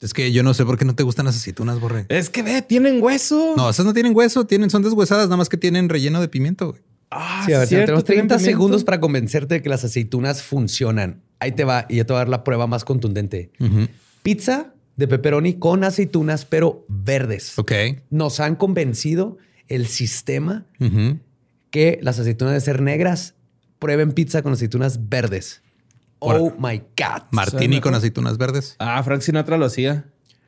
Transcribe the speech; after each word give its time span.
Es 0.00 0.12
que 0.12 0.30
yo 0.32 0.42
no 0.42 0.52
sé 0.54 0.64
por 0.64 0.76
qué 0.78 0.84
no 0.84 0.94
te 0.94 1.02
gustan 1.02 1.26
las 1.26 1.36
aceitunas, 1.36 1.80
Borre. 1.80 2.06
Es 2.08 2.28
que 2.30 2.42
ve, 2.42 2.60
tienen 2.62 3.02
hueso. 3.02 3.54
No, 3.56 3.70
esas 3.70 3.86
no 3.86 3.94
tienen 3.94 4.14
hueso, 4.14 4.46
tienen, 4.46 4.68
son 4.70 4.82
deshuesadas, 4.82 5.26
nada 5.26 5.36
más 5.38 5.48
que 5.48 5.56
tienen 5.56 5.88
relleno 5.88 6.20
de 6.20 6.28
pimiento. 6.28 6.70
güey. 6.70 6.82
Ah, 7.10 7.42
Sí, 7.46 7.52
a 7.52 7.60
ver, 7.60 7.68
cierto, 7.68 7.86
tenemos 7.86 8.04
tienen 8.04 8.28
30 8.28 8.36
pimiento. 8.36 8.50
segundos 8.58 8.84
para 8.84 9.00
convencerte 9.00 9.54
de 9.54 9.62
que 9.62 9.68
las 9.68 9.84
aceitunas 9.84 10.42
funcionan. 10.42 11.22
Ahí 11.38 11.52
te 11.52 11.64
va 11.64 11.86
y 11.88 11.96
yo 11.96 12.04
te 12.06 12.12
voy 12.12 12.18
a 12.18 12.20
dar 12.20 12.28
la 12.28 12.44
prueba 12.44 12.66
más 12.66 12.84
contundente. 12.84 13.50
Pizza 14.22 14.74
de 14.96 15.06
pepperoni 15.08 15.54
con 15.54 15.84
aceitunas, 15.84 16.44
pero 16.44 16.84
verdes. 16.88 17.58
Ok. 17.58 17.72
Nos 18.10 18.40
han 18.40 18.56
convencido 18.56 19.38
el 19.68 19.86
sistema 19.86 20.66
que 21.70 21.98
las 22.02 22.18
aceitunas 22.18 22.52
deben 22.52 22.60
ser 22.60 22.82
negras. 22.82 23.34
Prueben 23.78 24.12
pizza 24.12 24.42
con 24.42 24.52
aceitunas 24.54 25.08
verdes. 25.08 25.62
Por- 26.18 26.36
Oh 26.36 26.54
my 26.58 26.78
God. 26.78 27.22
Martini 27.30 27.80
con 27.80 27.94
aceitunas 27.94 28.38
verdes. 28.38 28.76
Ah, 28.78 29.02
Frank 29.02 29.20
Sinatra 29.22 29.56
lo 29.58 29.66
hacía. 29.66 30.06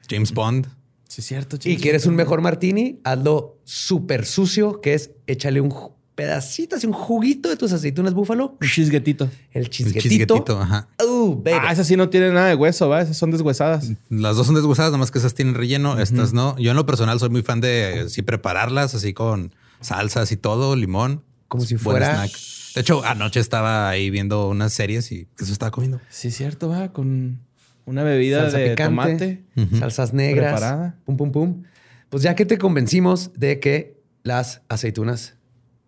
James 0.08 0.32
Bond. 0.32 0.66
Sí, 1.08 1.20
es 1.20 1.26
cierto. 1.26 1.56
Y 1.56 1.58
chicos. 1.60 1.82
quieres 1.82 2.06
un 2.06 2.14
mejor 2.16 2.40
martini, 2.42 3.00
hazlo 3.04 3.58
súper 3.64 4.24
sucio, 4.26 4.80
que 4.80 4.94
es 4.94 5.10
échale 5.26 5.60
un 5.60 5.72
pedacito, 6.14 6.76
así 6.76 6.86
un 6.86 6.92
juguito 6.92 7.48
de 7.48 7.56
tus 7.56 7.72
aceitunas 7.72 8.12
búfalo, 8.12 8.56
Un 8.60 8.68
chisguetito. 8.68 9.24
el 9.52 9.62
El 9.64 9.70
chisguetito. 9.70 10.02
chisguetito, 10.34 10.60
ajá. 10.60 10.88
Uh, 11.06 11.34
baby. 11.36 11.58
Ah, 11.62 11.72
esas 11.72 11.86
sí 11.86 11.96
no 11.96 12.08
tienen 12.08 12.34
nada 12.34 12.48
de 12.48 12.56
hueso, 12.56 12.88
¿va? 12.88 13.00
Esas 13.02 13.16
son 13.16 13.30
deshuesadas. 13.30 13.90
Las 14.10 14.36
dos 14.36 14.46
son 14.46 14.56
deshuesadas, 14.56 14.90
nada 14.90 14.98
más 14.98 15.10
que 15.10 15.18
esas 15.18 15.34
tienen 15.34 15.54
relleno, 15.54 15.98
estas 16.00 16.32
no. 16.32 16.58
Yo 16.58 16.70
en 16.72 16.76
lo 16.76 16.86
personal 16.86 17.20
soy 17.20 17.28
muy 17.30 17.42
fan 17.42 17.60
de 17.60 18.00
eh, 18.00 18.08
sí 18.08 18.22
prepararlas 18.22 18.94
así 18.96 19.12
con 19.14 19.54
salsas 19.80 20.32
y 20.32 20.36
todo, 20.36 20.74
limón. 20.76 21.22
Como 21.46 21.64
si 21.64 21.76
Buen 21.76 21.84
fuera- 21.84 22.14
snack. 22.26 22.32
De 22.74 22.80
hecho, 22.82 23.04
anoche 23.04 23.40
estaba 23.40 23.88
ahí 23.88 24.10
viendo 24.10 24.48
unas 24.48 24.72
series 24.72 25.10
y 25.12 25.26
eso 25.38 25.52
estaba 25.52 25.70
comiendo. 25.70 26.00
Sí, 26.10 26.30
cierto, 26.30 26.68
va. 26.68 26.92
Con 26.92 27.40
una 27.86 28.02
bebida 28.04 28.42
salsa 28.42 28.58
de 28.58 28.70
picante, 28.70 29.44
tomate. 29.54 29.78
salsas 29.78 30.12
negras, 30.12 30.52
Preparada. 30.52 30.98
pum, 31.04 31.16
pum, 31.16 31.32
pum. 31.32 31.62
Pues 32.10 32.22
ya 32.22 32.34
que 32.34 32.44
te 32.46 32.58
convencimos 32.58 33.32
de 33.34 33.60
que 33.60 34.00
las 34.22 34.62
aceitunas 34.68 35.36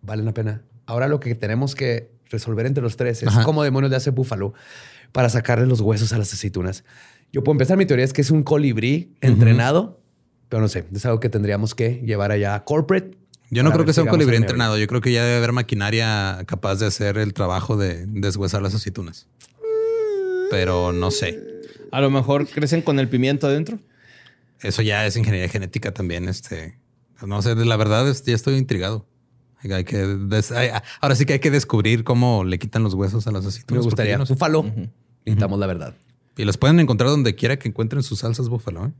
valen 0.01 0.25
la 0.25 0.33
pena, 0.33 0.63
ahora 0.85 1.07
lo 1.07 1.19
que 1.19 1.35
tenemos 1.35 1.75
que 1.75 2.11
resolver 2.29 2.65
entre 2.65 2.81
los 2.81 2.97
tres 2.97 3.21
es 3.23 3.27
Ajá. 3.29 3.43
cómo 3.43 3.63
demonios 3.63 3.91
le 3.91 3.97
hace 3.97 4.09
Búfalo 4.11 4.53
para 5.11 5.29
sacarle 5.29 5.65
los 5.67 5.81
huesos 5.81 6.13
a 6.13 6.17
las 6.17 6.33
aceitunas. 6.33 6.83
Yo 7.31 7.43
puedo 7.43 7.53
empezar, 7.53 7.77
mi 7.77 7.85
teoría 7.85 8.05
es 8.05 8.13
que 8.13 8.21
es 8.21 8.31
un 8.31 8.43
colibrí 8.43 9.13
entrenado, 9.21 10.01
pero 10.49 10.61
no 10.61 10.67
sé, 10.67 10.85
es 10.93 11.05
algo 11.05 11.19
que 11.19 11.29
tendríamos 11.29 11.75
que 11.75 12.01
llevar 12.05 12.31
allá 12.31 12.55
a 12.55 12.63
corporate. 12.65 13.17
Yo 13.51 13.63
no 13.63 13.71
creo 13.71 13.85
que 13.85 13.93
sea 13.93 14.03
un 14.03 14.09
colibrí 14.09 14.37
entrenado. 14.37 14.77
Yo 14.77 14.87
creo 14.87 15.01
que 15.01 15.11
ya 15.11 15.23
debe 15.23 15.35
haber 15.37 15.51
maquinaria 15.51 16.41
capaz 16.47 16.75
de 16.75 16.85
hacer 16.87 17.17
el 17.17 17.33
trabajo 17.33 17.75
de 17.77 18.05
deshuesar 18.07 18.61
las 18.61 18.73
aceitunas. 18.73 19.27
Pero 20.49 20.91
no 20.91 21.11
sé. 21.11 21.39
A 21.91 22.01
lo 22.01 22.09
mejor 22.09 22.47
crecen 22.47 22.81
con 22.81 22.99
el 22.99 23.07
pimiento 23.09 23.47
adentro. 23.47 23.77
Eso 24.61 24.81
ya 24.81 25.05
es 25.05 25.15
ingeniería 25.17 25.49
genética 25.49 25.93
también. 25.93 26.27
Este, 26.29 26.77
no 27.25 27.41
sé, 27.41 27.55
la 27.55 27.77
verdad 27.77 28.07
es, 28.07 28.23
ya 28.23 28.35
estoy 28.35 28.55
intrigado. 28.55 29.05
Hay 29.63 29.83
que 29.83 29.97
des- 29.97 30.51
hay- 30.51 30.69
ahora 31.01 31.15
sí 31.15 31.25
que 31.25 31.33
hay 31.33 31.39
que 31.39 31.51
descubrir 31.51 32.03
cómo 32.03 32.43
le 32.43 32.57
quitan 32.57 32.83
los 32.83 32.93
huesos 32.95 33.27
a 33.27 33.31
las 33.31 33.43
Me 33.43 33.49
aceitunas. 33.49 33.83
porque 33.83 33.85
gustaría. 33.95 34.17
no 34.17 34.25
sé. 34.25 34.33
Búfalo. 34.33 34.63
Necesitamos 35.25 35.59
la 35.59 35.67
verdad. 35.67 35.93
Y 36.37 36.45
los 36.45 36.57
pueden 36.57 36.79
encontrar 36.79 37.09
donde 37.09 37.35
quiera 37.35 37.59
que 37.59 37.67
encuentren 37.67 38.01
sus 38.01 38.19
salsas 38.19 38.49
búfalo. 38.49 38.87
¿eh? 38.87 38.91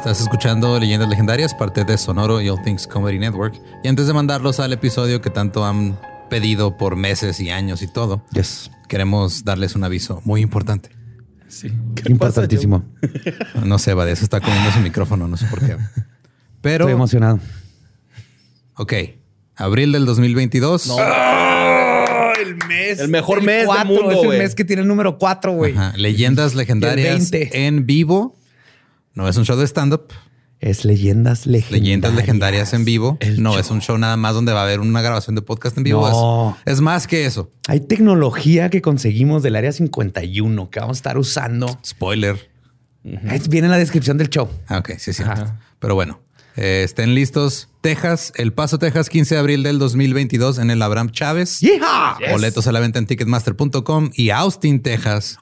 Estás 0.00 0.20
escuchando 0.22 0.78
Leyendas 0.80 1.08
Legendarias, 1.10 1.54
parte 1.54 1.84
de 1.84 1.98
Sonoro 1.98 2.40
y 2.40 2.48
All 2.48 2.62
Things 2.62 2.86
Comedy 2.86 3.18
Network. 3.18 3.54
Y 3.84 3.88
antes 3.88 4.06
de 4.06 4.12
mandarlos 4.14 4.58
al 4.58 4.72
episodio 4.72 5.20
que 5.20 5.28
tanto 5.30 5.64
han 5.66 5.98
pedido 6.30 6.76
por 6.78 6.96
meses 6.96 7.38
y 7.40 7.50
años 7.50 7.82
y 7.82 7.86
todo, 7.86 8.24
Yes. 8.32 8.70
queremos 8.88 9.44
darles 9.44 9.74
un 9.74 9.84
aviso 9.84 10.22
muy 10.24 10.40
importante. 10.40 10.88
Sí. 11.48 11.70
Importantísimo. 12.06 12.82
No 13.62 13.78
sé, 13.78 13.92
Badía 13.94 14.16
se 14.16 14.24
está 14.24 14.40
comiendo 14.40 14.70
su 14.72 14.80
micrófono, 14.80 15.28
no 15.28 15.36
sé 15.36 15.46
por 15.46 15.60
qué. 15.60 15.76
Pero, 16.62 16.84
Estoy 16.84 16.92
emocionado. 16.94 17.38
ok, 18.76 18.92
abril 19.56 19.92
del 19.92 20.06
2022. 20.06 20.90
el 22.40 22.56
mes. 22.68 22.98
El 23.00 23.08
mejor 23.08 23.42
mes 23.42 23.66
del 23.68 23.86
mundo, 23.86 24.10
Es 24.12 24.22
el 24.22 24.38
mes 24.38 24.54
que 24.54 24.64
tiene 24.64 24.80
el 24.82 24.88
número 24.88 25.18
4, 25.18 25.52
güey. 25.52 25.74
Leyendas 25.96 26.54
legendarias 26.54 27.30
20. 27.30 27.66
en 27.66 27.84
vivo. 27.86 28.36
No 29.20 29.28
es 29.28 29.36
un 29.36 29.44
show 29.44 29.54
de 29.58 29.66
stand-up. 29.66 30.04
Es 30.60 30.86
leyendas 30.86 31.44
legendarias. 31.44 31.82
Leyendas 31.82 32.14
legendarias 32.14 32.72
en 32.72 32.86
vivo. 32.86 33.18
El 33.20 33.42
no 33.42 33.50
show. 33.50 33.60
es 33.60 33.70
un 33.70 33.82
show 33.82 33.98
nada 33.98 34.16
más 34.16 34.32
donde 34.32 34.54
va 34.54 34.60
a 34.60 34.62
haber 34.62 34.80
una 34.80 35.02
grabación 35.02 35.34
de 35.36 35.42
podcast 35.42 35.76
en 35.76 35.84
vivo. 35.84 36.08
No. 36.08 36.56
Es, 36.64 36.76
es 36.76 36.80
más 36.80 37.06
que 37.06 37.26
eso. 37.26 37.50
Hay 37.68 37.80
tecnología 37.80 38.70
que 38.70 38.80
conseguimos 38.80 39.42
del 39.42 39.56
área 39.56 39.72
51 39.72 40.70
que 40.70 40.80
vamos 40.80 40.96
a 40.96 41.00
estar 41.00 41.18
usando. 41.18 41.78
Spoiler. 41.84 42.48
Viene 43.02 43.66
en 43.66 43.70
la 43.70 43.76
descripción 43.76 44.16
del 44.16 44.30
show. 44.30 44.48
Ah, 44.68 44.78
ok, 44.78 44.92
sí. 44.96 45.10
Ajá. 45.22 45.60
Pero 45.78 45.94
bueno, 45.94 46.22
eh, 46.56 46.80
estén 46.82 47.14
listos. 47.14 47.68
Texas, 47.82 48.32
El 48.36 48.54
Paso, 48.54 48.78
Texas, 48.78 49.10
15 49.10 49.34
de 49.34 49.38
abril 49.38 49.62
del 49.62 49.78
2022 49.78 50.58
en 50.58 50.70
el 50.70 50.80
Abraham 50.80 51.10
Chávez. 51.10 51.60
Boletos 52.30 52.66
a 52.66 52.72
la 52.72 52.80
venta 52.80 52.98
en 52.98 53.06
ticketmaster.com 53.06 54.10
y 54.14 54.30
Austin, 54.30 54.80
Texas. 54.80 55.38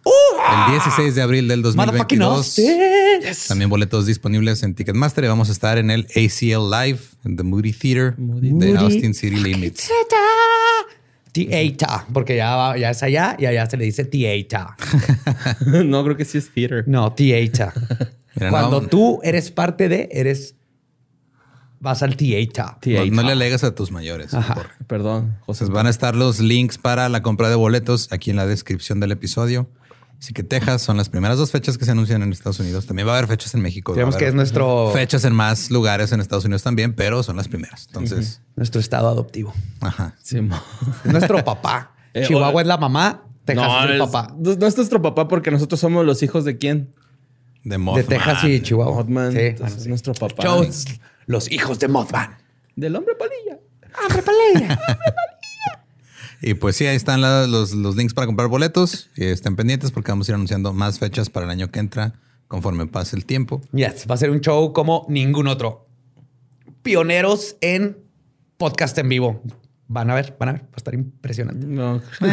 El 0.66 0.72
16 0.72 1.14
de 1.14 1.22
abril 1.22 1.48
del 1.48 1.60
Motherfucking 1.62 2.18
2022. 2.18 2.36
Austin. 3.24 3.48
También 3.48 3.70
boletos 3.70 4.06
disponibles 4.06 4.62
en 4.62 4.74
Ticketmaster 4.74 5.24
y 5.24 5.28
vamos 5.28 5.48
a 5.48 5.52
estar 5.52 5.78
en 5.78 5.90
el 5.90 6.06
ACL 6.14 6.70
Live 6.70 7.00
en 7.24 7.36
The 7.36 7.42
Moody 7.42 7.72
Theater 7.72 8.14
de 8.16 8.78
Austin 8.78 9.14
City 9.14 9.36
Limits. 9.36 9.88
Theater, 11.32 12.06
porque 12.12 12.36
ya, 12.36 12.56
va- 12.56 12.78
ya 12.78 12.90
es 12.90 13.02
allá 13.02 13.36
y 13.38 13.46
allá 13.46 13.68
se 13.68 13.76
le 13.76 13.84
dice 13.84 14.04
theater. 14.04 14.66
no, 15.84 16.02
creo 16.04 16.16
que 16.16 16.24
sí 16.24 16.38
es 16.38 16.50
theater. 16.50 16.84
No, 16.86 17.12
theater. 17.12 17.70
Mira, 18.34 18.50
Cuando 18.50 18.80
no, 18.82 18.88
tú 18.88 19.20
eres 19.22 19.50
parte 19.50 19.88
de, 19.88 20.08
eres. 20.12 20.54
Vas 21.80 22.02
al 22.02 22.16
theater. 22.16 22.64
no, 22.86 23.06
no 23.06 23.22
le 23.22 23.32
alegas 23.32 23.62
a 23.62 23.72
tus 23.72 23.92
mayores. 23.92 24.32
Perdón, 24.88 25.36
José. 25.46 25.64
Pues 25.66 25.70
van 25.70 25.86
a 25.86 25.90
estar 25.90 26.16
los 26.16 26.40
links 26.40 26.76
para 26.76 27.08
la 27.08 27.22
compra 27.22 27.48
de 27.50 27.54
boletos 27.54 28.08
aquí 28.10 28.30
en 28.30 28.36
la 28.36 28.46
descripción 28.46 28.98
del 28.98 29.12
episodio. 29.12 29.68
Así 30.20 30.32
que 30.34 30.42
Texas 30.42 30.82
son 30.82 30.96
las 30.96 31.08
primeras 31.08 31.38
dos 31.38 31.52
fechas 31.52 31.78
que 31.78 31.84
se 31.84 31.92
anuncian 31.92 32.22
en 32.22 32.32
Estados 32.32 32.58
Unidos. 32.58 32.86
También 32.86 33.06
va 33.06 33.12
a 33.14 33.18
haber 33.18 33.28
fechas 33.28 33.54
en 33.54 33.60
México. 33.62 33.92
Digamos 33.94 34.16
que 34.16 34.26
es 34.26 34.34
nuestro, 34.34 34.90
fechas 34.92 35.24
en 35.24 35.32
más 35.32 35.70
lugares 35.70 36.10
en 36.12 36.20
Estados 36.20 36.44
Unidos 36.44 36.62
también, 36.64 36.92
pero 36.94 37.22
son 37.22 37.36
las 37.36 37.46
primeras. 37.46 37.86
Entonces, 37.86 38.42
nuestro 38.56 38.80
estado 38.80 39.08
adoptivo. 39.08 39.54
ajá. 39.80 40.16
Sí, 40.20 40.38
Es 41.04 41.12
nuestro 41.12 41.44
papá. 41.44 41.94
Eh, 42.14 42.24
Chihuahua 42.26 42.62
es 42.62 42.66
la 42.66 42.78
mamá, 42.78 43.22
Texas 43.44 43.66
no, 43.66 43.78
es 43.84 43.90
el 43.90 43.92
es- 43.92 43.98
papá. 44.08 44.34
No, 44.38 44.54
no 44.56 44.66
es 44.66 44.76
nuestro 44.76 45.00
papá 45.00 45.28
porque 45.28 45.50
nosotros 45.52 45.78
somos 45.78 46.04
los 46.04 46.20
hijos 46.24 46.44
de 46.44 46.58
quién? 46.58 46.90
De, 47.62 47.70
De 47.70 47.78
Mothman. 47.78 48.06
Texas 48.06 48.44
y 48.44 48.60
Chihuahua. 48.60 48.94
Mothman. 48.96 49.32
Sí, 49.32 49.38
Entonces, 49.38 49.58
bueno, 49.60 49.76
es 49.76 49.82
sí. 49.84 49.88
nuestro 49.88 50.14
papá. 50.14 50.44
Los 51.26 51.50
hijos 51.52 51.78
de 51.78 51.86
Mothman. 51.88 52.36
Del 52.74 52.96
hombre 52.96 53.14
palilla. 53.14 53.60
¡Hombre, 54.04 54.22
palella! 54.22 54.80
Y 56.40 56.54
pues 56.54 56.76
sí, 56.76 56.86
ahí 56.86 56.96
están 56.96 57.20
la- 57.20 57.46
los, 57.46 57.72
los 57.72 57.96
links 57.96 58.14
para 58.14 58.26
comprar 58.26 58.48
boletos. 58.48 59.10
Y 59.16 59.24
estén 59.24 59.56
pendientes 59.56 59.90
porque 59.90 60.12
vamos 60.12 60.28
a 60.28 60.32
ir 60.32 60.34
anunciando 60.36 60.72
más 60.72 60.98
fechas 60.98 61.30
para 61.30 61.44
el 61.46 61.50
año 61.50 61.70
que 61.70 61.80
entra 61.80 62.14
conforme 62.46 62.86
pase 62.86 63.16
el 63.16 63.26
tiempo. 63.26 63.60
yes, 63.72 64.06
va 64.10 64.14
a 64.14 64.18
ser 64.18 64.30
un 64.30 64.40
show 64.40 64.72
como 64.72 65.04
ningún 65.08 65.48
otro. 65.48 65.86
Pioneros 66.82 67.56
en 67.60 67.98
podcast 68.56 68.96
en 68.98 69.08
vivo. 69.08 69.42
Van 69.90 70.10
a 70.10 70.14
ver, 70.14 70.36
van 70.38 70.50
a 70.50 70.52
ver. 70.52 70.62
Va 70.62 70.66
a 70.74 70.76
estar 70.76 70.94
impresionante. 70.94 71.66
No. 71.66 72.00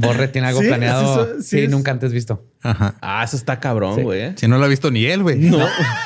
Borre 0.00 0.28
tiene 0.28 0.48
algo 0.48 0.60
Sí, 0.60 0.66
planeado. 0.68 1.26
sí, 1.26 1.32
Sí, 1.42 1.48
sí, 1.58 1.64
es- 1.64 1.70
nunca 1.70 1.90
antes 1.90 2.12
visto. 2.12 2.46
Ajá. 2.62 2.96
Ah, 3.00 3.22
eso 3.24 3.36
está 3.36 3.60
cabrón, 3.60 4.02
güey. 4.02 4.20
¿eh? 4.20 4.32
Si 4.36 4.48
no 4.48 4.58
lo 4.58 4.64
ha 4.64 4.68
visto 4.68 4.90
ni 4.90 5.04
él, 5.06 5.22
güey. 5.22 5.38
No. 5.38 5.58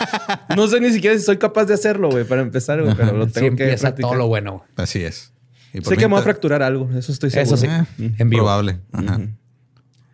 no 0.57 0.69
sé 0.69 0.81
ni 0.81 0.93
siquiera 0.93 1.17
si 1.19 1.25
soy 1.25 1.39
capaz 1.39 1.65
de 1.67 1.75
hacerlo, 1.75 2.11
güey, 2.11 2.25
para 2.25 2.43
empezar, 2.43 2.83
güey, 2.83 2.95
pero 2.95 3.13
lo 3.13 3.27
Sí 3.27 3.33
tengo 3.35 3.57
que 3.57 3.65
empieza 3.65 3.83
practicar. 3.89 4.11
todo 4.11 4.19
lo 4.19 4.29
bueno. 4.29 4.65
Así 4.77 5.03
es. 5.05 5.33
Sé 5.73 5.97
que 5.97 6.07
me 6.07 6.13
voy 6.13 6.21
a 6.21 6.23
fracturar 6.23 6.63
algo, 6.63 6.91
eso 6.95 7.13
estoy 7.13 7.31
seguro. 7.31 7.55
Eso 7.55 7.57
sí. 7.57 7.67
Eh, 7.67 8.15
En 8.19 8.29
vivo. 8.29 8.43
Probable. 8.43 8.81
Ajá. 8.93 9.21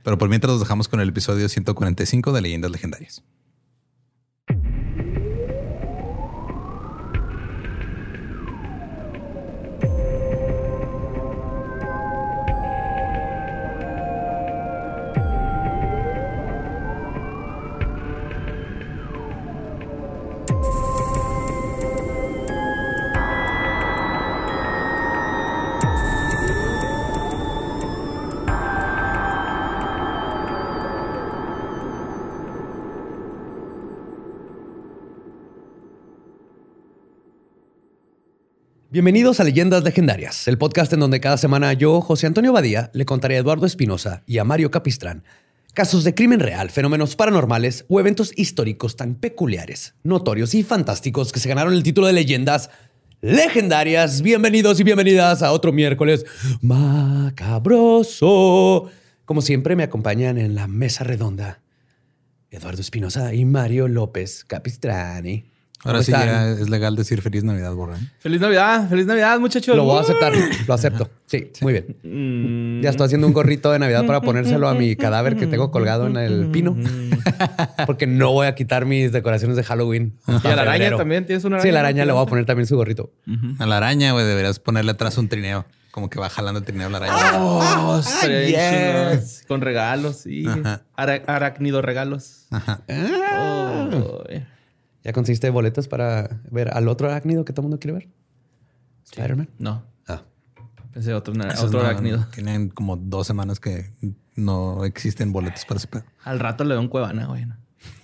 Pero 0.04 0.16
por 0.18 0.28
mientras 0.28 0.52
los 0.52 0.60
dejamos 0.60 0.88
con 0.88 1.00
el 1.00 1.08
episodio 1.08 1.48
145 1.48 2.32
de 2.32 2.40
Leyendas 2.40 2.70
Legendarias. 2.70 3.22
Bienvenidos 38.98 39.38
a 39.38 39.44
Leyendas 39.44 39.84
Legendarias, 39.84 40.48
el 40.48 40.58
podcast 40.58 40.92
en 40.92 40.98
donde 40.98 41.20
cada 41.20 41.36
semana 41.36 41.72
yo, 41.72 42.00
José 42.00 42.26
Antonio 42.26 42.52
Badía, 42.52 42.90
le 42.92 43.04
contaré 43.04 43.36
a 43.36 43.38
Eduardo 43.38 43.64
Espinosa 43.64 44.24
y 44.26 44.38
a 44.38 44.44
Mario 44.44 44.72
Capistrán 44.72 45.22
casos 45.72 46.02
de 46.02 46.16
crimen 46.16 46.40
real, 46.40 46.68
fenómenos 46.68 47.14
paranormales 47.14 47.84
o 47.88 48.00
eventos 48.00 48.32
históricos 48.36 48.96
tan 48.96 49.14
peculiares, 49.14 49.94
notorios 50.02 50.52
y 50.56 50.64
fantásticos 50.64 51.30
que 51.30 51.38
se 51.38 51.48
ganaron 51.48 51.74
el 51.74 51.84
título 51.84 52.08
de 52.08 52.14
Leyendas 52.14 52.70
Legendarias. 53.20 54.20
Bienvenidos 54.20 54.80
y 54.80 54.82
bienvenidas 54.82 55.44
a 55.44 55.52
otro 55.52 55.72
miércoles 55.72 56.26
macabroso. 56.60 57.30
Como 59.24 59.42
siempre 59.42 59.76
me 59.76 59.84
acompañan 59.84 60.38
en 60.38 60.56
la 60.56 60.66
mesa 60.66 61.04
redonda 61.04 61.60
Eduardo 62.50 62.80
Espinosa 62.80 63.32
y 63.32 63.44
Mario 63.44 63.86
López 63.86 64.42
Capistrani. 64.44 65.57
Ahora 65.84 66.02
sí 66.02 66.10
ya 66.10 66.48
es 66.50 66.68
legal 66.68 66.96
decir 66.96 67.22
feliz 67.22 67.44
Navidad, 67.44 67.72
Borra. 67.72 67.96
Feliz 68.18 68.40
Navidad, 68.40 68.88
feliz 68.88 69.06
Navidad, 69.06 69.38
muchachos. 69.38 69.76
Lo 69.76 69.84
voy 69.84 69.98
a 69.98 70.00
aceptar, 70.00 70.32
lo 70.66 70.74
acepto. 70.74 71.08
Sí, 71.26 71.52
muy 71.60 71.72
bien. 71.72 71.96
Mm. 72.02 72.82
Ya 72.82 72.90
estoy 72.90 73.06
haciendo 73.06 73.26
un 73.28 73.32
gorrito 73.32 73.70
de 73.70 73.78
Navidad 73.78 74.04
para 74.04 74.20
ponérselo 74.20 74.68
a 74.68 74.74
mi 74.74 74.96
cadáver 74.96 75.36
que 75.36 75.46
tengo 75.46 75.70
colgado 75.70 76.06
en 76.08 76.16
el 76.16 76.48
pino. 76.50 76.76
Porque 77.86 78.06
no 78.06 78.32
voy 78.32 78.48
a 78.48 78.54
quitar 78.54 78.86
mis 78.86 79.12
decoraciones 79.12 79.56
de 79.56 79.62
Halloween. 79.62 80.14
Y 80.26 80.46
a 80.48 80.56
la 80.56 80.62
araña 80.62 80.96
también, 80.96 81.26
tienes 81.26 81.44
una 81.44 81.56
araña. 81.56 81.62
Sí, 81.62 81.68
a 81.68 81.72
la 81.72 81.80
araña 81.80 82.04
le 82.04 82.12
voy 82.12 82.22
a 82.22 82.26
poner 82.26 82.44
también 82.44 82.66
su 82.66 82.76
gorrito. 82.76 83.12
A 83.58 83.66
la 83.66 83.76
araña, 83.76 84.12
güey, 84.12 84.26
deberías 84.26 84.58
ponerle 84.58 84.90
atrás 84.92 85.16
un 85.18 85.28
trineo. 85.28 85.64
Como 85.92 86.10
que 86.10 86.20
va 86.20 86.28
jalando 86.28 86.58
el 86.60 86.64
trineo 86.66 86.88
la 86.90 86.98
araña. 86.98 87.14
Oh, 87.36 88.00
bien 88.26 89.16
yes. 89.18 89.44
Con 89.48 89.60
regalos, 89.60 90.16
sí. 90.18 90.44
Ara- 90.96 91.22
arácnido 91.26 91.82
regalos. 91.82 92.46
Ajá. 92.50 92.80
Oh, 92.88 94.22
eh. 94.28 94.44
¿Ya 95.04 95.12
conseguiste 95.12 95.48
boletos 95.50 95.88
para 95.88 96.40
ver 96.50 96.70
al 96.76 96.88
otro 96.88 97.08
arácnido 97.08 97.44
que 97.44 97.52
todo 97.52 97.62
el 97.62 97.68
mundo 97.70 97.78
quiere 97.80 97.98
ver? 97.98 98.08
Spider-Man. 99.04 99.48
No, 99.58 99.84
Ah. 100.06 100.22
pensé 100.92 101.14
otro, 101.14 101.32
otro 101.34 101.80
no- 101.80 101.86
arácnido. 101.86 102.26
Tienen 102.34 102.68
como 102.68 102.96
dos 102.96 103.26
semanas 103.26 103.60
que 103.60 103.90
no 104.36 104.84
existen 104.84 105.32
boletos 105.32 105.64
para 105.64 105.78
ese 105.78 105.86
pedo. 105.88 106.04
Al 106.24 106.38
rato 106.40 106.64
le 106.64 106.74
doy 106.74 106.82
un 106.84 106.88
cuevana, 106.88 107.26
güey. 107.26 107.46
No. 107.46 107.56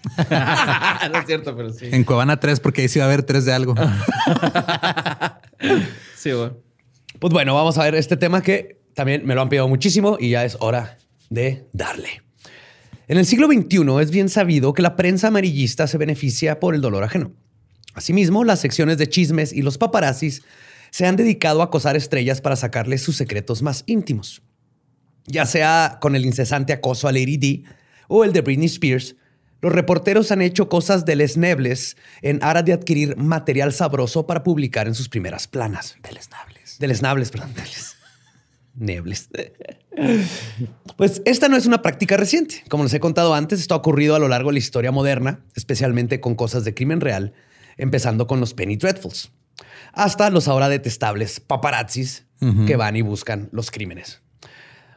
no 1.13 1.19
es 1.19 1.27
cierto, 1.27 1.57
pero 1.57 1.71
sí. 1.73 1.89
En 1.91 2.05
Cuevana 2.05 2.39
3, 2.39 2.61
porque 2.61 2.83
ahí 2.83 2.89
sí 2.89 3.01
va 3.01 3.07
a 3.07 3.09
haber 3.09 3.23
tres 3.25 3.45
de 3.45 3.53
algo. 3.53 3.75
Sí, 6.17 6.33
güey. 6.33 6.51
Pues 7.19 7.33
bueno, 7.33 7.55
vamos 7.55 7.79
a 7.79 7.85
ver 7.85 7.95
este 7.95 8.17
tema 8.17 8.43
que 8.43 8.81
también 8.95 9.25
me 9.27 9.35
lo 9.35 9.43
han 9.43 9.49
pedido 9.49 9.69
muchísimo 9.69 10.17
y 10.19 10.31
ya 10.31 10.45
es 10.45 10.57
hora 10.61 10.99
de 11.31 11.67
darle. 11.73 12.23
En 13.09 13.19
el 13.19 13.27
siglo 13.27 13.47
XXI 13.49 14.01
es 14.01 14.11
bien 14.11 14.29
sabido 14.29 14.73
que 14.73 14.83
la 14.83 14.97
prensa 14.97 15.29
amarillista 15.29 15.87
se 15.87 15.99
beneficia 15.99 16.59
por 16.61 16.75
el 16.75 16.81
dolor 16.81 17.05
ajeno. 17.05 17.33
Asimismo, 17.95 18.45
las 18.45 18.61
secciones 18.61 18.99
de 18.99 19.09
chismes 19.09 19.53
y 19.53 19.63
los 19.63 19.79
paparazzis 19.79 20.43
se 20.91 21.07
han 21.07 21.17
dedicado 21.17 21.61
a 21.61 21.67
acosar 21.67 21.97
estrellas 21.97 22.41
para 22.41 22.57
sacarles 22.57 23.03
sus 23.03 23.17
secretos 23.17 23.63
más 23.63 23.85
íntimos. 23.87 24.43
Ya 25.27 25.47
sea 25.47 25.99
con 26.01 26.17
el 26.17 26.25
incesante 26.25 26.73
acoso 26.73 27.09
a 27.09 27.13
Lady 27.13 27.37
D 27.37 27.65
o 28.09 28.25
el 28.25 28.33
de 28.33 28.41
Britney 28.41 28.67
Spears, 28.67 29.17
los 29.61 29.73
reporteros 29.73 30.31
han 30.31 30.43
hecho 30.43 30.69
cosas 30.69 31.05
deleznables 31.07 31.97
en 32.21 32.39
aras 32.43 32.65
de 32.67 32.75
adquirir 32.75 33.17
material 33.17 33.73
sabroso 33.73 34.27
para 34.27 34.43
publicar 34.43 34.87
en 34.87 34.95
sus 34.95 35.09
primeras 35.09 35.49
planas. 35.49 35.97
Deleznables. 36.03 36.77
Deleznables, 36.79 37.31
perdón. 37.31 37.55
deles- 37.55 37.94
Nebles. 38.75 39.29
Pues 40.97 41.23
esta 41.25 41.49
no 41.49 41.57
es 41.57 41.67
una 41.67 41.83
práctica 41.83 42.17
reciente. 42.17 42.65
Como 42.69 42.83
les 42.83 42.93
he 42.95 43.01
contado 43.01 43.35
antes, 43.35 43.61
esto 43.61 43.75
ha 43.75 43.79
ocurrido 43.79 44.17
a 44.17 44.19
lo 44.19 44.27
largo 44.27 44.51
de 44.51 44.55
la 44.55 44.59
historia 44.59 44.91
moderna, 44.91 45.45
especialmente 45.55 46.21
con 46.21 46.35
cosas 46.35 46.65
de 46.65 46.75
crimen 46.75 47.01
real, 47.01 47.33
empezando 47.77 48.27
con 48.27 48.41
los 48.41 48.55
Penny 48.55 48.77
Dreadfuls, 48.77 49.31
hasta 49.93 50.31
los 50.31 50.49
ahora 50.49 50.69
detestables 50.69 51.39
paparazzis 51.39 52.27
que 52.67 52.77
van 52.77 52.97
y 52.97 53.03
buscan 53.03 53.49
los 53.53 53.71
crímenes. 53.71 54.21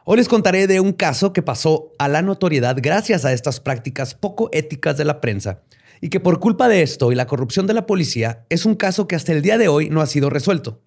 Hoy 0.04 0.16
les 0.16 0.28
contaré 0.28 0.66
de 0.66 0.80
un 0.80 0.92
caso 0.92 1.32
que 1.32 1.42
pasó 1.42 1.92
a 1.98 2.08
la 2.08 2.22
notoriedad 2.22 2.76
gracias 2.80 3.24
a 3.24 3.32
estas 3.32 3.60
prácticas 3.60 4.14
poco 4.14 4.50
éticas 4.52 4.96
de 4.96 5.04
la 5.04 5.20
prensa 5.20 5.62
y 6.00 6.08
que 6.08 6.20
por 6.20 6.40
culpa 6.40 6.68
de 6.68 6.82
esto 6.82 7.12
y 7.12 7.14
la 7.14 7.26
corrupción 7.26 7.66
de 7.66 7.74
la 7.74 7.86
policía 7.86 8.46
es 8.48 8.64
un 8.64 8.74
caso 8.74 9.06
que 9.08 9.16
hasta 9.16 9.32
el 9.32 9.42
día 9.42 9.58
de 9.58 9.68
hoy 9.68 9.90
no 9.90 10.00
ha 10.00 10.06
sido 10.06 10.30
resuelto. 10.30 10.82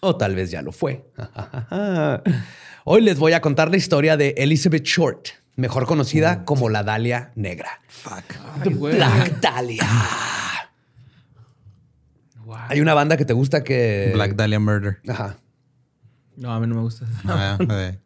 O 0.00 0.16
tal 0.16 0.34
vez 0.34 0.50
ya 0.50 0.62
lo 0.62 0.72
fue. 0.72 1.04
Hoy 2.84 3.02
les 3.02 3.18
voy 3.18 3.32
a 3.32 3.40
contar 3.40 3.70
la 3.70 3.76
historia 3.76 4.16
de 4.16 4.34
Elizabeth 4.36 4.84
Short, 4.84 5.28
mejor 5.56 5.86
conocida 5.86 6.44
como 6.44 6.68
la 6.68 6.82
Dalia 6.84 7.32
Negra. 7.34 7.80
Fuck. 7.88 8.24
Ay. 8.64 8.74
Black 8.74 9.40
Dahlia. 9.40 9.84
Wow. 12.44 12.56
Hay 12.68 12.80
una 12.80 12.94
banda 12.94 13.16
que 13.16 13.24
te 13.24 13.32
gusta 13.32 13.62
que... 13.62 14.10
Black 14.14 14.34
Dahlia 14.34 14.58
Murder. 14.60 15.00
Ajá. 15.08 15.36
No, 16.36 16.52
a 16.52 16.60
mí 16.60 16.66
no 16.66 16.76
me 16.76 16.82
gusta. 16.82 17.04
Ah, 17.26 17.58
eh. 17.60 17.98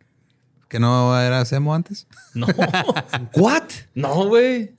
¿Que 0.69 0.81
no 0.81 1.21
era 1.21 1.45
Semo 1.45 1.75
antes? 1.75 2.07
No. 2.33 2.47
¿What? 3.37 3.65
No, 3.95 4.27
güey. 4.29 4.75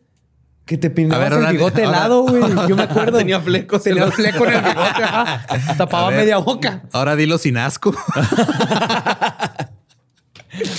Que 0.66 0.78
te 0.78 0.90
peinabas 0.90 1.32
A 1.32 1.36
ver, 1.38 1.46
el 1.48 1.52
bigote 1.58 1.84
ahora- 1.84 1.98
helado, 1.98 2.22
güey. 2.24 2.42
Yo 2.70 2.76
me 2.76 2.84
acuerdo. 2.90 3.18
Tenía 3.18 3.40
flecos. 3.42 3.84
Tenía 3.84 4.10
fleco 4.12 4.46
en 4.48 4.54
el 4.54 4.62
bigote. 4.64 5.04
ajá. 5.04 5.76
Tapaba 5.78 6.10
ver. 6.10 6.20
media 6.20 6.38
boca. 6.38 6.84
Ahora 6.94 7.16
dilo 7.16 7.38
sin 7.38 7.58
asco. 7.58 7.94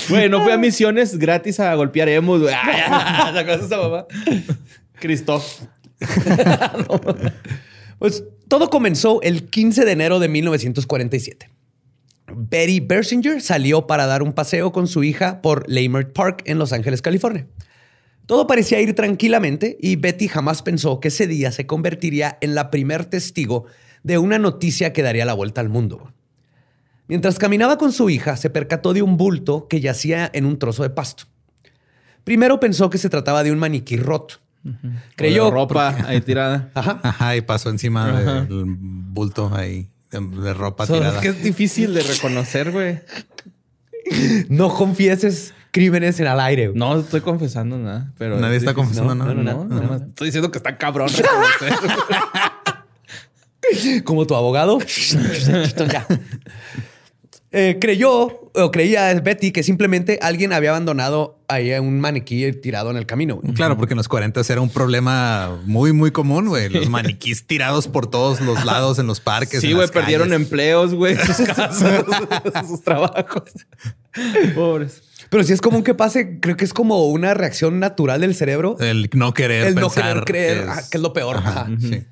Güey, 0.09 0.29
no 0.29 0.41
fui 0.45 0.53
a 0.53 0.57
misiones 0.57 1.19
gratis 1.19 1.59
a 1.59 1.75
golpear 1.75 2.09
emos, 2.09 2.41
güey. 2.41 2.55
Ay, 2.55 3.33
¿te 3.33 3.41
acuerdas 3.41 3.69
de 3.69 3.75
esa 3.75 3.77
mamá? 3.83 4.07
Christoph. 5.01 5.63
Pues 7.99 8.23
todo 8.49 8.71
comenzó 8.71 9.21
el 9.23 9.51
15 9.51 9.85
de 9.85 9.91
enero 9.93 10.21
de 10.21 10.29
1947. 10.29 11.51
Betty 12.37 12.81
Bersinger 12.81 13.41
salió 13.43 13.87
para 13.89 14.07
dar 14.07 14.23
un 14.23 14.33
paseo 14.33 14.71
con 14.73 14.87
su 14.87 15.03
hija 15.03 15.43
por 15.43 15.69
Leimert 15.69 16.13
Park 16.13 16.43
en 16.47 16.59
Los 16.59 16.73
Ángeles, 16.73 17.03
California. 17.03 17.47
Todo 18.26 18.47
parecía 18.47 18.81
ir 18.81 18.94
tranquilamente 18.94 19.76
y 19.81 19.97
Betty 19.97 20.29
jamás 20.29 20.62
pensó 20.62 21.00
que 21.00 21.09
ese 21.09 21.26
día 21.26 21.53
se 21.53 21.67
convertiría 21.67 22.38
en 22.41 22.55
la 22.55 22.71
primer 22.71 23.05
testigo 23.05 23.67
de 24.03 24.19
una 24.19 24.38
noticia 24.38 24.93
que 24.93 25.03
daría 25.03 25.25
la 25.25 25.35
vuelta 25.35 25.61
al 25.61 25.69
mundo. 25.69 26.12
Mientras 27.06 27.38
caminaba 27.38 27.76
con 27.76 27.93
su 27.93 28.09
hija, 28.09 28.37
se 28.37 28.49
percató 28.49 28.94
de 28.94 29.03
un 29.03 29.19
bulto 29.19 29.69
que 29.69 29.81
yacía 29.81 30.31
en 30.32 30.47
un 30.47 30.59
trozo 30.59 30.82
de 30.82 30.91
pasto. 30.91 31.25
Primero 32.25 32.59
pensó 32.61 32.88
que 32.88 32.97
se 32.97 33.11
trataba 33.11 33.43
de 33.43 33.53
un 33.53 33.59
maniquí 33.59 33.99
roto. 33.99 34.37
Creyó 34.62 34.81
Creyó 35.17 35.50
ropa 35.50 35.94
ahí 36.06 36.23
tirada. 36.23 36.71
Ajá. 36.75 37.00
Ajá, 37.02 37.37
y 37.37 37.43
pasó 37.43 37.69
encima 37.69 38.23
del 38.23 38.47
bulto 38.64 39.50
ahí 39.54 39.90
de, 40.11 40.21
de 40.21 40.54
ropa 40.54 40.87
So, 40.87 40.95
tirada. 40.95 41.16
es 41.16 41.21
que 41.21 41.28
es 41.28 41.43
difícil 41.43 41.93
de 41.93 42.02
reconocer, 42.02 42.71
güey. 42.73 43.00
No 44.49 44.71
confieses 44.75 45.52
crímenes 45.75 46.21
en 46.21 46.28
al 46.28 46.38
aire. 46.38 46.69
güey. 46.69 46.78
No 46.78 47.00
estoy 47.00 47.21
confesando 47.21 47.76
nada, 47.76 48.12
pero. 48.16 48.38
Nadie 48.38 48.57
es 48.57 48.62
está 48.62 48.75
confesando 48.75 49.14
no, 49.14 49.25
nada. 49.25 49.35
No, 49.35 49.64
no, 49.64 49.64
nada 49.64 49.88
más 49.88 50.02
Estoy 50.02 50.28
diciendo 50.28 50.50
que 50.52 50.59
está 50.59 50.78
cabrón. 50.78 51.11
Como 54.04 54.25
tu 54.26 54.37
abogado. 54.37 54.78
Ya. 54.78 56.07
Eh, 57.57 57.78
creyó 57.81 58.50
o 58.52 58.71
creía 58.73 59.14
Betty 59.21 59.52
que 59.52 59.62
simplemente 59.62 60.19
alguien 60.21 60.52
había 60.52 60.71
abandonado 60.71 61.38
ahí 61.47 61.73
a 61.73 61.81
un 61.81 62.00
maniquí 62.00 62.50
tirado 62.50 62.90
en 62.90 62.97
el 62.97 63.07
camino. 63.07 63.37
güey. 63.37 63.54
Claro, 63.54 63.76
porque 63.76 63.95
en 63.95 63.99
los 63.99 64.09
40 64.09 64.40
era 64.49 64.61
un 64.61 64.71
problema 64.71 65.57
muy, 65.64 65.93
muy 65.93 66.11
común, 66.11 66.49
güey. 66.49 66.69
Los 66.69 66.90
maniquís 66.90 67.47
tirados 67.47 67.87
por 67.87 68.09
todos 68.09 68.40
los 68.40 68.64
lados 68.64 68.99
en 68.99 69.07
los 69.07 69.21
parques. 69.21 69.61
sí, 69.61 69.69
en 69.69 69.75
güey, 69.75 69.85
las 69.85 69.93
perdieron 69.93 70.31
calles. 70.31 70.43
empleos, 70.43 70.95
güey, 70.95 71.16
sus 71.25 71.47
casas, 71.47 72.04
sus 72.66 72.83
trabajos. 72.83 73.52
Pobres. 74.57 75.02
Pero 75.35 75.43
si 75.43 75.53
es 75.53 75.61
común 75.61 75.83
que 75.83 75.95
pase, 75.95 76.38
creo 76.38 76.57
que 76.57 76.64
es 76.64 76.73
como 76.73 77.09
una 77.09 77.35
reacción 77.35 77.81
natural 77.81 78.21
del 78.21 78.37
cerebro. 78.37 78.76
El 78.79 79.11
no 79.14 79.35
querer 79.35 79.67
el 79.67 79.75
no 79.75 79.88
pensar 79.91 80.05
querer 80.05 80.25
creer, 80.25 80.62
que 80.62 80.71
ah, 80.71 80.83
que 80.88 80.97
es 80.97 81.03
lo 81.03 81.12
peor. 81.12 81.38
Ajá, 81.38 81.62
Ajá. 81.62 81.71
sí. 81.81 82.05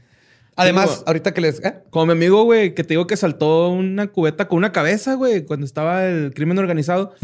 Además, 0.57 1.05
ahorita 1.07 1.33
que 1.33 1.41
les... 1.41 1.64
¿eh? 1.64 1.85
Como 1.91 2.07
mi 2.07 2.12
amigo, 2.14 2.43
güey, 2.43 2.75
que 2.75 2.83
te 2.83 2.95
digo 2.95 3.07
que 3.07 3.17
saltó 3.17 3.69
una 3.69 4.09
cubeta 4.09 4.49
con 4.49 4.59
una 4.59 4.73
cabeza, 4.73 5.14
güey, 5.14 5.45
cuando 5.45 5.64
estaba 5.64 6.05
el 6.05 6.35
crimen 6.35 6.59
organizado. 6.59 7.14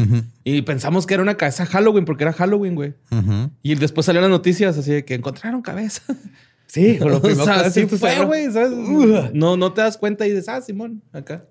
Y 0.45 0.61
pensamos 0.61 1.05
que 1.05 1.15
era 1.15 1.23
una 1.23 1.35
cabeza 1.35 1.65
Halloween, 1.65 2.05
porque 2.05 2.23
era 2.23 2.31
Halloween, 2.31 2.75
güey. 2.75 2.93
Y 3.61 3.75
después 3.75 4.05
salieron 4.05 4.31
las 4.31 4.39
noticias 4.39 4.77
así 4.77 4.93
de 4.93 5.03
que 5.03 5.15
encontraron 5.15 5.61
cabeza. 5.61 6.01
Sí, 6.65 6.99
lo 6.99 7.17
o 7.17 7.21
primero 7.21 7.45
sea, 7.45 7.61
que 7.61 7.67
así 7.67 7.87
fue, 7.87 8.23
güey, 8.25 8.51
¿sabes? 8.51 8.69
No, 9.33 9.57
no 9.57 9.73
te 9.73 9.81
das 9.81 9.97
cuenta 9.97 10.27
y 10.27 10.29
dices, 10.29 10.47
ah, 10.49 10.61
Simón, 10.61 11.01
acá. 11.11 11.43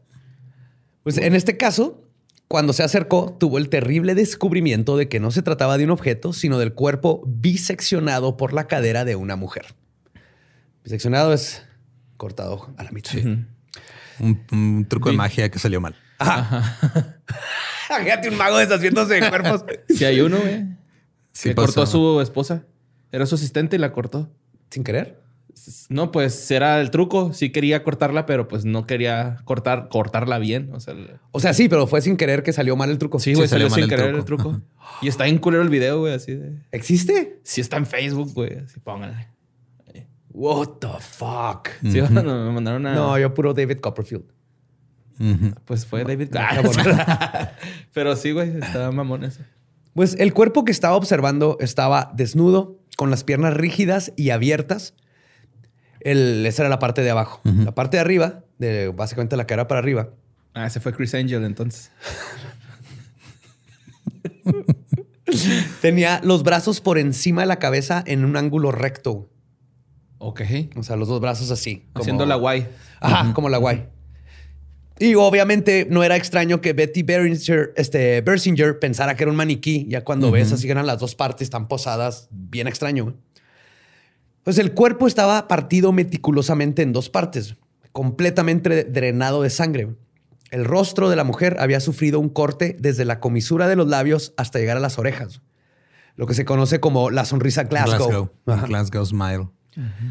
Pues 1.02 1.18
en 1.18 1.34
este 1.34 1.56
caso, 1.56 2.07
cuando 2.48 2.72
se 2.72 2.82
acercó, 2.82 3.36
tuvo 3.38 3.58
el 3.58 3.68
terrible 3.68 4.14
descubrimiento 4.14 4.96
de 4.96 5.08
que 5.08 5.20
no 5.20 5.30
se 5.30 5.42
trataba 5.42 5.76
de 5.76 5.84
un 5.84 5.90
objeto, 5.90 6.32
sino 6.32 6.58
del 6.58 6.72
cuerpo 6.72 7.22
biseccionado 7.26 8.38
por 8.38 8.54
la 8.54 8.66
cadera 8.66 9.04
de 9.04 9.16
una 9.16 9.36
mujer. 9.36 9.74
Biseccionado 10.82 11.34
es 11.34 11.62
cortado 12.16 12.72
a 12.78 12.84
la 12.84 12.90
mitad. 12.90 13.12
Un, 14.18 14.40
un 14.50 14.86
truco 14.88 15.10
de 15.10 15.16
magia 15.16 15.50
que 15.50 15.58
salió 15.58 15.80
mal. 15.80 15.94
Fíjate 17.86 18.28
un 18.30 18.36
mago 18.36 18.58
deshaciéndose 18.58 19.14
de 19.20 19.28
cuerpos. 19.28 19.64
Si 19.88 20.04
hay 20.04 20.20
uno, 20.20 20.38
güey. 20.38 20.64
Sí, 21.32 21.52
pasó. 21.54 21.66
cortó 21.66 21.82
a 21.82 21.86
su 21.86 22.20
esposa. 22.20 22.64
Era 23.12 23.26
su 23.26 23.36
asistente 23.36 23.76
y 23.76 23.78
la 23.78 23.92
cortó. 23.92 24.30
Sin 24.70 24.84
querer. 24.84 25.20
No, 25.88 26.12
pues 26.12 26.50
era 26.50 26.80
el 26.80 26.90
truco. 26.90 27.32
Sí 27.32 27.50
quería 27.50 27.82
cortarla, 27.82 28.26
pero 28.26 28.48
pues 28.48 28.64
no 28.64 28.86
quería 28.86 29.38
cortar, 29.44 29.88
cortarla 29.88 30.38
bien. 30.38 30.70
O 30.72 30.80
sea, 30.80 30.94
O 31.32 31.40
sea, 31.40 31.54
sí, 31.54 31.68
pero 31.68 31.86
fue 31.86 32.00
sin 32.00 32.16
querer 32.16 32.42
que 32.42 32.52
salió 32.52 32.76
mal 32.76 32.90
el 32.90 32.98
truco. 32.98 33.18
sí, 33.18 33.34
güey, 33.34 33.48
salió 33.48 33.68
salió, 33.68 33.70
mal 33.70 33.74
sin 33.74 33.84
el 33.84 33.90
querer 33.90 34.24
truco. 34.24 34.50
el 34.50 34.56
truco. 34.56 34.66
Y 35.02 35.08
está 35.08 35.26
en 35.28 35.38
culero 35.38 35.62
el 35.62 35.68
video, 35.68 36.00
güey, 36.00 36.14
así 36.14 36.34
de. 36.34 36.54
¿Existe? 36.72 37.40
Sí 37.44 37.60
está 37.60 37.76
en 37.76 37.86
Facebook, 37.86 38.32
güey. 38.34 38.58
Así 38.58 38.80
pónganle. 38.80 39.28
What 40.30 40.78
the 40.80 40.88
fuck? 41.00 41.68
Sí, 41.82 42.00
no, 42.00 42.22
me 42.22 42.52
mandaron 42.52 42.86
a. 42.86 42.94
No, 42.94 43.18
yo 43.18 43.34
puro 43.34 43.54
David 43.54 43.78
Copperfield. 43.78 44.24
Pues 45.64 45.84
fue 45.84 46.04
David. 46.04 46.28
Ah, 46.36 46.60
bueno. 46.64 46.96
pero 47.92 48.14
sí, 48.14 48.30
güey, 48.30 48.56
estaba 48.58 48.92
mamón 48.92 49.24
eso. 49.24 49.40
Pues 49.94 50.14
el 50.20 50.32
cuerpo 50.32 50.64
que 50.64 50.70
estaba 50.70 50.94
observando 50.94 51.56
estaba 51.60 52.12
desnudo, 52.14 52.78
con 52.96 53.10
las 53.10 53.24
piernas 53.24 53.54
rígidas 53.54 54.12
y 54.16 54.30
abiertas. 54.30 54.94
El- 56.00 56.44
esa 56.46 56.62
era 56.62 56.68
la 56.70 56.78
parte 56.78 57.02
de 57.02 57.10
abajo. 57.10 57.40
La 57.44 57.74
parte 57.74 57.96
de 57.96 58.00
arriba, 58.00 58.44
de 58.58 58.88
básicamente 58.88 59.36
la 59.36 59.46
cara 59.46 59.66
para 59.68 59.80
arriba, 59.80 60.10
Ah, 60.54 60.66
ese 60.66 60.80
fue 60.80 60.92
Chris 60.92 61.14
Angel 61.14 61.44
entonces. 61.44 61.90
tenía 65.80 66.20
los 66.24 66.42
brazos 66.42 66.80
por 66.80 66.98
encima 66.98 67.42
de 67.42 67.46
la 67.46 67.58
cabeza 67.58 68.02
en 68.06 68.24
un 68.24 68.36
ángulo 68.36 68.72
recto. 68.72 69.28
Ok. 70.18 70.42
O 70.76 70.82
sea, 70.82 70.96
los 70.96 71.08
dos 71.08 71.20
brazos 71.20 71.50
así. 71.50 71.84
como- 71.92 72.02
Haciendo 72.02 72.26
la 72.26 72.34
guay. 72.36 72.66
Ajá, 73.00 73.32
como 73.34 73.48
la 73.48 73.58
guay. 73.58 73.86
Y 74.98 75.14
obviamente 75.14 75.86
no 75.88 76.02
era 76.02 76.16
extraño 76.16 76.60
que 76.60 76.72
Betty 76.72 77.04
Bersinger, 77.04 77.72
este, 77.76 78.20
Bersinger 78.20 78.80
pensara 78.80 79.14
que 79.14 79.22
era 79.22 79.30
un 79.30 79.36
maniquí. 79.36 79.86
Ya 79.88 80.02
cuando 80.02 80.32
ves 80.32 80.50
así 80.52 80.68
eran 80.68 80.86
las 80.86 80.98
dos 80.98 81.14
partes 81.14 81.50
tan 81.50 81.68
posadas, 81.68 82.26
bien 82.32 82.66
extraño. 82.66 83.14
Pues 84.44 84.58
el 84.58 84.72
cuerpo 84.72 85.06
estaba 85.06 85.48
partido 85.48 85.92
meticulosamente 85.92 86.82
en 86.82 86.92
dos 86.92 87.10
partes, 87.10 87.56
completamente 87.92 88.84
drenado 88.84 89.42
de 89.42 89.50
sangre. 89.50 89.94
El 90.50 90.64
rostro 90.64 91.10
de 91.10 91.16
la 91.16 91.24
mujer 91.24 91.56
había 91.60 91.80
sufrido 91.80 92.20
un 92.20 92.30
corte 92.30 92.76
desde 92.78 93.04
la 93.04 93.20
comisura 93.20 93.68
de 93.68 93.76
los 93.76 93.88
labios 93.88 94.32
hasta 94.36 94.58
llegar 94.58 94.76
a 94.76 94.80
las 94.80 94.98
orejas. 94.98 95.42
Lo 96.16 96.26
que 96.26 96.34
se 96.34 96.44
conoce 96.44 96.80
como 96.80 97.10
la 97.10 97.24
sonrisa 97.24 97.64
Glasgow. 97.64 98.30
Glasgow. 98.46 98.68
Glasgow 98.68 99.04
Smile. 99.04 99.48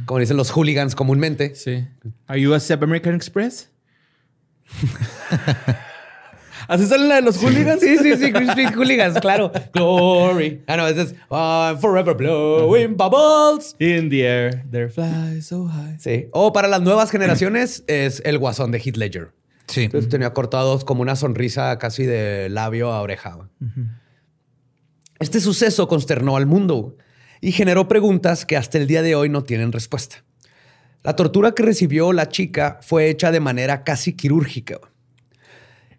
Como 0.05 0.19
dicen 0.19 0.37
los 0.37 0.51
hooligans 0.51 0.95
comúnmente. 0.95 1.55
Sí. 1.55 1.87
¿Are 2.27 2.39
you 2.39 2.53
a 2.53 2.59
Sub 2.59 2.83
American 2.83 3.15
Express? 3.15 3.71
¿Así 6.67 6.85
sale 6.85 7.07
la 7.07 7.15
de 7.15 7.21
los 7.21 7.37
hooligans? 7.37 7.79
Sí, 7.79 7.97
sí, 7.97 8.15
sí, 8.17 8.31
Green 8.31 8.49
Street 8.49 8.75
Hooligans, 8.75 9.19
claro. 9.19 9.51
Glory. 9.73 10.63
Ah, 10.67 10.75
no, 10.77 10.87
es 10.87 11.13
I'm 11.31 11.79
forever 11.79 12.15
blowing 12.15 12.97
bubbles. 12.97 13.75
In 13.79 14.09
the 14.09 14.25
air, 14.25 14.63
there 14.69 14.89
fly 14.89 15.41
so 15.41 15.65
high. 15.65 15.97
Sí. 15.99 16.27
O 16.31 16.51
para 16.51 16.67
las 16.67 16.81
nuevas 16.81 17.09
generaciones 17.09 17.83
es 17.87 18.21
el 18.25 18.37
guasón 18.37 18.71
de 18.71 18.79
Heath 18.79 18.97
Ledger. 18.97 19.31
Sí. 19.67 19.83
Entonces 19.83 20.09
tenía 20.09 20.33
cortados 20.33 20.83
como 20.83 21.01
una 21.01 21.15
sonrisa 21.15 21.77
casi 21.77 22.05
de 22.05 22.49
labio 22.49 22.91
a 22.91 23.01
oreja. 23.01 23.37
Este 25.19 25.39
suceso 25.41 25.87
consternó 25.87 26.37
al 26.37 26.45
mundo 26.45 26.95
y 27.41 27.51
generó 27.51 27.87
preguntas 27.87 28.45
que 28.45 28.57
hasta 28.57 28.77
el 28.77 28.87
día 28.87 29.01
de 29.01 29.15
hoy 29.15 29.29
no 29.29 29.43
tienen 29.43 29.71
respuesta. 29.71 30.23
La 31.03 31.15
tortura 31.15 31.53
que 31.53 31.63
recibió 31.63 32.11
la 32.13 32.29
chica 32.29 32.79
fue 32.81 33.09
hecha 33.09 33.31
de 33.31 33.39
manera 33.39 33.83
casi 33.83 34.13
quirúrgica. 34.13 34.79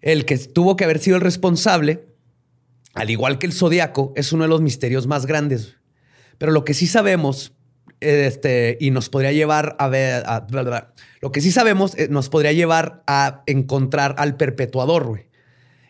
El 0.01 0.25
que 0.25 0.39
tuvo 0.39 0.77
que 0.77 0.85
haber 0.85 0.99
sido 0.99 1.17
el 1.17 1.23
responsable, 1.23 2.07
al 2.95 3.11
igual 3.11 3.39
que 3.39 3.47
el 3.47 3.53
zodiaco, 3.53 4.13
es 4.17 4.33
uno 4.33 4.45
de 4.45 4.49
los 4.49 4.61
misterios 4.61 5.07
más 5.07 5.27
grandes. 5.27 5.77
Pero 6.39 6.53
lo 6.53 6.65
que 6.65 6.75
sí 6.75 6.87
sabemos, 6.87 7.53
este, 8.01 8.77
y 8.81 8.91
nos 8.93 9.09
podría 9.09 9.33
llevar 9.33 9.75
a 9.79 9.89
ver, 9.89 10.23
a- 10.27 10.41
bla, 10.41 10.63
bla, 10.63 10.71
bla. 10.71 10.93
lo 11.21 11.33
que 11.33 11.41
sí 11.41 11.51
sabemos 11.51 11.97
eh, 11.99 12.09
nos 12.11 12.29
podría 12.29 12.53
llevar 12.53 13.03
a 13.07 13.43
encontrar 13.47 14.15
al 14.19 14.37
perpetuador, 14.37 15.05
güey. 15.07 15.29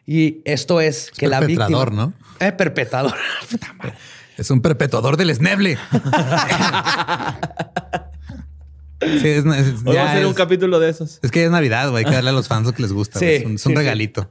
Y 0.06 0.40
esto 0.46 0.80
es 0.80 1.10
que 1.10 1.28
la 1.28 1.40
víctima... 1.40 1.66
perpetrador, 1.66 1.92
¿no? 1.92 2.14
Eh, 2.40 2.52
perpetrador. 2.52 3.14
Es 4.38 4.52
un 4.52 4.62
perpetuador 4.62 5.16
del 5.16 5.30
esneble. 5.30 5.76
sí, 9.00 9.28
es, 9.28 9.44
es- 9.46 9.84
ya 9.84 10.04
va 10.04 10.10
a 10.10 10.14
ser 10.14 10.26
un 10.26 10.34
capítulo 10.34 10.78
de 10.80 10.90
esos. 10.90 11.18
es 11.22 11.30
que 11.30 11.44
es 11.44 11.50
Navidad, 11.50 11.90
güey. 11.90 12.04
Hay 12.04 12.10
que 12.10 12.14
darle 12.16 12.30
a 12.30 12.32
los 12.32 12.48
fans 12.48 12.66
lo 12.66 12.72
que 12.72 12.82
les 12.82 12.92
gusta. 12.92 13.18
Sí, 13.18 13.26
es 13.26 13.44
un, 13.44 13.54
es 13.54 13.66
un 13.66 13.70
sí, 13.72 13.74
sí. 13.74 13.74
regalito. 13.74 14.30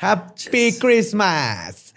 Happy 0.00 0.72
Christmas. 0.78 1.94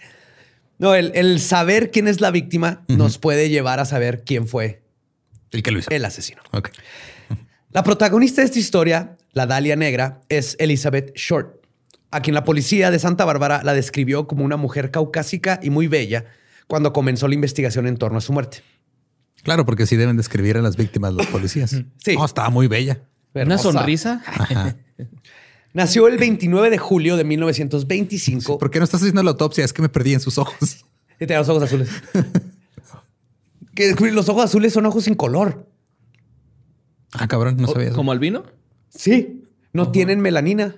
No, 0.78 0.94
el, 0.94 1.12
el 1.14 1.38
saber 1.40 1.90
quién 1.90 2.08
es 2.08 2.20
la 2.20 2.30
víctima 2.30 2.82
nos 2.88 3.18
puede 3.18 3.48
llevar 3.48 3.78
a 3.80 3.84
saber 3.84 4.24
quién 4.24 4.48
fue 4.48 4.82
El 5.52 5.62
que 5.62 5.70
lo 5.70 5.78
hizo. 5.78 5.90
el 5.90 6.04
asesino. 6.04 6.42
Ok. 6.52 6.70
La 7.70 7.84
protagonista 7.84 8.40
de 8.42 8.46
esta 8.46 8.58
historia, 8.58 9.16
la 9.32 9.46
Dalia 9.46 9.76
Negra, 9.76 10.20
es 10.28 10.56
Elizabeth 10.58 11.12
Short, 11.16 11.64
a 12.10 12.20
quien 12.20 12.34
la 12.34 12.44
policía 12.44 12.90
de 12.90 12.98
Santa 12.98 13.24
Bárbara 13.24 13.62
la 13.64 13.72
describió 13.74 14.26
como 14.26 14.44
una 14.44 14.56
mujer 14.56 14.90
caucásica 14.90 15.60
y 15.62 15.70
muy 15.70 15.86
bella 15.86 16.26
cuando 16.66 16.92
comenzó 16.92 17.28
la 17.28 17.34
investigación 17.34 17.86
en 17.86 17.96
torno 17.96 18.18
a 18.18 18.20
su 18.20 18.32
muerte. 18.32 18.62
Claro, 19.42 19.66
porque 19.66 19.86
sí 19.86 19.96
deben 19.96 20.16
describir 20.16 20.56
a 20.56 20.62
las 20.62 20.76
víctimas 20.76 21.12
los 21.14 21.26
policías. 21.26 21.70
Sí. 21.70 22.16
No, 22.16 22.24
estaba 22.24 22.50
muy 22.50 22.68
bella. 22.68 23.02
¿Una 23.34 23.58
sonrisa? 23.58 24.22
Ajá. 24.26 24.76
Nació 25.72 26.06
el 26.06 26.18
29 26.18 26.68
de 26.68 26.76
julio 26.78 27.16
de 27.16 27.24
1925 27.24 28.58
¿Por 28.58 28.70
qué 28.70 28.78
no 28.78 28.84
estás 28.84 29.00
haciendo 29.00 29.22
la 29.22 29.30
autopsia? 29.30 29.64
Es 29.64 29.72
que 29.72 29.80
me 29.80 29.88
perdí 29.88 30.12
en 30.12 30.20
sus 30.20 30.36
ojos. 30.38 30.84
y 31.20 31.26
tenía 31.26 31.38
los 31.38 31.48
ojos 31.48 31.62
azules. 31.62 31.88
que 33.74 33.94
los 34.12 34.28
ojos 34.28 34.44
azules 34.44 34.72
son 34.72 34.86
ojos 34.86 35.04
sin 35.04 35.14
color. 35.14 35.66
Ah, 37.12 37.26
cabrón, 37.26 37.56
no 37.58 37.68
sabía 37.68 37.88
eso. 37.88 37.96
¿Como 37.96 38.12
albino? 38.12 38.44
Sí, 38.90 39.44
no 39.72 39.90
tienen 39.92 40.20
melanina. 40.20 40.76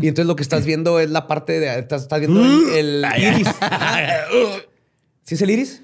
Y 0.00 0.08
entonces 0.08 0.26
lo 0.26 0.36
que 0.36 0.42
estás 0.42 0.64
viendo 0.64 1.00
es 1.00 1.10
la 1.10 1.26
parte 1.26 1.58
de. 1.58 1.78
Estás, 1.78 2.02
estás 2.02 2.20
viendo 2.20 2.42
el, 2.44 3.04
el 3.04 3.34
iris. 3.34 3.48
¿Sí 5.24 5.34
es 5.34 5.42
el 5.42 5.50
iris? 5.50 5.82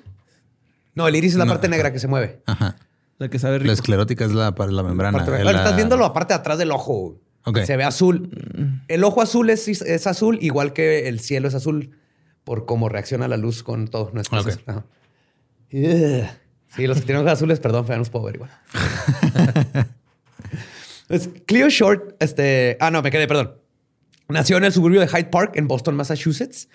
No, 0.95 1.09
el 1.09 1.17
iris 1.17 1.33
es 1.33 1.39
la 1.39 1.45
No. 1.45 1.53
parte 1.53 1.69
negra 1.69 1.93
que 1.93 1.99
se 1.99 2.07
mueve. 2.09 2.43
Ajá. 2.47 2.77
La 3.19 3.29
que 3.29 3.39
sabe 3.39 3.59
rico. 3.59 3.67
La 3.69 3.73
esclerótica 3.75 4.25
es 4.25 4.33
la, 4.33 4.55
la 4.57 4.83
membrana. 4.83 5.19
Parte- 5.19 5.31
la- 5.33 5.43
Bueno, 5.45 5.59
estás 5.59 5.77
viendo 5.77 5.97
la 5.97 6.13
parte 6.13 6.35
de 6.35 6.41
atrás 6.41 6.59
del 6.59 6.71
ojo. 6.73 7.21
Ok. 7.45 7.59
Se 7.65 7.77
ve 7.77 7.85
azul. 7.85 8.83
El 8.89 9.05
ojo 9.05 9.21
azul 9.23 9.51
es, 9.51 9.69
es 9.69 10.07
azul, 10.07 10.39
igual 10.41 10.73
que 10.73 11.09
el 11.09 11.21
cielo 11.21 11.47
es 11.49 11.55
azul, 11.55 11.99
por 12.45 12.65
cómo 12.67 12.89
reacciona 12.89 13.29
la 13.29 13.37
luz 13.37 13.63
con 13.63 13.89
todo. 13.89 14.11
No 14.15 14.21
es 14.21 14.29
Ok. 14.33 14.51
Ajá. 14.67 14.85
Ugh. 15.73 16.25
Sí, 16.75 16.87
los 16.89 16.99
que 16.99 17.05
tienen 17.05 17.23
ojos 17.23 17.33
azules, 17.35 17.61
perdón, 17.61 17.85
pero 17.87 17.97
no 17.97 18.01
los 18.01 18.11
puedo 18.11 18.25
ver 18.25 18.35
igual. 18.37 18.51
Pues, 21.07 21.29
Cleo 21.47 21.69
Short, 21.69 22.17
este. 22.21 22.77
Ah, 22.81 22.91
no, 22.91 23.03
me 23.03 23.11
quedé, 23.11 23.27
perdón. 23.29 23.59
Nació 24.29 24.57
en 24.57 24.65
el 24.65 24.73
suburbio 24.73 25.01
de 25.01 25.09
Hyde 25.09 25.25
Park, 25.27 25.53
en 25.57 25.69
Boston, 25.69 25.95
Massachusetts. 25.97 26.69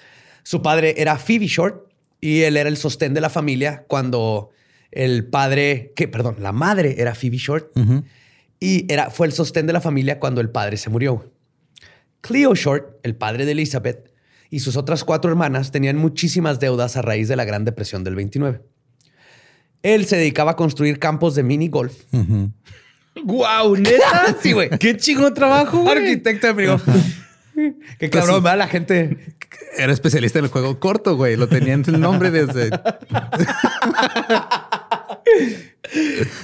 Su 0.44 0.62
padre 0.62 0.94
era 0.98 1.18
Phoebe 1.18 1.48
Short 1.48 1.89
y 2.22 2.42
él 2.42 2.58
era 2.58 2.70
el 2.70 2.78
sostén 2.78 3.14
de 3.14 3.22
la 3.22 3.30
familia 3.30 3.86
cuando 3.88 4.50
el 4.92 5.26
padre, 5.26 5.94
que, 5.96 6.08
perdón, 6.08 6.38
la 6.40 6.52
madre 6.52 6.96
era 6.98 7.16
Phoebe 7.16 7.38
Short 7.38 7.72
y 8.60 8.92
era, 8.92 9.10
fue 9.10 9.28
el 9.28 9.34
sostén 9.34 9.68
de 9.68 9.74
la 9.74 9.82
familia 9.82 10.20
cuando 10.20 10.42
el 10.42 10.50
padre 10.50 10.78
se 10.78 10.90
murió. 10.90 11.32
Cleo 12.22 12.54
Short, 12.56 12.98
el 13.04 13.16
padre 13.16 13.46
de 13.46 13.54
Elizabeth, 13.54 14.12
y 14.50 14.60
sus 14.60 14.76
otras 14.76 15.04
cuatro 15.04 15.30
hermanas 15.30 15.72
tenían 15.72 15.98
muchísimas 15.98 16.60
deudas 16.60 16.98
a 16.98 17.02
raíz 17.02 17.28
de 17.28 17.36
la 17.36 17.46
Gran 17.46 17.66
Depresión 17.66 18.04
del 18.04 18.16
29. 18.16 18.62
Él 19.84 20.06
se 20.06 20.18
dedicaba 20.18 20.52
a 20.52 20.56
construir 20.56 21.00
campos 21.00 21.36
de 21.36 21.44
mini 21.44 21.70
golf. 21.70 22.04
¡Guau! 23.24 23.76
¿Neta? 23.78 24.36
Sí, 24.42 24.52
güey. 24.52 24.70
¡Qué 24.70 24.98
chingón 24.98 25.34
trabajo, 25.34 25.84
güey! 25.84 25.98
Arquitecto 25.98 26.48
de 26.48 26.52
amigo. 26.52 26.82
Qué 28.00 28.10
cabrón, 28.10 28.38
sí. 28.38 28.44
¿verdad? 28.44 28.58
La 28.58 28.68
gente. 28.68 29.18
Era 29.78 29.94
especialista 29.94 30.40
en 30.40 30.46
el 30.46 30.52
juego 30.52 30.80
corto, 30.80 31.16
güey. 31.16 31.36
Lo 31.38 31.48
tenían 31.48 31.84
el 31.88 32.00
nombre 32.00 32.32
desde. 32.32 32.70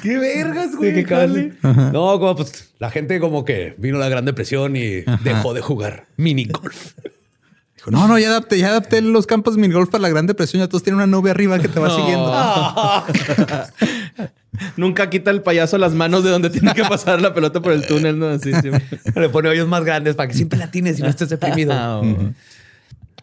¡Qué 0.02 0.18
vergas, 0.18 0.72
Sí, 0.72 0.78
güey! 0.78 1.04
qué. 1.06 1.54
No, 1.64 2.20
como 2.20 2.36
pues 2.36 2.74
la 2.80 2.90
gente 2.92 3.20
como 3.20 3.46
que 3.46 3.76
vino 3.78 3.98
la 3.98 4.10
Gran 4.10 4.26
Depresión 4.26 4.76
y 4.76 5.02
dejó 5.24 5.54
de 5.54 5.62
jugar 5.62 6.06
mini 6.18 6.46
golf. 6.46 6.94
Dijo, 7.76 7.92
no, 7.92 8.08
no, 8.08 8.18
ya 8.18 8.30
adapté, 8.30 8.58
ya 8.58 8.70
adapté 8.70 9.02
los 9.02 9.28
campos 9.28 9.56
de 9.56 9.62
minigolf 9.62 9.90
para 9.90 10.02
la 10.04 10.10
Gran 10.10 10.26
Depresión. 10.28 10.62
Ya 10.62 10.68
todos 10.68 10.84
tienen 10.84 10.98
una 10.98 11.08
nube 11.08 11.30
arriba 11.32 11.60
que 11.60 11.68
te 11.68 11.80
va 11.80 11.88
No. 11.90 11.96
siguiendo. 11.96 12.34
Nunca 14.78 15.10
quita 15.10 15.32
el 15.32 15.42
payaso 15.42 15.78
las 15.78 15.94
manos 15.94 16.24
de 16.24 16.30
donde 16.30 16.50
tiene 16.50 16.74
que 16.74 16.84
pasar 16.86 17.22
la 17.22 17.34
pelota 17.34 17.60
por 17.60 17.74
el 17.74 17.86
túnel, 17.86 18.18
¿no? 18.18 18.28
Así, 18.30 18.54
sí. 18.54 18.70
Le 19.16 19.28
pone 19.30 19.50
hoyos 19.50 19.68
más 19.68 19.84
grandes 19.84 20.16
para 20.16 20.30
que 20.30 20.34
siempre 20.34 20.58
la 20.58 20.72
tienes 20.72 20.98
y 21.00 21.02
no 21.02 21.10
estés 21.10 21.30
deprimido. 21.30 21.74
Ah, 21.76 22.00
oh. 22.02 22.32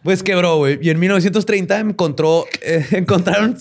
Pues 0.03 0.23
quebró, 0.23 0.57
güey. 0.57 0.79
Y 0.81 0.89
en 0.89 0.99
1930 0.99 1.79
encontró, 1.79 2.45
eh, 2.61 2.85
encontraron 2.91 3.57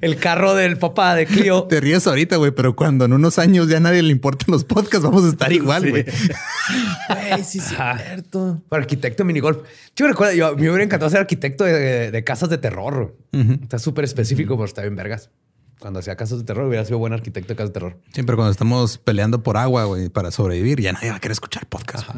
el 0.00 0.16
carro 0.16 0.54
del 0.54 0.78
papá 0.78 1.14
de 1.14 1.26
Clio. 1.26 1.64
Te 1.68 1.80
ríes 1.80 2.06
ahorita, 2.06 2.36
güey, 2.36 2.52
pero 2.52 2.74
cuando 2.74 3.04
en 3.04 3.12
unos 3.12 3.38
años 3.38 3.68
ya 3.68 3.78
nadie 3.80 4.02
le 4.02 4.12
importan 4.12 4.46
los 4.52 4.64
podcasts, 4.64 5.02
vamos 5.02 5.24
a 5.24 5.28
estar 5.28 5.52
igual, 5.52 5.82
Sí. 5.82 5.90
güey. 5.90 6.04
Güey, 6.04 7.44
sí, 7.44 7.58
es 7.58 7.64
cierto. 7.66 8.62
Para 8.68 8.82
arquitecto 8.82 9.22
de 9.22 9.26
minigolf. 9.26 9.58
Yo 9.94 10.06
me 10.06 10.12
recuerdo, 10.12 10.34
yo, 10.34 10.54
me 10.56 10.68
hubiera 10.70 10.84
encantado 10.84 11.10
ser 11.10 11.20
arquitecto 11.20 11.64
de, 11.64 12.10
de 12.10 12.24
casas 12.24 12.48
de 12.48 12.58
terror. 12.58 13.16
Está 13.62 13.78
súper 13.78 14.04
específico, 14.04 14.56
pero 14.56 14.64
está 14.66 14.82
bien 14.82 14.96
vergas. 14.96 15.30
Cuando 15.78 15.98
hacía 15.98 16.16
casos 16.16 16.38
de 16.38 16.44
terror, 16.46 16.66
hubiera 16.66 16.86
sido 16.86 16.96
buen 16.98 17.12
arquitecto 17.12 17.48
de 17.52 17.56
casos 17.56 17.70
de 17.70 17.74
terror. 17.74 17.98
Siempre 18.14 18.34
cuando 18.34 18.50
estamos 18.50 18.96
peleando 18.96 19.42
por 19.42 19.58
agua, 19.58 19.84
güey, 19.84 20.08
para 20.08 20.30
sobrevivir, 20.30 20.80
ya 20.80 20.92
nadie 20.92 21.10
va 21.10 21.16
a 21.16 21.20
querer 21.20 21.32
escuchar 21.32 21.66
podcast. 21.66 22.08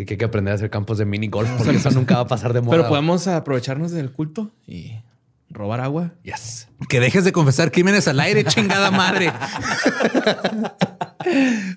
Así 0.00 0.06
que 0.06 0.14
hay 0.14 0.18
que 0.18 0.24
aprender 0.24 0.52
a 0.52 0.54
hacer 0.54 0.70
campos 0.70 0.96
de 0.96 1.04
mini 1.04 1.28
golf 1.28 1.50
porque 1.58 1.76
eso 1.76 1.90
nunca 1.90 2.14
va 2.14 2.20
a 2.22 2.26
pasar 2.26 2.54
de 2.54 2.62
moda. 2.62 2.74
Pero 2.74 2.88
podemos 2.88 3.26
aprovecharnos 3.26 3.90
del 3.90 4.10
culto 4.10 4.50
y 4.66 4.92
robar 5.50 5.82
agua. 5.82 6.14
Yes. 6.22 6.68
Que 6.88 7.00
dejes 7.00 7.24
de 7.24 7.32
confesar 7.32 7.70
crímenes 7.70 8.08
al 8.08 8.18
aire, 8.18 8.44
chingada 8.44 8.90
madre. 8.90 9.30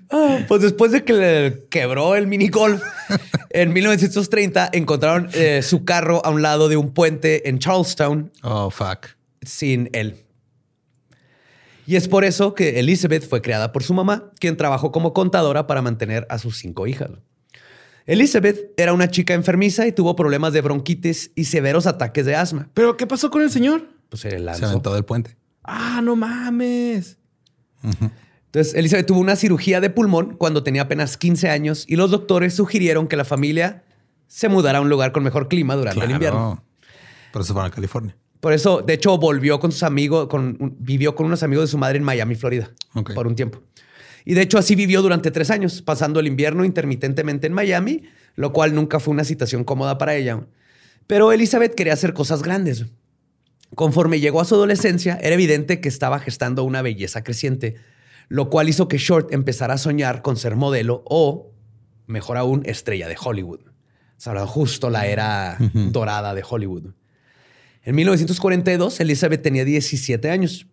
Ah, 0.10 0.40
pues 0.48 0.62
después 0.62 0.94
de 0.94 1.04
que 1.04 1.12
le 1.14 1.66
quebró 1.70 2.16
el 2.16 2.28
mini 2.28 2.48
golf, 2.48 2.82
en 3.50 3.74
1930 3.74 4.70
encontraron 4.72 5.28
eh, 5.34 5.62
su 5.62 5.84
carro 5.84 6.26
a 6.26 6.30
un 6.30 6.42
lado 6.42 6.70
de 6.70 6.78
un 6.78 6.94
puente 6.94 7.50
en 7.50 7.60
Charlestown 7.60 8.32
Oh, 8.42 8.70
fuck. 8.70 9.08
sin 9.42 9.90
él. 9.92 10.24
Y 11.86 11.98
es 11.98 12.08
por 12.08 12.24
eso 12.24 12.56
que 12.56 12.80
Elizabeth 12.80 13.28
fue 13.28 13.42
creada 13.42 13.74
por 13.74 13.84
su 13.84 13.94
mamá, 13.94 14.32
quien 14.40 14.56
trabajó 14.56 14.94
como 14.94 15.12
contadora 15.14 15.68
para 15.68 15.82
mantener 15.82 16.26
a 16.30 16.38
sus 16.40 16.58
cinco 16.58 16.88
hijas. 16.88 17.10
Elizabeth 18.06 18.72
era 18.78 18.94
una 18.94 19.10
chica 19.10 19.34
enfermiza 19.34 19.88
y 19.88 19.92
tuvo 19.92 20.16
problemas 20.16 20.54
de 20.54 20.62
bronquitis 20.62 21.32
y 21.36 21.46
severos 21.46 21.88
ataques 21.88 22.26
de 22.26 22.36
asma. 22.36 22.70
¿Pero 22.74 22.98
qué 22.98 23.08
pasó 23.08 23.30
con 23.30 23.42
el 23.42 23.50
señor? 23.50 23.88
Pues 24.10 24.22
se 24.22 24.30
Se 24.56 24.66
aventó 24.66 24.94
del 24.94 25.06
puente. 25.06 25.38
Ah, 25.64 26.02
no 26.04 26.16
mames. 26.16 27.18
Entonces, 27.82 28.74
Elizabeth 28.76 29.06
tuvo 29.08 29.20
una 29.20 29.36
cirugía 29.36 29.82
de 29.82 29.90
pulmón 29.90 30.36
cuando 30.38 30.64
tenía 30.64 30.84
apenas 30.84 31.18
15 31.18 31.50
años 31.50 31.86
y 31.88 31.96
los 31.96 32.12
doctores 32.12 32.54
sugirieron 32.54 33.08
que 33.08 33.16
la 33.16 33.26
familia 33.26 33.84
se 34.28 34.50
mudara 34.50 34.80
a 34.80 34.82
un 34.82 34.90
lugar 34.90 35.12
con 35.12 35.24
mejor 35.24 35.48
clima 35.48 35.76
durante 35.76 36.04
el 36.04 36.12
invierno. 36.12 36.64
Por 37.32 37.42
eso 37.42 37.54
fueron 37.54 37.72
a 37.72 37.74
California. 37.74 38.16
Por 38.40 38.52
eso, 38.52 38.82
de 38.82 38.94
hecho, 38.94 39.18
volvió 39.18 39.60
con 39.60 39.72
sus 39.72 39.84
amigos, 39.84 40.28
con, 40.28 40.76
vivió 40.80 41.16
con 41.16 41.26
unos 41.26 41.44
amigos 41.44 41.66
de 41.66 41.72
su 41.72 41.78
madre 41.78 41.98
en 41.98 42.04
Miami, 42.04 42.36
Florida, 42.36 42.70
Ok. 42.94 43.14
por 43.14 43.26
un 43.26 43.36
tiempo. 43.36 43.62
Y 44.26 44.34
de 44.34 44.42
hecho, 44.42 44.58
así 44.58 44.76
vivió 44.76 45.02
durante 45.02 45.32
tres 45.32 45.50
años, 45.50 45.82
pasando 45.82 46.20
el 46.20 46.28
invierno 46.28 46.64
intermitentemente 46.66 47.48
en 47.48 47.54
Miami, 47.54 48.04
lo 48.36 48.54
cual 48.54 48.74
nunca 48.74 49.00
fue 49.00 49.14
una 49.14 49.24
situación 49.24 49.64
cómoda 49.64 49.98
para 49.98 50.16
ella. 50.16 50.46
Pero 51.08 51.32
Elizabeth 51.32 51.76
quería 51.76 51.94
hacer 51.94 52.14
cosas 52.14 52.42
grandes. 52.42 52.86
Conforme 53.76 54.20
llegó 54.20 54.40
a 54.40 54.46
su 54.46 54.56
adolescencia, 54.56 55.18
era 55.22 55.34
evidente 55.34 55.82
que 55.82 55.90
estaba 55.90 56.20
gestando 56.20 56.64
una 56.64 56.82
belleza 56.82 57.24
creciente, 57.24 57.76
lo 58.30 58.50
cual 58.50 58.70
hizo 58.70 58.88
que 58.88 58.98
Short 58.98 59.34
empezara 59.34 59.74
a 59.74 59.78
soñar 59.78 60.22
con 60.22 60.38
ser 60.38 60.56
modelo 60.56 61.04
o, 61.06 61.52
mejor 62.08 62.38
aún, 62.38 62.64
estrella 62.66 63.08
de 63.08 63.18
Hollywood. 63.22 63.62
O 63.62 64.22
sea, 64.24 64.46
justo 64.48 64.90
la 64.90 65.08
era 65.08 65.58
dorada 65.92 66.34
de 66.34 66.44
Hollywood. 66.48 66.94
En 67.84 67.96
1942, 67.96 69.00
Elizabeth 69.02 69.42
tenía 69.42 69.66
17 69.66 70.30
años. 70.30 70.68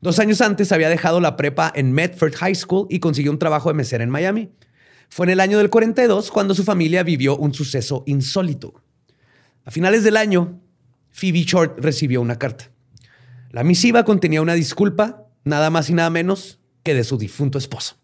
Dos 0.00 0.18
años 0.18 0.40
antes 0.40 0.72
había 0.72 0.88
dejado 0.88 1.20
la 1.20 1.36
prepa 1.36 1.72
en 1.74 1.92
Medford 1.92 2.34
High 2.34 2.54
School 2.54 2.86
y 2.90 2.98
consiguió 3.00 3.32
un 3.32 3.38
trabajo 3.38 3.68
de 3.70 3.74
mesera 3.74 4.04
en 4.04 4.10
Miami. 4.10 4.50
Fue 5.08 5.24
en 5.26 5.30
el 5.30 5.40
año 5.40 5.58
del 5.58 5.70
42 5.70 6.30
cuando 6.30 6.54
su 6.54 6.64
familia 6.64 7.02
vivió 7.02 7.36
un 7.36 7.54
suceso 7.54 8.02
insólito. 8.06 8.74
A 9.64 9.70
finales 9.70 10.04
del 10.04 10.16
año, 10.16 10.60
Phoebe 11.10 11.42
Short 11.44 11.78
recibió 11.80 12.20
una 12.20 12.38
carta. 12.38 12.70
La 13.50 13.64
misiva 13.64 14.04
contenía 14.04 14.42
una 14.42 14.54
disculpa, 14.54 15.24
nada 15.44 15.70
más 15.70 15.88
y 15.88 15.94
nada 15.94 16.10
menos 16.10 16.58
que 16.82 16.94
de 16.94 17.04
su 17.04 17.16
difunto 17.18 17.56
esposo. 17.58 17.96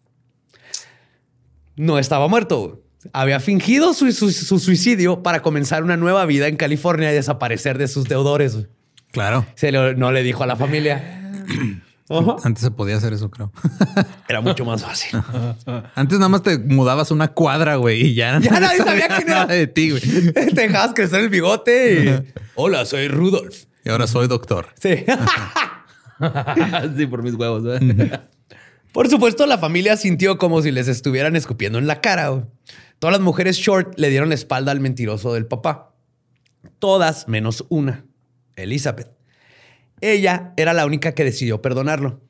No 1.76 1.98
estaba 1.98 2.28
muerto. 2.28 2.82
Había 3.12 3.40
fingido 3.40 3.94
su, 3.94 4.10
su- 4.12 4.30
su 4.30 4.58
suicidio 4.58 5.22
para 5.22 5.42
comenzar 5.42 5.82
una 5.82 5.96
nueva 5.96 6.24
vida 6.26 6.46
en 6.48 6.56
California 6.56 7.10
y 7.10 7.14
desaparecer 7.14 7.76
de 7.78 7.88
sus 7.88 8.04
deudores. 8.08 8.56
Claro. 9.12 9.46
Se 9.54 9.70
lo- 9.72 9.94
no 9.94 10.10
le 10.12 10.22
dijo 10.22 10.42
a 10.42 10.46
la 10.46 10.56
familia. 10.56 11.20
Ajá. 12.10 12.36
Antes 12.44 12.62
se 12.64 12.70
podía 12.70 12.96
hacer 12.96 13.12
eso, 13.14 13.30
creo. 13.30 13.52
Era 14.28 14.40
mucho 14.42 14.64
más 14.66 14.82
fácil. 14.82 15.18
Antes 15.94 16.18
nada 16.18 16.28
más 16.28 16.42
te 16.42 16.58
mudabas 16.58 17.10
una 17.10 17.28
cuadra, 17.28 17.76
güey, 17.76 18.08
y 18.08 18.14
ya, 18.14 18.38
Ya 18.40 18.50
nadie 18.60 18.78
sabía 18.78 19.08
quién 19.08 19.28
era. 19.28 19.40
nada 19.46 19.54
de 19.54 19.66
ti, 19.66 19.90
güey. 19.90 20.02
Te 20.32 20.44
dejabas 20.68 20.92
crecer 20.94 21.20
el 21.20 21.28
bigote 21.30 22.24
y... 22.26 22.34
Hola, 22.54 22.84
soy 22.84 23.08
Rudolf. 23.08 23.64
Y 23.84 23.88
ahora 23.88 24.06
soy 24.06 24.28
doctor. 24.28 24.66
Sí. 24.80 25.04
sí, 26.96 27.06
por 27.06 27.22
mis 27.22 27.34
huevos. 27.34 27.62
¿eh? 27.66 28.20
Por 28.92 29.08
supuesto, 29.08 29.46
la 29.46 29.58
familia 29.58 29.96
sintió 29.96 30.38
como 30.38 30.60
si 30.62 30.70
les 30.70 30.88
estuvieran 30.88 31.34
escupiendo 31.36 31.78
en 31.78 31.86
la 31.86 32.00
cara. 32.00 32.28
güey. 32.28 32.44
Todas 32.98 33.12
las 33.16 33.22
mujeres 33.22 33.56
short 33.56 33.98
le 33.98 34.10
dieron 34.10 34.28
la 34.28 34.34
espalda 34.34 34.70
al 34.72 34.80
mentiroso 34.80 35.32
del 35.34 35.46
papá. 35.46 35.94
Todas 36.78 37.26
menos 37.26 37.64
una, 37.70 38.04
Elizabeth. 38.56 39.10
Ella 40.00 40.52
era 40.56 40.72
la 40.72 40.86
única 40.86 41.12
que 41.12 41.24
decidió 41.24 41.62
perdonarlo. 41.62 42.20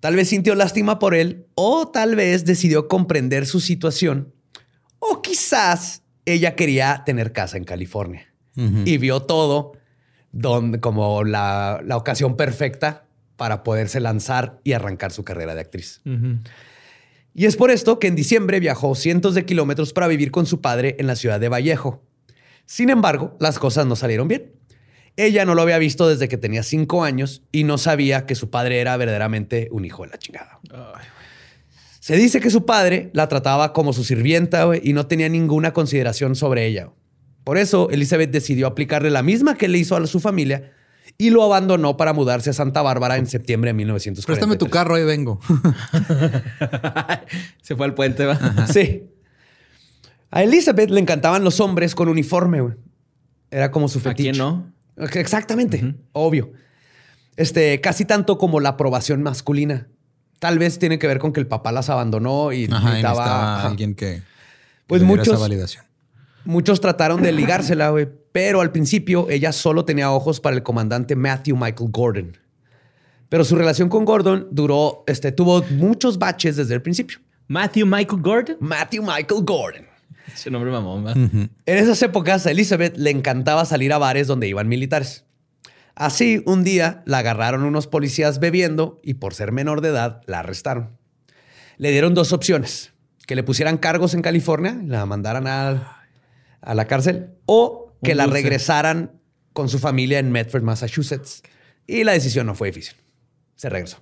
Tal 0.00 0.16
vez 0.16 0.28
sintió 0.28 0.54
lástima 0.54 0.98
por 0.98 1.14
él 1.14 1.46
o 1.54 1.88
tal 1.88 2.16
vez 2.16 2.44
decidió 2.44 2.88
comprender 2.88 3.46
su 3.46 3.60
situación 3.60 4.34
o 4.98 5.22
quizás 5.22 6.02
ella 6.24 6.54
quería 6.54 7.02
tener 7.06 7.32
casa 7.32 7.56
en 7.56 7.64
California 7.64 8.32
y 8.54 8.98
vio 8.98 9.22
todo 9.22 9.72
como 10.80 11.24
la, 11.24 11.80
la 11.84 11.96
ocasión 11.96 12.36
perfecta 12.36 13.06
para 13.36 13.62
poderse 13.62 13.98
lanzar 13.98 14.60
y 14.62 14.72
arrancar 14.72 15.10
su 15.10 15.24
carrera 15.24 15.54
de 15.54 15.60
actriz. 15.62 16.00
Y 17.34 17.46
es 17.46 17.56
por 17.56 17.70
esto 17.70 17.98
que 17.98 18.08
en 18.08 18.14
diciembre 18.14 18.60
viajó 18.60 18.94
cientos 18.94 19.34
de 19.34 19.44
kilómetros 19.44 19.92
para 19.92 20.06
vivir 20.06 20.30
con 20.30 20.46
su 20.46 20.60
padre 20.60 20.96
en 20.98 21.06
la 21.06 21.16
ciudad 21.16 21.40
de 21.40 21.48
Vallejo. 21.48 22.04
Sin 22.66 22.90
embargo, 22.90 23.36
las 23.40 23.58
cosas 23.58 23.86
no 23.86 23.96
salieron 23.96 24.28
bien. 24.28 24.52
Ella 25.16 25.44
no 25.44 25.54
lo 25.54 25.62
había 25.62 25.78
visto 25.78 26.08
desde 26.08 26.28
que 26.28 26.38
tenía 26.38 26.62
cinco 26.62 27.04
años 27.04 27.42
y 27.52 27.64
no 27.64 27.78
sabía 27.78 28.26
que 28.26 28.34
su 28.34 28.50
padre 28.50 28.80
era 28.80 28.96
verdaderamente 28.96 29.68
un 29.70 29.84
hijo 29.84 30.04
de 30.04 30.10
la 30.10 30.18
chingada. 30.18 30.58
Se 32.00 32.16
dice 32.16 32.40
que 32.40 32.50
su 32.50 32.64
padre 32.64 33.10
la 33.12 33.28
trataba 33.28 33.72
como 33.72 33.92
su 33.92 34.04
sirvienta 34.04 34.66
y 34.82 34.92
no 34.92 35.06
tenía 35.06 35.28
ninguna 35.28 35.72
consideración 35.72 36.34
sobre 36.34 36.66
ella. 36.66 36.90
Por 37.44 37.58
eso, 37.58 37.90
Elizabeth 37.90 38.30
decidió 38.30 38.66
aplicarle 38.66 39.10
la 39.10 39.22
misma 39.22 39.56
que 39.56 39.68
le 39.68 39.78
hizo 39.78 39.96
a 39.96 40.06
su 40.06 40.20
familia 40.20 40.72
y 41.18 41.30
lo 41.30 41.42
abandonó 41.42 41.96
para 41.96 42.12
mudarse 42.12 42.50
a 42.50 42.52
Santa 42.52 42.82
Bárbara 42.82 43.18
en 43.18 43.26
septiembre 43.26 43.70
de 43.70 43.74
1943. 43.74 44.26
Préstame 44.26 44.56
tu 44.56 44.70
carro, 44.70 44.94
ahí 44.94 45.04
vengo. 45.04 45.40
Se 47.62 47.76
fue 47.76 47.86
al 47.86 47.94
puente, 47.94 48.24
va. 48.24 48.66
Sí. 48.66 49.04
A 50.30 50.42
Elizabeth 50.42 50.90
le 50.90 51.00
encantaban 51.00 51.44
los 51.44 51.60
hombres 51.60 51.94
con 51.94 52.08
uniforme, 52.08 52.60
güey. 52.62 52.74
Era 53.50 53.70
como 53.70 53.88
su 53.88 53.98
¿A 53.98 54.02
fetiche. 54.02 54.30
quién 54.30 54.38
no? 54.38 54.72
Exactamente, 54.96 55.94
obvio. 56.12 56.52
Este, 57.36 57.80
casi 57.80 58.04
tanto 58.04 58.38
como 58.38 58.60
la 58.60 58.70
aprobación 58.70 59.22
masculina. 59.22 59.88
Tal 60.38 60.58
vez 60.58 60.78
tiene 60.78 60.98
que 60.98 61.06
ver 61.06 61.18
con 61.18 61.32
que 61.32 61.40
el 61.40 61.46
papá 61.46 61.72
las 61.72 61.88
abandonó 61.88 62.52
y 62.52 62.64
Ajá, 62.70 62.84
necesitaba 62.90 63.58
ajá. 63.58 63.68
alguien 63.68 63.94
que 63.94 64.22
Pues 64.86 65.02
muchos- 65.02 65.28
esa 65.28 65.38
validación. 65.38 65.84
Muchos 66.44 66.80
trataron 66.80 67.22
de 67.22 67.30
ligársela, 67.30 67.90
güey, 67.90 68.08
pero 68.32 68.60
al 68.60 68.72
principio 68.72 69.30
ella 69.30 69.52
solo 69.52 69.84
tenía 69.84 70.10
ojos 70.10 70.40
para 70.40 70.56
el 70.56 70.64
comandante 70.64 71.14
Matthew 71.14 71.56
Michael 71.56 71.90
Gordon. 71.92 72.36
Pero 73.28 73.44
su 73.44 73.54
relación 73.54 73.88
con 73.88 74.04
Gordon 74.04 74.48
duró, 74.50 75.04
este, 75.06 75.30
tuvo 75.30 75.62
muchos 75.70 76.18
baches 76.18 76.56
desde 76.56 76.74
el 76.74 76.82
principio. 76.82 77.18
Matthew 77.46 77.86
Michael 77.86 78.20
Gordon. 78.20 78.56
Matthew 78.60 79.02
Michael 79.04 79.42
Gordon. 79.44 79.86
Ese 80.34 80.50
nombre 80.50 80.70
mamón. 80.70 81.06
En 81.08 81.50
esas 81.66 82.02
épocas, 82.02 82.46
a 82.46 82.50
Elizabeth 82.50 82.96
le 82.96 83.10
encantaba 83.10 83.64
salir 83.64 83.92
a 83.92 83.98
bares 83.98 84.26
donde 84.26 84.48
iban 84.48 84.68
militares. 84.68 85.24
Así, 85.94 86.42
un 86.46 86.64
día 86.64 87.02
la 87.06 87.18
agarraron 87.18 87.64
unos 87.64 87.86
policías 87.86 88.40
bebiendo 88.40 89.00
y 89.02 89.14
por 89.14 89.34
ser 89.34 89.52
menor 89.52 89.80
de 89.80 89.90
edad 89.90 90.22
la 90.26 90.40
arrestaron. 90.40 90.96
Le 91.76 91.90
dieron 91.90 92.14
dos 92.14 92.32
opciones, 92.32 92.92
que 93.26 93.34
le 93.34 93.42
pusieran 93.42 93.76
cargos 93.76 94.14
en 94.14 94.22
California, 94.22 94.80
la 94.86 95.04
mandaran 95.04 95.46
a, 95.46 96.06
a 96.60 96.74
la 96.74 96.86
cárcel, 96.86 97.30
o 97.46 97.94
que 98.02 98.14
la 98.14 98.26
regresaran 98.26 99.20
con 99.52 99.68
su 99.68 99.78
familia 99.78 100.18
en 100.18 100.30
Medford, 100.32 100.62
Massachusetts. 100.62 101.42
Y 101.86 102.04
la 102.04 102.12
decisión 102.12 102.46
no 102.46 102.54
fue 102.54 102.68
difícil. 102.68 102.96
Se 103.56 103.68
regresó. 103.68 103.98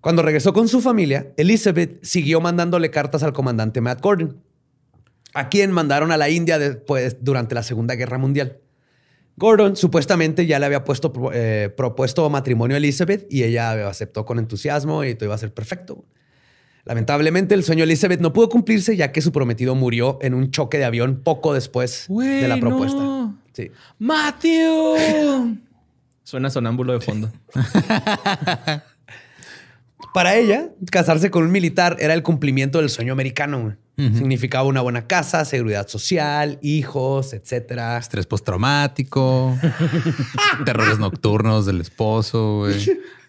Cuando 0.00 0.22
regresó 0.22 0.52
con 0.52 0.68
su 0.68 0.80
familia, 0.80 1.32
Elizabeth 1.36 2.02
siguió 2.02 2.40
mandándole 2.40 2.90
cartas 2.90 3.22
al 3.22 3.32
comandante 3.32 3.80
Matt 3.80 4.00
Gordon, 4.00 4.42
a 5.34 5.48
quien 5.48 5.70
mandaron 5.72 6.12
a 6.12 6.16
la 6.16 6.28
India 6.28 6.58
después, 6.58 7.16
durante 7.20 7.54
la 7.54 7.62
Segunda 7.62 7.94
Guerra 7.94 8.18
Mundial. 8.18 8.58
Gordon 9.36 9.76
supuestamente 9.76 10.46
ya 10.46 10.58
le 10.58 10.66
había 10.66 10.84
puesto, 10.84 11.12
eh, 11.32 11.72
propuesto 11.74 12.28
matrimonio 12.28 12.74
a 12.74 12.78
Elizabeth 12.78 13.26
y 13.30 13.42
ella 13.44 13.88
aceptó 13.88 14.26
con 14.26 14.38
entusiasmo 14.38 15.02
y 15.04 15.14
todo 15.14 15.26
iba 15.26 15.34
a 15.34 15.38
ser 15.38 15.54
perfecto. 15.54 16.04
Lamentablemente, 16.84 17.54
el 17.54 17.62
sueño 17.62 17.80
de 17.80 17.84
Elizabeth 17.92 18.20
no 18.20 18.32
pudo 18.32 18.48
cumplirse 18.48 18.96
ya 18.96 19.12
que 19.12 19.20
su 19.22 19.32
prometido 19.32 19.74
murió 19.74 20.18
en 20.22 20.34
un 20.34 20.50
choque 20.50 20.78
de 20.78 20.84
avión 20.84 21.22
poco 21.22 21.54
después 21.54 22.06
de 22.08 22.48
la 22.48 22.58
propuesta. 22.58 22.98
no. 22.98 23.38
Sí. 23.52 23.70
Matthew. 23.98 25.58
Suena 26.22 26.50
sonámbulo 26.50 26.92
de 26.92 27.00
fondo. 27.00 27.30
Para 30.14 30.36
ella, 30.36 30.70
casarse 30.90 31.30
con 31.30 31.44
un 31.44 31.50
militar 31.50 31.96
era 31.98 32.14
el 32.14 32.22
cumplimiento 32.22 32.78
del 32.78 32.88
sueño 32.88 33.12
americano. 33.12 33.76
Significaba 33.96 34.64
una 34.64 34.80
buena 34.80 35.06
casa, 35.06 35.44
seguridad 35.44 35.86
social, 35.86 36.58
hijos, 36.62 37.34
etcétera. 37.34 37.98
Estrés 37.98 38.24
postraumático, 38.26 39.58
terrores 40.64 40.98
nocturnos 40.98 41.66
del 41.66 41.82
esposo, 41.82 42.60
güey. 42.60 42.76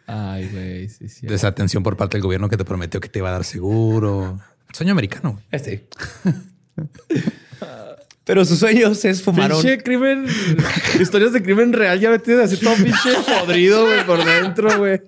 Ay, 0.08 0.48
güey, 0.50 0.90
sí, 0.90 1.10
sí. 1.10 1.28
Desatención 1.28 1.84
por 1.84 1.98
parte 1.98 2.18
del 2.18 2.24
gobierno 2.24 2.48
que 2.48 2.56
te 2.56 2.64
prometió 2.64 3.02
que 3.02 3.10
te 3.10 3.20
iba 3.20 3.30
a 3.30 3.34
dar 3.34 3.44
seguro. 3.44 4.40
Sueño 4.72 4.94
americano. 4.94 5.34
güey. 5.34 5.44
Este. 5.52 5.88
Pero 8.24 8.46
sus 8.46 8.60
sueños 8.60 9.04
es 9.04 9.22
fumaron. 9.22 9.62
Pinche 9.62 9.84
crimen. 9.84 10.26
historias 11.00 11.34
de 11.34 11.44
crimen 11.44 11.74
real 11.74 12.00
ya 12.00 12.10
metidas 12.12 12.52
así 12.52 12.64
todo 12.64 12.76
pinche 12.76 13.10
podrido, 13.40 13.86
güey, 13.86 14.06
por 14.06 14.24
dentro, 14.24 14.78
güey. 14.78 15.02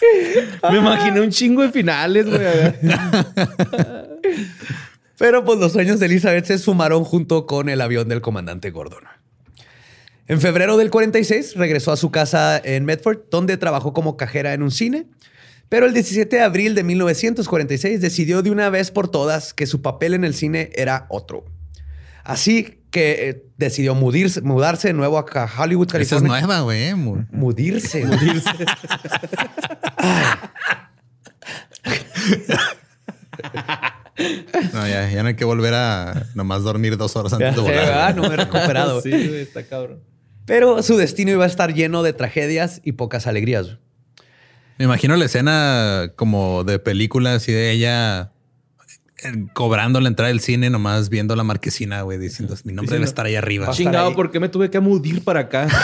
Me 0.70 0.78
imaginé 0.78 1.20
un 1.20 1.30
chingo 1.30 1.62
de 1.62 1.70
finales, 1.70 2.26
güey. 2.26 2.40
Pero 5.18 5.44
pues 5.44 5.58
los 5.58 5.72
sueños 5.72 6.00
de 6.00 6.06
Elizabeth 6.06 6.46
se 6.46 6.54
esfumaron 6.54 7.04
junto 7.04 7.46
con 7.46 7.68
el 7.68 7.80
avión 7.80 8.08
del 8.08 8.20
comandante 8.20 8.70
Gordon. 8.70 9.04
En 10.26 10.40
febrero 10.40 10.76
del 10.76 10.90
46 10.90 11.54
regresó 11.56 11.92
a 11.92 11.96
su 11.96 12.10
casa 12.10 12.60
en 12.62 12.84
Medford, 12.84 13.20
donde 13.30 13.56
trabajó 13.56 13.92
como 13.92 14.16
cajera 14.16 14.54
en 14.54 14.62
un 14.62 14.70
cine. 14.70 15.06
Pero 15.68 15.86
el 15.86 15.94
17 15.94 16.36
de 16.36 16.42
abril 16.42 16.74
de 16.74 16.82
1946 16.82 18.00
decidió 18.00 18.42
de 18.42 18.50
una 18.50 18.70
vez 18.70 18.90
por 18.90 19.08
todas 19.08 19.54
que 19.54 19.66
su 19.66 19.82
papel 19.82 20.14
en 20.14 20.24
el 20.24 20.34
cine 20.34 20.70
era 20.74 21.06
otro. 21.10 21.44
Así 22.22 22.83
que 22.94 23.28
eh, 23.28 23.42
decidió 23.58 23.96
mudirse- 23.96 24.40
mudarse 24.42 24.86
de 24.88 24.94
nuevo 24.94 25.18
a 25.18 25.24
Hollywood, 25.58 25.88
Esa 25.88 25.98
es 25.98 26.08
California. 26.08 26.40
nueva, 26.46 26.60
güey. 26.60 26.94
mu- 26.94 27.24
Mudirse. 27.32 28.04
No, 34.72 34.86
ya, 34.88 35.10
ya 35.10 35.22
no 35.22 35.28
hay 35.28 35.34
que 35.34 35.44
volver 35.44 35.74
a 35.74 36.26
nomás 36.34 36.62
dormir 36.62 36.96
dos 36.96 37.16
horas 37.16 37.32
antes 37.32 37.54
de 37.56 37.60
volar. 37.60 38.14
No 38.14 38.22
me 38.22 38.34
he 38.34 38.36
recuperado. 38.36 39.00
Sí, 39.00 39.10
güey, 39.10 39.40
está 39.40 39.64
cabrón. 39.64 40.00
Pero 40.46 40.82
su 40.82 40.96
destino 40.96 41.30
iba 41.32 41.44
a 41.44 41.48
estar 41.48 41.74
lleno 41.74 42.02
de 42.02 42.12
tragedias 42.12 42.80
y 42.84 42.92
pocas 42.92 43.26
alegrías. 43.26 43.78
Me 44.78 44.84
imagino 44.84 45.16
la 45.16 45.24
escena 45.24 46.12
como 46.16 46.64
de 46.64 46.78
película 46.78 47.34
así 47.34 47.52
de 47.52 47.70
ella 47.72 48.22
eh, 48.22 48.26
cobrando 49.52 50.00
la 50.00 50.08
entrada 50.08 50.28
del 50.28 50.40
cine, 50.40 50.70
nomás 50.70 51.08
viendo 51.08 51.36
la 51.36 51.44
marquesina, 51.44 52.02
güey, 52.02 52.18
diciendo 52.18 52.54
mi 52.64 52.72
nombre 52.72 52.94
debe 52.94 53.04
estar 53.04 53.26
ahí 53.26 53.36
arriba. 53.36 53.70
Chingado. 53.70 54.14
¿por 54.14 54.30
qué 54.30 54.40
me 54.40 54.48
tuve 54.48 54.70
que 54.70 54.80
mudir 54.80 55.22
para 55.24 55.40
acá? 55.40 55.68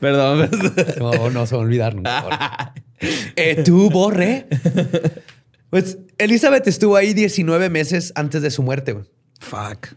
Perdón, 0.00 0.48
perdón. 0.50 0.74
No, 0.98 1.30
no 1.30 1.46
se 1.46 1.54
va 1.54 1.62
a 1.62 1.64
olvidar 1.64 1.94
nunca. 1.94 2.74
eh, 3.36 3.62
¿Tú, 3.64 3.90
Borre? 3.90 4.46
Pues 5.70 5.98
Elizabeth 6.18 6.66
estuvo 6.66 6.96
ahí 6.96 7.14
19 7.14 7.70
meses 7.70 8.12
antes 8.16 8.42
de 8.42 8.50
su 8.50 8.62
muerte. 8.62 8.92
güey. 8.92 9.04
Fuck. 9.40 9.88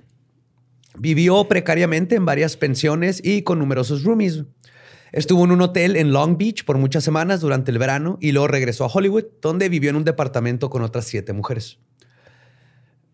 Vivió 0.97 1.47
precariamente 1.47 2.15
en 2.15 2.25
varias 2.25 2.57
pensiones 2.57 3.21
y 3.23 3.43
con 3.43 3.59
numerosos 3.59 4.03
roomies. 4.03 4.43
Estuvo 5.11 5.45
en 5.45 5.51
un 5.51 5.61
hotel 5.61 5.95
en 5.95 6.11
Long 6.11 6.37
Beach 6.37 6.65
por 6.65 6.77
muchas 6.77 7.03
semanas 7.03 7.41
durante 7.41 7.71
el 7.71 7.77
verano 7.77 8.17
y 8.21 8.31
luego 8.31 8.47
regresó 8.47 8.85
a 8.85 8.87
Hollywood, 8.87 9.25
donde 9.41 9.69
vivió 9.69 9.89
en 9.89 9.95
un 9.95 10.03
departamento 10.03 10.69
con 10.69 10.81
otras 10.81 11.05
siete 11.05 11.33
mujeres. 11.33 11.79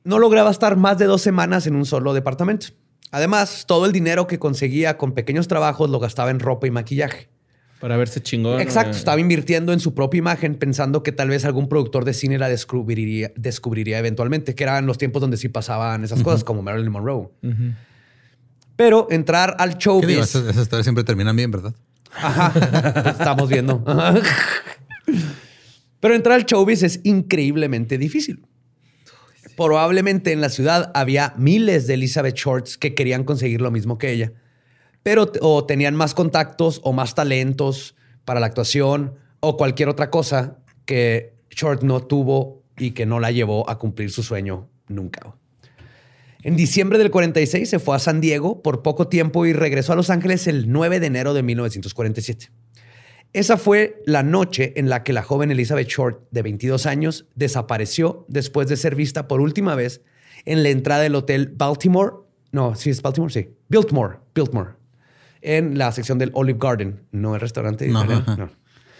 No 0.03 0.19
lograba 0.19 0.51
estar 0.51 0.75
más 0.75 0.97
de 0.97 1.06
dos 1.06 1.21
semanas 1.21 1.67
en 1.67 1.75
un 1.75 1.86
solo 1.86 2.13
departamento. 2.13 2.67
Además, 3.12 3.65
todo 3.67 3.86
el 3.86 3.91
dinero 3.91 4.27
que 4.27 4.39
conseguía 4.39 4.97
con 4.97 5.13
pequeños 5.13 5.47
trabajos 5.47 5.89
lo 5.89 5.99
gastaba 5.99 6.32
en 6.32 6.39
ropa 6.39 6.67
y 6.67 6.71
maquillaje. 6.71 7.29
Para 7.79 7.95
verse 7.97 8.21
chingón. 8.21 8.60
Exacto, 8.60 8.89
güey. 8.89 8.97
estaba 8.97 9.19
invirtiendo 9.19 9.71
en 9.73 9.79
su 9.79 9.93
propia 9.93 10.17
imagen 10.17 10.56
pensando 10.56 11.03
que 11.03 11.12
tal 11.12 11.29
vez 11.29 11.45
algún 11.45 11.67
productor 11.67 12.06
de 12.06 12.13
cine 12.13 12.39
la 12.39 12.49
descubriría, 12.49 13.32
descubriría 13.36 13.99
eventualmente, 13.99 14.56
que 14.56 14.63
eran 14.63 14.86
los 14.86 14.97
tiempos 14.97 15.21
donde 15.21 15.38
sí 15.38 15.49
pasaban 15.49 16.03
esas 16.03 16.23
cosas, 16.23 16.43
como 16.43 16.62
Marilyn 16.62 16.91
Monroe. 16.91 17.29
Pero 18.75 19.07
entrar 19.09 19.55
al 19.59 19.77
¿Qué 19.77 19.86
showbiz... 19.86 20.07
digo? 20.07 20.23
Esas, 20.23 20.43
esas 20.43 20.63
historias 20.63 20.86
siempre 20.86 21.03
terminan 21.03 21.36
bien, 21.36 21.51
¿verdad? 21.51 21.73
Ajá, 22.15 22.51
pues 22.93 23.05
estamos 23.07 23.49
viendo. 23.49 23.83
Ajá. 23.86 24.15
Pero 25.99 26.15
entrar 26.15 26.36
al 26.36 26.45
showbiz 26.45 26.83
es 26.83 26.99
increíblemente 27.03 27.97
difícil. 27.97 28.45
Probablemente 29.55 30.31
en 30.31 30.41
la 30.41 30.49
ciudad 30.49 30.91
había 30.95 31.33
miles 31.38 31.88
de 31.88 31.93
Elizabeth 31.93 32.36
Shorts 32.36 32.77
que 32.77 32.93
querían 32.95 33.23
conseguir 33.23 33.62
lo 33.62 33.71
mismo 33.71 33.97
que 33.97 34.12
ella, 34.12 34.33
pero 35.03 35.31
o 35.41 35.65
tenían 35.65 35.95
más 35.95 36.13
contactos 36.13 36.81
o 36.83 36.91
más 36.91 37.13
talentos 37.13 37.95
para 38.25 38.39
la 38.39 38.47
actuación 38.47 39.15
o 39.39 39.57
cualquier 39.57 39.89
otra 39.89 40.09
cosa 40.09 40.57
que 40.86 41.36
Short 41.51 41.83
no 41.83 42.01
tuvo 42.01 42.63
y 42.77 42.91
que 42.91 43.05
no 43.05 43.19
la 43.19 43.31
llevó 43.31 43.69
a 43.69 43.77
cumplir 43.77 44.12
su 44.12 44.23
sueño 44.23 44.69
nunca. 44.88 45.36
En 46.43 46.58
diciembre 46.58 46.97
del 46.97 47.10
46 47.10 47.69
se 47.69 47.79
fue 47.79 47.95
a 47.95 47.99
San 47.99 48.19
Diego 48.19 48.62
por 48.62 48.82
poco 48.82 49.08
tiempo 49.08 49.45
y 49.45 49.53
regresó 49.53 49.93
a 49.93 49.95
Los 49.95 50.10
Ángeles 50.10 50.45
el 50.47 50.69
9 50.69 50.99
de 50.99 51.08
enero 51.08 51.34
de 51.34 51.41
1947. 51.41 52.51
Esa 53.32 53.56
fue 53.56 54.01
la 54.06 54.23
noche 54.23 54.73
en 54.75 54.89
la 54.89 55.03
que 55.03 55.13
la 55.13 55.23
joven 55.23 55.51
Elizabeth 55.51 55.88
Short, 55.88 56.27
de 56.32 56.41
22 56.41 56.86
años, 56.86 57.27
desapareció 57.34 58.25
después 58.27 58.67
de 58.67 58.75
ser 58.75 58.95
vista 58.95 59.29
por 59.29 59.39
última 59.39 59.73
vez 59.75 60.01
en 60.43 60.63
la 60.63 60.69
entrada 60.69 61.03
del 61.03 61.15
hotel 61.15 61.53
Baltimore. 61.56 62.12
No, 62.51 62.75
sí 62.75 62.89
es 62.89 63.01
Baltimore, 63.01 63.32
sí. 63.32 63.49
Biltmore, 63.69 64.17
Biltmore. 64.36 64.71
En 65.41 65.77
la 65.77 65.93
sección 65.93 66.19
del 66.19 66.32
Olive 66.34 66.60
Garden, 66.62 67.03
no 67.12 67.36
el 67.36 67.41
restaurante. 67.41 67.88
No, 67.88 68.03
no. 68.03 68.49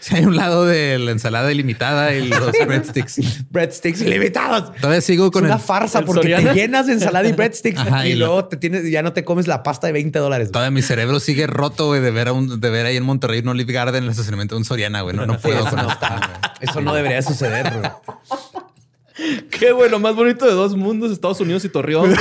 Sí, 0.04 0.16
hay 0.16 0.26
un 0.26 0.36
lado 0.36 0.66
de 0.66 0.98
la 0.98 1.12
ensalada 1.12 1.50
ilimitada 1.50 2.12
y 2.14 2.28
los 2.28 2.52
breadsticks. 2.66 3.48
Breadsticks 3.50 4.02
ilimitados. 4.02 4.76
Todavía 4.76 5.00
sigo 5.00 5.30
con 5.30 5.44
es 5.44 5.46
una 5.48 5.54
el... 5.54 5.62
farsa 5.62 6.00
el 6.00 6.04
porque 6.04 6.20
Soriana. 6.20 6.52
te 6.52 6.60
llenas 6.60 6.86
de 6.88 6.92
ensalada 6.92 7.26
y 7.26 7.32
breadsticks 7.36 7.78
Ajá, 7.80 8.06
y, 8.06 8.14
luego 8.14 8.44
te 8.44 8.58
tienes, 8.58 8.90
ya 8.90 9.02
no 9.02 9.14
te 9.14 9.24
comes 9.24 9.46
la 9.46 9.62
pasta 9.62 9.86
de 9.86 9.94
20 9.94 10.18
dólares. 10.18 10.50
Todavía 10.52 10.70
mi 10.72 10.82
cerebro 10.82 11.20
sigue 11.20 11.46
roto, 11.46 11.86
güey, 11.86 12.02
de 12.02 12.10
ver, 12.10 12.28
a 12.28 12.32
un, 12.34 12.60
de 12.60 12.68
ver 12.68 12.84
ahí 12.84 12.98
en 12.98 13.02
Monterrey 13.04 13.40
un 13.40 13.48
Olive 13.48 13.72
Garden 13.72 13.96
en 14.00 14.04
el 14.04 14.10
estacionamiento 14.10 14.56
de 14.56 14.58
un 14.58 14.66
Soriana, 14.66 15.00
güey. 15.00 15.16
No, 15.16 15.24
no 15.24 15.38
puedo 15.38 15.60
Eso 15.60 15.70
con 15.70 15.78
no, 15.86 15.90
está- 15.90 16.54
eso 16.60 16.80
no 16.82 16.94
debería 16.94 17.22
suceder. 17.22 17.72
güey. 17.72 17.90
Qué 19.50 19.72
bueno, 19.72 19.98
más 20.00 20.14
bonito 20.14 20.44
de 20.44 20.52
dos 20.52 20.76
mundos, 20.76 21.12
Estados 21.12 21.40
Unidos 21.40 21.64
y 21.64 21.70
Torreón. 21.70 22.14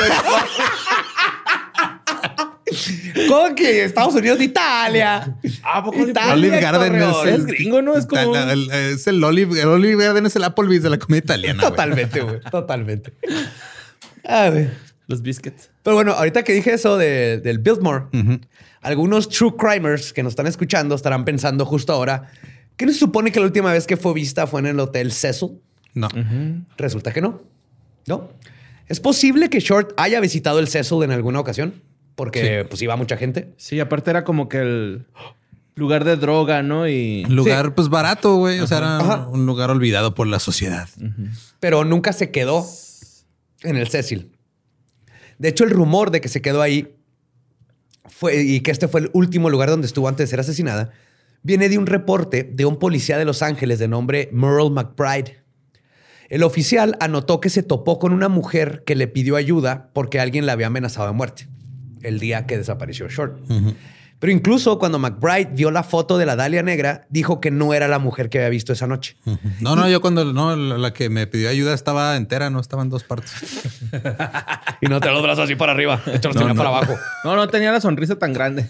¿Cómo 3.27 3.55
que 3.55 3.83
Estados 3.85 4.15
Unidos 4.15 4.39
de 4.39 4.45
Italia? 4.45 5.35
Ah, 5.63 5.83
¿poco 5.83 6.07
Italia, 6.07 6.33
Olive 6.33 6.59
Garden 6.61 6.95
es 6.95 7.25
Es 7.39 7.45
gringo, 7.45 7.81
¿no? 7.81 7.95
Es 7.97 8.05
como... 8.05 8.33
La- 8.33 8.45
la- 8.45 8.53
el- 8.53 8.71
es 8.71 9.07
el 9.07 9.23
Olive, 9.23 9.59
el 9.61 9.67
Olive 9.67 10.03
Garden 10.05 10.25
es 10.25 10.35
el 10.35 10.43
Applebee's 10.43 10.83
de 10.83 10.89
la 10.89 10.97
comida 10.99 11.19
italiana. 11.19 11.61
Totalmente, 11.61 12.21
güey. 12.21 12.39
Totalmente. 12.51 13.13
Ah, 14.25 14.49
güey. 14.49 14.69
Los 15.07 15.21
biscuits. 15.21 15.69
Pero 15.83 15.95
bueno, 15.97 16.13
ahorita 16.13 16.43
que 16.43 16.53
dije 16.53 16.73
eso 16.73 16.97
de- 16.97 17.39
del 17.39 17.59
Biltmore, 17.59 18.05
algunos 18.81 19.27
true 19.29 19.53
crimers 19.57 20.13
que 20.13 20.23
nos 20.23 20.31
están 20.31 20.47
escuchando 20.47 20.95
estarán 20.95 21.25
pensando 21.25 21.65
justo 21.65 21.91
ahora 21.91 22.29
que 22.77 22.85
no 22.85 22.91
se 22.93 22.99
supone 22.99 23.31
que 23.31 23.39
la 23.39 23.45
última 23.45 23.71
vez 23.73 23.85
que 23.85 23.97
fue 23.97 24.13
vista 24.13 24.47
fue 24.47 24.61
en 24.61 24.67
el 24.67 24.79
hotel 24.79 25.11
Cecil. 25.11 25.59
No. 25.93 26.07
Resulta 26.77 27.11
que 27.11 27.19
no. 27.21 27.41
No. 28.07 28.29
Es 28.87 28.99
posible 28.99 29.49
que 29.49 29.59
Short 29.59 29.91
haya 29.97 30.19
visitado 30.21 30.59
el 30.59 30.67
Cecil 30.69 31.03
en 31.03 31.11
alguna 31.11 31.39
ocasión, 31.41 31.73
porque 32.15 32.65
pues 32.69 32.81
iba 32.81 32.95
mucha 32.95 33.17
gente. 33.17 33.53
Sí, 33.57 33.79
aparte 33.79 34.09
era 34.11 34.23
como 34.23 34.49
que 34.49 34.59
el 34.59 35.05
lugar 35.75 36.03
de 36.03 36.15
droga, 36.15 36.61
¿no? 36.63 36.87
Y... 36.87 37.25
Lugar, 37.25 37.73
pues 37.75 37.89
barato, 37.89 38.35
güey. 38.35 38.59
O 38.59 38.67
sea, 38.67 38.79
era 38.79 38.97
Ajá. 38.99 39.27
un 39.27 39.45
lugar 39.45 39.71
olvidado 39.71 40.13
por 40.13 40.27
la 40.27 40.39
sociedad. 40.39 40.87
pero 41.59 41.83
nunca 41.83 42.13
se 42.13 42.31
quedó 42.31 42.65
en 43.63 43.77
el 43.77 43.87
Cecil. 43.87 44.31
De 45.39 45.49
hecho, 45.49 45.63
el 45.63 45.71
rumor 45.71 46.11
de 46.11 46.21
que 46.21 46.29
se 46.29 46.41
quedó 46.41 46.61
ahí 46.61 46.95
fue, 48.05 48.41
y 48.41 48.61
que 48.61 48.71
este 48.71 48.87
fue 48.87 49.01
el 49.01 49.09
último 49.13 49.49
lugar 49.49 49.69
donde 49.69 49.87
estuvo 49.87 50.07
antes 50.07 50.27
de 50.27 50.29
ser 50.29 50.39
asesinada, 50.39 50.91
viene 51.41 51.69
de 51.69 51.77
un 51.77 51.87
reporte 51.87 52.43
de 52.43 52.65
un 52.65 52.77
policía 52.77 53.17
de 53.17 53.25
Los 53.25 53.41
Ángeles 53.41 53.79
de 53.79 53.87
nombre 53.87 54.29
Merle 54.31 54.69
McBride. 54.69 55.41
El 56.29 56.43
oficial 56.43 56.95
anotó 56.99 57.39
que 57.39 57.49
se 57.49 57.63
topó 57.63 57.99
con 57.99 58.13
una 58.13 58.29
mujer 58.29 58.83
que 58.85 58.95
le 58.95 59.07
pidió 59.07 59.35
ayuda 59.35 59.89
porque 59.93 60.19
alguien 60.19 60.45
la 60.45 60.53
había 60.53 60.67
amenazado 60.67 61.07
de 61.07 61.13
muerte 61.13 61.47
el 62.03 62.19
día 62.19 62.45
que 62.45 62.57
desapareció 62.57 63.07
Short. 63.09 63.39
Pero 64.19 64.31
incluso 64.31 64.79
cuando 64.79 64.99
McBride 64.99 65.49
vio 65.53 65.69
la 65.69 65.83
foto 65.83 66.17
de 66.17 66.25
la 66.25 66.37
Dalia 66.37 66.63
Negra, 66.63 67.05
dijo 67.09 67.41
que 67.41 67.51
no 67.51 67.73
era 67.73 67.89
la 67.89 67.99
mujer 67.99 68.29
que 68.29 68.37
había 68.37 68.49
visto 68.49 68.71
esa 68.71 68.87
noche. 68.87 69.17
No, 69.59 69.75
no, 69.75 69.89
yo 69.89 69.99
cuando 69.99 70.23
no, 70.31 70.55
la 70.55 70.93
que 70.93 71.09
me 71.09 71.27
pidió 71.27 71.49
ayuda 71.49 71.73
estaba 71.73 72.15
entera, 72.15 72.49
no 72.49 72.61
estaba 72.61 72.83
en 72.83 72.89
dos 72.89 73.03
partes. 73.03 73.33
Y 74.81 74.87
no 74.87 74.99
te 74.99 75.09
los 75.11 75.21
brazos 75.23 75.45
así 75.45 75.55
para 75.55 75.71
arriba, 75.71 76.01
los 76.05 76.23
No, 76.23 76.31
tenía 76.31 76.47
no. 76.49 76.55
para 76.55 76.69
abajo. 76.69 76.95
No, 77.23 77.35
no 77.35 77.47
tenía 77.47 77.71
la 77.71 77.79
sonrisa 77.81 78.17
tan 78.17 78.33
grande. 78.33 78.67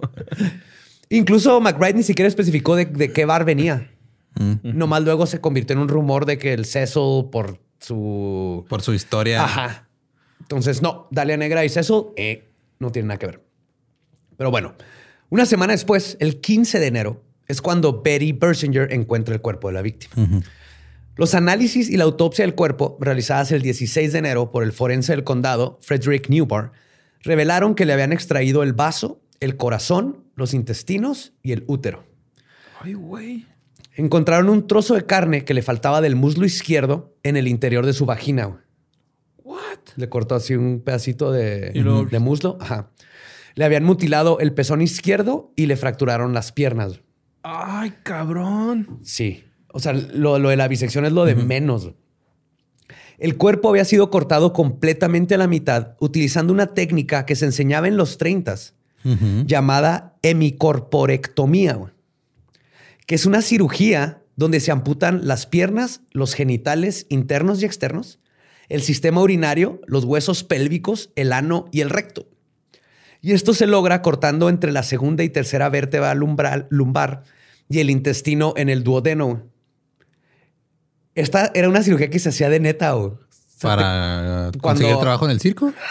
Incluso 1.08 1.60
McBride 1.60 1.94
ni 1.94 2.02
siquiera 2.02 2.28
especificó 2.28 2.76
de, 2.76 2.84
de 2.86 3.12
qué 3.12 3.24
bar 3.24 3.44
venía. 3.44 3.90
Nomás 4.62 5.02
luego 5.02 5.26
se 5.26 5.40
convirtió 5.40 5.74
en 5.74 5.80
un 5.82 5.88
rumor 5.88 6.24
de 6.24 6.38
que 6.38 6.52
el 6.54 6.64
Cecil 6.64 7.26
por 7.32 7.58
su... 7.80 8.64
Por 8.68 8.80
su 8.80 8.94
historia. 8.94 9.44
Ajá. 9.44 9.88
Entonces, 10.40 10.82
no, 10.82 11.08
Dalia 11.10 11.36
Negra 11.36 11.64
y 11.64 11.68
Cecil 11.68 12.06
eh, 12.16 12.50
no 12.78 12.90
tienen 12.90 13.08
nada 13.08 13.18
que 13.18 13.26
ver. 13.26 13.44
Pero 14.36 14.50
bueno, 14.50 14.74
una 15.28 15.46
semana 15.46 15.72
después, 15.72 16.16
el 16.18 16.40
15 16.40 16.80
de 16.80 16.86
enero, 16.86 17.22
es 17.46 17.60
cuando 17.60 18.02
Betty 18.02 18.32
Bersinger 18.32 18.92
encuentra 18.92 19.34
el 19.34 19.40
cuerpo 19.40 19.68
de 19.68 19.74
la 19.74 19.82
víctima. 19.82 20.42
Los 21.16 21.34
análisis 21.34 21.90
y 21.90 21.96
la 21.96 22.04
autopsia 22.04 22.44
del 22.44 22.54
cuerpo, 22.54 22.96
realizadas 23.00 23.52
el 23.52 23.60
16 23.60 24.12
de 24.12 24.18
enero 24.18 24.50
por 24.50 24.62
el 24.62 24.72
forense 24.72 25.12
del 25.12 25.24
condado, 25.24 25.78
Frederick 25.82 26.28
Newbar, 26.28 26.72
revelaron 27.22 27.74
que 27.74 27.84
le 27.84 27.92
habían 27.92 28.12
extraído 28.12 28.62
el 28.62 28.72
vaso, 28.72 29.20
el 29.40 29.56
corazón, 29.56 30.24
los 30.36 30.54
intestinos 30.54 31.34
y 31.42 31.52
el 31.52 31.64
útero. 31.66 32.04
Ay, 32.80 32.94
güey. 32.94 33.46
Encontraron 33.94 34.48
un 34.48 34.66
trozo 34.66 34.94
de 34.94 35.04
carne 35.04 35.44
que 35.44 35.52
le 35.52 35.62
faltaba 35.62 36.00
del 36.00 36.16
muslo 36.16 36.46
izquierdo 36.46 37.14
en 37.22 37.36
el 37.36 37.48
interior 37.48 37.84
de 37.84 37.92
su 37.92 38.06
vagina. 38.06 38.64
What? 39.88 39.96
Le 39.96 40.08
cortó 40.08 40.34
así 40.34 40.54
un 40.54 40.80
pedacito 40.80 41.32
de, 41.32 41.72
luego- 41.74 42.04
de 42.04 42.18
muslo. 42.18 42.58
Ajá. 42.60 42.90
Le 43.54 43.64
habían 43.64 43.84
mutilado 43.84 44.38
el 44.40 44.52
pezón 44.54 44.80
izquierdo 44.80 45.52
y 45.56 45.66
le 45.66 45.76
fracturaron 45.76 46.32
las 46.34 46.52
piernas. 46.52 47.00
Ay, 47.42 47.92
cabrón. 48.02 48.98
Sí. 49.02 49.44
O 49.72 49.80
sea, 49.80 49.92
lo, 49.92 50.38
lo 50.38 50.48
de 50.50 50.56
la 50.56 50.68
bisección 50.68 51.04
es 51.04 51.12
lo 51.12 51.24
de 51.24 51.34
menos. 51.34 51.92
El 53.18 53.36
cuerpo 53.36 53.68
había 53.68 53.84
sido 53.84 54.10
cortado 54.10 54.52
completamente 54.52 55.34
a 55.34 55.38
la 55.38 55.46
mitad 55.46 55.94
utilizando 56.00 56.52
una 56.52 56.68
técnica 56.74 57.26
que 57.26 57.36
se 57.36 57.44
enseñaba 57.46 57.86
en 57.88 57.96
los 57.96 58.18
30 58.18 58.54
llamada 59.46 60.16
hemicorporectomía, 60.22 61.78
que 63.06 63.14
es 63.14 63.26
una 63.26 63.42
cirugía 63.42 64.22
donde 64.36 64.60
se 64.60 64.70
amputan 64.70 65.26
las 65.26 65.46
piernas, 65.46 66.02
los 66.12 66.34
genitales 66.34 67.06
internos 67.10 67.62
y 67.62 67.66
externos, 67.66 68.18
el 68.70 68.80
sistema 68.82 69.20
urinario, 69.20 69.80
los 69.86 70.04
huesos 70.04 70.42
pélvicos, 70.44 71.10
el 71.16 71.32
ano 71.34 71.66
y 71.70 71.82
el 71.82 71.90
recto. 71.90 72.26
Y 73.20 73.32
esto 73.32 73.52
se 73.52 73.66
logra 73.66 74.00
cortando 74.00 74.48
entre 74.48 74.72
la 74.72 74.82
segunda 74.82 75.22
y 75.22 75.28
tercera 75.28 75.68
vértebra 75.68 76.14
lumbral- 76.14 76.66
lumbar 76.70 77.24
y 77.68 77.80
el 77.80 77.90
intestino 77.90 78.54
en 78.56 78.70
el 78.70 78.82
duodeno. 78.82 79.42
Esta 81.14 81.50
era 81.54 81.68
una 81.68 81.82
cirugía 81.82 82.08
que 82.08 82.18
se 82.18 82.30
hacía 82.30 82.48
de 82.48 82.60
neta. 82.60 82.96
O 82.96 83.18
sea, 83.58 83.68
Para 83.76 84.50
te- 84.52 84.58
conseguir 84.58 84.92
cuando- 84.92 85.00
trabajo 85.02 85.24
en 85.26 85.30
el 85.32 85.40
circo. 85.40 85.72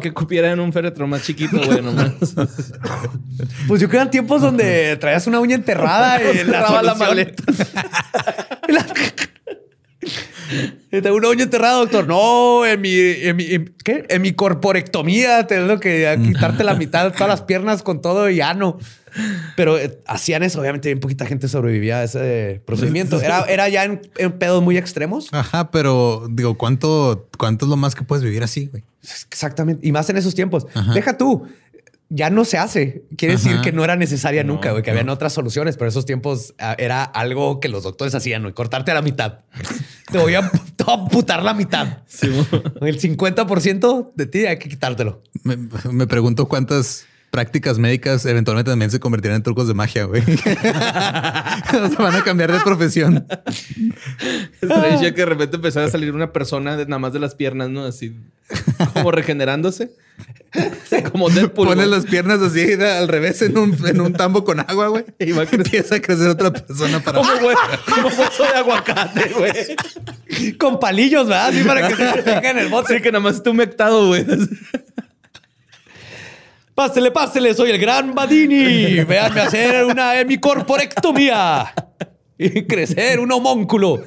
Que 0.00 0.12
cupiera 0.14 0.52
en 0.52 0.60
un 0.60 0.72
féretro 0.72 1.08
más 1.08 1.24
chiquito, 1.24 1.56
güey, 1.64 1.82
nomás. 1.82 2.12
Pues 3.66 3.80
yo 3.80 3.88
creo 3.88 3.90
que 3.90 3.96
eran 3.96 4.10
tiempos 4.10 4.40
donde 4.40 4.96
traías 4.98 5.26
una 5.26 5.40
uña 5.40 5.56
enterrada 5.56 6.20
y 6.22 6.36
la, 6.44 6.44
Cerraba 6.44 6.82
la 6.82 6.94
maleta. 6.94 7.42
Y 8.68 8.72
la- 8.72 8.86
tengo 10.90 11.16
una 11.16 11.28
uña 11.28 11.44
enterrada, 11.44 11.78
doctor. 11.78 12.06
No, 12.06 12.64
en 12.66 12.80
mi, 12.80 12.90
en 12.92 13.36
mi, 13.36 13.44
en- 13.44 13.74
¿qué? 13.84 14.06
En 14.08 14.22
mi 14.22 14.32
corporectomía 14.32 15.46
tengo 15.46 15.78
que 15.80 16.18
quitarte 16.24 16.64
la 16.64 16.74
mitad 16.74 17.04
de 17.04 17.10
todas 17.12 17.28
las 17.28 17.42
piernas 17.42 17.82
con 17.82 18.00
todo 18.00 18.28
y 18.30 18.40
ano. 18.40 18.78
Pero 19.56 19.76
eh, 19.76 19.98
hacían 20.06 20.42
eso. 20.44 20.60
Obviamente, 20.60 20.88
bien 20.88 21.00
poquita 21.00 21.26
gente 21.26 21.48
sobrevivía 21.48 21.98
a 21.98 22.04
ese 22.04 22.62
procedimiento. 22.64 23.20
Era, 23.20 23.44
era 23.44 23.68
ya 23.68 23.84
en, 23.84 24.00
en 24.18 24.32
pedos 24.32 24.62
muy 24.62 24.76
extremos. 24.78 25.28
Ajá, 25.32 25.70
pero 25.72 26.28
digo, 26.30 26.56
¿cuánto, 26.56 27.28
cuánto 27.36 27.64
es 27.66 27.70
lo 27.70 27.76
más 27.76 27.94
que 27.94 28.04
puedes 28.04 28.22
vivir 28.24 28.42
así, 28.42 28.66
güey? 28.66 28.84
Exactamente. 29.02 29.86
Y 29.86 29.92
más 29.92 30.08
en 30.10 30.16
esos 30.16 30.34
tiempos. 30.34 30.66
Ajá. 30.74 30.92
Deja 30.94 31.16
tú. 31.18 31.46
Ya 32.12 32.28
no 32.28 32.44
se 32.44 32.58
hace. 32.58 33.04
Quiere 33.16 33.34
decir 33.34 33.60
que 33.62 33.70
no 33.70 33.84
era 33.84 33.94
necesaria 33.94 34.42
No, 34.42 34.54
nunca, 34.54 34.72
güey, 34.72 34.82
que 34.82 34.90
habían 34.90 35.08
otras 35.08 35.32
soluciones, 35.32 35.76
pero 35.76 35.88
esos 35.88 36.04
tiempos 36.04 36.54
ah, 36.58 36.74
era 36.76 37.04
algo 37.04 37.60
que 37.60 37.68
los 37.68 37.84
doctores 37.84 38.14
hacían, 38.14 38.42
güey, 38.42 38.52
cortarte 38.52 38.90
a 38.90 38.94
la 38.94 39.02
mitad. 39.02 39.40
te 40.10 40.18
voy 40.18 40.34
a, 40.34 40.50
te 40.76 40.84
voy 40.84 40.94
a 40.98 41.02
amputar 41.02 41.42
la 41.42 41.54
mitad. 41.54 41.98
Sí. 42.06 42.26
El 42.80 43.00
50% 43.00 44.12
de 44.14 44.26
ti 44.26 44.46
hay 44.46 44.58
que 44.58 44.68
quitártelo. 44.68 45.22
Me, 45.44 45.56
me 45.90 46.06
pregunto 46.06 46.46
cuántas 46.48 47.06
prácticas 47.30 47.78
médicas 47.78 48.26
eventualmente 48.26 48.70
también 48.70 48.90
se 48.90 48.98
convertirán 48.98 49.36
en 49.36 49.42
trucos 49.42 49.68
de 49.68 49.74
magia, 49.74 50.04
güey. 50.04 50.22
o 50.22 50.34
sea, 50.34 51.96
van 51.98 52.16
a 52.16 52.24
cambiar 52.24 52.52
de 52.52 52.60
profesión. 52.60 53.26
Estaría 54.60 55.14
que 55.14 55.20
de 55.20 55.26
repente 55.26 55.56
empezara 55.56 55.86
a 55.86 55.90
salir 55.90 56.12
una 56.12 56.32
persona 56.32 56.76
de, 56.76 56.86
nada 56.86 56.98
más 56.98 57.12
de 57.12 57.20
las 57.20 57.34
piernas, 57.34 57.70
¿no? 57.70 57.84
Así 57.84 58.14
como 58.94 59.10
regenerándose. 59.10 59.90
Como 61.12 61.30
Deadpool. 61.30 61.68
Pones 61.68 61.86
güey. 61.86 62.00
las 62.00 62.10
piernas 62.10 62.40
así 62.40 62.72
al 62.72 63.08
revés 63.08 63.40
en 63.42 63.56
un, 63.56 63.76
en 63.86 64.00
un 64.00 64.12
tambo 64.12 64.44
con 64.44 64.60
agua, 64.60 64.88
güey. 64.88 65.04
Y 65.18 65.32
va 65.32 65.42
a 65.42 65.46
crecer. 65.46 65.66
Empieza 65.66 65.94
a 65.96 66.00
crecer 66.00 66.28
otra 66.28 66.52
persona 66.52 67.00
para... 67.00 67.18
Como, 67.18 67.30
güey, 67.40 67.56
como 67.88 68.08
hueso 68.08 68.42
de 68.42 68.58
aguacate, 68.58 69.28
güey. 69.28 70.56
Con 70.58 70.80
palillos, 70.80 71.28
¿verdad? 71.28 71.48
Así 71.48 71.62
para 71.62 71.86
que 71.86 71.94
se 71.94 72.04
detenga 72.04 72.50
en 72.50 72.58
el 72.58 72.68
bote. 72.68 72.96
Sí, 72.96 73.02
que 73.02 73.12
nada 73.12 73.22
más 73.22 73.36
está 73.36 73.50
humectado, 73.50 74.08
güey. 74.08 74.26
Pásele, 76.74 77.10
pásele, 77.10 77.54
soy 77.54 77.70
el 77.70 77.78
gran 77.78 78.14
Badini. 78.14 79.04
Véanme 79.04 79.40
hacer 79.42 79.84
una 79.84 80.18
hemicorporectomía 80.18 81.72
y 82.38 82.64
crecer 82.64 83.20
un 83.20 83.30
homúnculo. 83.32 84.02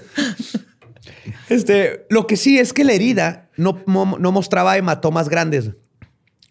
Este, 1.50 2.06
lo 2.10 2.28
que 2.28 2.38
sí 2.38 2.60
es 2.60 2.74
que 2.74 2.84
la 2.84 2.94
herida 2.94 3.50
no, 3.58 3.84
no 3.86 4.32
mostraba 4.32 4.78
hematomas 4.78 5.30
grandes, 5.30 5.72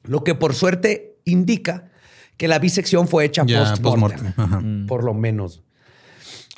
lo 0.04 0.24
que 0.24 0.34
por 0.34 0.54
suerte 0.54 1.16
indica 1.24 1.90
que 2.36 2.48
la 2.48 2.58
bisección 2.58 3.08
fue 3.08 3.24
hecha 3.24 3.44
post-mortem, 3.44 3.82
post-mortem, 3.82 4.32
ajá. 4.36 4.62
por 4.88 5.04
lo 5.04 5.14
menos. 5.14 5.62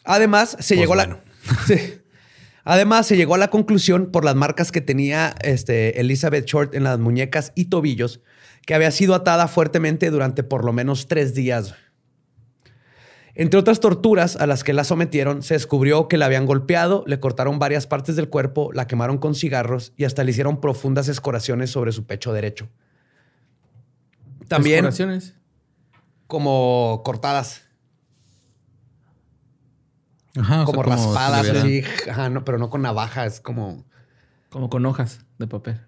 Además, 0.05 0.57
se 0.61 0.77
llegó 0.77 0.95
a 0.95 0.97
la... 0.97 1.21
Sí. 1.67 2.01
Además, 2.65 3.07
se 3.07 3.19
llegó 3.19 3.35
a 3.35 3.39
la 3.39 3.49
conclusión 3.49 4.11
por 4.11 4.25
las 4.25 4.35
marcas 4.35 4.73
que 4.73 4.81
tenía 4.81 5.35
este, 5.43 6.01
Elizabeth 6.01 6.47
Short 6.47 6.75
en 6.75 6.85
las 6.85 6.99
muñecas 6.99 7.53
y 7.55 7.67
tobillos 7.67 8.23
que 8.65 8.75
había 8.75 8.91
sido 8.91 9.15
atada 9.15 9.49
fuertemente 9.49 10.11
durante 10.11 10.43
por 10.43 10.65
lo 10.65 10.73
menos 10.73 11.07
tres 11.07 11.35
días. 11.35 11.75
Entre 13.37 13.59
otras 13.59 13.81
torturas 13.81 14.37
a 14.37 14.47
las 14.47 14.63
que 14.63 14.73
la 14.73 14.85
sometieron, 14.85 15.43
se 15.43 15.55
descubrió 15.55 16.07
que 16.07 16.17
la 16.17 16.27
habían 16.27 16.47
golpeado, 16.47 17.03
le 17.07 17.19
cortaron 17.19 17.59
varias 17.59 17.87
partes 17.87 18.15
del 18.15 18.29
cuerpo, 18.29 18.73
la 18.73 18.87
quemaron 18.87 19.19
con 19.19 19.35
cigarros 19.35 19.93
y 19.97 20.05
hasta 20.05 20.23
le 20.23 20.31
hicieron 20.31 20.61
profundas 20.61 21.09
escoraciones 21.09 21.71
sobre 21.71 21.91
su 21.91 22.07
pecho 22.07 22.33
derecho. 22.33 22.69
También 24.47 24.85
Exploraciones. 24.85 25.35
como 26.29 27.03
cortadas, 27.05 27.63
Ajá, 30.37 30.55
o 30.55 30.57
sea, 30.59 30.65
como 30.67 30.83
raspadas, 30.83 31.49
así, 31.49 31.85
ajá, 32.11 32.29
no, 32.29 32.45
pero 32.45 32.59
no 32.59 32.69
con 32.71 32.83
navaja, 32.83 33.25
es 33.25 33.41
como... 33.41 33.85
Como 34.49 34.69
con 34.69 34.85
hojas 34.87 35.25
de 35.39 35.47
papel. 35.47 35.81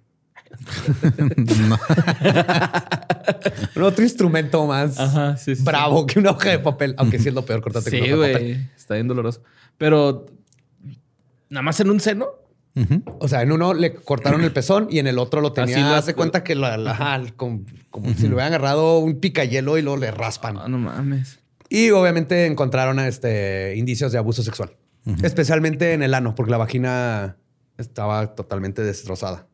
Hubieran- 0.47 1.69
No. 1.69 1.79
Un 3.77 3.83
otro 3.83 4.05
instrumento 4.05 4.67
más 4.67 4.99
Ajá, 4.99 5.37
sí, 5.37 5.57
sí. 5.57 5.63
bravo 5.63 6.07
que 6.07 6.19
una 6.19 6.31
hoja 6.31 6.51
de 6.51 6.59
papel, 6.59 6.95
aunque 6.99 7.19
sí 7.19 7.29
es 7.29 7.35
lo 7.35 7.45
peor 7.45 7.61
cortarte 7.61 7.91
con 7.91 7.99
Sí, 8.01 8.07
una 8.07 8.17
hoja 8.17 8.27
de 8.27 8.33
papel. 8.33 8.49
güey. 8.55 8.69
Está 8.77 8.95
bien 8.95 9.09
doloroso. 9.09 9.43
Pero 9.79 10.27
nada 11.51 11.63
más 11.63 11.79
en 11.81 11.91
un 11.91 12.01
seno. 12.01 12.27
O 13.21 13.27
sea, 13.27 13.41
en 13.41 13.53
uno 13.53 13.73
le 13.73 13.95
cortaron 13.95 14.43
el 14.45 14.53
pezón 14.53 14.89
y 14.91 14.99
en 14.99 15.07
el 15.07 15.19
otro 15.19 15.41
lo 15.41 15.53
tenía. 15.55 15.77
Así 15.77 15.83
lo- 15.85 15.95
hace 15.95 16.15
cuenta 16.15 16.45
que 16.45 16.55
la, 16.55 16.77
la- 16.77 16.91
ajá, 16.91 17.23
como, 17.37 17.63
como 17.89 18.11
si 18.13 18.23
le 18.25 18.35
hubieran 18.35 18.49
agarrado 18.53 18.99
un 18.99 19.19
picayelo 19.19 19.79
y 19.79 19.83
luego 19.83 19.97
le 19.99 20.11
raspan. 20.11 20.59
Ah, 20.59 20.69
no 20.69 20.77
mames. 20.77 21.39
Y 21.71 21.91
obviamente 21.91 22.45
encontraron 22.45 22.99
este, 23.01 23.75
indicios 23.77 24.13
de 24.13 24.19
abuso 24.19 24.43
sexual, 24.43 24.73
especialmente 25.23 25.95
en 25.95 26.03
el 26.03 26.13
ano, 26.13 26.35
porque 26.35 26.51
la 26.51 26.59
vagina 26.59 27.37
estaba 27.79 28.35
totalmente 28.35 28.83
destrozada. 28.83 29.47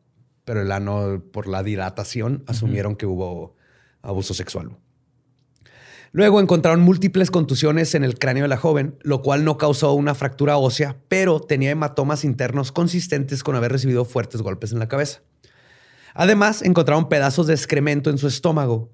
Pero 0.45 0.61
el 0.61 0.71
ano, 0.71 1.23
por 1.31 1.47
la 1.47 1.63
dilatación, 1.63 2.43
asumieron 2.47 2.95
que 2.95 3.05
hubo 3.05 3.55
abuso 4.01 4.33
sexual. 4.33 4.77
Luego 6.11 6.39
encontraron 6.39 6.81
múltiples 6.81 7.31
contusiones 7.31 7.95
en 7.95 8.03
el 8.03 8.19
cráneo 8.19 8.43
de 8.43 8.47
la 8.47 8.57
joven, 8.57 8.95
lo 9.01 9.23
cual 9.23 9.43
no 9.45 9.57
causó 9.57 9.93
una 9.93 10.13
fractura 10.13 10.57
ósea, 10.57 10.97
pero 11.07 11.39
tenía 11.39 11.71
hematomas 11.71 12.23
internos 12.23 12.71
consistentes 12.71 13.43
con 13.43 13.55
haber 13.55 13.71
recibido 13.71 14.05
fuertes 14.05 14.43
golpes 14.43 14.71
en 14.71 14.79
la 14.79 14.87
cabeza. 14.87 15.21
Además, 16.13 16.61
encontraron 16.61 17.09
pedazos 17.09 17.47
de 17.47 17.55
excremento 17.55 18.11
en 18.11 18.19
su 18.19 18.27
estómago, 18.27 18.91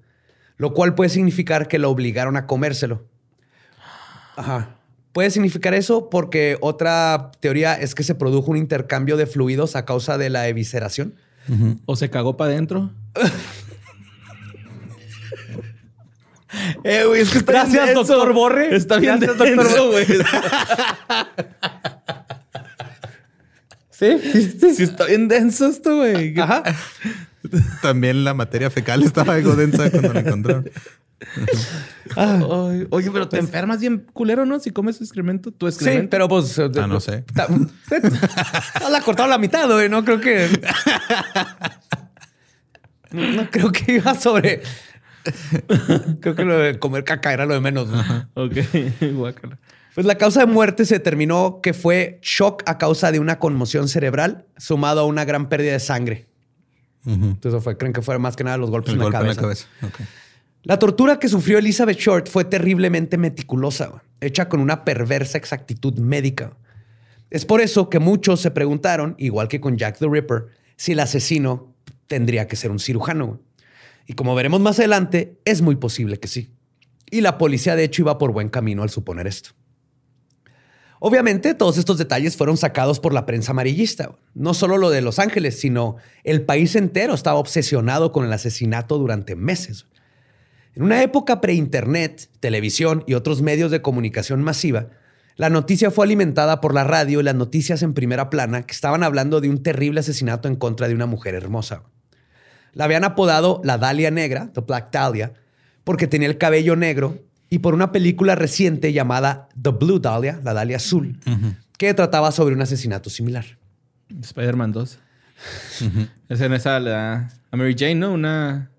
lo 0.56 0.74
cual 0.74 0.96
puede 0.96 1.10
significar 1.10 1.68
que 1.68 1.78
lo 1.78 1.90
obligaron 1.90 2.38
a 2.38 2.48
comérselo. 2.48 3.06
Ajá. 4.38 4.78
Puede 5.12 5.32
significar 5.32 5.74
eso 5.74 6.10
porque 6.10 6.58
otra 6.62 7.32
teoría 7.42 7.74
es 7.74 7.96
que 7.96 8.04
se 8.04 8.16
produjo 8.16 8.52
un 8.52 8.58
intercambio 8.58 9.18
de 9.18 9.26
fluidos 9.26 9.76
a 9.76 9.84
causa 9.84 10.18
de 10.18 10.30
la 10.30 10.48
evisceración. 10.48 11.16
O 11.86 11.96
se 11.96 12.10
cagó 12.10 12.38
para 12.38 12.52
adentro. 12.52 12.92
Eh, 16.84 17.04
güey, 17.06 17.22
es 17.22 17.30
que 17.30 17.42
Gracias, 17.42 17.72
bien 17.72 17.86
denso. 17.96 18.16
doctor 18.16 18.34
Borre. 18.34 18.76
Está 18.76 18.98
bien 18.98 19.20
Gracias, 19.20 19.38
doctor 19.38 19.66
denso, 19.66 19.92
güey. 19.92 20.06
Sí, 23.92 24.18
sí, 24.32 24.58
sí. 24.60 24.76
Sí, 24.76 24.84
está 24.84 25.06
bien 25.06 25.28
denso 25.28 25.68
esto, 25.68 25.98
güey. 25.98 26.40
Ajá. 26.40 26.64
También 27.82 28.24
la 28.24 28.34
materia 28.34 28.70
fecal 28.70 29.04
estaba 29.04 29.34
algo 29.34 29.58
densa 29.58 29.92
cuando 29.92 30.14
la 30.14 30.22
encontraron. 30.22 30.70
Ay, 32.16 32.88
oye, 32.92 33.12
pero 33.12 33.28
te 33.28 33.38
enfermas 33.38 33.80
bien 33.82 34.06
culero, 34.14 34.46
¿no? 34.46 34.60
Si 34.60 34.72
comes 34.72 35.02
excremento, 35.02 35.52
tu 35.52 35.68
Sí, 35.70 35.76
excremento. 35.76 36.10
pero 36.10 36.28
pues. 36.28 36.58
Ah, 36.60 36.88
no 36.88 37.00
sé. 37.00 37.24
Ta- 37.34 37.48
No 37.50 38.90
la 38.90 39.02
cortaron 39.02 39.30
la 39.30 39.38
mitad, 39.38 39.70
güey. 39.70 39.90
No 39.90 40.04
creo 40.06 40.20
que. 40.22 40.48
No 43.12 43.50
creo 43.50 43.72
que 43.72 43.94
iba 43.96 44.14
sobre 44.14 44.62
Creo 46.22 46.36
que 46.36 46.46
lo 46.46 46.58
de 46.60 46.80
comer 46.80 47.04
caca 47.04 47.34
era 47.34 47.46
lo 47.46 47.54
de 47.54 47.60
menos. 47.60 47.88
¿no? 47.90 48.00
Ok, 48.36 48.54
guácala. 49.14 49.58
Pues 49.96 50.06
la 50.06 50.16
causa 50.16 50.42
de 50.42 50.46
muerte 50.46 50.86
se 50.86 50.96
determinó 50.96 51.60
que 51.62 51.74
fue 51.74 52.20
shock 52.22 52.64
a 52.66 52.78
causa 52.78 53.12
de 53.12 53.20
una 53.20 53.38
conmoción 53.40 53.90
cerebral 53.90 54.46
sumado 54.58 55.02
a 55.02 55.06
una 55.06 55.26
gran 55.26 55.50
pérdida 55.50 55.74
de 55.74 55.80
sangre. 55.80 56.28
Ujú. 57.06 57.14
Entonces 57.16 57.54
eso 57.54 57.62
fue, 57.62 57.78
creen 57.78 57.94
que 57.94 58.02
fue 58.02 58.18
más 58.20 58.36
que 58.36 58.44
nada 58.44 58.58
los 58.58 58.70
golpes 58.70 58.90
El 58.94 58.96
en 58.96 59.00
la 59.00 59.04
golpe 59.06 59.18
en 59.20 59.28
la 59.28 59.36
cabeza. 59.36 59.68
cabeza. 59.80 60.10
La 60.64 60.78
tortura 60.78 61.20
que 61.20 61.30
sufrió 61.30 61.58
Elizabeth 61.58 61.98
Short 61.98 62.28
fue 62.28 62.44
terriblemente 62.44 63.18
meticulosa, 63.18 64.04
hecha 64.20 64.50
con 64.50 64.60
una 64.60 64.84
perversa 64.84 65.38
exactitud 65.38 65.98
médica. 66.00 66.58
Es 67.30 67.46
por 67.46 67.62
eso 67.62 67.90
que 67.90 68.00
muchos 68.00 68.42
se 68.42 68.52
preguntaron, 68.52 69.16
igual 69.18 69.48
que 69.48 69.62
con 69.62 69.78
Jack 69.78 70.00
the 70.00 70.08
Ripper, 70.10 70.48
si 70.76 70.92
el 70.92 71.00
asesino 71.00 71.74
tendría 72.08 72.48
que 72.48 72.58
ser 72.58 72.72
un 72.72 72.80
cirujano. 72.80 73.40
Y 74.06 74.14
como 74.14 74.36
veremos 74.36 74.60
más 74.60 74.80
adelante, 74.80 75.40
es 75.46 75.62
muy 75.62 75.78
posible 75.78 76.20
que 76.20 76.28
sí. 76.28 76.52
Y 77.10 77.22
la 77.22 77.38
policía 77.38 77.78
de 77.78 77.86
hecho 77.86 78.02
iba 78.02 78.18
por 78.18 78.34
buen 78.34 78.50
camino 78.50 78.84
al 78.84 78.90
suponer 78.90 79.28
esto. 79.28 79.52
Obviamente, 81.00 81.54
todos 81.54 81.78
estos 81.78 81.98
detalles 81.98 82.36
fueron 82.36 82.58
sacados 82.58 83.00
por 83.00 83.14
la 83.14 83.26
prensa 83.26 83.52
amarillista. 83.52 84.18
No 84.34 84.54
solo 84.54 84.78
lo 84.78 84.90
de 84.90 85.02
Los 85.02 85.20
Ángeles, 85.20 85.58
sino 85.58 85.96
el 86.26 86.42
país 86.42 86.76
entero 86.76 87.14
estaba 87.14 87.40
obsesionado 87.40 88.12
con 88.12 88.26
el 88.26 88.34
asesinato 88.34 88.98
durante 88.98 89.38
meses. 89.38 89.86
En 90.80 90.86
una 90.86 91.04
época 91.04 91.42
pre-internet, 91.42 92.30
televisión 92.40 93.04
y 93.06 93.16
otros 93.16 93.42
medios 93.42 93.70
de 93.70 93.82
comunicación 93.82 94.42
masiva, 94.42 94.88
la 95.36 95.50
noticia 95.50 95.92
fue 95.92 96.06
alimentada 96.06 96.62
por 96.62 96.74
la 96.74 96.86
radio 96.86 97.20
y 97.20 97.24
las 97.24 97.36
noticias 97.36 97.84
en 97.84 97.94
primera 97.94 98.30
plana 98.30 98.64
que 98.64 98.72
estaban 98.72 99.04
hablando 99.04 99.42
de 99.42 99.50
un 99.50 99.62
terrible 99.62 100.00
asesinato 100.00 100.48
en 100.48 100.56
contra 100.56 100.88
de 100.88 100.96
una 100.96 101.06
mujer 101.06 101.36
hermosa. 101.36 101.84
La 102.72 102.86
habían 102.86 103.04
apodado 103.04 103.60
la 103.66 103.78
Dalia 103.78 104.10
Negra, 104.10 104.52
The 104.54 104.62
Black 104.62 104.90
Dahlia, 104.90 105.34
porque 105.84 106.08
tenía 106.08 106.30
el 106.30 106.38
cabello 106.38 106.78
negro 106.78 107.26
y 107.50 107.60
por 107.60 107.74
una 107.74 107.92
película 107.92 108.36
reciente 108.36 108.94
llamada 108.94 109.50
The 109.62 109.72
Blue 109.72 110.00
Dahlia, 110.00 110.40
la 110.46 110.54
Dalia 110.54 110.78
Azul, 110.78 111.20
que 111.78 111.94
trataba 111.94 112.32
sobre 112.32 112.56
un 112.56 112.62
asesinato 112.62 113.10
similar. 113.10 113.44
Spider-Man 114.18 114.72
2. 114.72 115.00
Es 116.30 116.40
en 116.40 116.54
esa 116.54 116.80
la, 116.80 117.34
a 117.52 117.58
Mary 117.58 117.76
Jane, 117.78 117.96
¿no? 117.96 118.14
Una, 118.14 118.72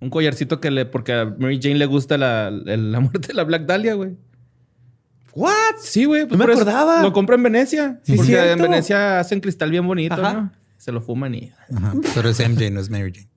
un 0.00 0.10
collarcito 0.10 0.60
que 0.60 0.70
le. 0.70 0.86
Porque 0.86 1.12
a 1.12 1.24
Mary 1.24 1.58
Jane 1.62 1.76
le 1.76 1.86
gusta 1.86 2.16
la, 2.18 2.50
la 2.50 3.00
muerte 3.00 3.28
de 3.28 3.34
la 3.34 3.44
Black 3.44 3.66
Dahlia, 3.66 3.94
güey. 3.94 4.16
¿What? 5.34 5.52
Sí, 5.80 6.04
güey. 6.04 6.26
pues 6.26 6.38
No 6.38 6.46
me 6.46 6.52
acordaba. 6.52 7.02
Lo 7.02 7.12
compra 7.12 7.36
en 7.36 7.42
Venecia. 7.44 8.00
Sí, 8.02 8.14
porque 8.16 8.32
cierto. 8.32 8.52
en 8.64 8.70
Venecia 8.70 9.20
hacen 9.20 9.40
cristal 9.40 9.70
bien 9.70 9.86
bonito, 9.86 10.14
Ajá. 10.14 10.32
¿no? 10.32 10.52
Se 10.76 10.90
lo 10.92 11.00
fuman 11.00 11.34
y. 11.34 11.52
Ajá. 11.74 11.94
Pero 12.14 12.28
es 12.28 12.38
MJ, 12.40 12.70
no 12.70 12.80
es 12.80 12.90
Mary 12.90 13.12
Jane. 13.14 13.28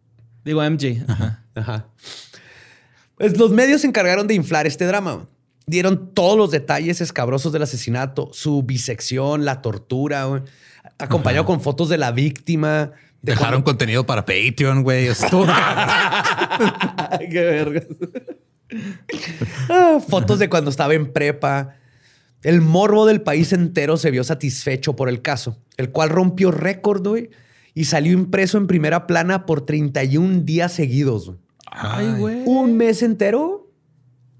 Digo 0.45 0.61
MJ. 0.67 1.03
Ajá. 1.07 1.43
Ajá. 1.55 1.87
Pues 3.17 3.37
los 3.37 3.51
medios 3.51 3.81
se 3.81 3.87
encargaron 3.87 4.25
de 4.27 4.33
inflar 4.33 4.65
este 4.65 4.85
drama. 4.85 5.27
Dieron 5.67 6.13
todos 6.13 6.37
los 6.37 6.49
detalles 6.49 7.01
escabrosos 7.01 7.51
del 7.53 7.61
asesinato, 7.61 8.31
su 8.33 8.63
bisección, 8.63 9.45
la 9.45 9.61
tortura, 9.61 10.25
güey, 10.25 10.41
acompañado 10.97 11.45
con 11.45 11.61
fotos 11.61 11.87
de 11.89 11.97
la 11.99 12.11
víctima. 12.11 12.91
De 13.21 13.33
Dejaron 13.33 13.61
cuando- 13.61 13.65
contenido 13.65 14.05
para 14.07 14.25
Patreon, 14.25 14.81
güey. 14.81 15.05
Estuvo 15.07 15.45
qué 17.31 17.41
vergas. 17.41 17.85
Ah, 19.69 19.99
fotos 20.05 20.39
de 20.39 20.49
cuando 20.49 20.69
estaba 20.69 20.93
en 20.93 21.11
prepa. 21.11 21.75
El 22.43 22.61
morbo 22.61 23.05
del 23.05 23.21
país 23.21 23.53
entero 23.53 23.97
se 23.97 24.09
vio 24.09 24.23
satisfecho 24.23 24.95
por 24.95 25.09
el 25.09 25.21
caso, 25.21 25.59
el 25.77 25.91
cual 25.91 26.09
rompió 26.09 26.49
récord, 26.51 27.05
güey, 27.07 27.29
y 27.75 27.85
salió 27.85 28.13
impreso 28.13 28.57
en 28.57 28.65
primera 28.65 29.05
plana 29.05 29.45
por 29.45 29.65
31 29.65 30.41
días 30.41 30.71
seguidos. 30.71 31.27
güey. 31.27 31.37
Ay, 31.71 32.13
güey. 32.17 32.41
un 32.45 32.75
mes 32.77 33.03
entero, 33.03 33.69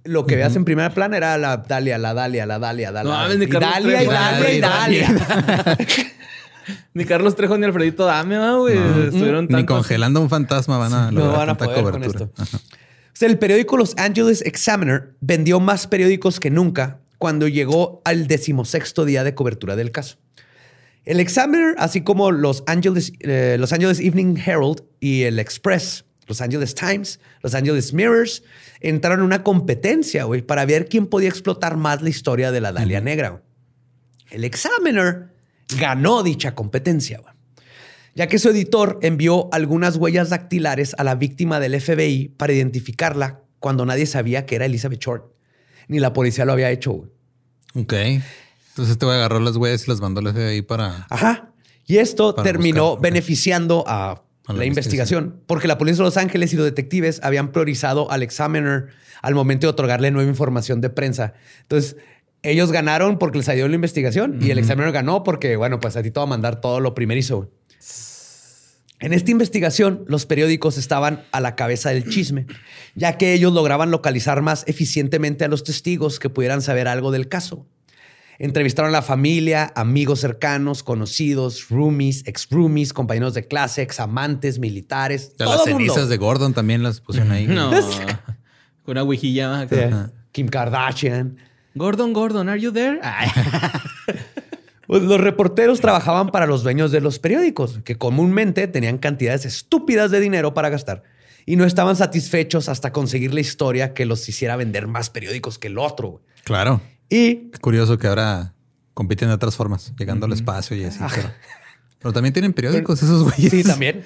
lo 0.04 0.26
que 0.26 0.36
veas 0.36 0.56
en 0.56 0.66
primera 0.66 0.90
plana 0.90 1.16
era 1.18 1.38
la 1.38 1.58
Dalia, 1.58 2.00
la 2.00 2.14
Dalia, 2.16 2.46
la 2.48 2.58
Dalia, 2.58 2.92
la 2.92 3.04
No 3.04 3.12
Dalia. 3.12 3.24
mames, 3.24 3.38
ni 3.38 3.46
y 3.46 3.60
Dalia, 3.60 4.04
y. 4.04 4.08
Dalia, 4.08 4.54
y 4.54 4.60
Dalia, 4.60 5.08
Dalia. 5.14 5.78
Ni 6.94 7.06
Carlos 7.06 7.36
Trejo 7.36 7.58
ni 7.58 7.66
Alfredito 7.66 8.06
Dame, 8.06 8.36
¿no, 8.36 8.62
güey. 8.62 8.78
Estuvieron 8.78 9.48
Ni 9.50 9.66
congelando 9.66 10.20
a 10.20 10.24
un 10.24 10.30
fantasma 10.30 10.78
van 10.78 10.94
a 10.94 11.12
No 11.12 11.20
lograr 11.22 11.38
van 11.38 11.50
a 11.50 11.58
tanta 11.58 11.66
poder 11.74 11.92
con 11.92 12.02
cobertura. 12.02 12.30
esto. 12.36 12.58
O 12.58 13.14
sea, 13.14 13.30
el 13.30 13.38
periódico 13.38 13.78
Los 13.78 13.96
Angeles 13.98 14.42
Examiner 14.46 15.16
vendió 15.22 15.60
más 15.60 15.88
periódicos 15.88 16.40
que 16.40 16.50
nunca 16.50 17.02
cuando 17.18 17.48
llegó 17.48 18.02
al 18.06 18.28
decimosexto 18.28 19.06
día 19.06 19.24
de 19.24 19.36
cobertura 19.36 19.76
del 19.76 19.92
caso. 19.92 20.18
El 21.04 21.20
Examiner, 21.20 21.76
así 21.78 22.02
como 22.02 22.32
los 22.32 22.64
Angeles, 22.68 23.14
eh, 23.20 23.58
los 23.60 23.74
Angeles 23.74 24.00
Evening 24.00 24.38
Herald 24.38 24.84
y 25.00 25.24
el 25.24 25.40
Express, 25.40 26.06
Los 26.28 26.42
Angeles 26.42 26.76
Times, 26.76 27.20
Los 27.42 27.56
Angeles 27.56 27.94
Mirrors, 27.94 28.44
entraron 28.80 29.20
en 29.20 29.26
una 29.26 29.44
competencia, 29.44 30.24
güey, 30.26 30.42
para 30.42 30.66
ver 30.66 30.88
quién 30.88 31.08
podía 31.08 31.30
explotar 31.30 31.76
más 31.76 32.02
la 32.02 32.10
historia 32.10 32.52
de 32.52 32.62
la 32.62 32.72
Dalia 32.72 33.02
Negra. 33.02 33.42
El 34.30 34.44
Examiner 34.44 35.31
ganó 35.80 36.24
dicha 36.24 36.56
competencia, 36.56 37.22
ya 38.16 38.28
que 38.28 38.40
su 38.40 38.50
editor 38.50 39.00
envió 39.02 39.50
algunas 39.54 39.96
huellas 39.98 40.30
dactilares 40.30 40.96
a 40.98 41.04
la 41.04 41.16
víctima 41.16 41.60
del 41.60 41.80
FBI 41.80 42.30
para 42.38 42.54
identificarla 42.54 43.42
cuando 43.60 43.86
nadie 43.86 44.06
sabía 44.06 44.46
que 44.46 44.56
era 44.56 44.66
Elizabeth 44.66 45.00
Short. 45.00 45.32
Ni 45.88 46.00
la 46.00 46.14
policía 46.14 46.46
lo 46.46 46.54
había 46.54 46.72
hecho, 46.72 46.92
güey. 46.92 47.10
Ok. 47.76 47.94
Entonces 47.94 48.94
este 48.94 49.06
güey 49.06 49.18
agarró 49.18 49.40
las 49.40 49.56
huellas 49.56 49.88
y 49.88 49.92
las 49.92 50.02
mandó 50.02 50.20
al 50.20 50.34
FBI 50.34 50.62
para. 50.62 51.06
Ajá. 51.10 51.54
Y 51.86 51.98
esto 51.98 52.34
terminó 52.34 52.92
buscar, 52.92 53.12
beneficiando 53.12 53.84
a, 53.88 54.24
A 54.48 54.54
la, 54.54 54.60
la 54.60 54.66
investigación, 54.66 55.42
porque 55.46 55.68
la 55.68 55.78
policía 55.78 55.98
de 55.98 56.04
Los 56.04 56.18
Ángeles 56.18 56.54
y 56.54 56.56
los 56.56 56.66
detectives 56.66 57.20
habían 57.24 57.52
priorizado 57.52 58.10
al 58.12 58.24
Examiner 58.24 58.90
al 59.22 59.36
momento 59.36 59.68
de 59.68 59.72
otorgarle 59.72 60.12
nueva 60.12 60.30
información 60.30 60.82
de 60.82 60.90
prensa. 60.90 61.34
Entonces, 61.62 61.98
ellos 62.44 62.72
ganaron 62.72 63.20
porque 63.20 63.38
les 63.38 63.50
ayudó 63.50 63.66
en 63.66 63.72
la 63.72 63.76
investigación 63.76 64.40
y 64.42 64.50
el 64.50 64.60
Examiner 64.60 64.92
ganó 64.92 65.24
porque, 65.24 65.56
bueno, 65.56 65.80
pues 65.80 65.96
a 65.96 66.04
ti 66.04 66.12
te 66.12 66.20
va 66.20 66.24
a 66.24 66.28
mandar 66.28 66.60
todo 66.62 66.80
lo 66.80 66.94
primerizo. 66.96 67.52
En 69.00 69.14
esta 69.14 69.32
investigación, 69.32 70.06
los 70.08 70.28
periódicos 70.28 70.78
estaban 70.78 71.24
a 71.32 71.40
la 71.40 71.56
cabeza 71.56 71.90
del 71.90 72.08
chisme, 72.08 72.46
ya 72.94 73.18
que 73.18 73.34
ellos 73.34 73.52
lograban 73.52 73.90
localizar 73.90 74.44
más 74.44 74.64
eficientemente 74.68 75.44
a 75.44 75.48
los 75.48 75.64
testigos 75.64 76.20
que 76.20 76.30
pudieran 76.30 76.62
saber 76.62 76.88
algo 76.88 77.12
del 77.12 77.28
caso. 77.28 77.66
Entrevistaron 78.38 78.90
a 78.90 78.94
la 78.94 79.02
familia, 79.02 79.72
amigos 79.76 80.20
cercanos, 80.20 80.82
conocidos, 80.84 81.70
roomies, 81.70 82.24
ex 82.28 82.48
roomies, 82.50 82.94
compañeros 82.94 83.34
de 83.34 83.48
clase, 83.48 83.82
ex 83.84 84.00
amantes, 84.00 84.58
militares. 84.58 85.36
Todo 85.36 85.50
las 85.50 85.68
mundo. 85.68 85.78
cenizas 85.78 86.10
de 86.10 86.18
Gordon 86.18 86.54
también 86.54 86.82
las 86.82 87.02
pusieron 87.02 87.32
ahí. 87.32 87.46
No. 87.48 87.72
Con 88.84 88.94
una 88.94 89.04
huijilla. 89.04 89.68
Sí. 89.68 89.76
Kim 90.32 90.48
Kardashian. 90.48 91.38
Gordon, 91.76 92.14
Gordon, 92.14 92.50
¿are 92.50 92.60
you 92.60 92.72
there? 92.72 93.00
Pues 94.88 95.04
los 95.04 95.22
reporteros 95.22 95.80
trabajaban 95.80 96.32
para 96.32 96.48
los 96.48 96.64
dueños 96.64 96.92
de 96.92 97.00
los 97.00 97.18
periódicos, 97.18 97.80
que 97.86 97.98
comúnmente 97.98 98.68
tenían 98.68 98.98
cantidades 98.98 99.46
estúpidas 99.46 100.12
de 100.12 100.20
dinero 100.20 100.54
para 100.54 100.68
gastar 100.68 101.04
y 101.46 101.56
no 101.56 101.64
estaban 101.64 101.96
satisfechos 101.96 102.68
hasta 102.68 102.92
conseguir 102.92 103.34
la 103.34 103.40
historia 103.40 103.94
que 103.94 104.06
los 104.06 104.28
hiciera 104.28 104.58
vender 104.58 104.88
más 104.88 105.10
periódicos 105.10 105.58
que 105.60 105.68
el 105.68 105.78
otro. 105.78 106.22
Claro. 106.44 106.82
Y 107.10 107.52
Qué 107.52 107.60
curioso 107.62 107.98
que 107.98 108.08
ahora 108.08 108.54
compiten 108.94 109.30
de 109.30 109.36
otras 109.36 109.56
formas, 109.56 109.94
llegando 109.98 110.26
al 110.26 110.34
espacio 110.34 110.76
y 110.76 110.84
así. 110.84 111.00
Pero, 111.16 111.32
pero 112.02 112.14
también 112.14 112.34
tienen 112.34 112.54
periódicos 112.54 113.02
esos 113.04 113.24
güeyes. 113.24 113.52
sí, 113.52 113.64
también. 113.64 114.04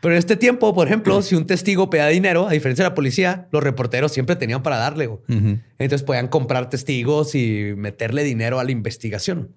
Pero 0.00 0.14
en 0.14 0.18
este 0.18 0.36
tiempo, 0.36 0.74
por 0.74 0.86
ejemplo, 0.86 1.22
si 1.22 1.34
un 1.34 1.46
testigo 1.46 1.88
pedía 1.88 2.08
dinero, 2.08 2.46
a 2.46 2.52
diferencia 2.52 2.84
de 2.84 2.90
la 2.90 2.94
policía, 2.94 3.48
los 3.52 3.62
reporteros 3.62 4.12
siempre 4.12 4.36
tenían 4.36 4.62
para 4.62 4.76
darle. 4.76 5.08
Entonces 5.28 6.02
podían 6.02 6.28
comprar 6.28 6.68
testigos 6.68 7.34
y 7.34 7.72
meterle 7.76 8.22
dinero 8.22 8.60
a 8.60 8.64
la 8.64 8.70
investigación. 8.70 9.54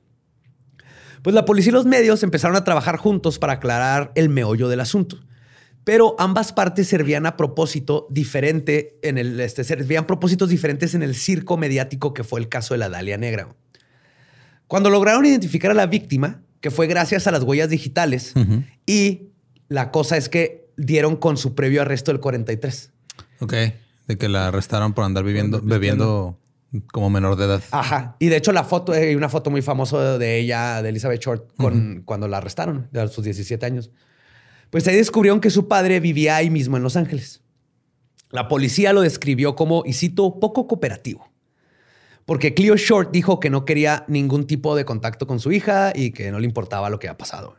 Pues 1.22 1.34
la 1.34 1.44
policía 1.44 1.72
y 1.72 1.74
los 1.74 1.86
medios 1.86 2.24
empezaron 2.24 2.56
a 2.56 2.64
trabajar 2.64 2.96
juntos 2.96 3.40
para 3.40 3.54
aclarar 3.54 4.14
el 4.16 4.30
meollo 4.30 4.70
del 4.70 4.80
asunto. 4.80 5.20
Pero 5.84 6.16
ambas 6.18 6.54
partes 6.54 6.88
servían 6.88 7.26
a 7.26 7.36
propósito 7.36 8.08
diferente 8.10 8.98
en 9.02 9.18
el 9.18 9.40
este, 9.40 9.64
servían 9.64 10.06
propósitos 10.06 10.50
diferentes 10.50 10.94
en 10.94 11.04
el 11.04 11.16
circo 11.16 11.58
mediático 11.58 12.14
que 12.14 12.24
fue 12.24 12.40
el 12.40 12.48
caso 12.48 12.74
de 12.74 12.78
la 12.78 12.90
Dalia 12.90 13.18
Negra. 13.18 13.50
Cuando 14.68 14.90
lograron 14.90 15.26
identificar 15.26 15.72
a 15.72 15.74
la 15.74 15.88
víctima, 15.88 16.42
que 16.62 16.72
fue 16.72 16.88
gracias 16.88 17.28
a 17.28 17.32
las 17.32 17.44
huellas 17.44 17.70
digitales, 17.70 18.34
y 18.86 19.30
la 19.68 19.92
cosa 19.92 20.18
es 20.18 20.30
que 20.30 20.70
dieron 20.78 21.16
con 21.16 21.38
su 21.38 21.56
previo 21.56 21.82
arresto 21.82 22.12
del 22.12 22.20
43. 22.20 22.92
Ok. 23.42 23.54
De 24.08 24.18
que 24.18 24.28
la 24.28 24.48
arrestaron 24.48 24.94
por 24.94 25.04
andar 25.04 25.24
viviendo, 25.24 25.62
bebiendo 25.62 26.40
como 26.92 27.10
menor 27.10 27.36
de 27.36 27.46
edad. 27.46 27.64
Ajá. 27.72 28.16
Y 28.20 28.28
de 28.28 28.38
hecho, 28.38 28.52
la 28.52 28.64
foto, 28.64 28.94
hay 28.94 29.16
una 29.16 29.30
foto 29.30 29.50
muy 29.50 29.62
famosa 29.62 30.18
de 30.18 30.40
ella, 30.40 30.82
de 30.82 30.90
Elizabeth 30.90 31.22
Short, 31.22 31.56
con, 31.58 32.04
cuando 32.06 32.28
la 32.28 32.38
arrestaron, 32.38 32.88
de 32.92 33.08
sus 33.08 33.24
17 33.24 33.66
años. 33.66 33.92
Pues 34.70 34.88
ahí 34.88 34.96
descubrieron 34.96 35.42
que 35.42 35.50
su 35.50 35.68
padre 35.68 36.00
vivía 36.00 36.36
ahí 36.36 36.50
mismo 36.50 36.78
en 36.78 36.84
Los 36.84 36.96
Ángeles. 36.96 37.42
La 38.30 38.48
policía 38.48 38.94
lo 38.94 39.02
describió 39.02 39.56
como, 39.56 39.84
y 39.86 39.94
cito, 39.94 40.40
poco 40.40 40.68
cooperativo. 40.68 41.29
Porque 42.30 42.54
Cleo 42.54 42.76
Short 42.76 43.10
dijo 43.12 43.40
que 43.40 43.50
no 43.50 43.66
quería 43.66 44.06
ningún 44.08 44.46
tipo 44.46 44.76
de 44.76 44.86
contacto 44.86 45.26
con 45.26 45.40
su 45.40 45.52
hija 45.52 45.92
y 45.96 46.12
que 46.12 46.30
no 46.30 46.40
le 46.40 46.46
importaba 46.46 46.92
lo 46.92 47.00
que 47.00 47.08
había 47.08 47.18
pasado. 47.18 47.56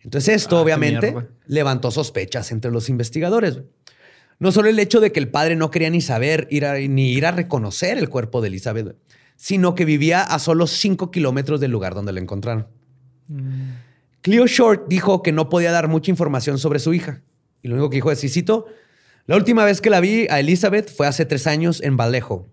Entonces 0.00 0.34
esto, 0.34 0.58
Ah, 0.58 0.62
obviamente, 0.62 1.14
levantó 1.46 1.92
sospechas 1.92 2.50
entre 2.50 2.72
los 2.72 2.88
investigadores. 2.88 3.60
No 4.40 4.50
solo 4.50 4.68
el 4.68 4.80
hecho 4.80 4.98
de 4.98 5.12
que 5.12 5.20
el 5.20 5.28
padre 5.28 5.54
no 5.54 5.70
quería 5.70 5.90
ni 5.90 6.00
saber 6.00 6.48
ir 6.50 6.64
ni 6.90 7.12
ir 7.12 7.24
a 7.24 7.30
reconocer 7.30 7.96
el 7.96 8.08
cuerpo 8.08 8.40
de 8.40 8.48
Elizabeth, 8.48 8.96
sino 9.36 9.76
que 9.76 9.84
vivía 9.84 10.22
a 10.22 10.40
solo 10.40 10.66
5 10.66 11.12
kilómetros 11.12 11.60
del 11.60 11.70
lugar 11.70 11.94
donde 11.94 12.10
la 12.10 12.18
encontraron. 12.18 12.66
Mm. 13.28 13.74
Cleo 14.22 14.48
Short 14.48 14.88
dijo 14.88 15.22
que 15.22 15.30
no 15.30 15.48
podía 15.48 15.70
dar 15.70 15.86
mucha 15.86 16.10
información 16.10 16.58
sobre 16.58 16.80
su 16.80 16.94
hija. 16.94 17.22
Y 17.62 17.68
lo 17.68 17.74
único 17.74 17.90
que 17.90 17.98
dijo 17.98 18.10
es, 18.10 18.24
y 18.24 18.28
cito, 18.28 18.66
la 19.26 19.36
última 19.36 19.64
vez 19.64 19.80
que 19.80 19.88
la 19.88 20.00
vi 20.00 20.26
a 20.30 20.40
Elizabeth 20.40 20.92
fue 20.92 21.06
hace 21.06 21.24
tres 21.24 21.46
años 21.46 21.80
en 21.80 21.96
Vallejo. 21.96 22.48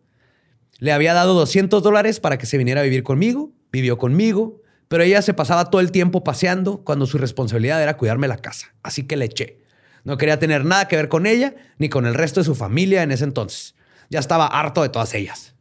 Le 0.82 0.91
había 0.91 1.13
dado 1.13 1.36
200 1.36 1.84
dólares 1.84 2.19
para 2.19 2.39
que 2.39 2.47
se 2.47 2.57
viniera 2.57 2.82
a 2.82 2.84
vivir 2.84 3.03
conmigo, 3.03 3.51
vivió 3.71 3.99
conmigo, 3.99 4.63
pero 4.88 5.03
ella 5.03 5.21
se 5.21 5.36
pasaba 5.36 5.69
todo 5.69 5.79
el 5.79 5.91
tiempo 5.91 6.23
paseando 6.23 6.84
cuando 6.84 7.05
su 7.05 7.19
responsabilidad 7.19 7.84
era 7.84 7.97
cuidarme 7.97 8.27
la 8.27 8.38
casa. 8.38 8.73
Así 8.82 9.03
que 9.03 9.15
le 9.15 9.25
eché. 9.25 9.61
No 10.03 10.17
quería 10.17 10.39
tener 10.39 10.65
nada 10.65 10.88
que 10.88 10.95
ver 10.95 11.07
con 11.07 11.27
ella 11.27 11.53
ni 11.77 11.88
con 11.88 12.07
el 12.07 12.15
resto 12.15 12.39
de 12.39 12.45
su 12.45 12.55
familia 12.55 13.03
en 13.03 13.11
ese 13.11 13.25
entonces. 13.25 13.75
Ya 14.09 14.17
estaba 14.17 14.47
harto 14.47 14.82
de 14.82 14.89
todas 14.89 15.13
ellas. 15.13 15.53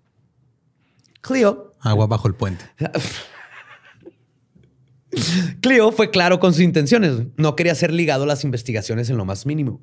Cleo. 1.20 1.76
Agua 1.80 2.06
bajo 2.06 2.26
el 2.26 2.34
puente. 2.34 2.64
Cleo 5.60 5.92
fue 5.92 6.10
claro 6.10 6.40
con 6.40 6.54
sus 6.54 6.62
intenciones. 6.62 7.24
No 7.36 7.56
quería 7.56 7.74
ser 7.74 7.92
ligado 7.92 8.24
a 8.24 8.26
las 8.26 8.42
investigaciones 8.42 9.10
en 9.10 9.18
lo 9.18 9.26
más 9.26 9.44
mínimo. 9.44 9.82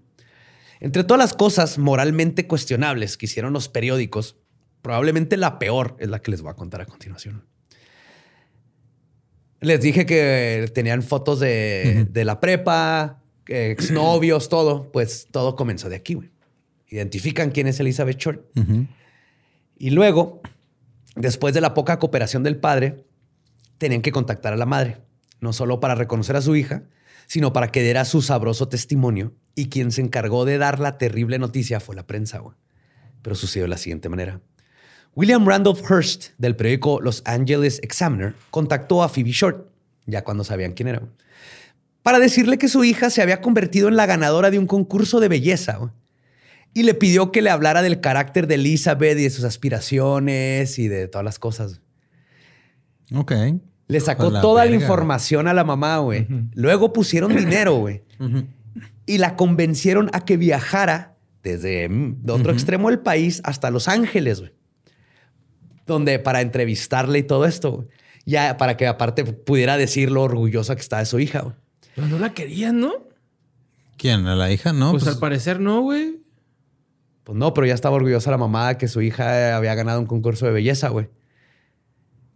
Entre 0.79 1.03
todas 1.03 1.19
las 1.19 1.35
cosas 1.35 1.77
moralmente 1.77 2.47
cuestionables 2.47 3.17
que 3.17 3.27
hicieron 3.27 3.53
los 3.53 3.69
periódicos, 3.69 4.35
probablemente 4.82 5.38
la 5.38 5.59
peor 5.59 5.95
es 5.99 6.09
la 6.09 6.19
que 6.19 6.32
les 6.32 6.41
voy 6.41 6.51
a 6.51 6.55
contar 6.55 6.82
a 6.82 6.86
continuación. 6.86 7.45
Les 9.59 9.82
dije 9.82 10.05
que 10.05 10.69
tenían 10.73 11.01
fotos 11.01 11.39
de, 11.39 12.07
la 12.13 12.39
prepa, 12.39 13.21
exnovios, 13.47 14.49
todo. 14.49 14.91
Pues 14.91 15.28
todo 15.32 15.55
comenzó 15.55 15.89
de 15.89 15.95
aquí, 15.95 16.13
güey. 16.13 16.30
Identifican 16.89 17.51
quién 17.51 17.67
es 17.67 17.80
Elizabeth 17.80 18.17
Short. 18.17 18.45
Y 19.78 19.89
luego, 19.89 20.41
después 21.15 21.53
de 21.53 21.61
la 21.61 21.73
poca 21.73 21.99
cooperación 21.99 22.43
del 22.43 22.57
padre, 22.57 23.05
tenían 23.78 24.01
que 24.01 24.11
contactar 24.11 24.53
a 24.53 24.57
la 24.57 24.65
madre 24.65 25.01
no 25.39 25.53
solo 25.53 25.80
para 25.80 25.95
reconocer 25.95 26.36
a 26.36 26.41
su 26.41 26.55
hija, 26.55 26.84
sino 27.28 27.53
para 27.53 27.71
que 27.71 27.84
diera 27.84 28.05
su 28.05 28.21
sabroso 28.21 28.67
testimonio. 28.67 29.34
Y 29.55 29.69
quien 29.69 29.91
se 29.91 30.01
encargó 30.01 30.45
de 30.45 30.57
dar 30.57 30.80
la 30.80 30.97
terrible 30.97 31.39
noticia 31.39 31.80
fue 31.80 31.95
la 31.95 32.07
prensa. 32.07 32.41
Pero 33.21 33.36
sucedió 33.36 33.63
de 33.63 33.69
la 33.69 33.78
siguiente 33.78 34.09
manera. 34.09 34.41
William 35.16 35.47
Randolph 35.47 35.82
Hearst, 35.89 36.30
del 36.38 36.55
periódico 36.55 37.01
Los 37.01 37.22
Angeles 37.26 37.80
Examiner, 37.84 38.36
contactó 38.51 39.03
a 39.03 39.10
Phoebe 39.10 39.32
Short, 39.32 39.68
ya 40.05 40.24
cuando 40.24 40.43
sabían 40.43 40.74
quién 40.74 40.89
era, 40.89 41.01
para 42.03 42.20
decirle 42.20 42.58
que 42.58 42.70
su 42.70 42.84
hija 42.84 43.10
se 43.10 43.22
había 43.22 43.41
convertido 43.41 43.89
en 43.89 43.95
la 43.95 44.05
ganadora 44.05 44.49
de 44.49 44.60
un 44.60 44.68
concurso 44.68 45.20
de 45.20 45.28
belleza. 45.28 45.91
Y 46.74 46.84
le 46.84 46.93
pidió 46.93 47.32
que 47.32 47.41
le 47.41 47.49
hablara 47.49 47.82
del 47.82 47.99
carácter 47.99 48.47
de 48.47 48.55
Elizabeth 48.55 49.18
y 49.18 49.24
de 49.24 49.30
sus 49.30 49.43
aspiraciones 49.43 50.80
y 50.80 50.88
de 50.88 51.08
todas 51.08 51.26
las 51.26 51.39
cosas. 51.39 51.82
Ok. 53.14 53.34
Le 53.88 53.99
sacó 53.99 54.32
toda 54.41 54.66
la 54.66 54.72
información 54.72 55.47
a 55.47 55.53
la 55.53 55.64
mamá, 55.64 55.97
güey. 55.97 56.28
Luego 56.53 56.93
pusieron 56.93 57.36
dinero, 57.36 57.76
güey. 57.76 58.03
Y 59.10 59.20
la 59.20 59.38
convencieron 59.38 60.10
a 60.12 60.26
que 60.26 60.36
viajara 60.36 61.16
desde 61.41 61.88
mm, 61.88 62.26
otro 62.30 62.51
extremo 62.51 62.89
del 62.89 62.99
país 62.99 63.41
hasta 63.45 63.72
Los 63.72 63.88
Ángeles, 63.88 64.41
güey. 64.41 64.51
Donde 65.88 66.19
para 66.19 66.41
entrevistarle 66.41 67.19
y 67.19 67.23
todo 67.23 67.45
esto, 67.45 67.71
güey. 67.71 67.88
Ya 68.25 68.57
para 68.57 68.75
que 68.75 68.88
aparte 68.88 69.23
pudiera 69.23 69.77
decir 69.77 70.11
lo 70.11 70.21
orgullosa 70.21 70.75
que 70.75 70.81
está 70.81 70.99
de 70.99 71.05
su 71.05 71.19
hija, 71.19 71.41
güey. 71.41 71.55
Pero 71.95 72.07
no 72.07 72.19
la 72.19 72.33
querían, 72.33 72.79
¿no? 72.79 72.93
¿Quién? 73.97 74.27
¿A 74.27 74.35
la 74.35 74.51
hija? 74.51 74.73
No. 74.73 74.91
Pues, 74.91 75.03
pues, 75.03 75.15
al 75.15 75.19
parecer 75.19 75.59
no, 75.59 75.81
güey. 75.81 76.21
Pues 77.23 77.38
no, 77.38 77.53
pero 77.53 77.65
ya 77.67 77.73
estaba 77.73 77.95
orgullosa 77.95 78.29
la 78.29 78.38
mamá 78.38 78.69
de 78.69 78.77
que 78.77 78.88
su 78.88 79.01
hija 79.01 79.55
había 79.57 79.73
ganado 79.75 79.99
un 79.99 80.05
concurso 80.05 80.45
de 80.45 80.51
belleza, 80.51 80.89
güey. 80.89 81.09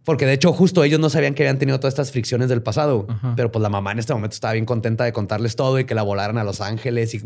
Porque 0.04 0.26
de 0.26 0.32
hecho, 0.32 0.52
justo 0.52 0.82
ellos 0.82 0.98
no 0.98 1.08
sabían 1.10 1.34
que 1.34 1.44
habían 1.44 1.58
tenido 1.58 1.78
todas 1.78 1.92
estas 1.92 2.10
fricciones 2.10 2.48
del 2.48 2.62
pasado. 2.62 3.06
Pero 3.36 3.52
pues 3.52 3.62
la 3.62 3.68
mamá 3.68 3.92
en 3.92 4.00
este 4.00 4.12
momento 4.12 4.34
estaba 4.34 4.54
bien 4.54 4.66
contenta 4.66 5.04
de 5.04 5.12
contarles 5.12 5.54
todo 5.54 5.78
y 5.78 5.84
que 5.84 5.94
la 5.94 6.02
volaran 6.02 6.38
a 6.38 6.44
Los 6.44 6.60
Ángeles 6.60 7.14
y 7.14 7.22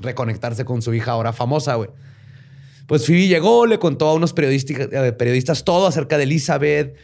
reconectarse 0.00 0.64
con 0.64 0.82
su 0.82 0.92
hija 0.92 1.12
ahora 1.12 1.32
famosa, 1.32 1.76
güey. 1.76 1.90
Pues 2.86 3.06
Phoebe 3.06 3.26
llegó, 3.26 3.66
le 3.66 3.78
contó 3.78 4.08
a 4.08 4.14
unos 4.14 4.32
periodistas, 4.32 4.88
periodistas 5.18 5.64
todo 5.64 5.86
acerca 5.86 6.18
de 6.18 6.24
Elizabeth. 6.24 6.96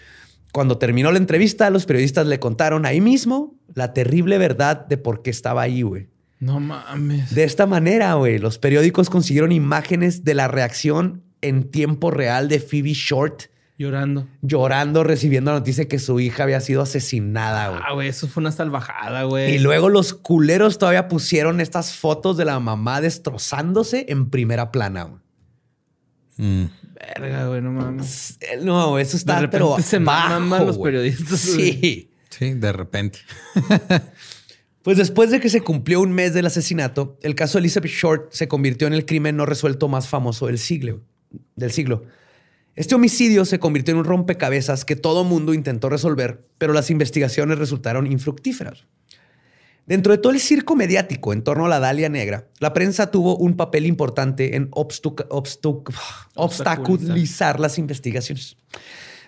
Cuando 0.52 0.78
terminó 0.78 1.10
la 1.10 1.18
entrevista, 1.18 1.70
los 1.70 1.86
periodistas 1.86 2.26
le 2.26 2.38
contaron 2.38 2.86
ahí 2.86 3.00
mismo 3.00 3.54
la 3.74 3.92
terrible 3.92 4.38
verdad 4.38 4.86
de 4.86 4.98
por 4.98 5.22
qué 5.22 5.30
estaba 5.30 5.62
ahí, 5.62 5.82
güey. 5.82 6.08
No 6.40 6.60
mames. 6.60 7.34
De 7.34 7.44
esta 7.44 7.66
manera, 7.66 8.14
güey, 8.14 8.38
los 8.38 8.58
periódicos 8.58 9.08
consiguieron 9.08 9.52
imágenes 9.52 10.24
de 10.24 10.34
la 10.34 10.48
reacción 10.48 11.22
en 11.40 11.70
tiempo 11.70 12.10
real 12.10 12.48
de 12.48 12.60
Phoebe 12.60 12.92
Short 12.92 13.44
Llorando. 13.78 14.28
Llorando, 14.42 15.02
recibiendo 15.02 15.50
la 15.50 15.58
noticia 15.58 15.88
que 15.88 15.98
su 15.98 16.20
hija 16.20 16.44
había 16.44 16.60
sido 16.60 16.82
asesinada, 16.82 17.70
güey. 17.70 17.80
Ah, 17.84 17.92
güey, 17.94 18.08
eso 18.08 18.28
fue 18.28 18.42
una 18.42 18.52
salvajada, 18.52 19.24
güey. 19.24 19.54
Y 19.54 19.58
luego 19.58 19.88
los 19.88 20.14
culeros 20.14 20.78
todavía 20.78 21.08
pusieron 21.08 21.60
estas 21.60 21.96
fotos 21.96 22.36
de 22.36 22.44
la 22.44 22.60
mamá 22.60 23.00
destrozándose 23.00 24.06
en 24.08 24.30
primera 24.30 24.70
plana, 24.70 25.04
güey. 25.04 25.21
Mm. 26.36 26.64
Verga, 27.18 27.46
güey, 27.48 27.60
no 27.60 27.72
mames. 27.72 28.38
No, 28.62 28.98
eso 28.98 29.16
está, 29.16 29.40
de 29.40 29.48
pero 29.48 29.76
se 29.80 29.98
maman 29.98 30.66
los 30.66 30.78
periodistas. 30.78 31.40
Sí. 31.40 32.08
Sí, 32.30 32.54
de 32.54 32.72
repente. 32.72 33.18
pues 34.82 34.96
después 34.96 35.30
de 35.30 35.40
que 35.40 35.50
se 35.50 35.60
cumplió 35.60 36.00
un 36.00 36.12
mes 36.12 36.32
del 36.32 36.46
asesinato, 36.46 37.18
el 37.22 37.34
caso 37.34 37.58
de 37.58 37.60
Elizabeth 37.60 37.90
Short 37.90 38.32
se 38.32 38.48
convirtió 38.48 38.86
en 38.86 38.94
el 38.94 39.04
crimen 39.04 39.36
no 39.36 39.44
resuelto 39.44 39.88
más 39.88 40.08
famoso 40.08 40.46
del 40.46 40.58
siglo. 40.58 41.02
Del 41.56 41.72
siglo. 41.72 42.04
Este 42.74 42.94
homicidio 42.94 43.44
se 43.44 43.58
convirtió 43.58 43.92
en 43.92 43.98
un 43.98 44.04
rompecabezas 44.06 44.86
que 44.86 44.96
todo 44.96 45.24
mundo 45.24 45.52
intentó 45.52 45.90
resolver, 45.90 46.40
pero 46.56 46.72
las 46.72 46.90
investigaciones 46.90 47.58
resultaron 47.58 48.10
infructíferas. 48.10 48.86
Dentro 49.86 50.12
de 50.12 50.18
todo 50.18 50.32
el 50.32 50.40
circo 50.40 50.76
mediático 50.76 51.32
en 51.32 51.42
torno 51.42 51.66
a 51.66 51.68
la 51.68 51.80
Dalia 51.80 52.08
Negra, 52.08 52.46
la 52.60 52.72
prensa 52.72 53.10
tuvo 53.10 53.36
un 53.36 53.56
papel 53.56 53.86
importante 53.86 54.54
en 54.54 54.68
obstaculizar 56.34 57.58
las 57.58 57.78
investigaciones. 57.78 58.56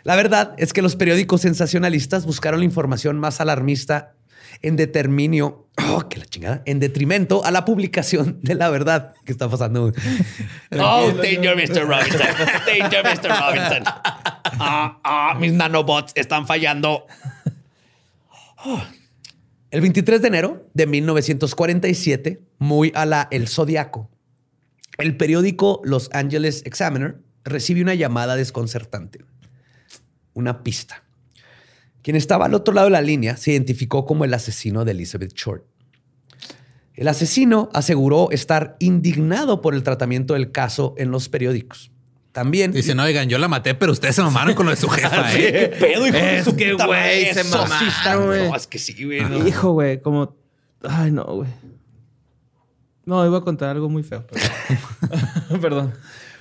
La 0.05 0.15
verdad 0.17 0.55
es 0.59 0.73
que 0.73 0.83
los 0.83 0.97
periódicos 0.97 1.41
sensacionalistas 1.41 2.25
buscaron 2.27 2.61
la 2.61 2.67
información 2.67 3.19
más 3.19 3.41
alarmista 3.41 4.15
en 4.63 4.77
determinio, 4.77 5.67
oh, 5.91 6.09
que 6.09 6.19
la 6.19 6.27
chingada, 6.27 6.63
en 6.67 6.79
detrimento 6.79 7.45
a 7.45 7.51
la 7.51 7.65
publicación 7.65 8.39
de 8.43 8.55
la 8.55 8.71
verdad 8.71 9.13
que 9.25 9.33
está 9.33 9.49
pasando. 9.49 9.93
oh, 10.79 11.13
danger, 11.21 11.57
Mr. 11.57 11.87
Robinson. 11.87 12.29
Danger, 12.67 13.05
Mr. 13.05 13.31
Robinson. 13.31 13.85
Ah, 14.57 15.01
ah, 15.03 15.35
mis 15.41 15.53
nanobots 15.53 16.13
están 16.15 16.47
fallando. 16.47 17.07
El 19.75 19.81
23 19.81 20.23
de 20.23 20.29
enero 20.29 20.71
de 20.73 20.87
1947, 20.87 22.41
muy 22.61 22.93
a 22.95 23.07
la 23.07 23.27
El 23.33 23.49
Zodiaco, 23.49 24.09
el 24.99 25.17
periódico 25.17 25.81
Los 25.83 26.11
Angeles 26.13 26.63
Examiner 26.65 27.17
recibe 27.43 27.83
una 27.83 27.97
llamada 27.97 28.37
desconcertante. 28.37 29.25
Una 30.33 30.63
pista. 30.63 31.03
Quien 32.03 32.15
estaba 32.15 32.47
al 32.47 32.55
otro 32.55 32.73
lado 32.73 32.87
de 32.87 32.93
la 32.93 33.03
línea 33.03 33.37
se 33.37 33.51
identificó 33.51 34.07
como 34.07 34.25
el 34.25 34.33
asesino 34.33 34.85
de 34.85 34.93
Elizabeth 34.93 35.35
Short. 35.35 35.65
El 36.95 37.09
asesino 37.09 37.69
aseguró 37.73 38.31
estar 38.31 38.77
indignado 38.79 39.61
por 39.61 39.75
el 39.75 39.83
tratamiento 39.83 40.35
del 40.35 40.53
caso 40.53 40.95
en 40.99 41.11
los 41.11 41.29
periódicos. 41.29 41.91
También. 42.35 42.73
Dice, 42.73 42.97
no, 42.97 43.05
oigan, 43.05 43.29
yo 43.29 43.39
la 43.39 43.47
maté, 43.47 43.77
pero 43.77 43.93
ustedes 43.93 44.17
se 44.17 44.23
mamaron 44.23 44.55
con 44.55 44.67
lo 44.67 44.71
de 44.73 44.77
su 44.77 44.89
jefa, 44.91 45.33
¿eh? 45.35 45.39
¿Qué 45.39 45.69
pedo, 45.79 46.05
hijo 46.09 46.17
es 46.17 46.45
de 46.45 46.57
que, 46.57 46.73
güey, 46.75 47.33
se 47.33 47.45
mamaron. 47.45 48.49
No, 48.49 48.57
es 48.57 48.67
que 48.67 48.81
sí, 48.81 49.05
güey. 49.05 49.49
Hijo, 49.49 49.71
güey, 49.71 50.03
como... 50.03 50.35
Ay, 50.83 51.13
no, 51.13 51.23
güey. 51.25 51.49
No, 53.05 53.25
iba 53.25 53.39
a 53.39 53.41
contar 53.43 53.71
algo 53.71 53.89
muy 53.89 54.03
feo. 54.03 54.27
Perdón. 54.27 55.61
perdón. 55.61 55.95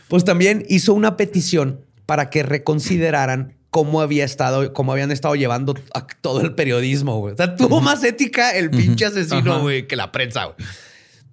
Pues 0.08 0.26
también 0.26 0.66
hizo 0.68 0.96
una 0.96 1.16
petición 1.16 1.86
para 2.08 2.32
que 2.32 2.42
reconsideraran 2.42 3.56
cómo 3.70 4.02
había 4.02 4.26
estado, 4.26 4.74
cómo 4.74 4.94
habían 4.94 5.12
estado 5.12 5.36
llevando 5.36 5.76
a 5.94 6.08
todo 6.08 6.42
el 6.42 6.56
periodismo, 6.56 7.20
güey. 7.20 7.36
O 7.36 7.38
sea, 7.38 7.56
tuvo 7.56 7.82
más 7.82 8.04
ética 8.04 8.56
el 8.56 8.72
pinche 8.72 9.06
asesino, 9.06 9.62
güey, 9.62 9.86
que 9.86 9.96
la 9.96 10.12
prensa, 10.12 10.46
güey. 10.46 10.56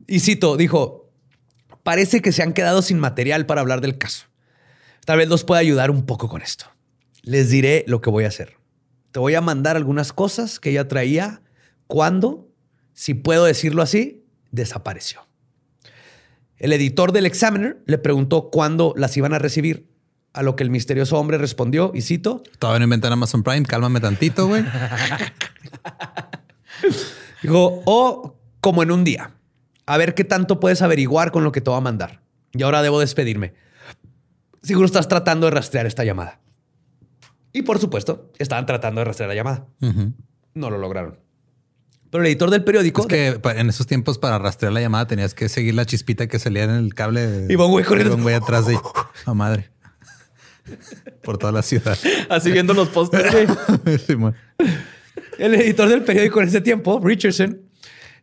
Y 0.06 0.20
cito, 0.20 0.58
dijo, 0.58 1.08
parece 1.82 2.20
que 2.20 2.32
se 2.32 2.42
han 2.42 2.52
quedado 2.52 2.82
sin 2.82 2.98
material 2.98 3.46
para 3.46 3.62
hablar 3.62 3.80
del 3.80 3.96
caso. 3.96 4.29
Tal 5.04 5.18
vez 5.18 5.28
los 5.28 5.44
pueda 5.44 5.60
ayudar 5.60 5.90
un 5.90 6.06
poco 6.06 6.28
con 6.28 6.42
esto. 6.42 6.66
Les 7.22 7.50
diré 7.50 7.84
lo 7.86 8.00
que 8.00 8.10
voy 8.10 8.24
a 8.24 8.28
hacer. 8.28 8.56
Te 9.12 9.20
voy 9.20 9.34
a 9.34 9.40
mandar 9.40 9.76
algunas 9.76 10.12
cosas 10.12 10.60
que 10.60 10.70
ella 10.70 10.88
traía 10.88 11.42
cuando, 11.86 12.48
si 12.92 13.14
puedo 13.14 13.44
decirlo 13.44 13.82
así, 13.82 14.24
desapareció. 14.50 15.26
El 16.56 16.72
editor 16.72 17.12
del 17.12 17.26
Examiner 17.26 17.82
le 17.86 17.98
preguntó 17.98 18.50
cuándo 18.50 18.92
las 18.96 19.16
iban 19.16 19.32
a 19.32 19.38
recibir 19.38 19.90
a 20.32 20.42
lo 20.42 20.56
que 20.56 20.62
el 20.62 20.70
misterioso 20.70 21.18
hombre 21.18 21.38
respondió, 21.38 21.90
y 21.94 22.02
cito. 22.02 22.42
Todavía 22.58 22.80
no 22.80 22.84
inventan 22.84 23.12
Amazon 23.12 23.42
Prime, 23.42 23.64
cálmame 23.64 24.00
tantito, 24.00 24.46
güey. 24.46 24.64
Dijo, 27.42 27.82
o 27.84 28.36
como 28.60 28.82
en 28.82 28.90
un 28.90 29.04
día. 29.04 29.32
A 29.86 29.96
ver 29.96 30.14
qué 30.14 30.24
tanto 30.24 30.60
puedes 30.60 30.82
averiguar 30.82 31.32
con 31.32 31.42
lo 31.42 31.50
que 31.50 31.60
te 31.60 31.70
voy 31.70 31.78
a 31.78 31.82
mandar. 31.82 32.20
Y 32.52 32.62
ahora 32.62 32.82
debo 32.82 33.00
despedirme. 33.00 33.54
Seguro 34.62 34.86
estás 34.86 35.08
tratando 35.08 35.46
de 35.46 35.52
rastrear 35.52 35.86
esta 35.86 36.04
llamada. 36.04 36.40
Y 37.52 37.62
por 37.62 37.78
supuesto, 37.78 38.30
estaban 38.38 38.66
tratando 38.66 39.00
de 39.00 39.06
rastrear 39.06 39.28
la 39.28 39.34
llamada. 39.34 39.66
No 40.54 40.70
lo 40.70 40.78
lograron. 40.78 41.18
Pero 42.10 42.22
el 42.24 42.28
editor 42.28 42.50
del 42.50 42.64
periódico. 42.64 43.02
Es 43.02 43.06
que 43.06 43.40
en 43.44 43.68
esos 43.68 43.86
tiempos 43.86 44.18
para 44.18 44.38
rastrear 44.38 44.72
la 44.72 44.80
llamada 44.80 45.06
tenías 45.06 45.32
que 45.32 45.48
seguir 45.48 45.74
la 45.74 45.86
chispita 45.86 46.26
que 46.26 46.38
salía 46.38 46.64
en 46.64 46.70
el 46.70 46.94
cable. 46.94 47.46
Y 47.48 47.54
un 47.54 47.70
güey 47.70 47.84
corriendo. 47.84 48.16
un 48.16 48.22
güey 48.22 48.34
atrás 48.34 48.66
de. 48.66 48.78
A 49.26 49.34
madre. 49.34 49.70
Por 51.22 51.38
toda 51.38 51.52
la 51.52 51.62
ciudad. 51.62 51.98
Así 52.28 52.50
viendo 52.50 52.74
los 52.74 52.88
pósteres. 52.88 53.48
el 55.38 55.54
editor 55.54 55.88
del 55.88 56.02
periódico 56.02 56.40
en 56.40 56.48
ese 56.48 56.60
tiempo, 56.60 57.00
Richardson, 57.02 57.60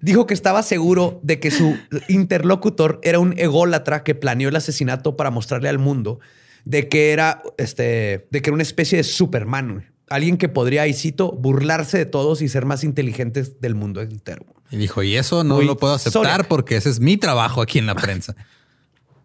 dijo 0.02 0.28
que 0.28 0.34
estaba 0.34 0.64
seguro 0.64 1.20
de 1.24 1.40
que 1.40 1.52
su 1.52 1.78
interlocutor 2.08 3.00
era 3.04 3.20
un 3.20 3.34
ególatra 3.38 4.04
que 4.04 4.16
planeó 4.16 4.50
el 4.50 4.56
asesinato 4.56 5.18
para 5.18 5.32
mostrarle 5.32 5.70
al 5.70 5.80
mundo 5.80 6.20
de 6.66 6.90
que 6.90 7.12
era, 7.12 7.42
este, 7.58 8.28
de 8.30 8.42
que 8.42 8.50
era 8.50 8.54
una 8.54 8.64
especie 8.64 8.98
de 8.98 9.04
Superman, 9.04 9.86
alguien 10.10 10.38
que 10.38 10.50
podría, 10.50 10.86
y 10.88 10.94
cito, 10.94 11.32
burlarse 11.32 11.98
de 11.98 12.06
todos 12.06 12.42
y 12.42 12.50
ser 12.50 12.66
más 12.66 12.84
inteligentes 12.84 13.62
del 13.62 13.76
mundo 13.76 14.02
entero. 14.02 14.46
Y 14.70 14.78
dijo, 14.78 15.02
y 15.02 15.16
eso 15.16 15.44
no 15.46 15.62
lo 15.62 15.78
puedo 15.78 15.94
aceptar 15.94 16.48
porque 16.48 16.76
ese 16.76 16.90
es 16.90 17.00
mi 17.00 17.16
trabajo 17.16 17.62
aquí 17.62 17.80
en 17.80 17.86
la 17.86 17.96
prensa. 17.96 18.36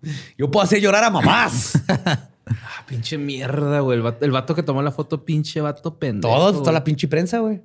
Yo 0.39 0.51
puedo 0.51 0.65
hacer 0.65 0.81
llorar 0.81 1.03
a 1.05 1.11
mamás. 1.11 1.73
ah, 1.89 2.85
pinche 2.87 3.19
mierda, 3.19 3.81
güey. 3.81 4.01
El 4.21 4.31
vato, 4.31 4.55
que 4.55 4.63
tomó 4.63 4.83
la 4.83 4.93
foto, 4.93 5.25
pinche 5.25 5.61
vato 5.61 5.99
pendejo. 5.99 6.33
Todo, 6.33 6.61
toda 6.61 6.73
la 6.73 6.85
pinche 6.85 7.09
prensa, 7.09 7.41
güey. 7.41 7.61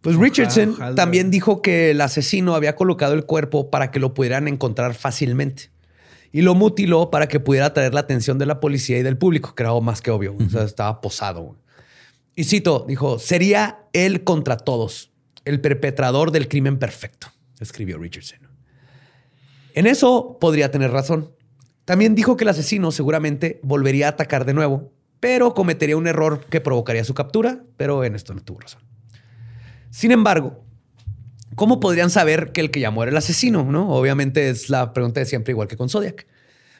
Pues 0.00 0.16
Richardson 0.16 0.76
también 0.94 1.30
dijo 1.30 1.60
que 1.60 1.90
el 1.90 2.00
asesino 2.00 2.54
había 2.54 2.76
colocado 2.76 3.14
el 3.14 3.24
cuerpo 3.24 3.68
para 3.70 3.90
que 3.90 3.98
lo 3.98 4.14
pudieran 4.14 4.46
encontrar 4.46 4.94
fácilmente 4.94 5.70
y 6.32 6.42
lo 6.42 6.54
mutiló 6.54 7.10
para 7.10 7.26
que 7.26 7.40
pudiera 7.40 7.66
atraer 7.66 7.94
la 7.94 8.00
atención 8.00 8.38
de 8.38 8.46
la 8.46 8.60
policía 8.60 8.98
y 8.98 9.02
del 9.02 9.16
público, 9.16 9.54
que 9.54 9.62
era 9.62 9.78
más 9.80 10.00
que 10.02 10.10
obvio. 10.10 10.36
O 10.36 10.50
sea, 10.50 10.62
estaba 10.62 11.00
posado. 11.00 11.56
Y 12.36 12.44
cito, 12.44 12.84
dijo, 12.86 13.18
sería 13.18 13.86
él 13.92 14.22
contra 14.24 14.56
todos, 14.56 15.10
el 15.44 15.60
perpetrador 15.60 16.30
del 16.30 16.46
crimen 16.46 16.78
perfecto, 16.78 17.28
escribió 17.58 17.98
Richardson. 17.98 18.40
En 19.74 19.86
eso 19.86 20.38
podría 20.40 20.70
tener 20.70 20.90
razón. 20.90 21.32
También 21.84 22.14
dijo 22.14 22.36
que 22.36 22.44
el 22.44 22.50
asesino 22.50 22.92
seguramente 22.92 23.58
volvería 23.62 24.06
a 24.06 24.10
atacar 24.10 24.44
de 24.44 24.54
nuevo, 24.54 24.92
pero 25.20 25.54
cometería 25.54 25.96
un 25.96 26.06
error 26.06 26.44
que 26.48 26.60
provocaría 26.60 27.02
su 27.02 27.14
captura, 27.14 27.64
pero 27.76 28.04
en 28.04 28.14
esto 28.14 28.34
no 28.34 28.42
tuvo 28.42 28.60
razón. 28.60 28.87
Sin 29.90 30.12
embargo, 30.12 30.64
¿cómo 31.54 31.80
podrían 31.80 32.10
saber 32.10 32.52
que 32.52 32.60
el 32.60 32.70
que 32.70 32.80
llamó 32.80 33.02
era 33.02 33.10
el 33.10 33.16
asesino? 33.16 33.64
¿no? 33.64 33.90
Obviamente 33.90 34.50
es 34.50 34.70
la 34.70 34.92
pregunta 34.92 35.20
de 35.20 35.26
siempre, 35.26 35.52
igual 35.52 35.68
que 35.68 35.76
con 35.76 35.88
Zodiac. 35.88 36.26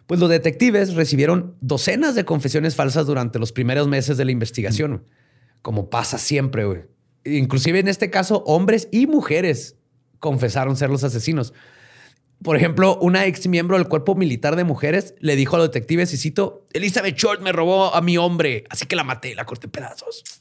Pues 0.07 0.21
los 0.21 0.31
detectives 0.31 0.95
recibieron 0.95 1.55
docenas 1.61 2.15
de 2.15 2.25
confesiones 2.25 2.75
falsas 2.75 3.07
durante 3.07 3.39
los 3.39 3.53
primeros 3.53 3.89
meses 3.89 4.17
de 4.17 4.25
la 4.25 4.33
investigación, 4.33 5.05
como 5.61 5.91
pasa 5.91 6.17
siempre. 6.17 6.65
Güey. 6.65 6.83
Inclusive 7.25 7.79
en 7.79 7.89
este 7.89 8.09
caso, 8.09 8.43
hombres 8.47 8.89
y 8.91 9.07
mujeres 9.07 9.77
confesaron 10.19 10.77
ser 10.77 10.89
los 10.89 11.05
asesinos. 11.05 11.53
Por 12.43 12.57
ejemplo, 12.57 12.99
una 13.01 13.27
ex 13.27 13.49
miembro 13.49 13.77
del 13.77 13.89
cuerpo 13.89 14.15
militar 14.15 14.55
de 14.57 14.65
mujeres 14.65 15.15
le 15.19 15.35
dijo 15.35 15.57
a 15.57 15.59
los 15.59 15.69
detectives, 15.69 16.15
y 16.15 16.17
cito, 16.17 16.67
Elizabeth 16.73 17.17
Short 17.17 17.43
me 17.43 17.53
robó 17.53 17.95
a 17.95 18.01
mi 18.01 18.17
hombre, 18.17 18.65
así 18.71 18.87
que 18.87 18.97
la 18.97 19.05
maté 19.05 19.35
la 19.35 19.45
corté 19.45 19.67
en 19.67 19.73
pedazos. 19.73 20.38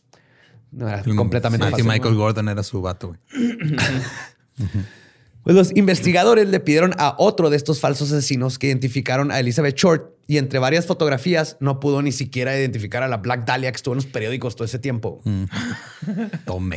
No 0.72 0.88
era 0.88 1.04
completamente 1.04 1.84
Michael 1.84 2.16
Gordon 2.16 2.50
era 2.50 2.64
su 2.64 2.82
vato. 2.82 3.16
Pues 5.48 5.56
los 5.56 5.74
investigadores 5.78 6.50
le 6.50 6.60
pidieron 6.60 6.94
a 6.98 7.16
otro 7.18 7.50
de 7.50 7.56
estos 7.56 7.80
falsos 7.80 8.12
asesinos 8.12 8.60
que 8.60 8.68
identificaron 8.68 9.32
a 9.32 9.40
Elizabeth 9.40 9.78
Short 9.78 10.12
y 10.28 10.40
entre 10.40 10.60
varias 10.60 10.86
fotografías 10.86 11.56
no 11.62 11.80
pudo 11.80 12.02
ni 12.02 12.12
siquiera 12.12 12.54
identificar 12.60 13.02
a 13.02 13.08
la 13.08 13.16
Black 13.16 13.46
Dahlia 13.46 13.72
que 13.72 13.78
estuvo 13.78 13.94
en 13.94 14.00
los 14.00 14.08
periódicos 14.08 14.58
todo 14.58 14.66
ese 14.66 14.78
tiempo. 14.78 15.22
Mm. 15.24 15.44
Tome. 16.46 16.76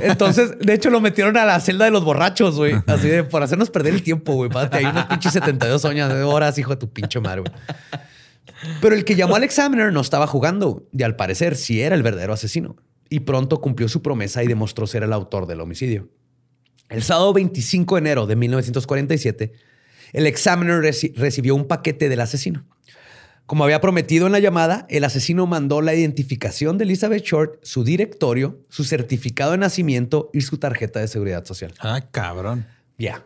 Entonces, 0.00 0.58
de 0.58 0.72
hecho, 0.72 0.88
lo 0.88 1.02
metieron 1.02 1.36
a 1.36 1.44
la 1.44 1.60
celda 1.60 1.84
de 1.84 1.90
los 1.90 2.04
borrachos, 2.04 2.56
güey. 2.56 2.74
Así 2.86 3.06
de 3.06 3.22
por 3.22 3.42
hacernos 3.42 3.68
perder 3.68 3.92
el 3.92 4.02
tiempo, 4.02 4.32
güey. 4.32 4.48
Párate 4.48 4.78
ahí 4.78 4.86
unos 4.86 5.04
pinches 5.04 5.34
72 5.34 5.84
años 5.84 6.08
de 6.08 6.22
horas, 6.22 6.56
hijo 6.56 6.70
de 6.70 6.76
tu 6.76 6.90
pinche 6.90 7.20
madre, 7.20 7.42
güey. 7.42 7.52
Pero 8.80 8.94
el 8.94 9.04
que 9.04 9.14
llamó 9.14 9.36
al 9.36 9.44
examiner 9.44 9.92
no 9.92 10.00
estaba 10.00 10.26
jugando 10.26 10.88
y 10.90 11.02
al 11.02 11.16
parecer 11.16 11.54
sí 11.54 11.82
era 11.82 11.94
el 11.94 12.02
verdadero 12.02 12.32
asesino 12.32 12.76
y 13.14 13.20
pronto 13.20 13.60
cumplió 13.60 13.88
su 13.88 14.02
promesa 14.02 14.42
y 14.42 14.48
demostró 14.48 14.88
ser 14.88 15.04
el 15.04 15.12
autor 15.12 15.46
del 15.46 15.60
homicidio. 15.60 16.08
El 16.88 17.04
sábado 17.04 17.32
25 17.32 17.94
de 17.94 17.98
enero 18.00 18.26
de 18.26 18.34
1947, 18.34 19.52
el 20.12 20.26
examiner 20.26 20.80
recibió 21.14 21.54
un 21.54 21.68
paquete 21.68 22.08
del 22.08 22.20
asesino. 22.20 22.66
Como 23.46 23.62
había 23.62 23.80
prometido 23.80 24.26
en 24.26 24.32
la 24.32 24.40
llamada, 24.40 24.84
el 24.90 25.04
asesino 25.04 25.46
mandó 25.46 25.80
la 25.80 25.94
identificación 25.94 26.76
de 26.76 26.84
Elizabeth 26.84 27.22
Short, 27.22 27.64
su 27.64 27.84
directorio, 27.84 28.60
su 28.68 28.82
certificado 28.82 29.52
de 29.52 29.58
nacimiento 29.58 30.30
y 30.32 30.40
su 30.40 30.58
tarjeta 30.58 30.98
de 30.98 31.06
seguridad 31.06 31.44
social. 31.44 31.72
Ah, 31.78 32.00
cabrón. 32.10 32.66
Ya. 32.98 33.24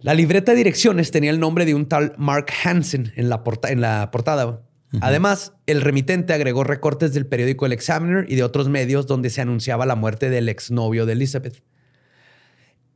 La 0.00 0.12
libreta 0.12 0.52
de 0.52 0.58
direcciones 0.58 1.10
tenía 1.12 1.30
el 1.30 1.40
nombre 1.40 1.64
de 1.64 1.74
un 1.74 1.86
tal 1.86 2.12
Mark 2.18 2.48
Hansen 2.62 3.14
en 3.16 3.30
la, 3.30 3.42
en 3.70 3.80
la 3.80 4.10
portada. 4.10 4.65
Además, 5.00 5.52
el 5.66 5.82
remitente 5.82 6.32
agregó 6.32 6.64
recortes 6.64 7.12
del 7.12 7.26
periódico 7.26 7.66
El 7.66 7.72
Examiner 7.72 8.24
y 8.28 8.36
de 8.36 8.44
otros 8.44 8.68
medios 8.68 9.06
donde 9.06 9.30
se 9.30 9.40
anunciaba 9.40 9.84
la 9.84 9.96
muerte 9.96 10.30
del 10.30 10.48
exnovio 10.48 11.06
de 11.06 11.12
Elizabeth. 11.12 11.62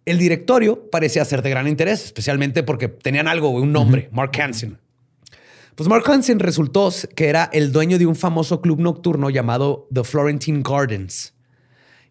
El 0.06 0.18
directorio 0.18 0.90
parecía 0.90 1.24
ser 1.24 1.42
de 1.42 1.50
gran 1.50 1.68
interés, 1.68 2.04
especialmente 2.04 2.62
porque 2.62 2.88
tenían 2.88 3.28
algo, 3.28 3.50
un 3.50 3.72
nombre, 3.72 4.08
Mark 4.12 4.32
Hansen. 4.40 4.78
Pues 5.74 5.88
Mark 5.88 6.04
Hansen 6.10 6.38
resultó 6.38 6.90
que 7.14 7.28
era 7.28 7.48
el 7.52 7.72
dueño 7.72 7.98
de 7.98 8.06
un 8.06 8.16
famoso 8.16 8.60
club 8.60 8.80
nocturno 8.80 9.30
llamado 9.30 9.88
The 9.92 10.04
Florentine 10.04 10.62
Gardens. 10.62 11.34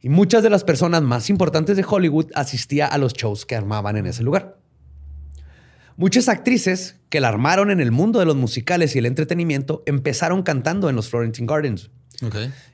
Y 0.02 0.10
muchas 0.10 0.44
de 0.44 0.50
las 0.50 0.64
personas 0.64 1.02
más 1.02 1.30
importantes 1.30 1.76
de 1.76 1.86
Hollywood 1.88 2.28
asistían 2.36 2.90
a 2.92 2.98
los 2.98 3.14
shows 3.14 3.46
que 3.46 3.56
armaban 3.56 3.98
en 3.98 4.08
ese 4.08 4.24
lugar. 4.24 4.59
Muchas 6.00 6.30
actrices 6.30 6.96
que 7.10 7.20
la 7.20 7.28
armaron 7.28 7.72
en 7.72 7.82
el 7.82 7.92
mundo 7.92 8.20
de 8.20 8.26
los 8.26 8.38
musicales 8.38 8.96
y 8.96 9.00
el 9.00 9.06
entretenimiento 9.06 9.84
empezaron 9.86 10.44
cantando 10.44 10.90
en 10.90 10.96
los 10.96 11.10
Florentine 11.10 11.46
Gardens. 11.46 11.92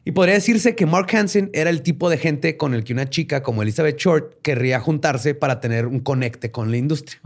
Y 0.03 0.11
podría 0.11 0.35
decirse 0.35 0.75
que 0.75 0.85
Mark 0.85 1.07
Hansen 1.11 1.49
era 1.51 1.71
el 1.71 1.81
tipo 1.81 2.11
de 2.11 2.19
gente 2.19 2.55
con 2.55 2.75
el 2.75 2.83
que 2.83 2.93
una 2.93 3.09
chica 3.09 3.41
como 3.41 3.63
Elizabeth 3.63 3.97
Short 3.97 4.41
querría 4.43 4.79
juntarse 4.79 5.33
para 5.33 5.59
tener 5.59 5.87
un 5.87 6.01
conecte 6.01 6.51
con 6.51 6.69
la 6.69 6.77
industria. 6.77 7.19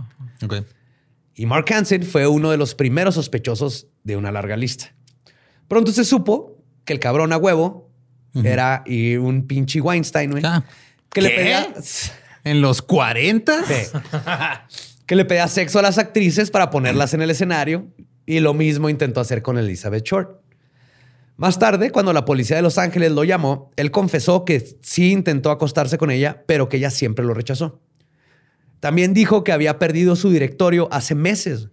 Y 1.35 1.45
Mark 1.45 1.65
Hansen 1.69 2.03
fue 2.03 2.27
uno 2.27 2.49
de 2.49 2.55
los 2.55 2.75
primeros 2.75 3.15
sospechosos 3.15 3.87
de 4.05 4.15
una 4.15 4.31
larga 4.31 4.55
lista. 4.55 4.95
Pronto 5.67 5.91
se 5.91 6.05
supo 6.05 6.63
que 6.85 6.93
el 6.93 6.99
cabrón 6.99 7.33
a 7.33 7.37
huevo 7.37 7.91
era 8.41 8.83
y 8.85 9.17
un 9.17 9.47
pinche 9.47 9.81
Weinstein, 9.81 10.45
ah. 10.45 10.63
que 11.09 11.21
le 11.21 11.29
pedía... 11.31 11.73
¿En 12.45 12.61
los 12.61 12.81
40? 12.81 13.65
Sí. 13.65 13.97
que 15.09 15.15
le 15.15 15.25
pedía 15.25 15.47
sexo 15.47 15.79
a 15.79 15.81
las 15.81 15.97
actrices 15.97 16.51
para 16.51 16.69
ponerlas 16.69 17.15
en 17.15 17.23
el 17.23 17.31
escenario 17.31 17.87
y 18.27 18.41
lo 18.41 18.53
mismo 18.53 18.89
intentó 18.89 19.19
hacer 19.19 19.41
con 19.41 19.57
Elizabeth 19.57 20.05
Short. 20.05 20.39
Más 21.35 21.57
tarde, 21.57 21.89
cuando 21.89 22.13
la 22.13 22.25
policía 22.25 22.57
de 22.57 22.61
Los 22.61 22.77
Ángeles 22.77 23.13
lo 23.13 23.23
llamó, 23.23 23.71
él 23.75 23.89
confesó 23.89 24.45
que 24.45 24.77
sí 24.83 25.11
intentó 25.11 25.49
acostarse 25.49 25.97
con 25.97 26.11
ella, 26.11 26.43
pero 26.45 26.69
que 26.69 26.77
ella 26.77 26.91
siempre 26.91 27.25
lo 27.25 27.33
rechazó. 27.33 27.81
También 28.79 29.15
dijo 29.15 29.43
que 29.43 29.51
había 29.51 29.79
perdido 29.79 30.15
su 30.15 30.29
directorio 30.29 30.87
hace 30.91 31.15
meses 31.15 31.69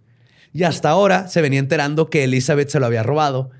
y 0.51 0.63
hasta 0.63 0.89
ahora 0.89 1.27
se 1.27 1.41
venía 1.41 1.59
enterando 1.59 2.09
que 2.09 2.23
Elizabeth 2.23 2.69
se 2.69 2.79
lo 2.79 2.87
había 2.87 3.03
robado 3.03 3.51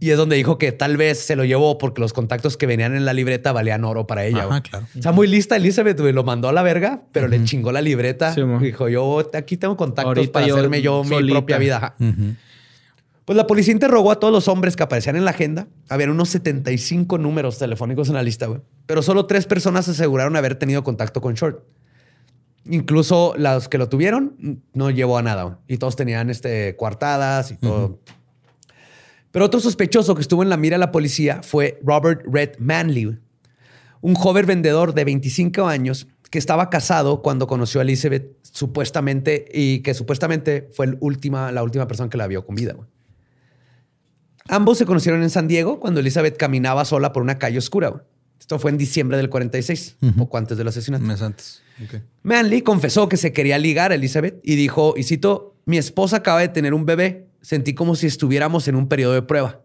y 0.00 0.10
es 0.10 0.16
donde 0.16 0.36
dijo 0.36 0.56
que 0.56 0.72
tal 0.72 0.96
vez 0.96 1.18
se 1.18 1.36
lo 1.36 1.44
llevó 1.44 1.76
porque 1.76 2.00
los 2.00 2.14
contactos 2.14 2.56
que 2.56 2.66
venían 2.66 2.96
en 2.96 3.04
la 3.04 3.12
libreta 3.12 3.52
valían 3.52 3.84
oro 3.84 4.06
para 4.06 4.24
ella. 4.24 4.44
Ajá, 4.44 4.62
claro. 4.62 4.86
O 4.98 5.02
sea, 5.02 5.12
muy 5.12 5.28
lista 5.28 5.56
Elizabeth, 5.56 6.00
Lo 6.00 6.24
mandó 6.24 6.48
a 6.48 6.52
la 6.52 6.62
verga, 6.62 7.02
pero 7.12 7.28
le 7.28 7.44
chingó 7.44 7.70
la 7.70 7.82
libreta. 7.82 8.34
dijo, 8.60 8.88
yo 8.88 9.30
aquí 9.34 9.58
tengo 9.58 9.76
contactos 9.76 10.28
para 10.28 10.46
hacerme 10.46 10.80
yo 10.80 11.04
mi 11.04 11.30
propia 11.30 11.58
vida. 11.58 11.94
Pues 13.26 13.36
la 13.36 13.46
policía 13.46 13.72
interrogó 13.72 14.10
a 14.10 14.18
todos 14.18 14.32
los 14.32 14.48
hombres 14.48 14.74
que 14.74 14.82
aparecían 14.82 15.14
en 15.14 15.24
la 15.24 15.30
agenda. 15.30 15.68
Habían 15.88 16.10
unos 16.10 16.30
75 16.30 17.16
números 17.18 17.58
telefónicos 17.58 18.08
en 18.08 18.14
la 18.14 18.24
lista, 18.24 18.46
güey. 18.46 18.60
Pero 18.86 19.02
solo 19.02 19.26
tres 19.26 19.46
personas 19.46 19.86
aseguraron 19.88 20.34
haber 20.34 20.56
tenido 20.56 20.82
contacto 20.82 21.20
con 21.20 21.34
Short. 21.34 21.62
Incluso 22.64 23.34
los 23.36 23.68
que 23.68 23.78
lo 23.78 23.88
tuvieron 23.88 24.62
no 24.72 24.90
llevó 24.90 25.18
a 25.18 25.22
nada. 25.22 25.60
Y 25.68 25.76
todos 25.76 25.94
tenían 25.94 26.28
este, 26.30 26.74
coartadas 26.74 27.52
y 27.52 27.56
todo. 27.56 28.00
Pero 29.32 29.44
otro 29.44 29.60
sospechoso 29.60 30.14
que 30.14 30.22
estuvo 30.22 30.42
en 30.42 30.48
la 30.48 30.56
mira 30.56 30.74
de 30.74 30.80
la 30.80 30.92
policía 30.92 31.40
fue 31.42 31.80
Robert 31.84 32.22
Red 32.24 32.58
Manley, 32.58 33.18
un 34.00 34.14
joven 34.14 34.46
vendedor 34.46 34.94
de 34.94 35.04
25 35.04 35.66
años 35.66 36.08
que 36.30 36.38
estaba 36.38 36.70
casado 36.70 37.22
cuando 37.22 37.46
conoció 37.46 37.80
a 37.80 37.82
Elizabeth 37.82 38.36
supuestamente 38.42 39.46
y 39.52 39.80
que 39.80 39.94
supuestamente 39.94 40.68
fue 40.72 40.88
la 40.88 40.96
última, 41.00 41.52
la 41.52 41.62
última 41.62 41.86
persona 41.86 42.08
que 42.08 42.16
la 42.16 42.26
vio 42.26 42.44
con 42.46 42.54
vida. 42.54 42.74
Ambos 44.48 44.78
se 44.78 44.86
conocieron 44.86 45.22
en 45.22 45.30
San 45.30 45.48
Diego 45.48 45.80
cuando 45.80 46.00
Elizabeth 46.00 46.36
caminaba 46.36 46.84
sola 46.84 47.12
por 47.12 47.22
una 47.22 47.38
calle 47.38 47.58
oscura. 47.58 48.04
Esto 48.38 48.58
fue 48.58 48.70
en 48.70 48.78
diciembre 48.78 49.16
del 49.16 49.28
46, 49.28 49.98
poco 50.16 50.38
antes 50.38 50.56
del 50.56 50.66
asesinato. 50.66 51.04
Mes 51.04 51.20
antes. 51.22 51.62
Manley 52.22 52.62
confesó 52.62 53.08
que 53.08 53.16
se 53.16 53.32
quería 53.32 53.58
ligar 53.58 53.92
a 53.92 53.94
Elizabeth 53.94 54.40
y 54.42 54.56
dijo, 54.56 54.94
y 54.96 55.04
cito, 55.04 55.56
mi 55.66 55.78
esposa 55.78 56.16
acaba 56.16 56.40
de 56.40 56.48
tener 56.48 56.74
un 56.74 56.84
bebé. 56.84 57.28
Sentí 57.42 57.74
como 57.74 57.96
si 57.96 58.06
estuviéramos 58.06 58.68
en 58.68 58.76
un 58.76 58.88
periodo 58.88 59.14
de 59.14 59.22
prueba. 59.22 59.60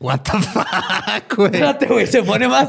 What 0.00 0.20
the 0.22 0.32
fuck, 0.40 1.36
güey. 1.36 1.46
Espérate, 1.52 1.86
güey, 1.86 2.06
se 2.06 2.22
pone 2.22 2.48
más. 2.48 2.68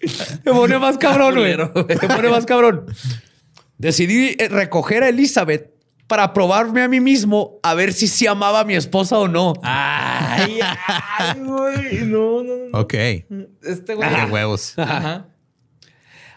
se 0.00 0.50
pone 0.52 0.78
más 0.78 0.98
cabrón, 0.98 1.34
güey. 1.36 1.54
Se 2.00 2.08
pone 2.08 2.28
más 2.28 2.46
cabrón. 2.46 2.86
Decidí 3.78 4.36
eh, 4.38 4.48
recoger 4.48 5.02
a 5.02 5.08
Elizabeth 5.08 5.70
para 6.06 6.32
probarme 6.32 6.82
a 6.82 6.88
mí 6.88 7.00
mismo 7.00 7.58
a 7.62 7.74
ver 7.74 7.92
si 7.92 8.06
sí 8.08 8.26
amaba 8.26 8.60
a 8.60 8.64
mi 8.64 8.74
esposa 8.74 9.18
o 9.18 9.28
no. 9.28 9.54
Ay, 9.62 10.60
ay, 11.18 11.40
güey. 11.40 12.04
No, 12.04 12.42
no, 12.42 12.52
no. 12.72 12.78
Ok. 12.80 12.94
Este 13.62 13.94
güey. 13.94 14.08
Qué 14.08 14.24
huevos. 14.32 14.74
Ajá. 14.78 15.26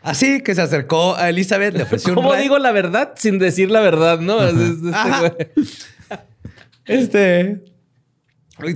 Así 0.01 0.41
que 0.41 0.55
se 0.55 0.61
acercó 0.61 1.15
a 1.15 1.29
Elizabeth, 1.29 1.75
le 1.75 1.83
ofreció 1.83 2.11
un 2.13 2.15
¿Cómo 2.15 2.33
digo 2.35 2.57
la 2.57 2.71
verdad 2.71 3.13
sin 3.17 3.37
decir 3.37 3.69
la 3.69 3.81
verdad, 3.81 4.19
no? 4.19 4.41
Es- 4.43 4.55
es- 4.55 4.69
este 4.83 4.89
Ajá. 4.95 5.19
güey. 5.19 5.33
Este. 6.89 7.63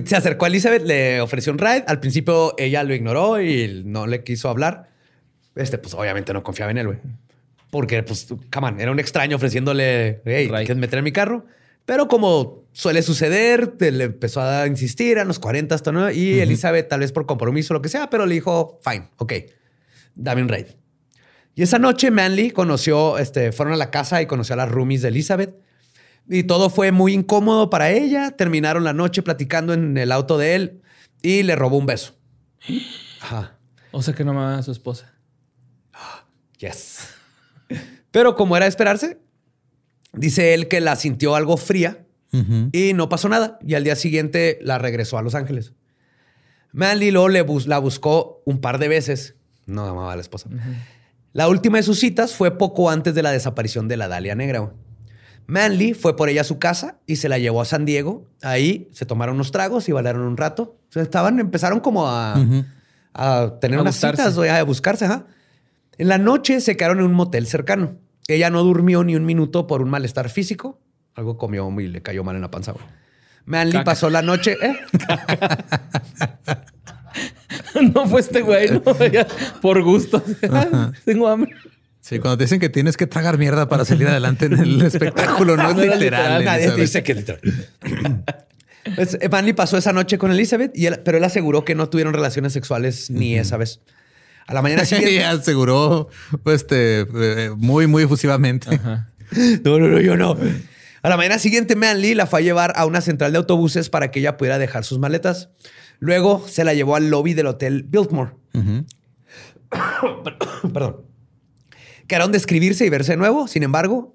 Se 0.06 0.16
acercó 0.16 0.46
a 0.46 0.48
Elizabeth, 0.48 0.82
le 0.82 1.20
ofreció 1.20 1.52
un 1.52 1.58
ride. 1.58 1.84
Al 1.86 2.00
principio 2.00 2.54
ella 2.56 2.82
lo 2.82 2.94
ignoró 2.94 3.40
y 3.40 3.82
no 3.84 4.06
le 4.06 4.24
quiso 4.24 4.48
hablar. 4.48 4.88
Este, 5.54 5.78
pues 5.78 5.94
obviamente 5.94 6.32
no 6.32 6.42
confiaba 6.42 6.70
en 6.70 6.78
él, 6.78 6.86
güey. 6.86 6.98
Porque, 7.70 8.02
pues, 8.02 8.28
come 8.52 8.68
on, 8.68 8.80
era 8.80 8.90
un 8.92 9.00
extraño 9.00 9.36
ofreciéndole, 9.36 10.22
hey. 10.24 10.48
¿quieres 10.48 10.76
meter 10.76 11.00
en 11.00 11.04
mi 11.04 11.12
carro? 11.12 11.44
Pero 11.84 12.08
como 12.08 12.64
suele 12.72 13.02
suceder, 13.02 13.74
le 13.78 14.04
empezó 14.04 14.40
a 14.40 14.66
insistir 14.66 15.18
a 15.18 15.24
los 15.24 15.38
40 15.38 15.74
hasta 15.74 15.92
nueve 15.92 16.14
y 16.14 16.40
Elizabeth, 16.40 16.88
tal 16.88 17.00
vez 17.00 17.12
por 17.12 17.26
compromiso 17.26 17.74
o 17.74 17.76
lo 17.76 17.82
que 17.82 17.88
sea, 17.88 18.08
pero 18.08 18.26
le 18.26 18.34
dijo, 18.34 18.80
fine, 18.82 19.10
ok, 19.18 19.32
dame 20.14 20.42
un 20.42 20.48
ride. 20.48 20.76
Y 21.54 21.62
esa 21.62 21.78
noche 21.78 22.10
Manly 22.10 22.52
conoció, 22.52 23.18
este, 23.18 23.52
fueron 23.52 23.74
a 23.74 23.76
la 23.76 23.90
casa 23.90 24.22
y 24.22 24.26
conoció 24.26 24.54
a 24.54 24.56
las 24.56 24.70
roomies 24.70 25.02
de 25.02 25.08
Elizabeth. 25.08 25.54
Y 26.28 26.44
todo 26.44 26.70
fue 26.70 26.90
muy 26.92 27.12
incómodo 27.12 27.68
para 27.70 27.90
ella. 27.90 28.30
Terminaron 28.30 28.84
la 28.84 28.92
noche 28.92 29.22
platicando 29.22 29.74
en 29.74 29.96
el 29.98 30.10
auto 30.12 30.38
de 30.38 30.54
él 30.54 30.82
y 31.22 31.42
le 31.42 31.54
robó 31.56 31.76
un 31.76 31.86
beso. 31.86 32.14
Ajá. 33.20 33.58
O 33.92 34.02
sea 34.02 34.14
que 34.14 34.24
no 34.24 34.30
amaba 34.32 34.58
a 34.58 34.62
su 34.62 34.72
esposa. 34.72 35.12
Yes. 36.58 37.08
Pero 38.10 38.36
como 38.36 38.56
era 38.56 38.64
de 38.64 38.70
esperarse, 38.70 39.18
dice 40.12 40.54
él 40.54 40.68
que 40.68 40.80
la 40.80 40.96
sintió 40.96 41.34
algo 41.34 41.56
fría 41.56 42.06
y 42.72 42.92
no 42.94 43.08
pasó 43.08 43.28
nada. 43.28 43.58
Y 43.64 43.74
al 43.74 43.84
día 43.84 43.94
siguiente 43.96 44.58
la 44.62 44.78
regresó 44.78 45.18
a 45.18 45.22
Los 45.22 45.34
Ángeles. 45.34 45.72
Manly 46.72 47.10
luego 47.12 47.28
le 47.28 47.42
bus- 47.42 47.66
la 47.68 47.78
buscó 47.78 48.42
un 48.44 48.60
par 48.60 48.78
de 48.78 48.88
veces. 48.88 49.36
No 49.66 49.84
amaba 49.84 50.12
a 50.12 50.16
la 50.16 50.22
esposa. 50.22 50.48
La 51.32 51.48
última 51.48 51.78
de 51.78 51.84
sus 51.84 52.00
citas 52.00 52.34
fue 52.34 52.56
poco 52.58 52.90
antes 52.90 53.14
de 53.14 53.22
la 53.22 53.30
desaparición 53.30 53.86
de 53.88 53.96
la 53.96 54.08
Dalia 54.08 54.34
Negra. 54.34 54.72
Manly 55.46 55.94
fue 55.94 56.16
por 56.16 56.28
ella 56.28 56.40
a 56.40 56.44
su 56.44 56.58
casa 56.58 56.98
y 57.06 57.16
se 57.16 57.28
la 57.28 57.38
llevó 57.38 57.60
a 57.60 57.64
San 57.64 57.84
Diego. 57.84 58.26
Ahí 58.42 58.88
se 58.92 59.04
tomaron 59.06 59.34
unos 59.36 59.52
tragos 59.52 59.88
y 59.88 59.92
bailaron 59.92 60.22
un 60.22 60.36
rato. 60.36 60.76
O 60.88 60.92
sea, 60.92 61.02
estaban, 61.02 61.38
empezaron 61.38 61.80
como 61.80 62.08
a, 62.08 62.34
tener 63.60 63.78
A 63.78 63.82
unas 63.82 63.94
buscarse. 63.96 64.22
citas, 64.22 64.36
güey, 64.36 64.50
a 64.50 64.62
buscarse. 64.64 65.04
Ajá. 65.04 65.26
En 65.98 66.08
la 66.08 66.18
noche 66.18 66.60
se 66.60 66.76
quedaron 66.76 66.98
en 67.00 67.04
un 67.06 67.12
motel 67.14 67.46
cercano. 67.46 67.96
Ella 68.26 68.48
no 68.50 68.62
durmió 68.64 69.04
ni 69.04 69.16
un 69.16 69.24
minuto 69.26 69.66
por 69.66 69.82
un 69.82 69.90
malestar 69.90 70.30
físico. 70.30 70.80
Algo 71.14 71.36
comió 71.36 71.70
y 71.80 71.88
le 71.88 72.02
cayó 72.02 72.24
mal 72.24 72.36
en 72.36 72.42
la 72.42 72.50
panza. 72.50 72.72
güey. 72.72 72.84
Manly 73.44 73.72
Caca. 73.72 73.84
pasó 73.84 74.08
la 74.10 74.22
noche. 74.22 74.56
¿eh? 74.62 74.74
no 77.94 78.06
fue 78.08 78.20
este 78.20 78.40
güey, 78.40 78.70
no. 78.70 78.82
Por 79.60 79.82
gusto. 79.82 80.22
Tengo 81.04 81.28
hambre. 81.28 81.52
Sí, 82.06 82.18
cuando 82.18 82.36
te 82.36 82.44
dicen 82.44 82.60
que 82.60 82.68
tienes 82.68 82.98
que 82.98 83.06
tragar 83.06 83.38
mierda 83.38 83.66
para 83.66 83.86
salir 83.86 84.06
adelante 84.08 84.44
en 84.44 84.52
el 84.58 84.82
espectáculo, 84.86 85.56
no 85.56 85.70
es 85.70 85.74
No 85.76 85.82
literal. 85.82 86.00
literal, 86.00 86.44
Nadie 86.44 86.70
te 86.70 86.80
dice 86.82 87.02
que 87.02 87.14
literal. 87.14 87.40
Pues, 88.96 89.16
eh, 89.18 89.30
Manly 89.30 89.54
pasó 89.54 89.78
esa 89.78 89.94
noche 89.94 90.18
con 90.18 90.30
Elizabeth, 90.30 90.70
y 90.76 90.84
él- 90.84 91.00
pero 91.02 91.16
él 91.16 91.24
aseguró 91.24 91.64
que 91.64 91.74
no 91.74 91.88
tuvieron 91.88 92.12
relaciones 92.12 92.52
sexuales 92.52 93.08
ni 93.10 93.34
esa 93.38 93.56
vez. 93.56 93.80
A 94.46 94.52
la 94.52 94.60
mañana 94.60 94.82
Y 94.84 94.86
siguiente. 94.86 95.24
aseguró 95.24 96.10
pues, 96.42 96.56
este, 96.56 97.06
eh, 97.14 97.50
muy, 97.56 97.86
muy 97.86 98.02
efusivamente. 98.02 98.74
Ajá. 98.74 99.08
no, 99.64 99.78
no, 99.78 99.88
no, 99.88 99.98
yo 100.00 100.18
no. 100.18 100.36
A 101.00 101.08
la 101.08 101.16
mañana 101.16 101.38
siguiente, 101.38 101.76
Manly 101.76 102.14
la 102.14 102.26
fue 102.26 102.40
a 102.40 102.42
llevar 102.42 102.74
a 102.76 102.84
una 102.84 103.00
central 103.00 103.32
de 103.32 103.38
autobuses 103.38 103.88
para 103.88 104.10
que 104.10 104.20
ella 104.20 104.36
pudiera 104.36 104.58
dejar 104.58 104.84
sus 104.84 104.98
maletas. 104.98 105.48
Luego 105.98 106.44
se 106.46 106.62
la 106.64 106.74
llevó 106.74 106.94
al 106.96 107.08
lobby 107.08 107.32
del 107.32 107.46
hotel 107.46 107.84
Biltmore. 107.84 108.32
Perdón. 110.74 110.96
Quedaron 112.14 112.30
de 112.30 112.38
escribirse 112.38 112.86
y 112.86 112.90
verse 112.90 113.10
de 113.10 113.16
nuevo. 113.16 113.48
Sin 113.48 113.64
embargo, 113.64 114.14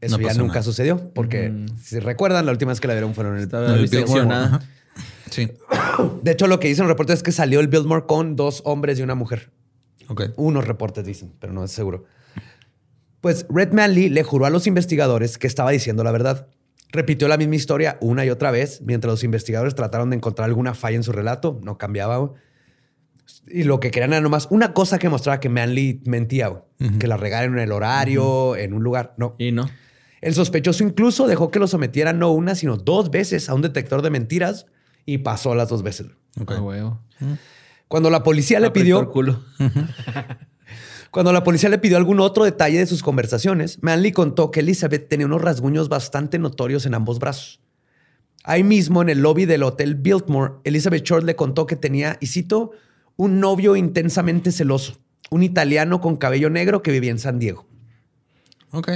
eso 0.00 0.16
No 0.16 0.26
ya 0.26 0.32
nunca 0.32 0.54
nada. 0.54 0.62
sucedió, 0.62 1.12
porque 1.12 1.52
si 1.82 1.98
recuerdan, 1.98 2.46
la 2.46 2.52
última 2.52 2.72
vez 2.72 2.80
que 2.80 2.88
la 2.88 2.94
vieron 2.94 3.14
fueron 3.14 3.36
en 3.36 3.42
el. 3.42 4.30
Ajá. 4.32 4.60
Sí. 5.30 5.50
De 6.22 6.30
hecho, 6.30 6.46
lo 6.46 6.58
que 6.60 6.68
dicen 6.68 6.84
los 6.84 6.88
reportes 6.88 7.16
es 7.16 7.22
que 7.22 7.30
salió 7.32 7.60
el 7.60 7.68
Biltmore 7.68 8.06
con 8.06 8.36
dos 8.36 8.62
hombres 8.64 8.98
y 8.98 9.02
una 9.02 9.14
mujer. 9.14 9.50
Ok. 10.08 10.30
Unos 10.36 10.66
reportes 10.66 11.04
dicen, 11.04 11.34
pero 11.38 11.52
no 11.52 11.62
es 11.62 11.72
seguro. 11.72 12.04
Pues 13.20 13.44
Red 13.50 13.72
Manley 13.74 14.08
le 14.08 14.22
juró 14.22 14.46
a 14.46 14.50
los 14.50 14.66
investigadores 14.66 15.36
que 15.36 15.46
estaba 15.46 15.72
diciendo 15.72 16.04
la 16.04 16.12
verdad. 16.12 16.46
Repitió 16.90 17.28
la 17.28 17.36
misma 17.36 17.56
historia 17.56 17.98
una 18.00 18.24
y 18.24 18.30
otra 18.30 18.50
vez 18.50 18.80
mientras 18.80 19.12
los 19.12 19.24
investigadores 19.24 19.74
trataron 19.74 20.08
de 20.08 20.16
encontrar 20.16 20.48
alguna 20.48 20.72
falla 20.72 20.96
en 20.96 21.02
su 21.02 21.12
relato. 21.12 21.60
No 21.62 21.76
cambiaba. 21.76 22.30
Y 23.48 23.62
lo 23.62 23.80
que 23.80 23.90
querían 23.90 24.12
era 24.12 24.20
nomás 24.20 24.48
una 24.50 24.72
cosa 24.72 24.98
que 24.98 25.08
mostraba 25.08 25.40
que 25.40 25.48
Manley 25.48 26.02
mentía, 26.04 26.48
güey. 26.48 26.62
que 26.98 27.06
la 27.06 27.16
regaron 27.16 27.54
en 27.54 27.60
el 27.60 27.72
horario, 27.72 28.56
en 28.56 28.74
un 28.74 28.82
lugar. 28.82 29.14
No. 29.18 29.36
Y 29.38 29.52
no. 29.52 29.68
El 30.20 30.34
sospechoso 30.34 30.82
incluso 30.82 31.26
dejó 31.26 31.50
que 31.50 31.58
lo 31.58 31.68
sometieran 31.68 32.18
no 32.18 32.32
una, 32.32 32.54
sino 32.54 32.76
dos 32.76 33.10
veces 33.10 33.48
a 33.48 33.54
un 33.54 33.62
detector 33.62 34.02
de 34.02 34.10
mentiras 34.10 34.66
y 35.04 35.18
pasó 35.18 35.54
las 35.54 35.68
dos 35.68 35.82
veces. 35.82 36.08
Ok. 36.40 36.52
A 36.52 36.60
huevo. 36.60 37.00
Cuando 37.88 38.10
la 38.10 38.22
policía 38.22 38.58
le 38.58 38.70
pidió 38.70 39.00
el 39.00 39.08
culo. 39.08 39.44
Cuando 41.10 41.32
la 41.32 41.44
policía 41.44 41.68
le 41.68 41.78
pidió 41.78 41.96
algún 41.96 42.20
otro 42.20 42.44
detalle 42.44 42.78
de 42.78 42.86
sus 42.86 43.02
conversaciones, 43.02 43.78
Manley 43.82 44.12
contó 44.12 44.50
que 44.50 44.60
Elizabeth 44.60 45.08
tenía 45.08 45.26
unos 45.26 45.40
rasguños 45.40 45.88
bastante 45.88 46.38
notorios 46.38 46.84
en 46.84 46.94
ambos 46.94 47.18
brazos. 47.18 47.60
Ahí 48.44 48.62
mismo, 48.62 49.02
en 49.02 49.08
el 49.08 49.22
lobby 49.22 49.44
del 49.44 49.62
hotel 49.62 49.94
Biltmore, 49.94 50.54
Elizabeth 50.64 51.04
Short 51.04 51.24
le 51.24 51.34
contó 51.34 51.66
que 51.66 51.76
tenía, 51.76 52.18
y 52.20 52.26
cito, 52.26 52.72
un 53.16 53.40
novio 53.40 53.76
intensamente 53.76 54.52
celoso, 54.52 54.98
un 55.30 55.42
italiano 55.42 56.00
con 56.00 56.16
cabello 56.16 56.50
negro 56.50 56.82
que 56.82 56.92
vivía 56.92 57.10
en 57.10 57.18
San 57.18 57.38
Diego. 57.38 57.66
Ok. 58.70 58.90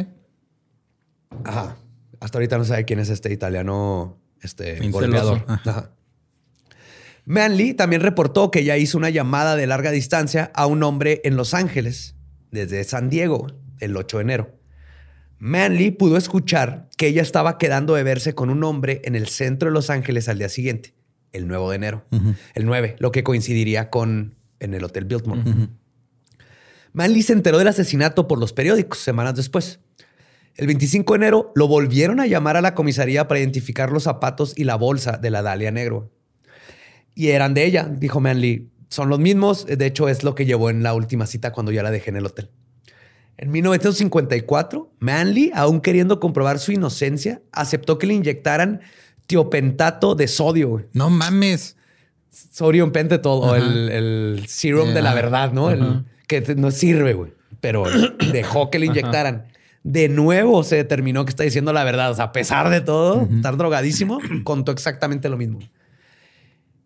Ajá. 1.45 1.77
Hasta 2.21 2.39
ahorita 2.39 2.59
no 2.59 2.65
sabe 2.65 2.85
quién 2.85 2.99
es 2.99 3.09
este 3.09 3.33
italiano 3.33 4.19
este, 4.43 4.89
golpeador. 4.91 5.45
Ajá. 5.47 5.71
Ajá. 5.71 5.91
Manley 7.25 7.75
también 7.75 8.03
reportó 8.03 8.51
que 8.51 8.61
ella 8.61 8.77
hizo 8.77 8.99
una 8.99 9.11
llamada 9.11 9.57
de 9.57 9.67
larga 9.67 9.91
distancia 9.91 10.51
a 10.55 10.67
un 10.67 10.83
hombre 10.83 11.21
en 11.25 11.37
Los 11.37 11.55
Ángeles, 11.55 12.17
desde 12.51 12.83
San 12.85 13.09
Diego, 13.09 13.47
el 13.79 13.97
8 13.97 14.19
de 14.19 14.23
enero. 14.23 14.61
Manley 15.39 15.91
pudo 15.91 16.17
escuchar 16.17 16.89
que 16.97 17.07
ella 17.07 17.23
estaba 17.23 17.57
quedando 17.57 17.95
de 17.95 18.03
verse 18.03 18.35
con 18.35 18.51
un 18.51 18.65
hombre 18.65 19.01
en 19.05 19.15
el 19.15 19.29
centro 19.29 19.69
de 19.69 19.75
Los 19.75 19.91
Ángeles 19.91 20.29
al 20.29 20.39
día 20.39 20.49
siguiente, 20.49 20.95
el 21.33 21.49
9 21.49 21.69
de 21.71 21.77
enero. 21.77 22.05
El 22.55 22.67
9, 22.67 22.97
lo 22.99 23.13
que 23.13 23.23
coincidiría 23.23 23.91
con 23.91 24.35
en 24.59 24.75
el 24.75 24.85
Hotel 24.85 25.05
Biltmore. 25.05 25.43
Manley 26.93 27.23
se 27.23 27.33
enteró 27.33 27.59
del 27.59 27.69
asesinato 27.69 28.29
por 28.29 28.39
los 28.39 28.53
periódicos 28.53 28.99
semanas 28.99 29.35
después. 29.35 29.81
El 30.57 30.67
25 30.67 31.13
de 31.13 31.17
enero 31.17 31.53
lo 31.55 31.69
volvieron 31.69 32.21
a 32.21 32.27
llamar 32.27 32.57
a 32.57 32.61
la 32.61 32.75
comisaría 32.75 33.29
para 33.29 33.41
identificar 33.41 33.91
los 33.91 34.03
zapatos 34.03 34.53
y 34.57 34.65
la 34.65 34.75
bolsa 34.75 35.13
de 35.17 35.31
la 35.31 35.43
Dalia 35.43 35.71
Negro. 35.71 36.11
Y 37.15 37.29
eran 37.29 37.55
de 37.55 37.65
ella, 37.65 37.89
dijo 37.89 38.21
Manley. 38.21 38.69
Son 38.89 39.09
los 39.09 39.21
mismos. 39.21 39.67
De 39.67 39.87
hecho, 39.87 40.09
es 40.09 40.25
lo 40.25 40.35
que 40.35 40.47
llevó 40.47 40.69
en 40.69 40.83
la 40.83 40.95
última 40.95 41.27
cita 41.27 41.53
cuando 41.53 41.71
ya 41.71 41.83
la 41.83 41.91
dejé 41.91 42.11
en 42.11 42.17
el 42.17 42.27
hotel. 42.27 42.51
En 43.37 43.51
1954, 43.53 44.93
Manley, 44.99 45.51
aún 45.55 45.81
queriendo 45.81 46.21
comprobar 46.21 46.59
su 46.59 46.73
inocencia, 46.73 47.41
aceptó 47.53 47.97
que 47.97 48.07
le 48.07 48.15
inyectaran 48.15 48.81
tiopentato 49.31 50.17
de 50.17 50.27
sodio. 50.27 50.69
güey. 50.71 50.87
No 50.93 51.09
mames. 51.09 51.77
Sodium 52.31 52.91
pentatol 52.91 53.49
o 53.49 53.55
el, 53.55 53.89
el 53.89 54.45
serum 54.49 54.93
de 54.93 55.03
la 55.03 55.15
verdad, 55.15 55.53
¿no? 55.53 55.71
El- 55.71 56.05
que 56.27 56.41
no 56.57 56.73
sirve, 56.73 57.15
güey. 57.15 57.33
Pero 57.61 57.85
dejó 58.33 58.71
que 58.71 58.81
le 58.81 58.87
inyectaran. 58.87 59.45
De 59.85 60.09
nuevo 60.09 60.65
se 60.65 60.75
determinó 60.77 61.25
que 61.25 61.31
está 61.31 61.45
diciendo 61.45 61.73
la 61.73 61.85
verdad. 61.85 62.11
O 62.11 62.15
sea, 62.15 62.25
a 62.27 62.33
pesar 62.33 62.71
de 62.71 62.81
todo, 62.81 63.29
estar 63.33 63.57
drogadísimo, 63.57 64.19
contó 64.45 64.73
exactamente 64.73 65.29
lo 65.29 65.37
mismo. 65.37 65.61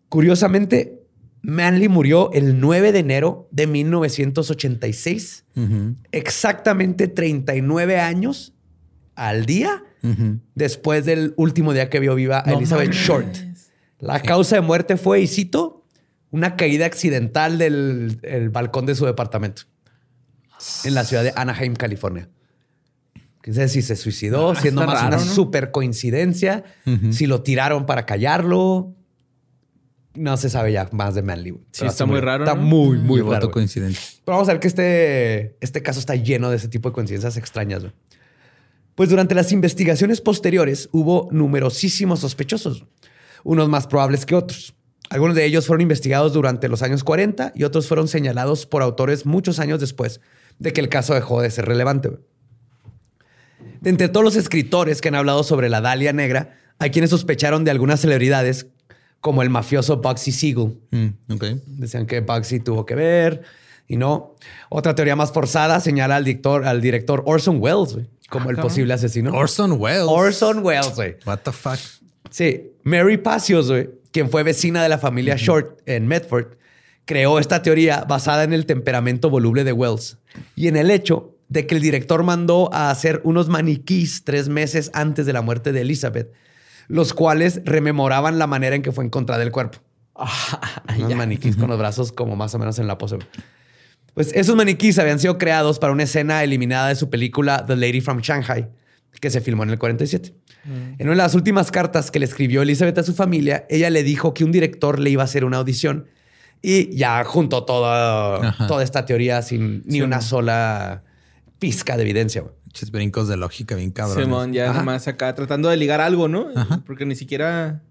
Curiosamente, 0.09 1.01
Manley 1.41 1.89
murió 1.89 2.31
el 2.31 2.59
9 2.59 2.91
de 2.91 2.99
enero 2.99 3.47
de 3.51 3.65
1986, 3.67 5.45
Ujú. 5.55 5.95
exactamente 6.11 7.07
39 7.07 7.99
años 7.99 8.53
al 9.15 9.45
día 9.47 9.83
Después 10.55 11.05
del 11.05 11.33
último 11.37 11.73
día 11.73 11.89
que 11.89 11.99
vio 11.99 12.15
viva 12.15 12.39
a 12.41 12.49
No 12.51 12.57
Elizabeth 12.57 12.89
mames. 12.89 13.05
Short. 13.05 13.35
La 13.99 14.21
causa 14.21 14.55
de 14.57 14.61
muerte 14.61 14.97
fue, 14.97 15.21
y 15.21 15.27
cito, 15.27 15.85
una 16.31 16.55
caída 16.57 16.85
accidental 16.85 17.57
del 17.57 18.19
el 18.23 18.49
balcón 18.49 18.85
de 18.85 18.93
su 18.95 19.05
departamento 19.05 19.63
en 20.83 20.93
la 20.93 21.03
ciudad 21.03 21.23
de 21.23 21.33
Anaheim, 21.35 21.75
California. 21.75 22.29
Sé 23.49 23.67
si 23.69 23.81
se 23.83 23.95
suicidó, 23.95 24.51
Ah, 24.51 24.55
siendo 24.55 24.83
más 24.85 24.95
raro, 24.95 25.07
una 25.09 25.17
¿no? 25.17 25.23
super 25.23 25.69
coincidencia, 25.71 26.63
si 27.11 27.27
lo 27.27 27.43
tiraron 27.43 27.85
para 27.85 28.05
callarlo. 28.05 28.95
No 30.15 30.37
se 30.37 30.49
sabe 30.49 30.71
ya 30.71 30.87
más 30.93 31.13
de 31.13 31.21
Manly. 31.21 31.59
Sí, 31.71 31.85
está 31.85 32.05
muy 32.05 32.21
raro, 32.21 32.45
Está 32.45 32.55
¿no? 32.55 32.61
muy, 32.63 32.97
muy 32.97 33.19
voto 33.21 33.33
raro. 33.33 33.51
Pero 33.51 34.01
vamos 34.25 34.47
a 34.49 34.53
ver 34.53 34.59
que 34.61 34.67
este, 34.69 35.57
este 35.59 35.83
caso 35.83 35.99
está 35.99 36.15
lleno 36.15 36.49
de 36.49 36.55
ese 36.55 36.69
tipo 36.69 36.89
de 36.89 36.93
coincidencias 36.93 37.35
extrañas. 37.37 37.83
Pues 38.95 39.09
durante 39.09 39.35
las 39.35 39.51
investigaciones 39.51 40.21
posteriores 40.21 40.89
hubo 40.91 41.27
numerosísimos 41.31 42.21
sospechosos, 42.21 42.85
unos 43.43 43.67
más 43.69 43.87
probables 43.87 44.25
que 44.25 44.35
otros. 44.35 44.73
Algunos 45.09 45.35
de 45.35 45.45
ellos 45.45 45.67
fueron 45.67 45.81
investigados 45.81 46.33
durante 46.33 46.67
los 46.67 46.81
años 46.81 47.03
40 47.03 47.51
y 47.55 47.63
otros 47.63 47.87
fueron 47.87 48.07
señalados 48.07 48.65
por 48.65 48.81
autores 48.81 49.25
muchos 49.25 49.59
años 49.59 49.79
después 49.79 50.21
de 50.57 50.73
que 50.73 50.81
el 50.81 50.89
caso 50.89 51.13
dejó 51.13 51.41
de 51.41 51.51
ser 51.51 51.65
relevante. 51.65 52.09
De 53.81 53.89
entre 53.89 54.09
todos 54.09 54.23
los 54.23 54.35
escritores 54.35 55.01
que 55.01 55.09
han 55.09 55.15
hablado 55.15 55.43
sobre 55.43 55.69
la 55.69 55.81
Dalia 55.81 56.13
Negra, 56.13 56.57
hay 56.79 56.89
quienes 56.89 57.11
sospecharon 57.11 57.63
de 57.65 57.71
algunas 57.71 57.99
celebridades, 57.99 58.67
como 59.19 59.41
el 59.41 59.49
mafioso 59.49 59.97
Bugsy 59.97 60.31
Siegel, 60.31 60.77
Mm. 60.91 61.07
Decían 61.79 62.05
que 62.07 62.21
Bugsy 62.21 62.59
tuvo 62.59 62.85
que 62.85 62.95
ver 62.95 63.43
y 63.87 63.97
no. 63.97 64.35
Otra 64.69 64.95
teoría 64.95 65.15
más 65.15 65.31
forzada 65.31 65.79
señala 65.79 66.15
al 66.15 66.25
director, 66.25 66.65
al 66.65 66.81
director 66.81 67.23
Orson 67.25 67.57
Welles 67.59 67.97
como 68.37 68.49
Ah, 68.49 68.51
el 68.51 68.55
cabrón. 68.57 68.69
posible 68.71 68.93
asesino. 68.93 69.31
Orson 69.33 69.73
Welles. 69.79 70.05
Orson 70.07 70.59
Welles, 70.63 70.93
güey. 70.95 71.15
What 71.25 71.39
the 71.39 71.51
fuck? 71.51 71.79
Sí, 72.29 72.71
Mary 72.83 73.17
Pacios, 73.17 73.69
güey, 73.69 73.89
quien 74.11 74.29
fue 74.29 74.43
vecina 74.43 74.83
de 74.83 74.89
la 74.89 74.97
familia 74.97 75.35
Short 75.37 75.79
en 75.85 76.07
Medford, 76.07 76.57
creó 77.05 77.39
esta 77.39 77.61
teoría 77.61 78.03
basada 78.07 78.43
en 78.43 78.53
el 78.53 78.65
temperamento 78.65 79.29
voluble 79.29 79.63
de 79.63 79.71
Wells 79.71 80.17
y 80.55 80.67
en 80.67 80.75
el 80.75 80.89
hecho 80.91 81.31
de 81.49 81.67
que 81.67 81.75
el 81.75 81.81
director 81.81 82.23
mandó 82.23 82.73
a 82.73 82.89
hacer 82.89 83.21
unos 83.23 83.47
maniquís 83.49 84.23
tres 84.23 84.49
meses 84.49 84.89
antes 84.93 85.25
de 85.27 85.33
la 85.33 85.41
muerte 85.43 85.71
de 85.71 85.81
Elizabeth, 85.81 86.33
los 86.87 87.13
cuales 87.13 87.61
rememoraban 87.65 88.39
la 88.39 88.47
manera 88.47 88.75
en 88.75 88.81
que 88.81 88.91
fue 88.91 89.05
encontrada 89.05 89.43
el 89.43 89.51
cuerpo. 89.51 89.77
unos 90.97 91.15
maniquís 91.15 91.55
con 91.55 91.69
los 91.69 91.77
brazos 91.77 92.11
como 92.11 92.35
más 92.35 92.55
o 92.55 92.59
menos 92.59 92.79
en 92.79 92.87
la 92.87 92.97
pose. 92.97 93.19
Pues 94.15 94.31
esos 94.33 94.55
maniquís 94.55 94.97
habían 94.97 95.19
sido 95.19 95.37
creados 95.37 95.77
para 95.77 95.93
una 95.93 96.03
escena 96.03 96.43
eliminada 96.43 96.87
de 96.87 96.95
su 96.95 97.09
película 97.11 97.63
The 97.67 97.75
Lady 97.75 98.01
from 98.01 98.19
Shanghai, 98.21 98.69
que 99.21 99.29
se 99.29 99.41
filmó 99.41 99.63
en 99.63 99.69
el 99.69 99.77
47. 99.77 100.33
En 100.65 100.95
una 101.01 101.11
de 101.11 101.15
las 101.17 101.35
últimas 101.35 101.69
cartas 101.69 102.09
que 102.09 102.17
le 102.19 102.25
escribió 102.25 102.63
Elizabeth 102.63 102.97
a 102.97 103.03
su 103.03 103.13
familia, 103.13 103.67
ella 103.69 103.91
le 103.91 104.01
dijo 104.01 104.33
que 104.33 104.43
un 104.43 104.51
director 104.51 104.97
le 104.99 105.11
iba 105.11 105.21
a 105.21 105.25
hacer 105.25 105.45
una 105.45 105.57
audición 105.57 106.07
y 106.61 106.95
ya 106.95 107.23
juntó 107.23 107.65
toda, 107.65 108.47
Ajá. 108.47 108.65
toda 108.65 108.83
esta 108.83 109.05
teoría 109.05 109.43
sin 109.43 109.83
ni 109.85 109.95
Sí, 109.97 110.01
una 110.01 110.21
sola 110.21 111.03
pizca 111.59 111.97
de 111.97 112.01
evidencia. 112.03 112.43
Muchos 112.65 112.89
brincos 112.89 113.27
de 113.27 113.37
lógica 113.37 113.75
bien 113.75 113.91
cabrones. 113.91 114.25
Simón, 114.25 114.53
ya 114.53 114.71
Ajá. 114.71 114.79
nomás 114.79 115.07
acá 115.07 115.35
tratando 115.35 115.69
de 115.69 115.77
ligar 115.77 116.01
algo, 116.01 116.27
¿no? 116.27 116.47
Ajá. 116.55 116.81
Porque 116.85 117.05
ni 117.05 117.15
siquiera. 117.15 117.81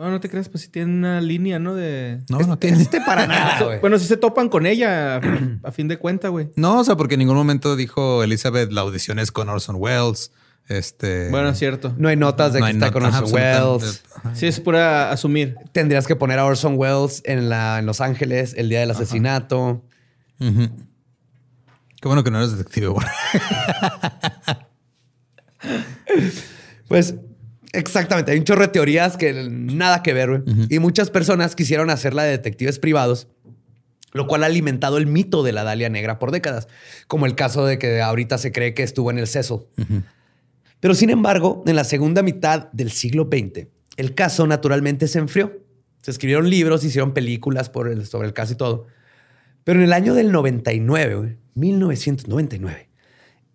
Bueno, 0.00 0.12
no 0.12 0.20
te 0.20 0.30
creas, 0.30 0.48
pues 0.48 0.62
sí 0.62 0.70
tiene 0.70 0.94
una 0.94 1.20
línea, 1.20 1.58
¿no? 1.58 1.74
De. 1.74 2.22
No, 2.30 2.38
no 2.38 2.58
tiene. 2.58 2.80
Este 2.80 3.02
para 3.02 3.26
nada, 3.26 3.62
güey. 3.66 3.80
Bueno, 3.80 3.98
sí 3.98 4.06
se 4.06 4.16
topan 4.16 4.48
con 4.48 4.64
ella 4.64 5.20
a, 5.62 5.72
fin 5.72 5.88
de 5.88 5.98
cuenta, 5.98 6.28
güey. 6.28 6.48
No, 6.56 6.78
o 6.78 6.84
sea, 6.84 6.96
porque 6.96 7.16
en 7.16 7.18
ningún 7.18 7.36
momento 7.36 7.76
dijo 7.76 8.22
Elizabeth 8.22 8.72
la 8.72 8.80
audición 8.80 9.18
es 9.18 9.30
con 9.30 9.50
Orson 9.50 9.76
Welles. 9.78 10.32
Este. 10.68 11.28
Bueno, 11.28 11.50
es 11.50 11.58
cierto. 11.58 11.94
No 11.98 12.08
hay 12.08 12.16
notas 12.16 12.54
de 12.54 12.60
no 12.60 12.66
que 12.66 12.72
está 12.72 12.92
con 12.92 13.04
Orson. 13.04 13.30
Welles. 13.30 14.02
Sí, 14.32 14.46
es 14.46 14.58
pura 14.58 15.10
asumir. 15.12 15.56
Tendrías 15.72 16.06
que 16.06 16.16
poner 16.16 16.38
a 16.38 16.46
Orson 16.46 16.76
Welles 16.78 17.20
en, 17.26 17.50
la, 17.50 17.78
en 17.78 17.84
Los 17.84 18.00
Ángeles 18.00 18.54
el 18.56 18.70
día 18.70 18.80
del 18.80 18.92
asesinato. 18.92 19.84
Ujú. 20.40 20.70
Qué 22.00 22.08
bueno 22.08 22.24
que 22.24 22.30
no 22.30 22.38
eres 22.38 22.52
detective, 22.52 22.86
güey. 22.86 23.06
Pues 26.88 27.14
exactamente, 27.72 28.32
hay 28.32 28.38
un 28.38 28.44
chorro 28.44 28.62
de 28.62 28.68
teorías 28.68 29.16
que 29.16 29.48
nada 29.50 30.02
que 30.02 30.12
ver, 30.12 30.28
güey. 30.42 30.42
Y 30.70 30.78
muchas 30.78 31.10
personas 31.10 31.54
quisieron 31.56 31.90
hacerla 31.90 32.24
de 32.24 32.30
detectives 32.30 32.78
privados, 32.78 33.28
lo 34.12 34.26
cual 34.26 34.42
ha 34.42 34.46
alimentado 34.46 34.98
el 34.98 35.06
mito 35.06 35.42
de 35.42 35.52
la 35.52 35.62
Dalia 35.64 35.88
Negra 35.88 36.18
por 36.18 36.32
décadas, 36.32 36.66
como 37.06 37.26
el 37.26 37.34
caso 37.34 37.64
de 37.64 37.78
que 37.78 38.00
ahorita 38.02 38.38
se 38.38 38.50
cree 38.52 38.74
que 38.74 38.82
estuvo 38.82 39.10
en 39.10 39.18
el 39.18 39.26
Cecil. 39.26 39.60
Pero 40.80 40.94
sin 40.94 41.10
embargo, 41.10 41.62
en 41.66 41.76
la 41.76 41.84
segunda 41.84 42.22
mitad 42.22 42.68
del 42.72 42.90
siglo 42.90 43.28
XX, 43.30 43.66
el 43.96 44.14
caso 44.14 44.46
naturalmente 44.46 45.06
se 45.08 45.18
enfrió. 45.18 45.60
Se 46.02 46.10
escribieron 46.10 46.48
libros, 46.48 46.80
se 46.80 46.86
hicieron 46.88 47.12
películas 47.12 47.68
por 47.68 47.86
el- 47.88 48.06
sobre 48.06 48.26
el 48.26 48.32
caso 48.32 48.54
y 48.54 48.56
todo. 48.56 48.86
Pero 49.62 49.78
en 49.80 49.84
el 49.84 49.92
año 49.92 50.14
del 50.14 50.32
99, 50.32 51.14
güey, 51.16 51.36
1999, 51.54 52.88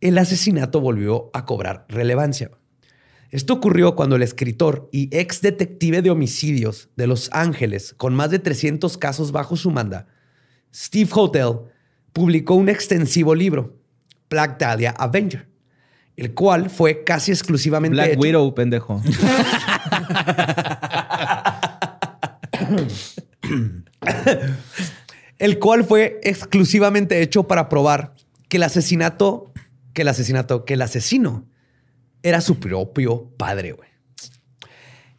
el 0.01 0.17
asesinato 0.19 0.79
volvió 0.79 1.31
a 1.33 1.45
cobrar 1.45 1.85
relevancia. 1.89 2.51
Esto 3.35 3.53
ocurrió 3.55 3.95
cuando 3.95 4.15
el 4.15 4.23
escritor 4.23 4.87
y 4.93 5.09
ex 5.11 5.41
detective 5.41 6.01
de 6.01 6.09
homicidios 6.09 6.87
de 6.95 7.05
Los 7.05 7.27
Ángeles, 7.33 7.93
con 7.97 8.15
más 8.15 8.31
de 8.31 8.39
300 8.39 8.97
casos 8.97 9.33
bajo 9.33 9.57
su 9.57 9.71
manda, 9.71 10.07
Steve 10.73 11.09
Hotel, 11.13 11.57
publicó 12.13 12.55
un 12.55 12.69
extensivo 12.69 13.35
libro, 13.35 13.77
Black 14.29 14.57
Dahlia 14.57 14.91
Avenger, 14.91 15.49
el 16.15 16.33
cual 16.33 16.69
fue 16.69 17.03
casi 17.03 17.33
exclusivamente 17.33 17.95
Black 17.95 18.11
hecho- 18.11 18.21
Widow, 18.21 18.55
pendejo. 18.55 19.01
el 25.39 25.59
cual 25.59 25.83
fue 25.83 26.21
exclusivamente 26.23 27.21
hecho 27.21 27.49
para 27.49 27.67
probar 27.67 28.15
que 28.47 28.55
el 28.55 28.63
asesinato, 28.63 29.51
que 29.91 30.03
el 30.03 30.07
asesinato, 30.07 30.63
que 30.63 30.75
el 30.75 30.81
asesino 30.81 31.49
era 32.25 32.41
su 32.41 32.59
propio 32.59 33.29
padre, 33.37 33.73
güey. 33.73 33.87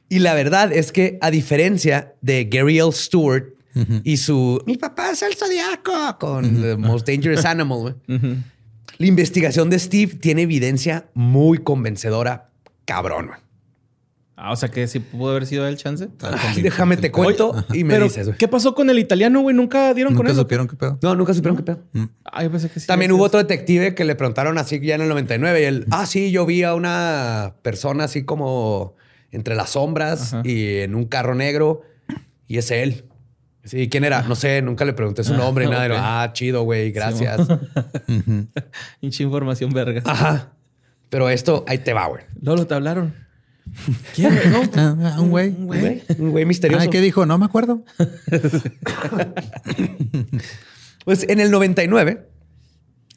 Y 0.08 0.18
la 0.18 0.34
verdad 0.34 0.72
es 0.72 0.90
que 0.90 1.18
a 1.20 1.30
diferencia 1.30 2.14
de 2.20 2.44
Gary 2.44 2.78
L. 2.78 2.90
Stewart 2.92 3.54
y 4.02 4.16
su 4.16 4.62
mi 4.66 4.76
papá 4.76 5.10
es 5.10 5.22
el 5.22 5.34
zodiaco 5.34 6.18
con 6.18 6.62
The 6.62 6.76
Most 6.76 7.06
Dangerous 7.06 7.44
Animal, 7.44 7.96
la 8.98 9.06
investigación 9.06 9.68
de 9.70 9.78
Steve 9.78 10.14
tiene 10.14 10.42
evidencia 10.42 11.10
muy 11.14 11.58
convencedora, 11.58 12.50
cabrón. 12.86 13.30
Ah, 14.38 14.52
o 14.52 14.56
sea 14.56 14.68
que 14.68 14.86
sí 14.86 15.00
pudo 15.00 15.30
haber 15.30 15.46
sido 15.46 15.66
el 15.66 15.78
chance. 15.78 16.08
Ay, 16.20 16.60
déjame 16.60 16.98
te 16.98 17.10
cuento 17.10 17.54
y 17.72 17.84
me 17.84 17.94
Pero, 17.94 18.04
dices, 18.04 18.26
güey. 18.26 18.36
¿qué 18.38 18.48
pasó 18.48 18.74
con 18.74 18.90
el 18.90 18.98
italiano, 18.98 19.40
güey? 19.40 19.56
Nunca 19.56 19.94
dieron 19.94 20.12
con 20.12 20.24
Nunca 20.24 20.32
eso. 20.32 20.42
supieron 20.42 20.68
qué 20.68 20.76
pedo. 20.76 20.98
No, 21.02 21.14
nunca 21.14 21.32
supieron 21.32 21.56
qué 21.56 21.62
pedo. 21.62 21.80
Ah, 22.24 22.42
yo 22.42 22.50
pensé 22.50 22.68
que 22.68 22.78
sí. 22.78 22.86
También 22.86 23.12
hubo 23.12 23.24
otro 23.24 23.38
detective 23.38 23.94
que 23.94 24.04
le 24.04 24.14
preguntaron 24.14 24.58
así 24.58 24.78
ya 24.80 24.94
en 24.96 25.00
el 25.00 25.08
99 25.08 25.62
y 25.62 25.64
él, 25.64 25.86
ah, 25.90 26.04
sí, 26.04 26.30
yo 26.30 26.44
vi 26.44 26.62
a 26.64 26.74
una 26.74 27.54
persona 27.62 28.04
así 28.04 28.24
como 28.24 28.94
entre 29.30 29.54
las 29.54 29.70
sombras 29.70 30.34
Ajá. 30.34 30.42
y 30.46 30.80
en 30.80 30.94
un 30.94 31.06
carro 31.06 31.34
negro 31.34 31.80
y 32.46 32.58
es 32.58 32.70
él. 32.70 33.06
Sí, 33.64 33.88
¿quién 33.88 34.04
era? 34.04 34.20
No 34.22 34.36
sé, 34.36 34.60
nunca 34.62 34.84
le 34.84 34.92
pregunté 34.92 35.24
su 35.24 35.34
nombre 35.34 35.64
y 35.64 35.68
nada. 35.68 35.86
ok. 35.86 35.92
Ah, 35.98 36.30
chido, 36.34 36.62
güey, 36.62 36.92
gracias. 36.92 37.40
Hincha 39.00 39.22
información 39.22 39.70
verga. 39.72 40.02
Ajá. 40.04 40.52
Pero 41.08 41.28
esto, 41.30 41.64
ahí 41.66 41.78
te 41.78 41.92
va, 41.92 42.06
güey. 42.06 42.24
Lolo, 42.40 42.66
te 42.66 42.74
hablaron. 42.74 43.25
¿Quién? 44.14 44.34
No. 44.50 44.62
Ah, 45.06 45.20
un 45.20 45.30
güey. 45.30 45.48
Un 45.50 45.66
güey, 45.66 46.02
un 46.18 46.30
güey 46.30 46.44
misterioso. 46.44 46.88
¿qué 46.90 47.00
dijo? 47.00 47.26
No 47.26 47.38
me 47.38 47.44
acuerdo. 47.46 47.84
Pues 51.04 51.24
en 51.28 51.38
el 51.38 51.50
99, 51.52 52.26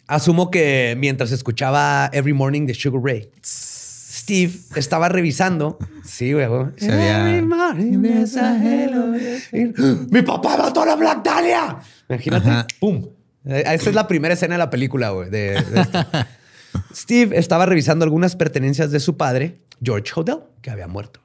asumo 0.07 0.51
que 0.51 0.95
mientras 0.99 1.31
escuchaba 1.31 2.09
Every 2.13 2.33
Morning 2.33 2.67
de 2.67 2.75
Sugar 2.75 3.01
Ray, 3.03 3.31
Steve 3.43 4.53
estaba 4.75 5.09
revisando. 5.09 5.79
Sí, 6.05 6.33
güey. 6.33 6.45
güey. 6.47 6.65
Se 6.77 6.91
había- 6.91 7.29
Every 7.31 7.41
morning 7.47 8.01
there's 8.03 8.37
a 8.37 8.55
hello. 8.61 9.13
¡Mi 10.11 10.21
papá 10.21 10.55
mató 10.57 10.83
a 10.83 10.85
la 10.85 10.95
Black 10.95 11.23
Dahlia! 11.23 11.77
Imagínate. 12.07 12.49
Ajá. 12.49 12.67
¡Pum! 12.79 13.07
Eh, 13.45 13.63
Esa 13.65 13.89
es 13.89 13.95
la 13.95 14.07
primera 14.07 14.35
escena 14.35 14.53
de 14.53 14.59
la 14.59 14.69
película, 14.69 15.09
güey. 15.09 15.31
de- 15.31 15.59
de 15.63 15.81
esto. 15.81 16.05
Steve 16.93 17.39
estaba 17.39 17.65
revisando 17.65 18.05
algunas 18.05 18.35
pertenencias 18.35 18.91
de 18.91 18.99
su 18.99 19.17
padre, 19.17 19.61
George 19.81 20.11
Hodel, 20.15 20.39
que 20.61 20.69
había 20.69 20.87
muerto. 20.87 21.19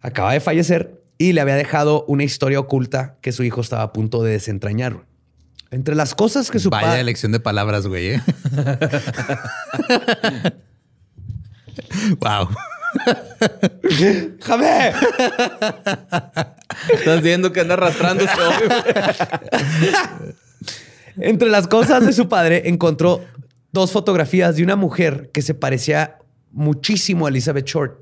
Acaba 0.00 0.32
de 0.32 0.40
fallecer 0.40 1.02
y 1.18 1.32
le 1.32 1.40
había 1.40 1.56
dejado 1.56 2.04
una 2.06 2.24
historia 2.24 2.60
oculta 2.60 3.16
que 3.20 3.32
su 3.32 3.42
hijo 3.42 3.60
estaba 3.60 3.82
a 3.82 3.92
punto 3.92 4.22
de 4.22 4.32
desentrañar. 4.32 5.04
Entre 5.70 5.94
las 5.94 6.14
cosas 6.14 6.50
que 6.50 6.58
su 6.58 6.70
Vaya 6.70 6.86
padre... 6.86 7.00
elección 7.00 7.32
de 7.32 7.40
palabras, 7.40 7.86
güey. 7.86 8.14
¿eh? 8.14 8.22
wow. 12.20 12.48
¡Jame! 14.40 14.92
Estás 16.94 17.22
viendo 17.22 17.52
que 17.52 17.60
anda 17.60 17.74
arrastrándose. 17.74 18.32
Entre 21.18 21.50
las 21.50 21.66
cosas 21.66 22.06
de 22.06 22.12
su 22.12 22.28
padre 22.28 22.68
encontró 22.68 23.24
dos 23.72 23.92
fotografías 23.92 24.56
de 24.56 24.62
una 24.62 24.76
mujer 24.76 25.30
que 25.32 25.42
se 25.42 25.54
parecía 25.54 26.18
muchísimo 26.52 27.26
a 27.26 27.30
Elizabeth 27.30 27.66
Short. 27.66 28.00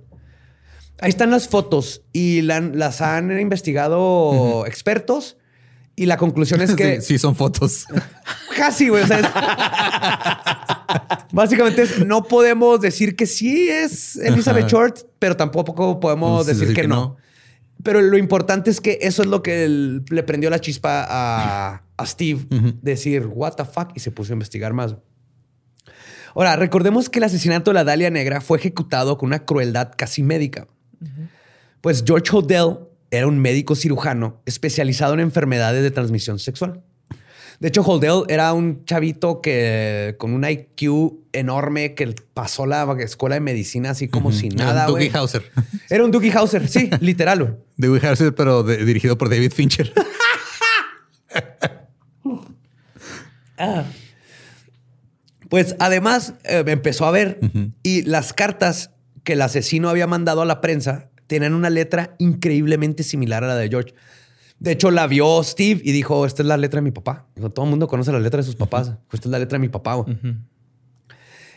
Ahí 1.00 1.10
están 1.10 1.30
las 1.30 1.48
fotos 1.48 2.02
y 2.12 2.40
la- 2.42 2.60
las 2.60 3.00
han 3.02 3.38
investigado 3.38 4.64
expertos 4.66 5.36
y 5.94 6.06
la 6.06 6.16
conclusión 6.16 6.60
es 6.62 6.74
que 6.74 7.00
Sí, 7.00 7.14
sí, 7.14 7.18
son 7.18 7.36
fotos. 7.36 7.86
casi, 8.56 8.88
güey. 8.88 9.04
o 9.04 9.06
sea, 9.06 9.20
es- 9.20 9.26
Básicamente 11.32 11.82
es, 11.82 12.04
no 12.06 12.22
podemos 12.24 12.80
decir 12.80 13.16
que 13.16 13.26
sí 13.26 13.68
es 13.68 14.16
Elizabeth 14.16 14.64
Ajá. 14.64 14.70
Short, 14.72 14.98
pero 15.18 15.36
tampoco 15.36 16.00
podemos 16.00 16.44
Pues, 16.44 16.46
decir, 16.46 16.60
decir 16.68 16.76
que, 16.76 16.82
que 16.82 16.88
no. 16.88 16.94
no. 16.96 17.16
Pero 17.82 18.00
lo 18.00 18.16
importante 18.16 18.70
es 18.70 18.80
que 18.80 18.98
eso 19.02 19.22
es 19.22 19.28
lo 19.28 19.42
que 19.42 19.68
le 19.68 20.22
prendió 20.22 20.48
la 20.50 20.60
chispa 20.60 21.04
a, 21.08 21.82
a 21.96 22.06
Steve. 22.06 22.46
Decir, 22.82 23.26
what 23.26 23.52
the 23.54 23.64
fuck, 23.64 23.90
y 23.94 24.00
se 24.00 24.10
puso 24.10 24.32
a 24.32 24.34
investigar 24.34 24.72
más. 24.72 24.96
Ahora, 26.36 26.54
recordemos 26.56 27.08
que 27.08 27.18
el 27.18 27.24
asesinato 27.24 27.70
de 27.70 27.74
la 27.74 27.84
Dalia 27.84 28.10
Negra 28.10 28.40
fue 28.40 28.58
ejecutado 28.58 29.16
con 29.18 29.28
una 29.28 29.44
crueldad 29.44 29.90
casi 29.96 30.22
médica. 30.22 30.68
Pues 31.80 32.04
George 32.06 32.30
Hodel 32.36 32.78
era 33.10 33.26
un 33.26 33.38
médico 33.38 33.74
cirujano 33.74 34.40
especializado 34.46 35.14
en 35.14 35.20
enfermedades 35.20 35.82
de 35.82 35.90
transmisión 35.90 36.38
sexual. 36.38 36.82
De 37.58 37.68
hecho, 37.68 37.80
Holdell 37.80 38.24
era 38.28 38.52
un 38.52 38.84
chavito 38.84 39.40
que 39.40 40.14
con 40.18 40.34
un 40.34 40.44
IQ 40.44 41.24
enorme 41.32 41.94
que 41.94 42.14
pasó 42.34 42.66
la 42.66 42.86
escuela 43.00 43.36
de 43.36 43.40
medicina 43.40 43.90
así 43.90 44.08
como 44.08 44.30
sin 44.30 44.52
Era 44.60 44.64
nada. 44.66 44.80
un 44.88 44.92
Doogie 44.92 45.08
güey. 45.08 45.18
Hauser. 45.18 45.50
Era 45.88 46.04
un 46.04 46.10
Doogie 46.10 46.32
Hauser, 46.32 46.68
sí, 46.68 46.90
literal. 47.00 47.38
güey. 47.42 47.54
Doogie 47.78 48.06
Hauser, 48.08 48.34
pero 48.34 48.62
de- 48.62 48.84
dirigido 48.84 49.16
por 49.16 49.30
David 49.30 49.52
Fincher. 49.54 49.90
Pues 55.56 55.74
además 55.78 56.34
eh, 56.44 56.62
empezó 56.66 57.06
a 57.06 57.10
ver 57.10 57.40
y 57.82 58.02
las 58.02 58.34
cartas 58.34 58.90
que 59.24 59.32
el 59.32 59.40
asesino 59.40 59.88
había 59.88 60.06
mandado 60.06 60.42
a 60.42 60.44
la 60.44 60.60
prensa 60.60 61.08
tenían 61.26 61.54
una 61.54 61.70
letra 61.70 62.14
increíblemente 62.18 63.02
similar 63.02 63.42
a 63.42 63.46
la 63.46 63.56
de 63.56 63.70
George. 63.70 63.94
De 64.58 64.72
hecho, 64.72 64.90
la 64.90 65.06
vio 65.06 65.42
Steve 65.42 65.80
y 65.82 65.92
dijo, 65.92 66.26
esta 66.26 66.42
es 66.42 66.46
la 66.48 66.58
letra 66.58 66.78
de 66.78 66.82
mi 66.82 66.90
papá. 66.90 67.26
Dijo, 67.34 67.48
todo 67.48 67.64
el 67.64 67.70
mundo 67.70 67.88
conoce 67.88 68.12
la 68.12 68.20
letra 68.20 68.36
de 68.36 68.42
sus 68.44 68.54
papás. 68.54 68.92
Esta 69.10 69.28
es 69.28 69.32
la 69.32 69.38
letra 69.38 69.56
de 69.56 69.60
mi 69.60 69.68
papá. 69.70 69.94
güey". 69.94 70.14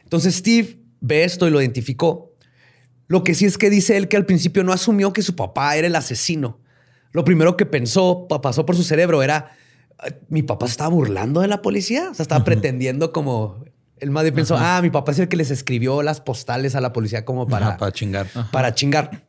Entonces 0.06 0.36
Steve 0.36 0.80
ve 1.02 1.26
esto 1.26 1.46
y 1.46 1.52
lo 1.52 1.60
identificó. 1.60 2.34
Lo 3.08 3.26
que 3.26 3.36
sí 3.36 3.44
es 3.46 3.58
que 3.58 3.70
dice 3.70 3.98
él 3.98 4.08
que 4.08 4.16
al 4.16 4.26
principio 4.26 4.64
no 4.64 4.72
asumió 4.72 5.12
que 5.12 5.24
su 5.24 5.36
papá 5.36 5.76
era 5.76 5.88
el 5.88 5.96
asesino. 5.96 6.62
Lo 7.12 7.26
primero 7.26 7.58
que 7.58 7.66
pensó, 7.66 8.28
pa- 8.30 8.40
pasó 8.40 8.66
por 8.66 8.78
su 8.78 8.84
cerebro 8.84 9.22
era, 9.24 9.52
"Ah, 9.98 10.08
mi 10.30 10.42
papá 10.42 10.68
se 10.68 10.72
estaba 10.72 10.90
burlando 10.90 11.42
de 11.42 11.48
la 11.48 11.62
policía. 11.62 12.10
O 12.12 12.14
sea, 12.14 12.24
estaba 12.24 12.46
pretendiendo 12.46 13.12
como... 13.12 13.66
El 14.00 14.12
bien 14.12 14.32
pensó, 14.32 14.58
ah, 14.58 14.82
mi 14.82 14.90
papá 14.90 15.12
es 15.12 15.20
el 15.20 15.28
que 15.28 15.38
les 15.38 15.52
escribió 15.52 16.02
las 16.02 16.22
postales 16.22 16.76
a 16.76 16.82
la 16.82 16.94
policía 16.94 17.26
como 17.26 17.48
para, 17.48 17.68
Ajá, 17.70 17.78
para 17.78 17.92
chingar. 17.92 18.28
para 18.52 18.74
chingar. 18.74 19.26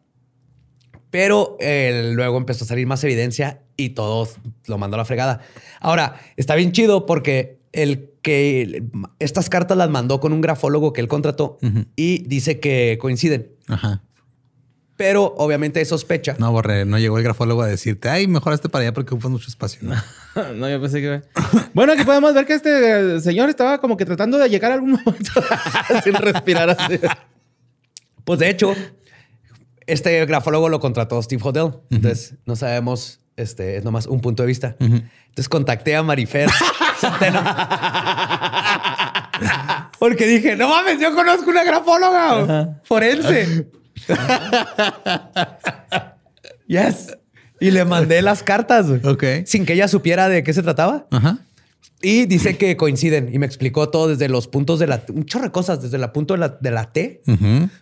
Pero 1.11 1.57
eh, 1.61 2.13
luego 2.15 2.39
empezó 2.39 2.65
a 2.65 2.69
salir 2.69 2.87
más 2.87 3.03
evidencia 3.03 3.63
y 3.77 3.91
todo 3.91 4.29
lo 4.67 4.79
mandó 4.79 4.95
a 4.95 4.99
la 4.99 5.05
fregada. 5.05 5.41
Ahora, 5.81 6.15
está 6.37 6.55
bien 6.55 6.73
chido 6.73 7.05
porque 7.05 7.61
el 7.73 8.11
que 8.23 8.85
estas 9.19 9.49
cartas 9.49 9.77
las 9.77 9.91
mandó 9.91 10.21
con 10.21 10.33
un 10.33 10.41
grafólogo 10.41 10.93
que 10.93 11.01
él 11.01 11.09
contrató 11.09 11.59
y 11.97 12.23
dice 12.29 12.61
que 12.61 12.99
coinciden. 13.01 13.51
Ajá. 13.69 14.03
Pero 15.01 15.35
obviamente 15.39 15.83
sospecha. 15.87 16.37
No, 16.39 16.53
Borre, 16.53 16.85
no 16.85 16.99
llegó 16.99 17.17
el 17.17 17.25
grafólogo 17.25 17.63
a 17.63 17.67
decirte, 17.67 18.11
ay, 18.11 18.27
mejoraste 18.27 18.69
para 18.69 18.83
allá 18.83 18.93
porque 18.93 19.15
ocupas 19.15 19.31
mucho 19.31 19.49
espacio. 19.49 19.81
¿no? 19.81 19.95
no, 20.57 20.69
yo 20.69 20.79
pensé 20.79 21.01
que... 21.01 21.23
Bueno, 21.73 21.95
aquí 21.95 22.05
podemos 22.05 22.35
ver 22.35 22.45
que 22.45 22.53
este 22.53 23.17
eh, 23.17 23.21
señor 23.21 23.49
estaba 23.49 23.81
como 23.81 23.97
que 23.97 24.05
tratando 24.05 24.37
de 24.37 24.51
llegar 24.51 24.73
a 24.73 24.75
algún 24.75 24.91
momento 24.91 25.33
sin 26.05 26.13
respirar 26.13 26.69
así. 26.69 27.01
Pues 28.27 28.41
de 28.41 28.51
hecho, 28.51 28.75
este 29.87 30.27
grafólogo 30.27 30.69
lo 30.69 30.81
contrató 30.81 31.23
Steve 31.23 31.41
Hodel. 31.43 31.81
Entonces, 31.89 32.35
no 32.45 32.55
sabemos, 32.55 33.21
este 33.37 33.79
es 33.79 33.85
nomás 33.85 34.07
un 34.07 34.21
punto 34.21 34.43
de 34.43 34.49
vista. 34.49 34.77
Entonces 34.81 35.49
contacté 35.49 35.97
a 35.97 36.03
Marifer. 36.03 36.51
Porque 39.99 40.27
dije, 40.27 40.57
no 40.57 40.69
mames, 40.69 41.01
yo 41.01 41.15
conozco 41.15 41.49
una 41.49 41.65
grafóloga 41.65 42.83
forense. 42.85 43.80
yes. 46.67 47.17
Y 47.61 47.71
le 47.71 47.85
mandé 47.85 48.23
las 48.23 48.43
cartas 48.43 48.87
Ok. 49.05 49.25
sin 49.45 49.67
que 49.67 49.75
ella 49.75 49.89
supiera 49.89 50.29
de 50.29 50.43
qué 50.43 50.53
se 50.53 50.63
trataba. 50.63 51.07
Ajá. 51.11 51.39
Y 52.03 52.25
dice 52.25 52.57
que 52.57 52.79
coinciden 52.79 53.29
y 53.33 53.39
me 53.39 53.45
explicó 53.45 53.91
todo 53.91 54.09
desde 54.09 54.31
los 54.31 54.49
puntos 54.49 54.79
de 54.79 54.87
la, 54.87 55.03
un 55.13 55.27
chorro 55.27 55.45
de 55.45 55.53
cosas, 55.53 55.83
desde 55.83 55.99
el 55.99 56.11
punto 56.13 56.33
de 56.33 56.41
la, 56.41 56.49
de 56.49 56.71
la 56.71 56.93
T, 56.93 57.21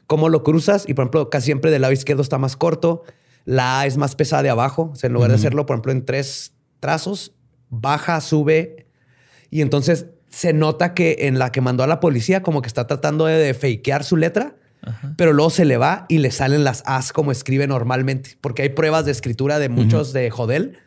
cómo 0.09 0.29
lo 0.29 0.43
cruzas 0.43 0.85
y 0.89 0.95
por 0.95 1.05
ejemplo 1.05 1.31
casi 1.31 1.47
siempre 1.47 1.71
del 1.71 1.83
lado 1.83 1.93
izquierdo 1.93 2.23
está 2.23 2.37
más 2.37 2.57
corto, 2.57 3.05
la 3.45 3.81
A 3.81 3.87
es 3.87 3.97
más 3.97 4.17
pesada 4.17 4.43
de 4.43 4.51
abajo, 4.51 4.91
o 4.93 4.97
sea, 4.97 5.07
en 5.07 5.15
lugar 5.15 5.31
de 5.31 5.37
hacerlo 5.37 5.67
por 5.67 5.77
ejemplo 5.77 5.93
en 5.93 6.05
tres 6.05 6.53
trazos, 6.81 7.33
baja, 7.71 8.21
sube 8.21 8.87
y 9.51 9.61
entonces 9.61 10.07
se 10.31 10.53
nota 10.53 10.95
que 10.95 11.17
en 11.21 11.39
la 11.39 11.53
que 11.53 11.61
mandó 11.61 11.85
a 11.85 11.87
la 11.87 12.01
policía 12.01 12.43
como 12.43 12.61
que 12.61 12.67
está 12.67 12.89
tratando 12.89 13.27
de, 13.27 13.37
de 13.37 13.55
fakear 13.55 14.03
su 14.03 14.17
letra, 14.17 14.57
pero 15.17 15.33
luego 15.33 15.51
se 15.51 15.65
le 15.65 15.77
va 15.77 16.07
y 16.09 16.19
le 16.19 16.31
salen 16.31 16.65
las 16.65 16.83
As 16.87 17.13
como 17.13 17.33
escribe 17.33 17.67
normalmente, 17.67 18.37
porque 18.41 18.63
hay 18.63 18.69
pruebas 18.71 19.05
de 19.05 19.13
escritura 19.13 19.59
de 19.59 19.69
muchos 19.69 20.13
de 20.13 20.31
Jodel. 20.31 20.79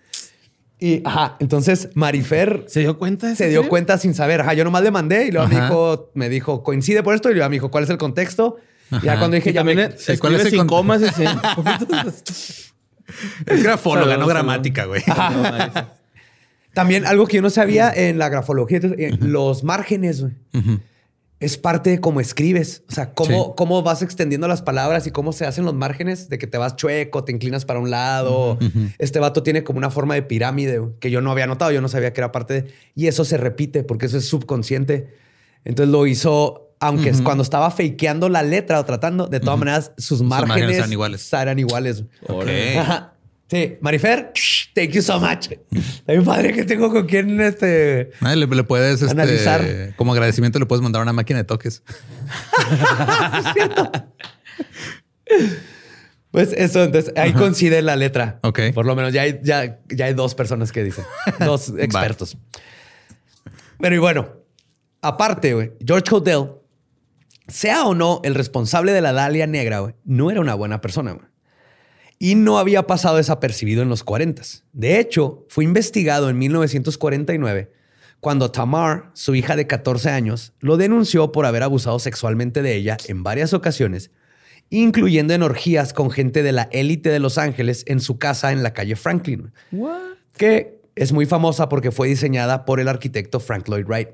Y 0.80 1.02
ajá, 1.06 1.36
entonces 1.40 1.90
Marifer 1.94 2.64
¿Se 2.68 2.80
dio 2.80 2.98
cuenta? 2.98 3.28
de 3.28 3.36
se 3.36 3.50
dio 3.50 3.70
cuenta 3.70 3.98
sin 4.00 4.16
saber. 4.16 4.42
Ajá, 4.42 4.54
yo 4.56 4.64
nomás 4.64 4.82
le 4.82 4.90
mandé 4.90 5.28
y 5.28 5.32
luego 5.32 5.48
me 5.48 5.62
dijo, 5.62 6.12
me 6.16 6.28
dijo, 6.30 6.64
coincide 6.64 7.04
por 7.04 7.14
esto. 7.14 7.30
Y 7.30 7.36
luego 7.36 7.50
me 7.50 7.56
dijo, 7.58 7.70
¿cuál 7.70 7.84
es 7.84 7.90
el 7.92 7.98
contexto? 8.00 8.58
Y 8.92 9.06
ya 9.06 9.20
cuando 9.20 9.36
dije, 9.36 9.52
Y 9.52 9.54
ya 9.54 9.64
me- 9.64 9.74
eh, 9.74 10.18
¿cuál 10.20 10.36
es 10.36 10.46
el 10.46 10.52
sin 10.52 10.66
comas. 10.66 11.02
Es 13.46 13.62
grafóloga, 13.64 14.16
no 14.18 14.26
gramática, 14.26 14.86
güey. 14.86 15.04
También 16.74 17.06
algo 17.06 17.28
que 17.28 17.36
yo 17.38 17.42
no 17.42 17.50
sabía 17.50 17.92
en 17.94 18.18
la 18.18 18.30
grafología, 18.30 18.80
eh, 18.98 19.18
los 19.20 19.64
márgenes, 19.64 20.22
güey. 20.22 20.34
Es 21.42 21.58
parte 21.58 21.90
de 21.90 22.00
cómo 22.00 22.22
escribes. 22.22 22.84
O 22.88 22.94
sea, 22.94 23.14
cómo, 23.14 23.46
Sí. 23.46 23.52
cómo 23.58 23.82
vas 23.82 24.02
extendiendo 24.02 24.48
las 24.48 24.62
palabras 24.62 25.08
y 25.08 25.12
cómo 25.12 25.34
se 25.34 25.46
hacen 25.46 25.66
los 25.66 25.74
márgenes 25.74 26.30
de 26.30 26.38
que 26.38 26.48
te 26.48 26.58
vas 26.58 26.76
chueco, 26.76 27.24
te 27.26 27.32
inclinas 27.34 27.66
para 27.66 27.80
un 27.80 27.90
lado. 27.90 28.58
Este 29.00 29.20
vato 29.20 29.44
tiene 29.44 29.64
como 29.64 29.80
una 29.80 29.90
forma 29.90 30.14
de 30.14 30.22
pirámide 30.22 30.80
que 31.00 31.12
yo 31.12 31.20
no 31.20 31.32
había 31.32 31.48
notado, 31.48 31.72
yo 31.72 31.82
no 31.82 31.90
sabía 31.90 32.14
que 32.14 32.22
era 32.22 32.32
parte 32.32 32.54
de... 32.62 32.74
Y 32.96 33.08
eso 33.08 33.26
se 33.26 33.36
repite 33.38 33.84
porque 33.84 34.06
eso 34.06 34.18
es 34.18 34.26
subconsciente. 34.30 35.16
Entonces 35.66 35.92
lo 35.92 36.06
hizo, 36.08 36.76
aunque 36.80 37.12
cuando 37.24 37.42
estaba 37.44 37.72
fakeando 37.72 38.30
la 38.30 38.44
letra 38.44 38.80
o 38.80 38.86
tratando, 38.86 39.28
de 39.28 39.40
todas 39.40 39.58
maneras 39.60 39.92
sus 39.98 40.22
márgenes, 40.22 40.50
márgenes 40.50 40.78
eran 40.78 40.92
iguales. 40.92 41.34
Eran 41.34 41.60
iguales. 41.60 42.04
Ajá. 43.52 43.58
Sí, 43.64 43.78
Marifer, 43.82 44.32
thank 44.74 44.92
you 44.92 45.02
so 45.02 45.20
much. 45.20 45.50
Hay 46.08 46.18
un 46.18 46.24
padre 46.24 46.54
que 46.54 46.64
tengo 46.64 46.90
con 46.90 47.06
quien 47.06 47.42
este. 47.42 48.12
Ah, 48.22 48.34
le, 48.34 48.48
le 48.48 48.64
puedes, 48.64 49.02
este, 49.02 49.12
Analizar. 49.12 49.94
como 49.98 50.14
agradecimiento, 50.14 50.58
le 50.58 50.66
puedes 50.66 50.82
mandar 50.82 51.02
una 51.02 51.12
máquina 51.12 51.40
de 51.40 51.44
toques. 51.44 51.84
Pues 56.32 56.54
eso, 56.54 56.84
entonces 56.84 57.12
ahí 57.18 57.34
coincide 57.34 57.82
la 57.82 57.98
letra. 57.98 58.40
Ok. 58.44 58.60
Por 58.74 58.86
lo 58.86 58.96
menos 58.96 59.12
ya 59.12 59.24
hay, 59.24 59.42
ya, 59.44 59.82
ya 59.90 60.06
hay 60.06 60.14
dos 60.14 60.34
personas 60.34 60.72
que 60.72 60.82
dicen, 60.82 61.04
dos 61.40 61.74
expertos. 61.78 62.38
Pero 63.82 63.96
y 63.96 63.98
bueno, 63.98 64.30
aparte, 65.02 65.74
George 65.86 66.16
Hodel, 66.16 66.52
sea 67.50 67.84
o 67.84 67.94
no 67.94 68.22
el 68.24 68.36
responsable 68.36 68.94
de 68.94 69.02
la 69.02 69.12
Dalia 69.12 69.46
Negra, 69.46 69.80
güey, 69.80 69.96
no 70.06 70.32
era 70.32 70.40
una 70.40 70.56
buena 70.56 70.80
persona, 70.80 71.12
güey. 71.12 71.26
Y 72.24 72.36
no 72.36 72.60
había 72.60 72.86
pasado 72.86 73.18
desapercibido 73.18 73.82
en 73.82 73.90
los 73.90 74.04
40. 74.04 74.44
De 74.74 75.00
hecho, 75.00 75.46
fue 75.50 75.64
investigado 75.64 76.30
en 76.30 76.38
1949 76.38 77.72
cuando 78.20 78.52
Tamar, 78.52 79.10
su 79.14 79.34
hija 79.34 79.56
de 79.56 79.66
14 79.66 80.12
años, 80.12 80.54
lo 80.60 80.78
denunció 80.78 81.32
por 81.32 81.48
haber 81.48 81.64
abusado 81.64 81.98
sexualmente 81.98 82.62
de 82.62 82.76
ella 82.76 82.96
en 83.08 83.24
varias 83.24 83.52
ocasiones, 83.54 84.12
incluyendo 84.70 85.34
en 85.34 85.42
orgías 85.42 85.92
con 85.92 86.12
gente 86.12 86.44
de 86.44 86.52
la 86.52 86.70
élite 86.72 87.10
de 87.10 87.18
Los 87.20 87.40
Ángeles 87.40 87.84
en 87.88 88.00
su 88.00 88.20
casa 88.20 88.52
en 88.52 88.62
la 88.62 88.74
calle 88.74 88.96
Franklin, 88.96 89.52
What? 89.72 90.02
que 90.38 90.80
es 90.94 91.12
muy 91.14 91.26
famosa 91.26 91.68
porque 91.68 91.90
fue 91.90 92.08
diseñada 92.08 92.64
por 92.66 92.80
el 92.80 92.88
arquitecto 92.88 93.40
Frank 93.40 93.68
Lloyd 93.68 93.88
Wright. 93.88 94.10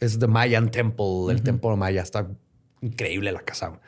Es 0.00 0.18
The 0.18 0.26
Mayan 0.26 0.72
Temple, 0.72 1.30
el 1.30 1.42
templo 1.42 1.76
maya. 1.76 2.02
Está 2.02 2.28
increíble 2.80 3.30
la 3.30 3.42
casa. 3.42 3.78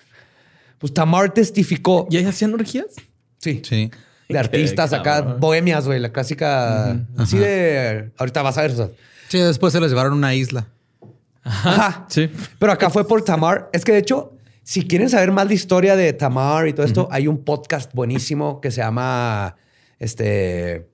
Pues 0.78 0.94
Tamar 0.94 1.34
testificó. 1.34 2.06
¿Y 2.08 2.18
ahí 2.18 2.24
hacían 2.24 2.54
orgías? 2.54 2.94
Sí. 3.40 3.60
Sí. 3.64 3.90
De 4.28 4.38
artistas 4.38 4.92
acá, 4.92 5.22
bohemias, 5.22 5.86
güey, 5.86 5.98
la 5.98 6.12
clásica. 6.12 7.04
Así 7.16 7.36
de. 7.36 8.12
Ahorita 8.16 8.42
vas 8.42 8.56
a 8.58 8.62
ver. 8.62 8.70
o 8.70 8.76
sea. 8.76 8.88
Sí, 9.28 9.38
después 9.38 9.72
se 9.72 9.80
los 9.80 9.90
llevaron 9.90 10.12
a 10.12 10.16
una 10.16 10.34
isla. 10.34 10.68
Ajá. 11.42 12.06
Sí. 12.10 12.30
Pero 12.58 12.70
acá 12.72 12.90
fue 12.90 13.06
por 13.08 13.22
Tamar. 13.22 13.68
Es 13.72 13.84
que 13.84 13.92
de 13.92 13.98
hecho, 13.98 14.34
si 14.62 14.86
quieren 14.86 15.08
saber 15.10 15.32
más 15.32 15.48
de 15.48 15.54
historia 15.54 15.96
de 15.96 16.12
Tamar 16.12 16.68
y 16.68 16.72
todo 16.72 16.86
esto, 16.86 17.08
hay 17.10 17.26
un 17.26 17.42
podcast 17.44 17.92
buenísimo 17.94 18.60
que 18.60 18.70
se 18.70 18.82
llama 18.82 19.56
este. 19.98 20.88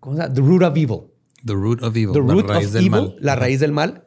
¿Cómo 0.00 0.16
se 0.16 0.22
llama? 0.22 0.34
The 0.34 0.40
Root 0.40 0.62
of 0.62 0.76
Evil. 0.76 1.00
The 1.44 1.52
root 1.52 1.82
of 1.82 1.94
evil. 1.96 2.12
The 2.12 2.20
la 2.20 2.32
Root 2.32 2.48
raíz 2.48 2.66
of 2.66 2.72
del 2.72 2.86
Evil, 2.86 2.90
mal. 3.02 3.16
la 3.20 3.36
raíz 3.36 3.60
del 3.60 3.72
mal, 3.72 4.04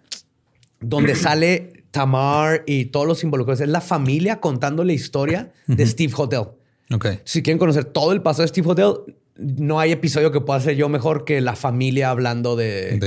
donde 0.82 1.16
sale 1.16 1.86
Tamar 1.91 2.64
y 2.66 2.86
todos 2.86 3.07
los 3.07 3.24
involucrados. 3.24 3.62
Es 3.62 3.70
la 3.70 3.80
familia 3.82 4.39
contando 4.41 4.84
la 4.84 4.93
historia 4.93 5.51
de 5.68 5.86
Steve 5.86 6.14
Hodel. 6.18 6.47
Ok. 6.93 7.05
Si 7.23 7.43
quieren 7.43 7.57
conocer 7.59 7.85
todo 7.85 8.11
el 8.13 8.21
pasado 8.21 8.43
de 8.43 8.47
Steve 8.49 8.67
Hodel, 8.67 9.15
no 9.37 9.79
hay 9.79 9.91
episodio 9.91 10.31
que 10.31 10.41
pueda 10.41 10.59
hacer 10.59 10.75
yo 10.75 10.89
mejor 10.89 11.23
que 11.23 11.39
la 11.39 11.55
familia 11.55 12.09
hablando 12.09 12.55
de, 12.55 12.99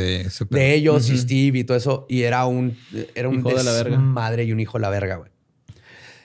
ellos 0.52 1.10
y 1.10 1.18
Steve 1.18 1.58
y 1.58 1.64
todo 1.64 1.76
eso. 1.76 2.06
Y 2.08 2.22
era 2.22 2.46
un, 2.46 2.76
era 3.14 3.28
un 3.28 3.40
Hijo 3.40 3.50
de 3.54 3.64
la 3.64 3.72
verga. 3.72 3.98
madre 3.98 4.44
y 4.44 4.52
un 4.52 4.60
hijo 4.60 4.78
de 4.78 4.82
la 4.82 4.90
verga, 4.90 5.16
güey. 5.16 5.30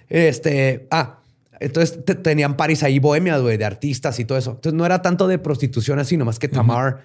Este, 0.10 0.88
ah, 0.91 1.20
entonces 1.60 2.05
te- 2.05 2.16
tenían 2.16 2.55
paris 2.55 2.84
ahí 2.84 2.99
bohemias, 2.99 3.41
güey, 3.41 3.58
de 3.58 3.66
artistas 3.66 4.20
y 4.20 4.26
todo 4.26 4.38
eso. 4.38 4.51
Entonces 4.51 4.74
no 4.74 4.86
era 4.86 5.01
tanto 5.01 5.28
de 5.28 5.38
prostitución 5.39 5.99
así, 5.99 6.16
nomás 6.16 6.39
que 6.39 6.47
Tamar 6.47 7.03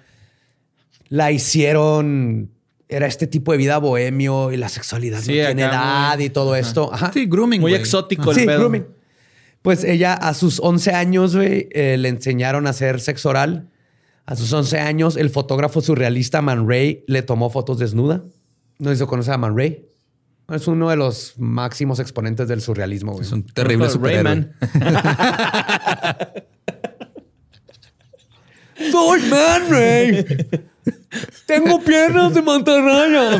la 1.09 1.31
hicieron, 1.31 2.49
era 2.87 3.07
este 3.07 3.27
tipo 3.27 3.51
de 3.51 3.57
vida 3.57 3.77
bohemio 3.79 4.51
y 4.51 4.57
la 4.57 4.69
sexualidad 4.69 5.19
Sí, 5.19 5.37
no 5.39 5.45
tiene 5.47 5.63
edad 5.63 6.15
muy- 6.15 6.25
y 6.25 6.29
todo 6.29 6.55
esto. 6.55 6.93
Ajá. 6.93 7.11
Sí, 7.13 7.25
grooming. 7.25 7.59
Muy 7.59 7.73
exótico 7.73 8.31
el 8.31 8.37
Sí, 8.37 8.45
pedo. 8.45 8.59
grooming. 8.59 8.85
Pues 9.63 9.83
ella 9.85 10.13
a 10.13 10.33
sus 10.33 10.59
11 10.59 10.91
años, 10.91 11.35
güey, 11.35 11.69
eh, 11.71 11.97
le 11.97 12.09
enseñaron 12.09 12.67
a 12.67 12.71
hacer 12.71 12.99
sexo 12.99 13.29
oral. 13.29 13.69
A 14.25 14.35
sus 14.35 14.51
11 14.53 14.79
años, 14.79 15.17
el 15.17 15.29
fotógrafo 15.29 15.81
surrealista 15.81 16.41
Man 16.41 16.69
Ray 16.69 17.03
le 17.07 17.21
tomó 17.23 17.49
fotos 17.49 17.79
desnuda. 17.79 18.23
No 18.79 18.89
sé 18.89 18.95
si 18.95 18.99
se 18.99 19.07
conoce 19.07 19.31
a 19.31 19.37
Man 19.37 19.57
Ray. 19.57 19.85
Es 20.49 20.67
uno 20.67 20.89
de 20.89 20.97
los 20.97 21.35
máximos 21.37 21.99
exponentes 21.99 22.49
del 22.49 22.61
surrealismo, 22.61 23.13
güey. 23.13 23.25
Es 23.25 23.31
un 23.31 23.45
terrible 23.45 23.89
superhéroe. 23.89 24.23
Rayman. 24.23 24.53
¡Soy 28.91 29.21
Man 29.29 29.61
Ray! 29.69 30.25
Tengo 31.45 31.79
piernas 31.79 32.33
de 32.33 32.41
mantarraya 32.41 33.37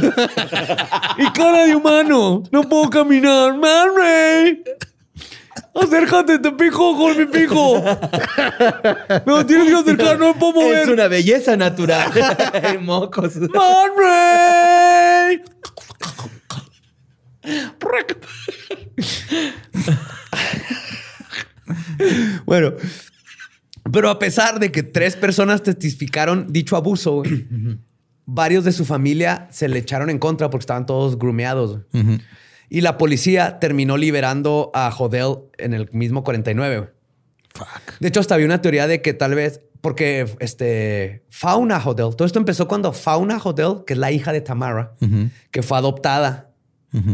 y 1.17 1.31
cara 1.33 1.65
de 1.65 1.75
humano. 1.75 2.43
No 2.51 2.69
puedo 2.69 2.89
caminar. 2.89 3.57
Man 3.57 3.89
Ray. 3.97 4.63
Acércate, 5.75 6.37
te 6.37 6.51
pico 6.51 6.95
con 6.95 7.17
mi 7.17 7.25
pico. 7.25 7.83
Me 9.25 9.43
tienes 9.45 9.67
que 9.69 9.75
acercar, 9.75 10.19
no 10.19 10.33
me 10.33 10.39
puedo 10.39 10.53
mover. 10.53 10.83
Es 10.83 10.87
una 10.87 11.07
belleza 11.07 11.57
natural. 11.57 12.11
Mocos. 12.81 13.35
Man 13.37 13.89
Ray. 13.97 15.41
bueno, 22.45 22.73
pero 23.91 24.09
a 24.09 24.19
pesar 24.19 24.59
de 24.59 24.71
que 24.71 24.83
tres 24.83 25.15
personas 25.15 25.63
testificaron 25.63 26.51
dicho 26.51 26.75
abuso, 26.75 27.13
güey, 27.23 27.47
varios 28.25 28.63
de 28.63 28.71
su 28.71 28.85
familia 28.85 29.47
se 29.51 29.67
le 29.67 29.79
echaron 29.79 30.09
en 30.09 30.19
contra 30.19 30.49
porque 30.49 30.63
estaban 30.63 30.85
todos 30.85 31.17
grumeados. 31.17 31.79
güey. 31.91 32.19
Y 32.73 32.81
la 32.81 32.97
policía 32.97 33.59
terminó 33.59 33.97
liberando 33.97 34.71
a 34.73 34.89
Hodel 34.97 35.35
en 35.59 35.75
el 35.75 35.89
mismo 35.91 36.23
49. 36.23 36.77
güey. 36.77 36.89
Fuck. 37.53 37.99
De 37.99 38.07
hecho, 38.07 38.19
hasta 38.19 38.33
había 38.33 38.47
una 38.47 38.61
teoría 38.61 38.87
de 38.87 39.01
que 39.03 39.13
tal 39.13 39.35
vez, 39.35 39.61
porque 39.79 40.25
este 40.39 41.23
Fauna 41.29 41.77
Hodel, 41.77 42.15
todo 42.15 42.25
esto 42.25 42.39
empezó 42.39 42.67
cuando 42.67 42.91
Fauna 42.91 43.37
Hodel, 43.37 43.83
que 43.85 43.93
es 43.93 43.99
la 43.99 44.11
hija 44.11 44.31
de 44.33 44.41
Tamara, 44.41 44.95
que 45.51 45.61
fue 45.61 45.77
adoptada 45.77 46.49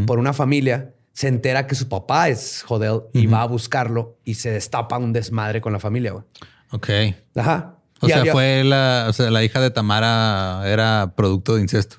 por 0.06 0.18
una 0.18 0.32
familia, 0.32 0.94
se 1.12 1.28
entera 1.28 1.66
que 1.66 1.74
su 1.74 1.88
papá 1.90 2.30
es 2.30 2.64
Hodel 2.66 3.02
y 3.12 3.26
va 3.26 3.42
a 3.42 3.46
buscarlo 3.46 4.16
y 4.24 4.34
se 4.36 4.50
destapa 4.52 4.96
un 4.96 5.12
desmadre 5.12 5.60
con 5.60 5.74
la 5.74 5.78
familia. 5.78 6.12
güey. 6.12 6.24
Ok. 6.72 6.88
Ajá. 7.36 7.76
O 8.00 8.06
Y 8.06 8.08
sea, 8.10 8.20
había- 8.20 8.32
fue 8.32 8.64
la, 8.64 9.06
o 9.10 9.12
sea, 9.12 9.30
la 9.30 9.44
hija 9.44 9.60
de 9.60 9.70
Tamara 9.70 10.62
era 10.64 11.12
producto 11.14 11.56
de 11.56 11.60
incesto. 11.62 11.96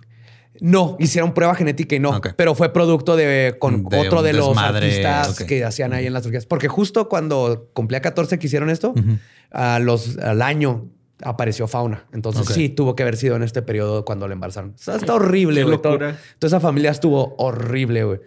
No, 0.64 0.96
hicieron 1.00 1.34
prueba 1.34 1.56
genética 1.56 1.96
y 1.96 2.00
no, 2.00 2.22
pero 2.36 2.54
fue 2.54 2.72
producto 2.72 3.16
de 3.16 3.56
con 3.58 3.84
De 3.86 3.98
otro 3.98 4.22
de 4.22 4.32
los 4.34 4.50
desmadre, 4.50 5.04
artistas 5.08 5.44
que 5.44 5.66
hacían 5.66 5.92
ahí 5.92 6.06
en 6.06 6.14
las 6.14 6.24
orgías. 6.24 6.46
Porque 6.46 6.68
justo 6.68 7.10
cuando 7.10 7.72
cumplía 7.74 8.00
14 8.00 8.38
que 8.38 8.46
hicieron 8.46 8.70
esto, 8.70 8.94
a 9.50 9.80
los, 9.80 10.20
al 10.20 10.44
año 10.44 10.88
apareció 11.24 11.68
fauna. 11.68 12.06
Entonces 12.14 12.46
sí, 12.46 12.70
tuvo 12.70 12.96
que 12.96 13.02
haber 13.02 13.18
sido 13.18 13.36
en 13.36 13.42
este 13.42 13.64
periodo 13.64 14.06
cuando 14.06 14.28
le 14.28 14.36
embarazaron. 14.36 14.76
O 14.76 14.78
sea, 14.78 14.98
está 14.98 15.16
horrible, 15.16 15.64
güey. 15.64 15.82
Toda 15.82 16.16
esa 16.40 16.60
familia 16.60 16.92
estuvo 16.92 17.34
horrible, 17.40 18.04
güey. 18.04 18.20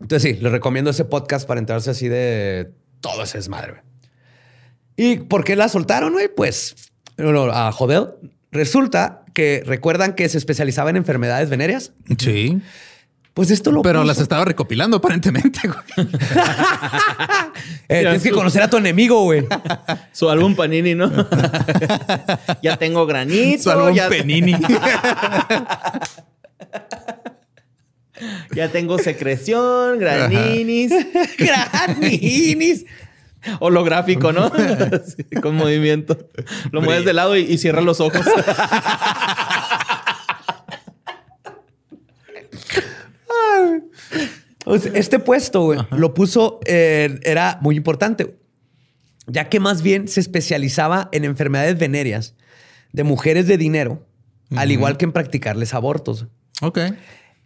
Entonces 0.00 0.22
sí, 0.22 0.40
les 0.40 0.52
recomiendo 0.52 0.92
ese 0.92 1.04
podcast 1.04 1.48
para 1.48 1.58
enterarse 1.58 1.90
así 1.90 2.08
de 2.08 2.70
todo 3.00 3.24
ese 3.24 3.38
desmadre, 3.38 3.72
güey. 3.72 3.82
¿Y 4.96 5.16
por 5.18 5.42
qué 5.42 5.56
la 5.56 5.68
soltaron, 5.68 6.12
güey? 6.12 6.28
Pues 6.32 6.92
no, 7.16 7.32
no, 7.32 7.50
a 7.50 7.72
Jodel. 7.72 8.10
Resulta 8.52 9.25
que 9.36 9.62
recuerdan 9.66 10.14
que 10.14 10.26
se 10.30 10.38
especializaba 10.38 10.88
en 10.88 10.96
enfermedades 10.96 11.50
venéreas. 11.50 11.92
Sí. 12.18 12.58
Pues 13.34 13.50
esto 13.50 13.70
lo 13.70 13.82
Pero 13.82 13.98
puso. 13.98 14.06
las 14.08 14.18
estaba 14.18 14.46
recopilando 14.46 14.96
aparentemente, 14.96 15.68
güey. 15.68 16.08
Eh, 17.88 18.00
tienes 18.00 18.22
que 18.22 18.32
conocer 18.32 18.62
a 18.62 18.68
tu 18.70 18.78
enemigo, 18.78 19.22
güey. 19.22 19.46
Su 20.12 20.28
álbum 20.28 20.56
Panini, 20.56 20.94
¿no? 20.94 21.10
ya 22.62 22.76
tengo 22.76 23.06
granito. 23.06 23.62
Su 23.62 23.70
álbum 23.70 23.94
ya, 23.94 24.08
Penini. 24.08 24.52
ya 28.54 28.68
tengo 28.70 28.98
secreción, 28.98 30.00
graninis. 30.00 30.92
Graninis. 31.38 32.86
Holográfico, 33.60 34.32
¿no? 34.32 34.50
Sí, 35.06 35.24
con 35.40 35.56
movimiento. 35.56 36.16
Lo 36.70 36.82
mueves 36.82 37.04
de 37.04 37.12
lado 37.12 37.36
y, 37.36 37.40
y 37.40 37.58
cierras 37.58 37.84
los 37.84 38.00
ojos. 38.00 38.22
Este 44.94 45.20
puesto, 45.20 45.62
güey, 45.62 45.78
lo 45.92 46.12
puso, 46.12 46.58
eh, 46.66 47.20
era 47.22 47.58
muy 47.62 47.76
importante, 47.76 48.36
ya 49.28 49.48
que 49.48 49.60
más 49.60 49.80
bien 49.80 50.08
se 50.08 50.18
especializaba 50.18 51.08
en 51.12 51.24
enfermedades 51.24 51.78
venéreas 51.78 52.34
de 52.92 53.04
mujeres 53.04 53.46
de 53.46 53.58
dinero, 53.58 54.04
al 54.56 54.72
igual 54.72 54.96
que 54.96 55.04
en 55.04 55.12
practicarles 55.12 55.72
abortos. 55.72 56.26
ok. 56.62 56.80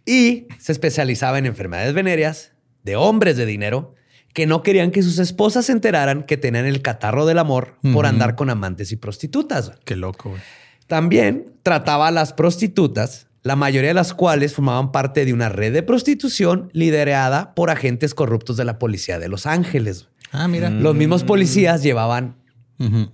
Y 0.03 0.47
se 0.57 0.71
especializaba 0.71 1.37
en 1.37 1.45
enfermedades 1.45 1.93
venéreas 1.93 2.53
de 2.81 2.95
hombres 2.95 3.37
de 3.37 3.45
dinero 3.45 3.93
que 4.33 4.45
no 4.45 4.63
querían 4.63 4.91
que 4.91 5.03
sus 5.03 5.19
esposas 5.19 5.65
se 5.65 5.71
enteraran 5.71 6.23
que 6.23 6.37
tenían 6.37 6.65
el 6.65 6.81
catarro 6.81 7.25
del 7.25 7.39
amor 7.39 7.75
por 7.93 8.05
andar 8.05 8.35
con 8.35 8.49
amantes 8.49 8.91
y 8.91 8.95
prostitutas. 8.95 9.73
Qué 9.85 9.95
loco, 9.95 10.29
güey. 10.29 10.41
También 10.87 11.53
trataba 11.63 12.07
a 12.07 12.11
las 12.11 12.33
prostitutas, 12.33 13.27
la 13.43 13.55
mayoría 13.55 13.89
de 13.89 13.93
las 13.93 14.13
cuales 14.13 14.53
formaban 14.53 14.91
parte 14.91 15.25
de 15.25 15.33
una 15.33 15.49
red 15.49 15.73
de 15.73 15.83
prostitución 15.83 16.69
liderada 16.73 17.55
por 17.55 17.69
agentes 17.69 18.13
corruptos 18.13 18.57
de 18.57 18.65
la 18.65 18.77
policía 18.77 19.19
de 19.19 19.29
Los 19.29 19.45
Ángeles. 19.45 20.09
Ah, 20.31 20.47
mira. 20.47 20.69
Los 20.69 20.95
mismos 20.95 21.23
policías 21.23 21.83
llevaban 21.83 22.37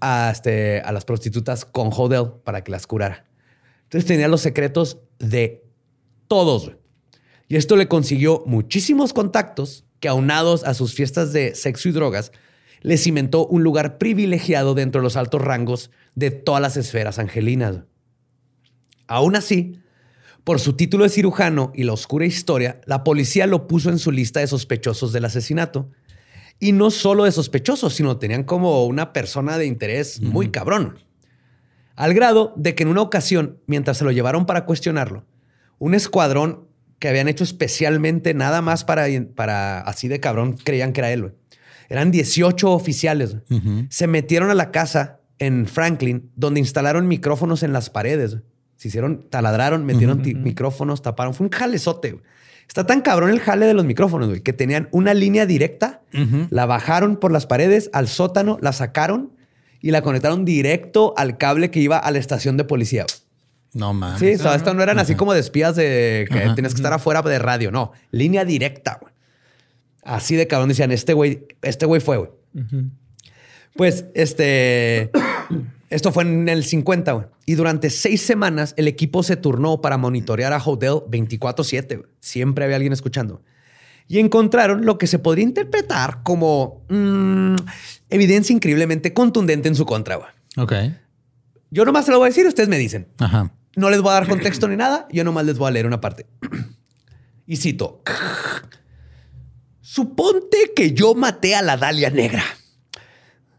a, 0.01 0.29
este, 0.31 0.81
a 0.81 0.91
las 0.91 1.03
prostitutas 1.05 1.65
con 1.65 1.89
Hodel 1.91 2.31
para 2.43 2.63
que 2.63 2.71
las 2.71 2.87
curara. 2.87 3.25
Entonces 3.83 4.07
tenía 4.07 4.27
los 4.27 4.41
secretos 4.41 4.99
de 5.19 5.63
todos. 6.27 6.65
güey. 6.65 6.77
Y 7.47 7.55
esto 7.55 7.75
le 7.75 7.87
consiguió 7.87 8.43
muchísimos 8.45 9.13
contactos 9.13 9.85
que 9.99 10.07
aunados 10.07 10.63
a 10.63 10.73
sus 10.73 10.93
fiestas 10.93 11.33
de 11.33 11.55
sexo 11.55 11.89
y 11.89 11.91
drogas, 11.91 12.31
le 12.81 12.97
cimentó 12.97 13.45
un 13.47 13.63
lugar 13.63 13.97
privilegiado 13.97 14.73
dentro 14.75 15.01
de 15.01 15.03
los 15.03 15.17
altos 15.17 15.41
rangos 15.41 15.91
de 16.15 16.31
todas 16.31 16.61
las 16.61 16.77
esferas 16.77 17.19
angelinas. 17.19 17.79
Aún 19.07 19.35
así, 19.35 19.79
por 20.43 20.59
su 20.59 20.73
título 20.73 21.03
de 21.03 21.09
cirujano 21.09 21.71
y 21.75 21.83
la 21.83 21.93
oscura 21.93 22.25
historia, 22.25 22.81
la 22.85 23.03
policía 23.03 23.47
lo 23.47 23.67
puso 23.67 23.89
en 23.89 23.99
su 23.99 24.11
lista 24.11 24.39
de 24.39 24.47
sospechosos 24.47 25.11
del 25.11 25.25
asesinato. 25.25 25.89
Y 26.59 26.71
no 26.71 26.89
solo 26.89 27.25
de 27.25 27.31
sospechosos, 27.31 27.93
sino 27.93 28.17
tenían 28.17 28.43
como 28.43 28.85
una 28.85 29.13
persona 29.13 29.57
de 29.57 29.65
interés 29.65 30.21
muy 30.21 30.49
cabrón. 30.49 30.99
Al 31.95 32.13
grado 32.13 32.53
de 32.55 32.75
que 32.75 32.83
en 32.83 32.89
una 32.89 33.01
ocasión, 33.01 33.59
mientras 33.67 33.97
se 33.97 34.05
lo 34.05 34.11
llevaron 34.11 34.45
para 34.45 34.65
cuestionarlo, 34.65 35.25
un 35.79 35.93
escuadrón 35.93 36.66
que 36.99 37.07
habían 37.09 37.27
hecho 37.27 37.43
especialmente 37.43 38.33
nada 38.33 38.61
más 38.61 38.83
para, 38.83 39.05
para 39.35 39.79
así 39.81 40.07
de 40.07 40.19
cabrón 40.19 40.57
creían 40.63 40.93
que 40.93 41.01
era 41.01 41.11
él. 41.11 41.33
Eran 41.89 42.11
18 42.11 42.71
oficiales. 42.71 43.37
Se 43.89 44.07
metieron 44.07 44.49
a 44.49 44.53
la 44.55 44.71
casa 44.71 45.19
en 45.39 45.67
Franklin, 45.67 46.31
donde 46.35 46.59
instalaron 46.59 47.07
micrófonos 47.07 47.63
en 47.63 47.71
las 47.73 47.89
paredes. 47.89 48.37
Se 48.75 48.87
hicieron, 48.89 49.27
taladraron, 49.29 49.85
metieron 49.85 50.21
ti- 50.21 50.35
micrófonos, 50.35 51.01
taparon. 51.01 51.33
Fue 51.33 51.45
un 51.45 51.51
jalezote. 51.51 52.11
güey. 52.13 52.23
Está 52.67 52.85
tan 52.85 53.01
cabrón 53.01 53.29
el 53.29 53.39
jale 53.39 53.65
de 53.65 53.73
los 53.73 53.85
micrófonos, 53.85 54.27
güey, 54.27 54.41
que 54.41 54.51
tenían 54.51 54.89
una 54.91 55.13
línea 55.13 55.45
directa, 55.45 56.01
la 56.49 56.65
bajaron 56.65 57.15
por 57.17 57.31
las 57.31 57.45
paredes 57.45 57.89
al 57.93 58.07
sótano, 58.09 58.57
la 58.61 58.73
sacaron 58.73 59.31
y 59.79 59.91
la 59.91 60.01
conectaron 60.01 60.43
directo 60.43 61.13
al 61.15 61.37
cable 61.37 61.71
que 61.71 61.79
iba 61.79 61.97
a 61.97 62.11
la 62.11 62.17
estación 62.19 62.57
de 62.57 62.65
policía. 62.65 63.03
güey. 63.03 63.26
No 63.73 63.93
mames. 63.93 64.19
Sí, 64.19 64.33
o 64.33 64.37
sea, 64.37 64.55
estos 64.55 64.73
no 64.75 64.81
eran 64.83 64.97
así 64.99 65.15
como 65.15 65.33
de 65.33 65.39
espías 65.39 65.75
de 65.75 66.25
que 66.31 66.39
Ajá. 66.39 66.55
tienes 66.55 66.73
que 66.73 66.77
estar 66.79 66.93
afuera 66.93 67.21
de 67.21 67.37
radio. 67.39 67.71
No, 67.71 67.91
línea 68.11 68.43
directa, 68.45 68.97
güey. 69.01 69.13
Así 70.03 70.35
de 70.35 70.47
cabrón 70.47 70.69
decían, 70.69 70.91
este 70.91 71.13
güey, 71.13 71.45
este 71.61 71.85
güey 71.85 72.01
fue, 72.01 72.17
güey. 72.17 72.29
Pues, 73.75 74.05
este, 74.15 75.11
esto 75.89 76.11
fue 76.11 76.23
en 76.23 76.49
el 76.49 76.63
50, 76.63 77.11
güey. 77.11 77.27
Y 77.45 77.55
durante 77.55 77.89
seis 77.89 78.21
semanas 78.21 78.73
el 78.77 78.87
equipo 78.87 79.21
se 79.23 79.35
turnó 79.35 79.81
para 79.81 79.97
monitorear 79.97 80.53
a 80.53 80.57
Hodel 80.63 81.01
24-7. 81.09 81.97
güey. 81.97 82.09
Siempre 82.19 82.65
había 82.65 82.77
alguien 82.77 82.93
escuchando. 82.93 83.41
y 84.07 84.19
encontraron 84.19 84.85
lo 84.85 84.97
que 84.97 85.05
se 85.07 85.19
podría 85.19 85.43
interpretar 85.43 86.23
como 86.23 86.81
mm, 86.89 87.55
evidencia 88.09 88.53
increíblemente 88.53 89.13
contundente 89.13 89.67
en 89.67 89.75
su 89.75 89.85
contra. 89.85 90.15
güey. 90.15 90.29
Ok. 90.57 90.73
Yo 91.69 91.85
nomás 91.85 92.05
se 92.05 92.11
lo 92.11 92.17
voy 92.17 92.27
a 92.27 92.29
decir, 92.29 92.45
ustedes 92.45 92.69
me 92.69 92.77
dicen. 92.77 93.07
Ajá. 93.19 93.51
No 93.75 93.89
les 93.89 94.01
voy 94.01 94.11
a 94.11 94.15
dar 94.15 94.27
contexto 94.27 94.67
ni 94.67 94.75
nada, 94.75 95.07
yo 95.11 95.23
nomás 95.23 95.45
les 95.45 95.57
voy 95.57 95.67
a 95.67 95.71
leer 95.71 95.85
una 95.85 96.01
parte. 96.01 96.25
Y 97.45 97.57
cito. 97.57 98.01
Suponte 99.81 100.73
que 100.75 100.93
yo 100.93 101.15
maté 101.15 101.55
a 101.55 101.61
la 101.61 101.77
Dalia 101.77 102.09
Negra. 102.09 102.43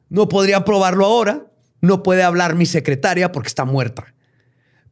No 0.08 0.28
podría 0.28 0.64
probarlo 0.64 1.06
ahora. 1.06 1.46
No 1.80 2.02
puede 2.02 2.22
hablar 2.22 2.54
mi 2.54 2.66
secretaria 2.66 3.32
porque 3.32 3.48
está 3.48 3.64
muerta. 3.64 4.14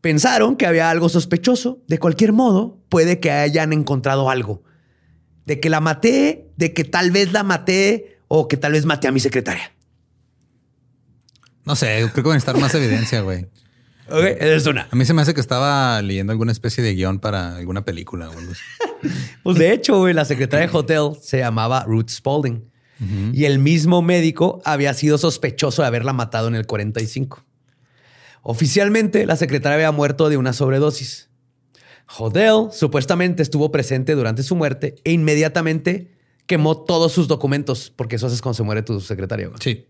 Pensaron 0.00 0.56
que 0.56 0.66
había 0.66 0.88
algo 0.88 1.08
sospechoso. 1.08 1.82
De 1.88 1.98
cualquier 1.98 2.32
modo, 2.32 2.80
puede 2.88 3.20
que 3.20 3.30
hayan 3.30 3.72
encontrado 3.72 4.30
algo. 4.30 4.62
De 5.44 5.60
que 5.60 5.68
la 5.68 5.80
maté, 5.80 6.48
de 6.56 6.72
que 6.72 6.84
tal 6.84 7.10
vez 7.10 7.32
la 7.32 7.42
maté 7.42 8.20
o 8.28 8.48
que 8.48 8.56
tal 8.56 8.72
vez 8.72 8.86
maté 8.86 9.08
a 9.08 9.12
mi 9.12 9.20
secretaria. 9.20 9.75
No 11.66 11.76
sé, 11.76 11.98
creo 12.12 12.12
que 12.12 12.22
va 12.22 12.30
a 12.32 12.36
necesitar 12.36 12.58
más 12.60 12.74
evidencia, 12.74 13.20
güey. 13.20 13.46
Ok, 14.08 14.22
esa 14.38 14.54
es 14.54 14.66
una. 14.66 14.88
A 14.90 14.94
mí 14.96 15.04
se 15.04 15.12
me 15.12 15.22
hace 15.22 15.34
que 15.34 15.40
estaba 15.40 16.00
leyendo 16.00 16.30
alguna 16.30 16.52
especie 16.52 16.82
de 16.82 16.94
guion 16.94 17.18
para 17.18 17.56
alguna 17.56 17.84
película 17.84 18.30
o 18.30 18.38
algo 18.38 18.52
así. 18.52 18.62
Pues 19.42 19.58
de 19.58 19.72
hecho, 19.72 19.98
güey, 19.98 20.14
la 20.14 20.24
secretaria 20.24 20.66
de 20.66 20.76
hotel 20.76 21.10
se 21.20 21.38
llamaba 21.38 21.84
Ruth 21.84 22.08
Spalding. 22.08 22.70
Y 23.32 23.44
el 23.44 23.58
mismo 23.58 24.00
médico 24.00 24.62
había 24.64 24.94
sido 24.94 25.18
sospechoso 25.18 25.82
de 25.82 25.88
haberla 25.88 26.14
matado 26.14 26.48
en 26.48 26.54
el 26.54 26.66
45. 26.66 27.44
Oficialmente, 28.42 29.26
la 29.26 29.36
secretaria 29.36 29.74
había 29.74 29.92
muerto 29.92 30.30
de 30.30 30.38
una 30.38 30.54
sobredosis. 30.54 31.28
Hodel 32.18 32.72
supuestamente 32.72 33.42
estuvo 33.42 33.70
presente 33.70 34.14
durante 34.14 34.42
su 34.42 34.56
muerte 34.56 34.94
e 35.04 35.12
inmediatamente 35.12 36.16
quemó 36.46 36.84
todos 36.84 37.12
sus 37.12 37.28
documentos, 37.28 37.92
porque 37.94 38.16
eso 38.16 38.28
haces 38.28 38.40
cuando 38.40 38.56
se 38.56 38.62
muere 38.62 38.82
tu 38.82 39.00
secretario. 39.00 39.52
Sí. 39.60 39.86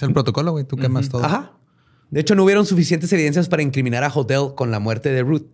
Es 0.00 0.08
el 0.08 0.14
protocolo, 0.14 0.52
güey. 0.52 0.64
Tú 0.64 0.76
quemas 0.76 1.10
todo. 1.10 1.22
Ajá. 1.22 1.52
De 2.08 2.20
hecho, 2.20 2.34
no 2.34 2.44
hubieron 2.44 2.64
suficientes 2.64 3.12
evidencias 3.12 3.48
para 3.50 3.62
incriminar 3.62 4.02
a 4.02 4.08
Hodel 4.08 4.54
con 4.56 4.70
la 4.70 4.80
muerte 4.80 5.12
de 5.12 5.22
Ruth. 5.22 5.46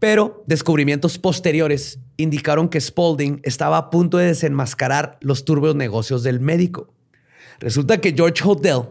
Pero 0.00 0.42
descubrimientos 0.46 1.18
posteriores 1.18 2.00
indicaron 2.16 2.68
que 2.68 2.80
Spalding 2.80 3.40
estaba 3.44 3.78
a 3.78 3.90
punto 3.90 4.18
de 4.18 4.26
desenmascarar 4.26 5.16
los 5.20 5.44
turbios 5.44 5.76
negocios 5.76 6.24
del 6.24 6.40
médico. 6.40 6.92
Resulta 7.60 8.00
que 8.00 8.12
George 8.12 8.42
Hodel 8.44 8.82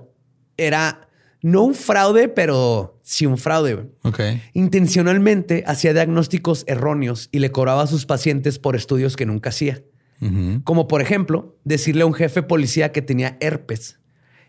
era 0.56 1.10
no 1.42 1.64
un 1.64 1.76
fraude, 1.76 2.30
pero 2.30 3.00
sí 3.04 3.26
un 3.26 3.38
fraude. 3.38 3.76
güey. 3.76 3.88
Ok. 4.04 4.20
Intencionalmente 4.54 5.66
hacía 5.68 5.94
diagnósticos 5.94 6.64
erróneos 6.66 7.28
y 7.34 7.40
le 7.40 7.52
cobraba 7.52 7.84
a 7.84 7.88
sus 7.88 8.06
pacientes 8.06 8.58
por 8.58 8.78
estudios 8.78 9.18
que 9.18 9.26
nunca 9.26 9.50
hacía. 9.50 9.84
Como 10.64 10.88
por 10.88 11.02
ejemplo, 11.02 11.58
decirle 11.66 12.02
a 12.04 12.06
un 12.08 12.14
jefe 12.14 12.42
policía 12.42 12.92
que 12.92 13.04
tenía 13.04 13.38
herpes 13.40 14.00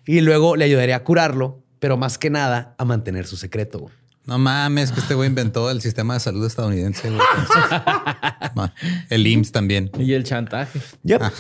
y 0.09 0.23
luego 0.23 0.57
le 0.57 0.65
ayudaría 0.65 0.97
a 0.97 1.05
curarlo, 1.05 1.63
pero 1.81 1.99
más 1.99 2.17
que 2.17 2.31
nada 2.31 2.75
a 2.79 2.85
mantener 2.87 3.27
su 3.27 3.37
secreto. 3.37 3.79
güey. 3.79 3.95
No 4.25 4.39
mames, 4.39 4.91
que 4.91 5.01
este 5.01 5.13
güey 5.13 5.29
inventó 5.29 5.71
el 5.71 5.83
sistema 5.83 6.15
de 6.15 6.21
salud 6.21 6.47
estadounidense. 6.47 7.11
güey. 7.11 7.21
El 9.11 9.27
IMSS 9.27 9.53
también. 9.53 9.91
Y 9.99 10.15
el 10.15 10.25
chantaje. 10.25 10.81
Yep. 11.05 11.23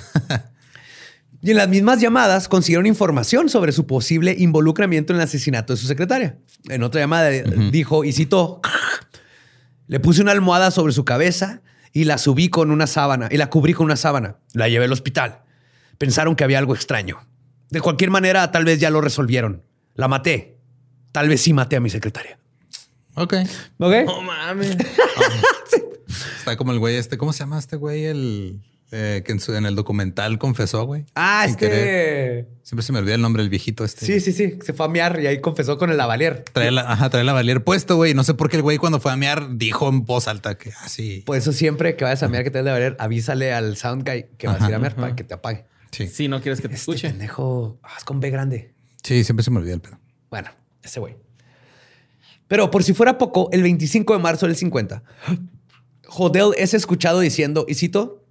Y 1.40 1.52
en 1.52 1.56
las 1.56 1.68
mismas 1.68 2.00
llamadas 2.00 2.48
consiguieron 2.48 2.86
información 2.86 3.48
sobre 3.48 3.70
su 3.70 3.86
posible 3.86 4.34
involucramiento 4.36 5.12
en 5.12 5.18
el 5.20 5.22
asesinato 5.22 5.72
de 5.72 5.76
su 5.76 5.86
secretaria. 5.86 6.36
En 6.68 6.82
otra 6.82 7.00
llamada 7.00 7.30
eh, 7.30 7.44
dijo, 7.70 8.02
y 8.04 8.12
citó, 8.12 8.60
le 9.86 10.00
puse 10.00 10.20
una 10.20 10.32
almohada 10.32 10.72
sobre 10.72 10.92
su 10.92 11.04
cabeza 11.04 11.62
y 11.92 12.04
la 12.04 12.18
subí 12.18 12.48
con 12.48 12.72
una 12.72 12.88
sábana 12.88 13.28
y 13.30 13.36
la 13.36 13.50
cubrí 13.50 13.72
con 13.72 13.84
una 13.84 13.94
sábana. 13.94 14.38
La 14.52 14.68
llevé 14.68 14.86
al 14.86 14.92
hospital. 14.92 15.42
Pensaron 15.96 16.34
que 16.34 16.42
había 16.42 16.58
algo 16.58 16.74
extraño. 16.74 17.20
De 17.70 17.80
cualquier 17.80 18.10
manera, 18.10 18.50
tal 18.50 18.64
vez 18.64 18.80
ya 18.80 18.90
lo 18.90 19.00
resolvieron. 19.00 19.62
La 19.94 20.08
maté. 20.08 20.56
Tal 21.12 21.28
vez 21.28 21.40
sí 21.40 21.52
maté 21.52 21.76
a 21.76 21.80
mi 21.80 21.90
secretaria. 21.90 22.38
Ok. 23.14 23.34
¿Ok? 23.78 23.94
No 24.06 24.22
mames. 24.22 24.76
Está 26.38 26.56
como 26.56 26.72
el 26.72 26.78
güey 26.78 26.96
este. 26.96 27.18
¿Cómo 27.18 27.32
se 27.32 27.40
llama 27.40 27.58
este 27.58 27.76
güey? 27.76 28.04
El 28.04 28.60
eh, 28.90 29.22
que 29.26 29.32
en, 29.32 29.40
su- 29.40 29.54
en 29.54 29.66
el 29.66 29.74
documental 29.74 30.38
confesó, 30.38 30.84
güey. 30.84 31.04
Ah, 31.14 31.44
Sin 31.46 31.56
querer. 31.56 32.38
este... 32.38 32.48
Siempre 32.62 32.82
se 32.84 32.92
me 32.92 32.98
olvida 33.00 33.14
el 33.14 33.20
nombre 33.20 33.42
del 33.42 33.50
viejito 33.50 33.84
este. 33.84 34.06
Sí, 34.06 34.20
sí, 34.20 34.32
sí. 34.32 34.58
Se 34.64 34.72
fue 34.72 34.86
a 34.86 34.88
mear 34.88 35.20
y 35.20 35.26
ahí 35.26 35.40
confesó 35.40 35.76
con 35.76 35.90
el 35.90 35.96
lavalier. 35.98 36.44
Trae 36.52 36.70
la, 36.70 36.90
ajá, 36.90 37.10
trae 37.10 37.24
la 37.24 37.32
valier 37.34 37.64
puesto, 37.64 37.96
güey. 37.96 38.14
No 38.14 38.24
sé 38.24 38.34
por 38.34 38.48
qué 38.48 38.56
el 38.56 38.62
güey 38.62 38.78
cuando 38.78 38.98
fue 39.00 39.12
a 39.12 39.16
mear 39.16 39.56
dijo 39.58 39.88
en 39.88 40.04
voz 40.06 40.26
alta 40.28 40.56
que 40.56 40.72
así. 40.82 41.22
Por 41.26 41.36
eso 41.36 41.52
siempre 41.52 41.96
que 41.96 42.04
vayas 42.04 42.22
a 42.22 42.28
mear 42.28 42.44
que 42.44 42.50
te 42.50 42.58
des 42.58 42.64
de 42.66 42.70
valer, 42.70 42.96
avísale 42.98 43.52
al 43.52 43.76
sound 43.76 44.08
guy 44.08 44.26
que 44.38 44.46
vas 44.46 44.62
a 44.62 44.68
ir 44.68 44.74
a 44.74 44.78
mear 44.78 44.94
para 44.94 45.14
que 45.16 45.24
te 45.24 45.34
apague. 45.34 45.66
Sí. 45.90 46.06
Si 46.08 46.28
no 46.28 46.40
quieres 46.40 46.60
que 46.60 46.68
te 46.68 46.74
Este 46.74 46.92
escuche. 46.92 47.08
pendejo 47.08 47.78
ah, 47.82 47.94
es 47.98 48.04
con 48.04 48.20
B 48.20 48.30
grande. 48.30 48.74
Sí, 49.02 49.24
siempre 49.24 49.42
se 49.44 49.50
me 49.50 49.58
olvida 49.58 49.74
el 49.74 49.80
pedo. 49.80 49.98
Bueno, 50.30 50.50
ese 50.82 51.00
güey. 51.00 51.16
Pero 52.46 52.70
por 52.70 52.82
si 52.82 52.94
fuera 52.94 53.18
poco, 53.18 53.48
el 53.52 53.62
25 53.62 54.14
de 54.14 54.18
marzo 54.20 54.46
del 54.46 54.56
50, 54.56 55.02
Hodel 56.08 56.54
es 56.56 56.74
escuchado 56.74 57.20
diciendo, 57.20 57.66
y 57.68 57.74
cito, 57.74 58.24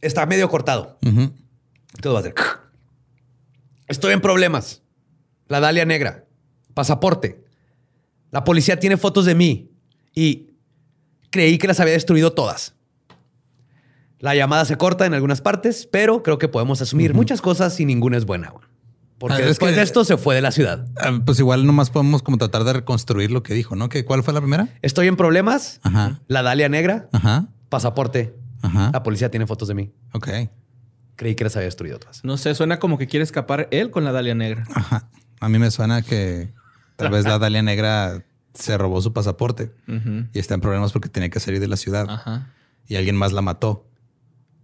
está 0.00 0.24
medio 0.26 0.48
cortado. 0.48 0.98
Todo 2.00 2.14
va 2.14 2.20
a 2.20 2.22
ser. 2.22 2.34
Estoy 3.88 4.12
en 4.14 4.20
problemas. 4.20 4.82
La 5.48 5.60
Dalia 5.60 5.84
Negra. 5.84 6.24
Pasaporte. 6.74 7.44
La 8.30 8.44
policía 8.44 8.80
tiene 8.80 8.96
fotos 8.96 9.26
de 9.26 9.34
mí 9.34 9.70
y 10.14 10.50
creí 11.30 11.58
que 11.58 11.66
las 11.68 11.80
había 11.80 11.92
destruido 11.92 12.32
todas. 12.32 12.74
La 14.22 14.34
llamada 14.34 14.64
se 14.64 14.76
corta 14.78 15.04
en 15.04 15.12
algunas 15.12 15.40
partes, 15.42 15.86
pero 15.90 16.22
creo 16.22 16.38
que 16.38 16.48
podemos 16.48 16.80
asumir 16.80 17.12
muchas 17.12 17.42
cosas 17.42 17.78
y 17.80 17.84
ninguna 17.84 18.16
es 18.16 18.24
buena. 18.24 18.54
Porque 19.18 19.36
Ah, 19.36 19.40
es 19.40 19.46
después 19.46 19.72
que- 19.72 19.76
de 19.78 19.82
esto 19.82 20.04
se 20.04 20.16
fue 20.16 20.34
de 20.34 20.40
la 20.40 20.50
ciudad. 20.52 20.86
Ah, 20.96 21.20
pues 21.24 21.38
igual 21.40 21.66
nomás 21.66 21.90
podemos 21.90 22.22
como 22.22 22.38
tratar 22.38 22.64
de 22.64 22.72
reconstruir 22.72 23.30
lo 23.30 23.42
que 23.42 23.52
dijo, 23.54 23.76
¿no? 23.76 23.88
¿Que 23.88 24.04
¿Cuál 24.04 24.22
fue 24.22 24.32
la 24.32 24.40
primera? 24.40 24.68
Estoy 24.80 25.08
en 25.08 25.16
problemas. 25.16 25.80
Ajá. 25.82 26.20
La 26.28 26.42
Dalia 26.42 26.68
Negra. 26.68 27.08
Ajá. 27.12 27.48
Pasaporte. 27.68 28.34
Ajá. 28.62 28.90
La 28.92 29.02
policía 29.02 29.30
tiene 29.30 29.46
fotos 29.46 29.66
de 29.68 29.74
mí. 29.74 29.92
Ok. 30.12 30.28
Creí 31.16 31.34
que 31.34 31.44
las 31.44 31.56
había 31.56 31.66
destruido 31.66 31.98
todas. 31.98 32.24
No 32.24 32.36
sé, 32.36 32.54
suena 32.54 32.78
como 32.78 32.98
que 32.98 33.06
quiere 33.08 33.22
escapar 33.24 33.68
él 33.70 33.90
con 33.90 34.04
la 34.04 34.12
Dalia 34.12 34.34
Negra. 34.34 34.64
Ajá. 34.74 35.08
A 35.40 35.48
mí 35.48 35.58
me 35.58 35.70
suena 35.72 36.02
que 36.02 36.52
tal 36.96 37.10
vez 37.10 37.24
la 37.24 37.38
Dalia 37.38 37.62
Negra 37.62 38.24
se 38.54 38.78
robó 38.78 39.00
su 39.02 39.12
pasaporte 39.12 39.72
y 40.32 40.38
está 40.38 40.54
en 40.54 40.60
problemas 40.60 40.92
porque 40.92 41.08
tenía 41.08 41.28
que 41.28 41.40
salir 41.40 41.58
de 41.60 41.66
la 41.68 41.76
ciudad 41.76 42.06
Ajá. 42.08 42.50
y 42.86 42.94
alguien 42.96 43.16
más 43.16 43.32
la 43.32 43.42
mató 43.42 43.88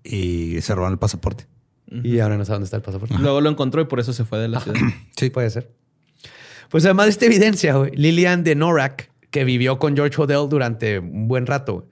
y 0.05 0.61
se 0.61 0.75
robaron 0.75 0.95
el 0.95 0.99
pasaporte. 0.99 1.47
Y 1.91 2.19
ahora 2.19 2.37
no 2.37 2.45
sé 2.45 2.53
dónde 2.53 2.67
está 2.67 2.77
el 2.77 2.83
pasaporte. 2.83 3.15
Luego 3.19 3.41
lo 3.41 3.49
encontró 3.49 3.81
y 3.81 3.87
por 3.87 3.99
eso 4.01 4.13
se 4.13 4.25
fue 4.25 4.39
de 4.39 4.49
la 4.49 4.61
ciudad. 4.61 4.79
Sí. 5.17 5.31
Puede 5.31 5.51
ser. 5.51 5.73
Pues 6.69 6.85
además 6.85 7.07
de 7.07 7.11
esta 7.11 7.27
evidencia, 7.27 7.75
güey, 7.77 7.93
Lillian 7.93 8.45
de 8.45 8.55
Norak, 8.55 9.11
que 9.31 9.45
vivió 9.45 9.79
con 9.79 9.97
George 9.97 10.21
Hodel 10.21 10.49
durante 10.51 10.99
un 10.99 11.29
buen 11.29 11.47
rato, 11.47 11.89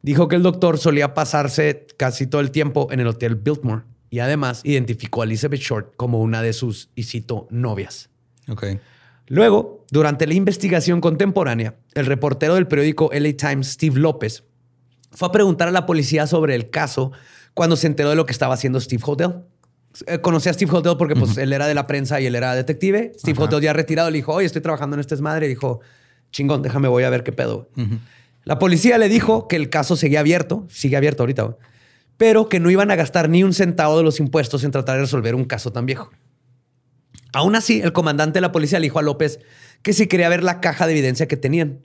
dijo 0.00 0.28
que 0.28 0.36
el 0.36 0.42
doctor 0.42 0.78
solía 0.78 1.12
pasarse 1.12 1.86
casi 1.98 2.26
todo 2.26 2.40
el 2.40 2.50
tiempo 2.50 2.88
en 2.90 3.00
el 3.00 3.06
hotel 3.06 3.36
Biltmore 3.36 3.82
y 4.08 4.20
además 4.20 4.62
identificó 4.64 5.22
a 5.22 5.24
Elizabeth 5.24 5.60
Short 5.60 5.96
como 5.96 6.20
una 6.20 6.40
de 6.40 6.52
sus, 6.52 6.90
y 6.94 7.02
cito, 7.02 7.46
novias. 7.50 8.10
Ok. 8.48 8.64
Luego, 9.26 9.84
durante 9.90 10.26
la 10.26 10.34
investigación 10.34 11.00
contemporánea, 11.00 11.76
el 11.94 12.06
reportero 12.06 12.54
del 12.54 12.66
periódico 12.66 13.10
LA 13.12 13.32
Times, 13.36 13.72
Steve 13.72 13.98
López, 13.98 14.44
fue 15.10 15.28
a 15.28 15.32
preguntar 15.32 15.68
a 15.68 15.72
la 15.72 15.86
policía 15.86 16.26
sobre 16.26 16.54
el 16.54 16.70
caso 16.70 17.12
cuando 17.54 17.76
se 17.76 17.86
enteró 17.86 18.10
de 18.10 18.16
lo 18.16 18.26
que 18.26 18.32
estaba 18.32 18.54
haciendo 18.54 18.80
Steve 18.80 19.02
Hodel. 19.04 19.34
Eh, 20.06 20.18
Conocí 20.18 20.48
a 20.48 20.52
Steve 20.52 20.70
Hodel 20.72 20.96
porque 20.96 21.14
pues, 21.14 21.38
él 21.38 21.52
era 21.52 21.66
de 21.66 21.74
la 21.74 21.86
prensa 21.86 22.20
y 22.20 22.26
él 22.26 22.34
era 22.34 22.54
detective. 22.54 23.12
Steve 23.18 23.36
Ajá. 23.38 23.44
Hodel 23.44 23.62
ya 23.62 23.72
retirado 23.72 24.10
le 24.10 24.16
dijo, 24.16 24.32
oye, 24.32 24.46
estoy 24.46 24.60
trabajando 24.60 24.94
en 24.94 25.00
este 25.00 25.14
desmadre. 25.14 25.46
Y 25.46 25.48
dijo, 25.50 25.80
chingón, 26.32 26.62
déjame, 26.62 26.88
voy 26.88 27.04
a 27.04 27.10
ver 27.10 27.22
qué 27.22 27.32
pedo. 27.32 27.70
La 28.42 28.58
policía 28.58 28.98
le 28.98 29.08
dijo 29.08 29.48
que 29.48 29.56
el 29.56 29.70
caso 29.70 29.96
seguía 29.96 30.20
abierto, 30.20 30.66
sigue 30.68 30.96
abierto 30.96 31.22
ahorita, 31.22 31.56
pero 32.16 32.48
que 32.48 32.60
no 32.60 32.70
iban 32.70 32.90
a 32.90 32.96
gastar 32.96 33.28
ni 33.30 33.42
un 33.42 33.54
centavo 33.54 33.96
de 33.96 34.02
los 34.02 34.20
impuestos 34.20 34.64
en 34.64 34.70
tratar 34.70 34.96
de 34.96 35.02
resolver 35.02 35.34
un 35.34 35.44
caso 35.44 35.72
tan 35.72 35.86
viejo. 35.86 36.10
Aún 37.32 37.56
así, 37.56 37.80
el 37.80 37.92
comandante 37.92 38.36
de 38.36 38.40
la 38.42 38.52
policía 38.52 38.78
le 38.78 38.86
dijo 38.86 38.98
a 38.98 39.02
López 39.02 39.40
que 39.82 39.92
si 39.92 40.06
quería 40.06 40.28
ver 40.28 40.42
la 40.44 40.60
caja 40.60 40.86
de 40.86 40.92
evidencia 40.92 41.26
que 41.26 41.36
tenían. 41.36 41.80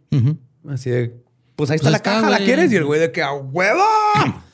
Así 0.68 0.90
de, 0.90 1.16
pues 1.56 1.70
ahí 1.70 1.78
está 1.78 1.86
Pues 1.86 1.92
la 1.92 1.98
está, 1.98 2.12
caja, 2.12 2.30
¿la 2.30 2.38
quieres? 2.38 2.72
Y 2.72 2.76
el 2.76 2.86
güey 2.86 3.00
de 3.00 3.12
que 3.12 3.22
a 3.22 3.34
huevo. 3.34 3.84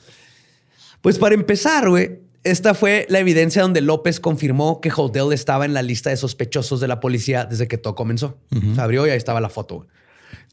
pues 1.05 1.19
para 1.19 1.35
empezar, 1.35 1.87
güey, 1.87 2.19
esta 2.43 2.73
fue 2.73 3.05
la 3.09 3.19
evidencia 3.19 3.61
donde 3.61 3.79
López 3.81 4.19
confirmó 4.19 4.81
que 4.81 4.91
Hodel 4.91 5.33
estaba 5.33 5.63
en 5.63 5.75
la 5.75 5.83
lista 5.83 6.09
de 6.09 6.17
sospechosos 6.17 6.79
de 6.79 6.87
la 6.87 6.99
policía 6.99 7.45
desde 7.45 7.67
que 7.67 7.77
todo 7.77 7.93
comenzó. 7.93 8.39
Se 8.73 8.81
abrió 8.81 9.05
y 9.05 9.11
ahí 9.11 9.17
estaba 9.17 9.39
la 9.39 9.49
foto. 9.49 9.75
güey. 9.75 9.87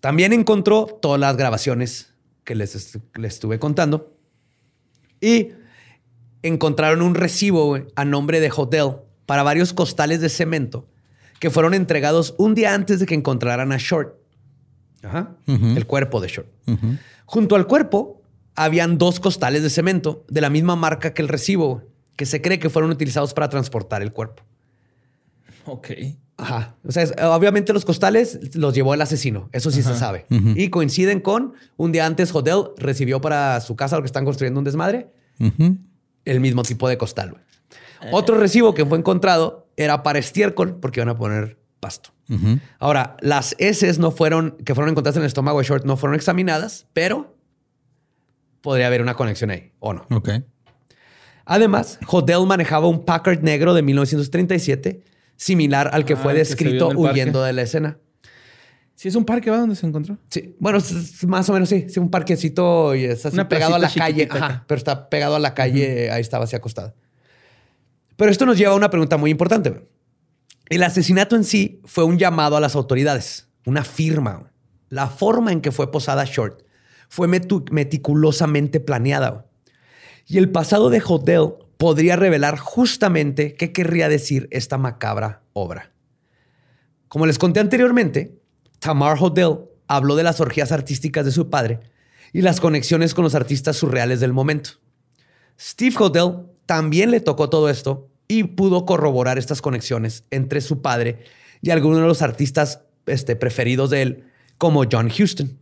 También 0.03 0.35
encontró 0.35 0.85
todas 1.01 1.19
las 1.19 1.39
grabaciones 1.39 2.13
que 2.45 2.55
les, 2.55 2.99
les 3.15 3.33
estuve 3.33 3.59
contando 3.59 4.15
y 5.23 5.53
encontraron 6.43 7.01
un 7.01 7.15
recibo 7.15 7.69
güey, 7.69 7.85
a 7.97 8.05
nombre 8.05 8.41
de 8.41 8.51
Hodel 8.55 8.97
para 9.25 9.43
varios 9.43 9.73
costales 9.73 10.21
de 10.21 10.29
cemento 10.29 10.87
que 11.41 11.49
fueron 11.49 11.73
entregados 11.73 12.35
un 12.37 12.55
día 12.55 12.75
antes 12.75 13.01
de 13.01 13.07
que 13.07 13.15
encontraran 13.15 13.73
a 13.73 13.79
Short. 13.79 14.17
Ajá. 15.03 15.35
El 15.47 15.87
cuerpo 15.87 16.21
de 16.21 16.29
Short. 16.29 16.49
Junto 17.25 17.57
al 17.57 17.67
cuerpo 17.67 18.22
habían 18.55 18.99
dos 18.99 19.21
costales 19.21 19.63
de 19.63 19.71
cemento 19.71 20.25
de 20.29 20.41
la 20.41 20.51
misma 20.51 20.77
marca 20.77 21.15
que 21.15 21.23
el 21.23 21.29
recibo, 21.29 21.83
que 22.17 22.27
se 22.27 22.41
cree 22.43 22.59
que 22.59 22.71
fueron 22.71 22.91
utilizados 22.91 23.33
para 23.35 23.49
transportar 23.49 24.03
el 24.03 24.13
cuerpo. 24.13 24.43
Ok. 25.65 25.89
Ajá. 26.37 26.75
O 26.87 26.91
sea, 26.91 27.03
es- 27.05 27.15
obviamente 27.23 27.73
los 27.73 27.85
costales 27.85 28.57
los 28.57 28.75
llevó 28.75 28.95
el 28.95 29.01
asesino. 29.03 29.49
Eso 29.53 29.71
sí 29.71 29.83
se 29.83 29.95
sabe. 29.97 30.27
Y 30.31 30.71
coinciden 30.71 31.21
con 31.21 31.55
un 31.77 31.93
día 31.93 32.05
antes, 32.07 32.35
Hodel 32.35 32.65
recibió 32.79 33.21
para 33.21 33.61
su 33.61 33.77
casa 33.77 33.97
lo 33.97 34.03
que 34.03 34.07
están 34.07 34.25
construyendo 34.25 34.59
un 34.59 34.65
desmadre, 34.65 35.09
el 36.25 36.41
mismo 36.41 36.63
tipo 36.63 36.89
de 36.89 36.99
costal. 36.99 37.31
güey. 37.33 37.43
Otro 38.13 38.37
recibo 38.39 38.75
que 38.75 38.85
fue 38.85 38.99
encontrado 38.99 39.69
era 39.77 40.03
para 40.03 40.19
estiércol, 40.19 40.77
porque 40.81 41.01
iban 41.01 41.09
a 41.11 41.17
poner 41.17 41.59
pasto. 41.79 42.11
Ahora, 42.79 43.17
las 43.21 43.55
heces 43.59 43.99
no 43.99 44.11
fueron, 44.11 44.53
que 44.65 44.75
fueron 44.75 44.91
encontradas 44.91 45.17
en 45.17 45.23
el 45.23 45.27
estómago 45.27 45.59
de 45.61 45.65
Short, 45.67 45.85
no 45.85 45.97
fueron 45.97 46.15
examinadas, 46.17 46.87
pero 46.95 47.32
podría 48.63 48.87
haber 48.87 49.03
una 49.03 49.15
conexión 49.15 49.51
ahí, 49.51 49.73
o 49.81 49.93
no. 49.93 50.07
Ok. 50.11 50.31
Además, 51.45 51.99
Hodel 52.07 52.47
manejaba 52.47 52.87
un 52.89 53.05
Packard 53.05 53.41
negro 53.43 53.75
de 53.75 53.83
1937, 53.83 55.03
similar 55.37 55.91
al 55.93 56.05
que 56.05 56.15
Ah, 56.15 56.17
fue 56.17 56.35
descrito 56.35 56.89
huyendo 56.95 57.43
de 57.43 57.53
la 57.53 57.63
escena. 57.63 57.99
Sí, 58.95 59.09
es 59.09 59.17
un 59.17 59.25
parque, 59.25 59.51
¿va? 59.51 59.59
Donde 59.59 59.75
se 59.75 59.85
encontró. 59.87 60.17
Sí, 60.31 60.55
bueno, 60.61 60.79
es- 60.79 61.25
más 61.25 61.49
o 61.49 61.53
menos 61.53 61.69
sí, 61.69 61.87
sí, 61.89 61.99
un 61.99 62.11
parquecito 62.11 62.95
y 62.95 63.05
es 63.05 63.27
así 63.27 63.35
Una 63.35 63.49
pegado 63.49 63.75
a 63.75 63.79
la 63.81 63.91
calle, 63.91 64.29
ajá, 64.31 64.65
pero 64.69 64.79
está 64.79 65.09
pegado 65.09 65.35
a 65.35 65.41
la 65.41 65.55
calle, 65.55 66.11
ahí 66.13 66.21
estaba 66.21 66.45
así 66.45 66.55
acostado. 66.55 66.95
Pero 68.17 68.31
esto 68.31 68.47
nos 68.47 68.57
lleva 68.57 68.73
a 68.75 68.77
una 68.77 68.91
pregunta 68.91 69.17
muy 69.17 69.31
importante. 69.33 69.89
El 70.69 70.83
asesinato 70.85 71.35
en 71.35 71.43
sí 71.43 71.81
fue 71.85 72.05
un 72.05 72.19
llamado 72.19 72.57
a 72.57 72.61
las 72.61 72.77
autoridades, 72.77 73.49
una 73.67 73.83
firma. 73.83 74.53
La 74.91 75.09
forma 75.09 75.51
en 75.51 75.61
que 75.61 75.73
fue 75.73 75.91
posada 75.91 76.25
Short 76.25 76.63
fue 77.13 77.29
meticulosamente 77.29 78.81
planeada. 78.81 79.45
Y 80.27 80.39
el 80.39 80.51
pasado 80.51 80.89
de 80.89 81.03
Hodel 81.07 81.53
podría 81.77 82.17
revelar 82.17 82.57
justamente 82.57 83.53
qué 83.53 83.71
querría 83.71 84.09
decir 84.09 84.49
esta 84.51 84.79
macabra 84.79 85.43
obra. 85.53 85.93
Como 87.09 87.27
les 87.27 87.39
conté 87.39 87.61
anteriormente, 87.61 88.41
Tamar 88.79 89.19
Hodel 89.21 89.59
habló 89.89 90.17
de 90.17 90.23
las 90.23 90.41
orgías 90.41 90.73
artísticas 90.73 91.27
de 91.27 91.33
su 91.33 91.51
padre 91.51 91.81
y 92.33 92.41
las 92.41 92.61
conexiones 92.61 93.13
con 93.13 93.25
los 93.25 93.35
artistas 93.35 93.77
surreales 93.77 94.21
del 94.21 94.33
momento. 94.33 94.71
Steve 95.61 95.95
Hodel 95.99 96.47
también 96.65 97.11
le 97.11 97.21
tocó 97.21 97.51
todo 97.51 97.69
esto 97.69 98.09
y 98.27 98.45
pudo 98.45 98.87
corroborar 98.87 99.37
estas 99.37 99.61
conexiones 99.61 100.25
entre 100.31 100.63
su 100.63 100.81
padre 100.81 101.25
y 101.61 101.73
algunos 101.73 102.01
de 102.01 102.07
los 102.07 102.23
artistas 102.23 102.81
este, 103.05 103.37
preferidos 103.37 103.91
de 103.91 104.01
él, 104.01 104.25
como 104.57 104.85
John 104.91 105.09
Huston. 105.09 105.59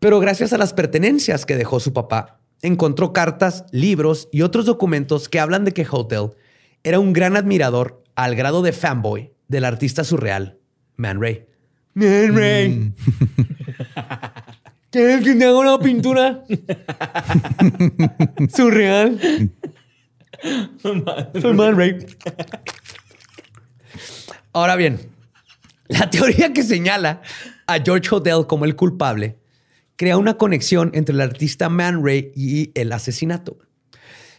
Pero 0.00 0.20
gracias 0.20 0.52
a 0.52 0.58
las 0.58 0.72
pertenencias 0.72 1.46
que 1.46 1.56
dejó 1.56 1.80
su 1.80 1.92
papá, 1.92 2.40
encontró 2.62 3.12
cartas, 3.12 3.64
libros 3.70 4.28
y 4.32 4.42
otros 4.42 4.66
documentos 4.66 5.28
que 5.28 5.40
hablan 5.40 5.64
de 5.64 5.72
que 5.72 5.86
Hotel 5.88 6.30
era 6.82 6.98
un 6.98 7.12
gran 7.12 7.36
admirador 7.36 8.02
al 8.14 8.34
grado 8.34 8.62
de 8.62 8.72
fanboy 8.72 9.32
del 9.48 9.64
artista 9.64 10.04
surreal 10.04 10.58
Man 10.96 11.20
Ray. 11.20 11.46
Man 11.94 12.36
Ray. 12.36 12.92
¿Quieres 14.90 15.24
que 15.24 15.34
te 15.34 15.44
haga 15.44 15.58
una 15.58 15.78
pintura 15.78 16.44
surreal? 18.54 19.50
Soy 20.80 21.54
Man 21.54 21.76
Ray. 21.76 22.06
Ahora 24.52 24.76
bien, 24.76 25.00
la 25.88 26.08
teoría 26.08 26.52
que 26.52 26.62
señala 26.62 27.20
a 27.66 27.78
George 27.84 28.08
Hodel 28.14 28.46
como 28.46 28.64
el 28.64 28.76
culpable 28.76 29.38
crea 29.96 30.18
una 30.18 30.36
conexión 30.36 30.90
entre 30.94 31.14
el 31.14 31.20
artista 31.20 31.68
Man 31.68 32.04
Ray 32.04 32.32
y 32.36 32.70
el 32.78 32.92
asesinato. 32.92 33.58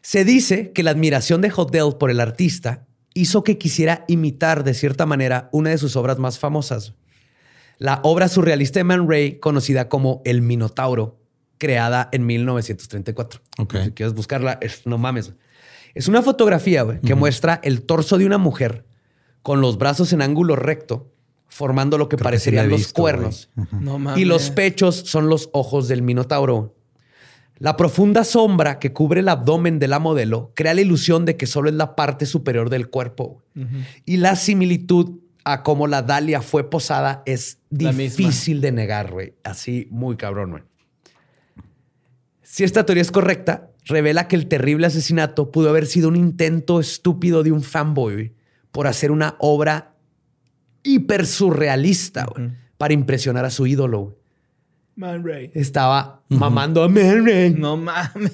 Se 0.01 0.23
dice 0.23 0.71
que 0.71 0.83
la 0.83 0.91
admiración 0.91 1.41
de 1.41 1.51
Hodel 1.55 1.97
por 1.99 2.11
el 2.11 2.19
artista 2.19 2.85
hizo 3.13 3.43
que 3.43 3.57
quisiera 3.57 4.05
imitar 4.07 4.63
de 4.63 4.73
cierta 4.75 5.05
manera 5.05 5.49
una 5.51 5.71
de 5.71 5.77
sus 5.79 5.95
obras 5.95 6.19
más 6.19 6.37
famosas. 6.39 6.93
La 7.79 7.99
obra 8.03 8.27
surrealista 8.27 8.79
de 8.79 8.83
Man 8.83 9.09
Ray, 9.09 9.39
conocida 9.39 9.89
como 9.89 10.21
El 10.25 10.41
Minotauro, 10.41 11.19
creada 11.57 12.09
en 12.11 12.25
1934. 12.27 13.41
Ok. 13.57 13.75
Si 13.85 13.91
quieres 13.91 14.13
buscarla, 14.13 14.57
es- 14.61 14.85
no 14.85 14.97
mames. 14.99 15.33
Es 15.95 16.07
una 16.07 16.21
fotografía 16.21 16.85
que 17.03 17.15
muestra 17.15 17.59
el 17.63 17.81
torso 17.81 18.19
de 18.19 18.27
una 18.27 18.37
mujer 18.37 18.85
con 19.41 19.61
los 19.61 19.77
brazos 19.79 20.13
en 20.13 20.21
ángulo 20.21 20.55
recto, 20.55 21.11
formando 21.47 21.97
lo 21.97 22.09
que 22.09 22.17
Creo 22.17 22.31
que 22.31 22.39
sí 22.39 22.51
la 22.51 22.61
parecerían 22.61 22.69
los 22.69 22.93
cuernos. 22.93 23.49
No 23.71 23.99
mames. 23.99 24.21
Y 24.21 24.25
los 24.25 24.51
pechos 24.51 24.95
son 25.05 25.29
los 25.29 25.49
ojos 25.53 25.87
del 25.87 26.01
Minotauro. 26.01 26.75
La 27.59 27.75
profunda 27.75 28.23
sombra 28.23 28.77
que 28.77 28.93
cubre 28.93 29.21
el 29.21 29.29
abdomen 29.29 29.79
de 29.79 29.87
la 29.87 29.99
modelo 29.99 30.51
crea 30.55 30.75
la 30.75 30.81
ilusión 30.81 31.25
de 31.25 31.37
que 31.37 31.47
solo 31.47 31.69
es 31.69 31.75
la 31.75 31.95
parte 31.95 32.25
superior 32.25 32.69
del 32.69 32.89
cuerpo. 32.89 33.41
Y 34.05 34.17
la 34.17 34.35
similitud 34.35 35.19
a 35.43 35.63
cómo 35.63 35.87
la 35.87 36.03
Dalia 36.03 36.41
fue 36.41 36.69
posada 36.69 37.23
es 37.25 37.59
difícil 37.69 38.61
de 38.61 38.71
negar, 38.71 39.11
güey. 39.11 39.33
Así, 39.43 39.87
muy 39.89 40.17
cabrón, 40.17 40.51
güey. 40.51 40.63
Si 42.43 42.63
esta 42.63 42.85
teoría 42.85 43.01
es 43.01 43.11
correcta, 43.11 43.71
revela 43.85 44.27
que 44.27 44.35
el 44.35 44.47
terrible 44.47 44.87
asesinato 44.87 45.51
pudo 45.51 45.69
haber 45.69 45.87
sido 45.87 46.09
un 46.09 46.15
intento 46.15 46.79
estúpido 46.79 47.43
de 47.43 47.51
un 47.51 47.63
fanboy 47.63 48.33
por 48.71 48.87
hacer 48.87 49.11
una 49.11 49.35
obra 49.39 49.95
hiper 50.87 51.25
surrealista 51.25 52.25
güey, 52.25 52.51
para 52.77 52.93
impresionar 52.93 53.45
a 53.45 53.49
su 53.49 53.65
ídolo. 53.67 53.99
güey. 54.01 54.15
Man 54.95 55.23
Ray. 55.23 55.51
Estaba 55.53 56.23
mamando 56.29 56.81
a 56.83 56.89
Man 56.89 57.25
Ray 57.25 57.51
No 57.51 57.77
mames. 57.77 58.33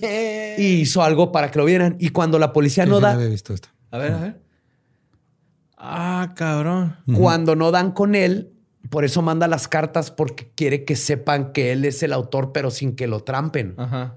y 0.57 0.81
hizo 0.81 1.03
algo 1.03 1.31
para 1.31 1.51
que 1.51 1.59
lo 1.59 1.65
vieran. 1.65 1.97
Y 1.99 2.09
cuando 2.09 2.39
la 2.39 2.53
policía 2.53 2.85
Sí, 2.85 2.89
no 2.89 2.97
sí, 2.97 3.01
da, 3.03 3.11
había 3.13 3.27
visto 3.27 3.53
esto. 3.53 3.67
A 3.91 3.97
ver, 3.97 4.11
a 4.13 4.19
ver. 4.19 4.41
Ah, 5.77 6.33
cabrón. 6.35 6.95
cuando 7.15 7.55
no 7.57 7.71
dan 7.71 7.91
con 7.91 8.15
él, 8.15 8.53
por 8.89 9.03
eso 9.03 9.21
manda 9.21 9.47
las 9.47 9.67
cartas 9.67 10.11
porque 10.11 10.49
quiere 10.55 10.85
que 10.85 10.95
sepan 10.95 11.51
que 11.51 11.73
él 11.73 11.83
es 11.83 12.01
el 12.03 12.13
autor, 12.13 12.51
pero 12.53 12.71
sin 12.71 12.95
que 12.95 13.07
lo 13.07 13.19
trampen. 13.21 13.73
Ajá. 13.77 14.15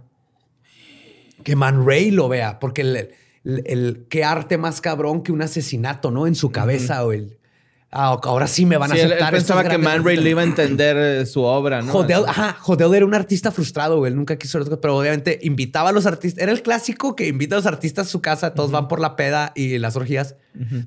Que 1.43 1.57
Man 1.57 1.85
Ray 1.87 2.11
lo 2.13 2.29
vea, 2.29 2.59
porque 2.61 2.83
el, 2.83 2.97
el- 3.45 3.63
el- 3.67 4.07
qué 4.09 4.23
arte 4.25 4.59
más 4.59 4.81
cabrón 4.81 5.23
que 5.23 5.33
un 5.33 5.43
asesinato, 5.43 6.11
¿no? 6.13 6.27
En 6.29 6.35
su 6.37 6.51
cabeza 6.53 7.05
o 7.05 7.13
el 7.13 7.36
ah, 7.97 8.21
ahora 8.23 8.47
sí 8.47 8.67
me 8.67 8.77
van 8.77 8.93
a 8.93 8.95
Sí, 8.95 9.01
él, 9.01 9.07
él 9.07 9.13
aceptar. 9.15 9.33
pensaba 9.33 9.65
que 9.65 9.79
Man 9.79 10.05
Ray 10.05 10.17
le 10.19 10.31
iba 10.31 10.43
a 10.43 10.45
entender 10.45 10.97
eh, 10.97 11.27
su 11.27 11.43
obra, 11.43 11.83
¿no? 11.83 11.93
Hodel, 11.93 12.25
ajá, 12.27 12.57
Hodel 12.65 12.95
era 12.95 13.07
un 13.07 13.15
artista 13.15 13.51
frustrado, 13.51 13.99
güey. 13.99 14.11
Él 14.11 14.17
nunca 14.17 14.37
quiso, 14.37 14.63
pero 14.81 14.97
obviamente 14.97 15.39
invitaba 15.43 15.91
a 15.91 15.93
los 15.93 16.07
artistas. 16.07 16.43
Era 16.43 16.53
el 16.53 16.63
clásico 16.63 17.17
que 17.17 17.27
invita 17.29 17.57
a 17.57 17.59
los 17.59 17.67
artistas 17.67 18.07
a 18.07 18.11
su 18.11 18.21
casa, 18.21 18.55
todos 18.55 18.71
van 18.71 18.89
por 18.89 19.01
la 19.01 19.17
peda 19.17 19.53
y 19.55 19.79
las 19.79 19.97
orgías, 19.97 20.37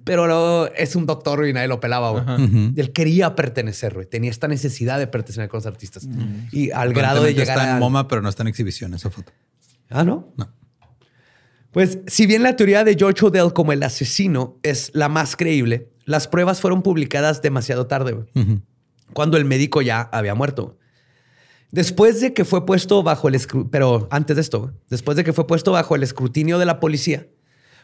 pero 0.03 0.27
luego 0.27 0.67
es 0.75 0.95
un 0.95 1.05
doctor 1.05 1.47
y 1.47 1.53
nadie 1.53 1.67
lo 1.67 1.79
pelaba, 1.79 2.11
güey. 2.11 2.73
Él 2.75 2.91
quería 2.93 3.35
pertenecer, 3.35 3.93
güey. 3.93 4.05
Tenía 4.05 4.31
esta 4.31 4.47
necesidad 4.47 4.99
de 4.99 5.07
pertenecer 5.07 5.49
con 5.49 5.57
los 5.57 5.65
artistas. 5.65 6.07
Y 6.51 6.71
al 6.71 6.93
grado 6.93 7.23
de 7.23 7.33
llegar 7.33 7.57
está 7.57 7.71
a... 7.71 7.73
en 7.73 7.79
MoMA, 7.79 8.07
pero 8.07 8.21
no 8.21 8.29
está 8.29 8.43
en 8.43 8.47
exhibición 8.47 8.93
esa 8.93 9.09
foto. 9.09 9.31
Ah, 9.89 10.03
¿no? 10.03 10.33
No. 10.37 10.49
Pues 11.71 11.99
si 12.07 12.25
bien 12.25 12.41
la 12.41 12.55
teoría 12.55 12.83
de 12.83 12.95
George 12.97 13.25
Odell 13.25 13.53
como 13.53 13.71
el 13.71 13.83
asesino 13.83 14.57
es 14.63 14.89
la 14.93 15.07
más 15.07 15.35
creíble, 15.35 15.89
las 16.09 16.27
pruebas 16.27 16.59
fueron 16.59 16.81
publicadas 16.81 17.43
demasiado 17.43 17.85
tarde, 17.85 18.25
cuando 19.13 19.37
el 19.37 19.45
médico 19.45 19.83
ya 19.83 20.01
había 20.01 20.33
muerto. 20.33 20.75
Después 21.69 22.19
de 22.19 22.33
que 22.33 22.45
fue 22.45 22.65
puesto 22.65 23.03
bajo 23.03 23.27
el 23.27 23.35
escrutinio, 23.35 23.69
pero 23.69 24.07
antes 24.09 24.35
de 24.35 24.41
esto, 24.41 24.73
después 24.89 25.15
de 25.17 25.23
que 25.23 25.33
fue 25.33 25.45
puesto 25.45 25.71
bajo 25.71 25.95
el 25.95 26.01
escrutinio 26.01 26.57
de 26.57 26.65
la 26.65 26.79
policía, 26.79 27.27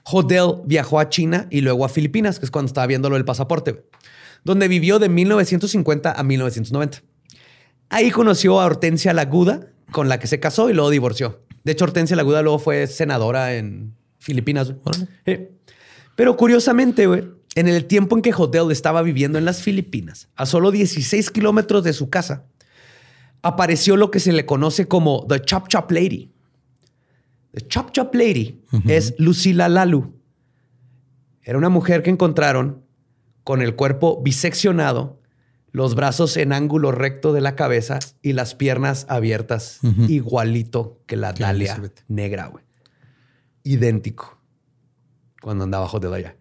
Hodel 0.06 0.64
viajó 0.66 1.00
a 1.00 1.10
China 1.10 1.46
y 1.52 1.62
luego 1.62 1.86
a 1.86 1.90
Filipinas, 1.90 2.40
que 2.40 2.46
es 2.46 2.52
cuando 2.52 2.66
estaba 2.66 2.88
viendo 2.88 3.12
lo 3.12 3.16
del 3.16 3.26
pasaporte, 3.26 3.86
donde 4.44 4.68
vivió 4.68 4.98
de 4.98 5.08
1950 5.08 6.12
a 6.12 6.24
1990. 6.24 7.04
Ahí 7.90 8.10
conoció 8.10 8.60
a 8.60 8.66
Hortensia 8.66 9.14
Laguda, 9.14 9.68
con 9.92 10.10
la 10.10 10.18
que 10.18 10.26
se 10.26 10.40
casó 10.40 10.72
y 10.72 10.74
luego 10.74 10.90
divorció. 10.90 11.44
De 11.64 11.74
hecho, 11.74 11.86
Hortensia 11.86 12.16
Laguda 12.16 12.42
luego 12.42 12.58
fue 12.58 12.88
senadora 12.88 13.54
en 13.54 13.94
Filipinas. 14.18 14.74
Pero 16.16 16.38
curiosamente, 16.38 17.06
güey, 17.06 17.35
en 17.56 17.68
el 17.70 17.86
tiempo 17.86 18.16
en 18.16 18.22
que 18.22 18.34
Hodel 18.34 18.72
estaba 18.72 19.02
viviendo 19.02 19.38
en 19.38 19.46
las 19.46 19.62
Filipinas, 19.62 20.28
a 20.36 20.46
solo 20.46 20.72
16 20.72 21.32
kilómetros 21.32 21.84
de 21.84 21.94
su 21.94 22.10
casa, 22.10 22.46
apareció 23.42 23.96
lo 23.96 24.12
que 24.12 24.20
se 24.20 24.34
le 24.34 24.46
conoce 24.46 24.88
como 24.88 25.26
The 25.28 25.42
Chop 25.42 25.70
Chop 25.70 25.90
Lady. 25.92 26.32
The 27.52 27.62
Chop 27.68 27.92
Chop 27.92 28.14
Lady 28.14 28.62
es 28.88 29.16
Lucila 29.18 29.70
Lalu. 29.70 30.14
Era 31.42 31.58
una 31.58 31.70
mujer 31.70 32.04
que 32.04 32.10
encontraron 32.10 32.84
con 33.46 33.62
el 33.62 33.76
cuerpo 33.76 34.22
biseccionado, 34.22 35.22
los 35.72 35.96
brazos 35.96 36.36
en 36.38 36.52
ángulo 36.52 36.92
recto 36.92 37.32
de 37.32 37.42
la 37.42 37.56
cabeza 37.56 38.00
y 38.22 38.34
las 38.34 38.56
piernas 38.56 39.06
abiertas, 39.08 39.80
igualito 40.10 41.00
que 41.06 41.16
la 41.16 41.32
Dalia 41.32 41.72
Elizabeth. 41.72 42.04
negra, 42.08 42.48
güey. 42.48 42.66
Idéntico. 43.64 44.40
Cuando 45.42 45.64
andaba 45.64 45.86
Hodel 45.86 46.14
allá. 46.14 46.36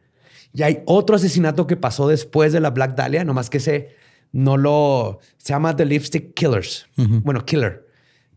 Y 0.55 0.63
hay 0.63 0.83
otro 0.87 1.17
asesinato 1.17 1.67
que 1.67 1.77
pasó 1.77 2.09
después 2.09 2.53
de 2.53 2.61
la 2.61 2.71
Black 2.71 2.95
Dahlia, 2.95 3.25
nomás 3.25 3.51
que 3.51 3.59
ese 3.59 3.97
no 4.33 4.57
lo... 4.57 5.19
Se 5.37 5.53
llama 5.53 5.77
The 5.77 5.85
Lipstick 5.85 6.35
Killers. 6.35 6.87
Ujú. 6.97 7.21
Bueno, 7.23 7.45
Killer. 7.45 7.87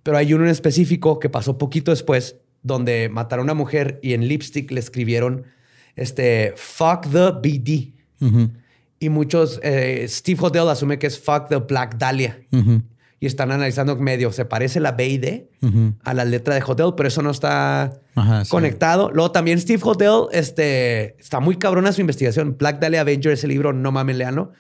Pero 0.04 0.18
hay 0.18 0.34
uno 0.34 0.46
en 0.46 0.50
específico 0.50 1.20
que 1.20 1.30
pasó 1.30 1.58
poquito 1.58 1.92
después, 1.92 2.38
donde 2.64 3.10
mataron 3.10 3.44
a 3.44 3.52
una 3.52 3.54
mujer 3.54 4.00
y 4.02 4.14
en 4.14 4.28
lipstick 4.28 4.72
le 4.72 4.80
escribieron 4.80 5.46
este 5.96 6.54
fuck 6.56 7.02
the 7.12 7.32
BD. 7.32 7.94
Y 9.00 9.10
muchos, 9.10 9.60
eh, 9.64 10.06
Steve 10.08 10.40
Hodel 10.42 10.70
asume 10.70 10.98
que 10.98 11.08
es 11.08 11.20
fuck 11.20 11.50
the 11.50 11.58
Black 11.58 11.98
Dahlia. 11.98 12.40
Y 13.20 13.26
están 13.26 13.52
analizando 13.52 13.96
medio, 13.96 14.32
se 14.32 14.46
parece 14.46 14.80
la 14.80 14.92
B 14.92 15.08
y 15.08 15.18
D 15.18 15.50
a 16.04 16.14
la 16.14 16.24
letra 16.24 16.54
de 16.54 16.62
Hodel, 16.62 16.94
pero 16.96 17.08
eso 17.08 17.24
no 17.24 17.32
está 17.32 18.00
Ajá, 18.16 18.46
sí. 18.46 18.52
conectado. 18.52 19.10
Luego 19.12 19.32
también 19.32 19.60
Steve 19.60 19.82
Hodel 19.84 20.28
este, 20.34 21.20
está 21.20 21.40
muy 21.40 21.56
cabrona 21.56 21.92
su 21.94 22.02
investigación. 22.02 22.58
Black 22.60 22.80
Dahlia 22.80 23.02
Avenger, 23.02 23.32
ese 23.32 23.48
libro, 23.48 23.74
no 23.74 23.92
mames, 23.92 24.18
leanlo. 24.18 24.52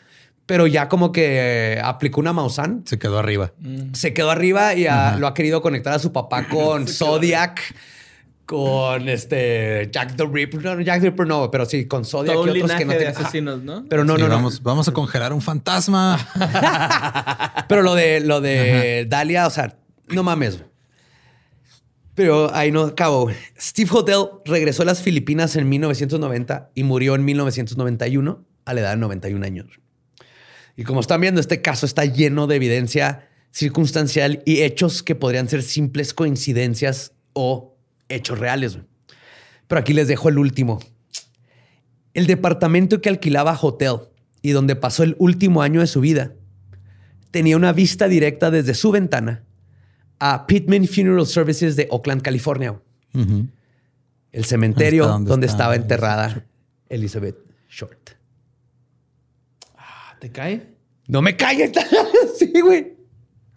Pero 0.48 0.66
ya 0.66 0.88
como 0.90 1.12
que 1.12 1.80
aplicó 1.84 2.20
una 2.22 2.34
Maussan. 2.34 2.82
Se 2.86 2.98
quedó 2.98 3.20
arriba. 3.20 3.52
Se 3.94 4.14
quedó 4.14 4.32
arriba 4.32 4.74
y 4.74 4.86
lo 5.20 5.28
ha 5.28 5.34
querido 5.34 5.62
conectar 5.62 5.94
a 5.94 6.00
su 6.00 6.12
papá 6.12 6.48
con 6.50 6.88
Zodiac, 6.88 7.62
con 8.48 9.10
este 9.10 9.90
Jack 9.91 10.15
the 10.15 10.26
Ripper. 10.26 10.64
No, 10.64 10.76
no, 10.76 10.82
Jack 10.82 11.02
the 11.02 11.10
Ripper 11.10 11.28
no, 11.28 11.52
pero 11.52 11.65
sí, 11.65 11.86
con 11.86 12.06
Zodiac 12.06 12.34
Todo 12.34 12.48
y 12.56 12.61
otros 12.61 12.78
que 12.78 12.86
no 12.86 12.94
de 12.94 13.07
ajá. 13.07 13.19
asesinos, 13.22 13.61
¿no? 13.61 13.86
Pero 13.88 14.03
no, 14.06 14.15
Sí, 14.15 14.22
no, 14.22 14.28
no. 14.30 14.34
vamos, 14.36 14.64
vamos 14.64 14.88
a 14.88 14.94
congelar 14.94 15.34
un 15.34 15.41
fantasma. 15.41 16.18
Pero 17.68 17.82
lo 17.84 17.94
de 17.94 18.22
lo 18.22 18.40
de 18.41 19.06
Dalia, 19.10 19.45
o 19.45 19.49
sea, 19.49 19.78
no 20.07 20.24
mames. 20.24 20.64
Pero 22.15 22.52
ahí 22.56 22.72
no 22.72 22.84
acabo. 22.84 23.24
güey. 23.24 23.36
Steve 23.60 23.90
Hodel 23.94 24.26
regresó 24.45 24.82
a 24.84 24.86
las 24.86 25.02
Filipinas 25.03 25.56
en 25.56 25.69
1990 25.69 26.72
y 26.74 26.84
murió 26.84 27.14
en 27.15 27.26
1991 27.26 28.44
a 28.65 28.74
la 28.74 28.80
edad 28.82 28.91
de 28.91 28.98
91 28.98 29.45
años. 29.45 29.68
Y 30.76 30.84
como 30.84 31.02
están 31.02 31.22
viendo, 31.22 31.41
este 31.41 31.61
caso 31.61 31.86
está 31.86 32.06
lleno 32.06 32.48
de 32.48 32.56
evidencia 32.56 33.28
circunstancial 33.52 34.41
y 34.45 34.61
hechos 34.61 35.03
que 35.03 35.15
podrían 35.15 35.49
ser 35.49 35.64
simples 35.64 36.14
coincidencias 36.14 37.14
o 37.34 37.77
hechos 38.10 38.40
reales. 38.40 38.76
güey. 38.76 38.88
Pero 39.68 39.80
aquí 39.80 39.94
les 39.94 40.08
dejo 40.08 40.30
el 40.30 40.38
último. 40.38 40.80
El 42.14 42.26
departamento 42.26 43.02
que 43.02 43.10
alquilaba 43.10 43.58
Hotel 43.62 43.98
y 44.42 44.52
donde 44.52 44.76
pasó 44.76 45.04
el 45.04 45.16
último 45.20 45.62
año 45.62 45.82
de 45.82 45.88
su 45.88 46.02
vida 46.02 46.34
tenía 47.32 47.58
una 47.58 47.74
vista 47.74 48.08
directa 48.08 48.50
desde 48.50 48.74
su 48.74 48.92
ventana 48.92 49.44
a 50.20 50.48
Pittman 50.48 50.88
Funeral 50.88 51.28
Services 51.28 51.76
de 51.76 51.88
Oakland, 51.92 52.22
California. 52.22 52.80
El 54.32 54.46
cementerio 54.46 55.04
está 55.04 55.14
donde 55.14 55.30
donde 55.30 55.48
está 55.48 55.58
estaba 55.64 55.76
enterrada 55.76 56.46
Elizabeth 56.90 57.38
Short. 57.70 58.12
Ah, 59.76 60.16
¿Te 60.20 60.32
cae? 60.32 60.76
No 61.08 61.22
me 61.22 61.36
calles. 61.36 61.72
sí, 62.40 62.52
güey. 62.62 62.97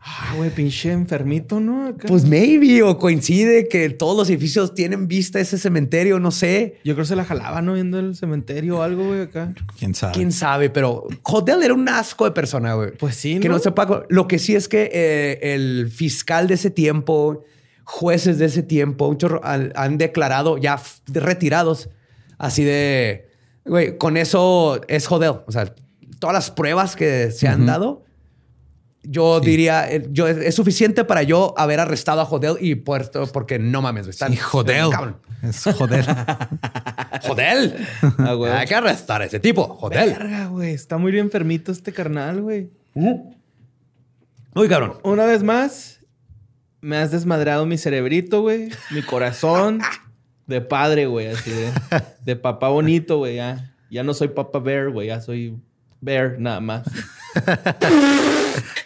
Ah, 0.03 0.33
güey, 0.35 0.49
pinche 0.49 0.91
enfermito, 0.93 1.61
¿no? 1.61 1.89
Acá. 1.89 2.09
Pues 2.09 2.25
maybe 2.25 2.83
o 2.83 2.97
coincide 2.99 3.69
que 3.69 3.91
todos 3.91 4.17
los 4.17 4.31
edificios 4.31 4.75
tienen 4.75 5.09
vista 5.09 5.39
a 5.39 5.43
ese 5.43 5.59
cementerio, 5.59 6.19
no 6.19 6.31
sé. 6.31 6.79
Yo 6.85 6.95
creo 6.95 7.05
que 7.05 7.09
se 7.09 7.17
la 7.17 7.25
jalaba, 7.25 7.61
¿no? 7.61 7.75
Viendo 7.75 7.99
el 7.99 8.17
cementerio 8.17 8.79
o 8.79 8.83
algo, 8.83 9.09
güey, 9.09 9.21
acá. 9.21 9.53
¿Quién 9.79 9.95
sabe? 9.95 10.15
Quién 10.15 10.33
sabe, 10.33 10.71
pero 10.71 11.07
Hodel 11.23 11.63
era 11.63 11.75
un 11.75 11.87
asco 11.87 12.25
de 12.25 12.31
persona, 12.31 12.73
güey. 12.75 12.93
Pues 12.97 13.15
sí, 13.15 13.41
Que 13.41 13.49
¿no? 13.49 13.57
no 13.57 13.61
sepa. 13.61 14.07
Lo 14.09 14.27
que 14.27 14.39
sí 14.39 14.55
es 14.55 14.69
que 14.69 14.91
eh, 14.91 15.55
el 15.55 15.91
fiscal 15.91 16.47
de 16.49 16.55
ese 16.55 16.71
tiempo, 16.71 17.45
jueces 17.85 18.39
de 18.39 18.47
ese 18.47 18.63
tiempo, 18.63 19.07
un 19.07 19.19
chorro, 19.19 19.43
han, 19.45 19.71
han 19.75 19.99
declarado 19.99 20.57
ya 20.57 20.81
retirados, 21.09 21.91
así 22.39 22.65
de, 22.65 23.29
güey, 23.67 23.99
con 23.99 24.17
eso 24.17 24.81
es 24.89 25.11
Hodel. 25.11 25.43
O 25.47 25.53
sea, 25.53 25.75
todas 26.21 26.33
las 26.33 26.51
pruebas 26.51 26.97
que 26.97 27.31
se 27.33 27.49
han 27.49 27.67
dado, 27.67 28.05
yo 29.03 29.41
diría, 29.41 29.91
eh, 29.91 30.07
yo, 30.11 30.29
es 30.29 30.55
suficiente 30.55 31.05
para 31.05 31.23
yo 31.23 31.55
haber 31.57 31.81
arrestado 31.81 32.21
a 32.21 32.25
Hodel 32.25 32.57
y 32.61 32.75
puesto, 32.75 33.27
porque 33.29 33.59
no 33.59 33.81
mames, 33.83 34.05
güey, 34.07 34.11
están- 34.11 34.33
Sí, 34.33 34.39
cabrón. 34.91 35.17
Es 35.43 35.65
joder. 35.65 36.05
Hodel. 37.29 37.75
Ah. 38.19 38.59
Hay 38.61 38.67
que 38.67 38.75
arrestar 38.75 39.23
a 39.23 39.25
ese 39.25 39.41
tipo. 39.41 39.79
Verga, 39.89 40.47
güey. 40.49 40.73
Está 40.75 40.99
muy 40.99 41.13
bien 41.13 41.27
enfermito 41.27 41.73
este 41.73 41.93
carnal, 41.93 42.43
güey. 42.43 42.71
Muy 44.55 44.69
cabrón. 44.69 44.95
Una 45.03 45.25
vez 45.25 45.43
más, 45.43 46.01
me 46.81 46.97
has 46.97 47.11
desmadrado 47.11 47.65
mi 47.67 47.79
cerebrito, 47.79 48.43
güey. 48.43 48.69
Mi 48.91 49.03
corazón 49.03 49.81
de 50.47 50.61
padre, 50.61 51.07
güey. 51.07 51.29
Así 51.29 51.51
de, 51.51 51.71
de 52.25 52.37
papá 52.37 52.69
bonito, 52.69 53.19
güey. 53.19 53.37
Ya, 53.37 53.75
ya 53.91 54.03
no 54.03 54.13
soy 54.13 54.29
papá 54.29 54.59
bear, 54.59 54.91
güey. 54.91 55.09
Ya 55.09 55.21
soy 55.21 55.57
bear 56.01 56.37
nada 56.39 56.61
más. 56.61 56.87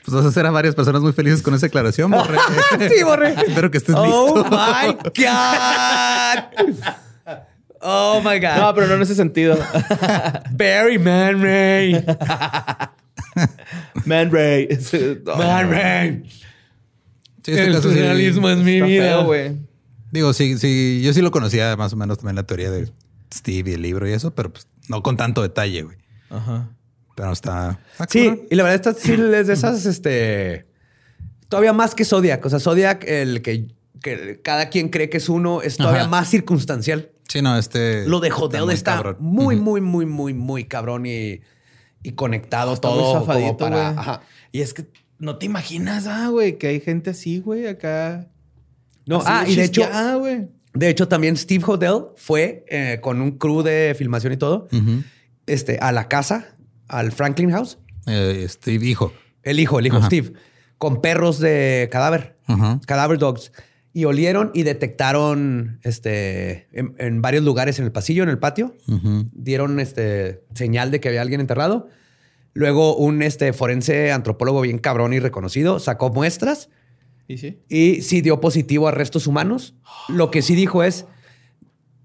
Pues 0.04 0.14
vas 0.16 0.24
a 0.26 0.28
hacer 0.28 0.44
a 0.44 0.50
varias 0.50 0.74
personas 0.74 1.00
muy 1.00 1.12
felices 1.14 1.40
con 1.40 1.54
esa 1.54 1.64
declaración, 1.66 2.10
Borre. 2.10 2.36
Sí, 2.94 3.02
Borre. 3.02 3.34
Espero 3.46 3.70
que 3.70 3.78
estés 3.78 3.94
Oh 3.96 4.34
listo. 4.34 4.50
my 4.50 4.92
God. 5.16 6.84
Oh 7.80 8.20
my 8.22 8.38
God. 8.38 8.56
No, 8.58 8.74
pero 8.74 8.86
no 8.86 8.94
en 8.94 9.02
ese 9.02 9.14
sentido. 9.14 9.56
Barry 10.52 10.98
Man 10.98 11.42
Ray. 11.42 12.04
Man 14.04 14.30
Ray. 14.30 14.68
Man 15.38 15.70
Ray. 15.70 16.22
Sí, 17.44 17.50
este 17.52 17.64
El 17.64 17.72
caso 17.74 17.88
sí- 17.90 17.94
surrealismo 17.96 18.48
es 18.50 18.58
mi 18.58 18.80
vida. 18.82 19.04
feo, 19.04 19.24
güey. 19.24 19.56
Digo, 20.12 20.32
sí, 20.32 20.58
sí, 20.58 21.00
yo 21.02 21.12
sí 21.12 21.20
lo 21.22 21.30
conocía 21.30 21.76
más 21.76 21.92
o 21.92 21.96
menos 21.96 22.18
también 22.18 22.36
la 22.36 22.44
teoría 22.44 22.70
de 22.70 22.90
Steve 23.32 23.70
y 23.70 23.74
el 23.74 23.82
libro 23.82 24.08
y 24.08 24.12
eso, 24.12 24.34
pero 24.34 24.52
pues 24.52 24.68
no 24.88 25.02
con 25.02 25.16
tanto 25.16 25.42
detalle, 25.42 25.82
güey. 25.82 25.96
Ajá. 26.30 26.68
Pero 27.14 27.32
está. 27.32 27.80
está 27.92 28.06
Sí, 28.08 28.46
y 28.50 28.54
la 28.54 28.64
verdad, 28.64 28.74
esta 28.74 29.00
sí 29.00 29.12
es 29.12 29.46
de 29.46 29.52
esas, 29.52 29.86
este. 29.86 30.66
Todavía 31.48 31.72
más 31.72 31.94
que 31.94 32.04
Zodiac. 32.04 32.44
O 32.44 32.50
sea, 32.50 32.58
Zodiac, 32.58 33.04
el 33.06 33.42
que, 33.42 33.68
que 34.02 34.40
cada 34.42 34.70
quien 34.70 34.88
cree 34.88 35.08
que 35.08 35.18
es 35.18 35.28
uno, 35.28 35.62
es 35.62 35.76
todavía 35.76 36.02
Ajá. 36.02 36.10
más 36.10 36.30
circunstancial. 36.30 37.10
Sí, 37.28 37.42
no, 37.42 37.56
este. 37.56 38.06
Lo 38.06 38.20
de 38.20 38.32
Hodel 38.32 38.64
muy 38.64 38.74
está 38.74 39.16
muy, 39.18 39.56
muy, 39.56 39.80
muy, 39.80 40.06
muy, 40.06 40.34
muy 40.34 40.64
cabrón 40.64 41.06
y, 41.06 41.40
y 42.02 42.12
conectado 42.12 42.74
Está 42.74 42.88
muy 42.88 42.98
todo 42.98 43.20
zafadito, 43.20 43.56
como 43.58 43.70
para. 43.70 43.88
Ajá. 43.90 44.20
Y 44.50 44.60
es 44.62 44.74
que 44.74 44.86
no 45.18 45.36
te 45.36 45.46
imaginas, 45.46 46.06
ah, 46.06 46.28
güey, 46.28 46.58
que 46.58 46.66
hay 46.66 46.80
gente 46.80 47.10
así, 47.10 47.38
güey, 47.40 47.66
acá. 47.66 48.28
No, 49.06 49.18
Así 49.18 49.28
ah, 49.28 49.44
y 49.46 49.54
de 49.54 49.64
hecho, 49.64 49.84
güey. 50.18 50.48
De 50.72 50.88
hecho, 50.88 51.06
también 51.06 51.36
Steve 51.36 51.62
Hodel 51.64 52.06
fue 52.16 52.64
eh, 52.68 52.98
con 53.00 53.20
un 53.20 53.38
crew 53.38 53.62
de 53.62 53.94
filmación 53.96 54.32
y 54.32 54.36
todo 54.36 54.66
este, 55.46 55.78
a 55.80 55.92
la 55.92 56.08
casa, 56.08 56.53
al 56.98 57.12
Franklin 57.12 57.50
House. 57.50 57.78
Eh, 58.06 58.46
Steve, 58.48 58.84
hijo. 58.86 59.12
El 59.42 59.60
hijo, 59.60 59.78
el 59.78 59.86
hijo 59.86 59.96
Ajá. 59.98 60.06
Steve, 60.06 60.32
con 60.78 61.00
perros 61.00 61.38
de 61.38 61.88
cadáver, 61.90 62.36
Ajá. 62.46 62.80
cadáver 62.86 63.18
dogs. 63.18 63.52
Y 63.92 64.06
olieron 64.06 64.50
y 64.54 64.64
detectaron 64.64 65.78
este, 65.84 66.66
en, 66.72 66.96
en 66.98 67.22
varios 67.22 67.44
lugares 67.44 67.78
en 67.78 67.84
el 67.84 67.92
pasillo, 67.92 68.24
en 68.24 68.28
el 68.28 68.38
patio. 68.38 68.74
Dieron 69.32 69.78
este, 69.78 70.42
señal 70.54 70.90
de 70.90 70.98
que 71.00 71.08
había 71.08 71.22
alguien 71.22 71.40
enterrado. 71.40 71.88
Luego 72.54 72.96
un 72.96 73.22
este, 73.22 73.52
forense 73.52 74.10
antropólogo 74.10 74.62
bien 74.62 74.78
cabrón 74.78 75.12
y 75.12 75.20
reconocido 75.20 75.78
sacó 75.78 76.10
muestras 76.10 76.70
¿Y 77.28 77.38
sí? 77.38 77.60
y 77.68 78.02
sí 78.02 78.20
dio 78.20 78.40
positivo 78.40 78.88
a 78.88 78.90
restos 78.90 79.26
humanos. 79.28 79.74
Lo 80.08 80.30
que 80.32 80.42
sí 80.42 80.54
dijo 80.56 80.82
es, 80.82 81.06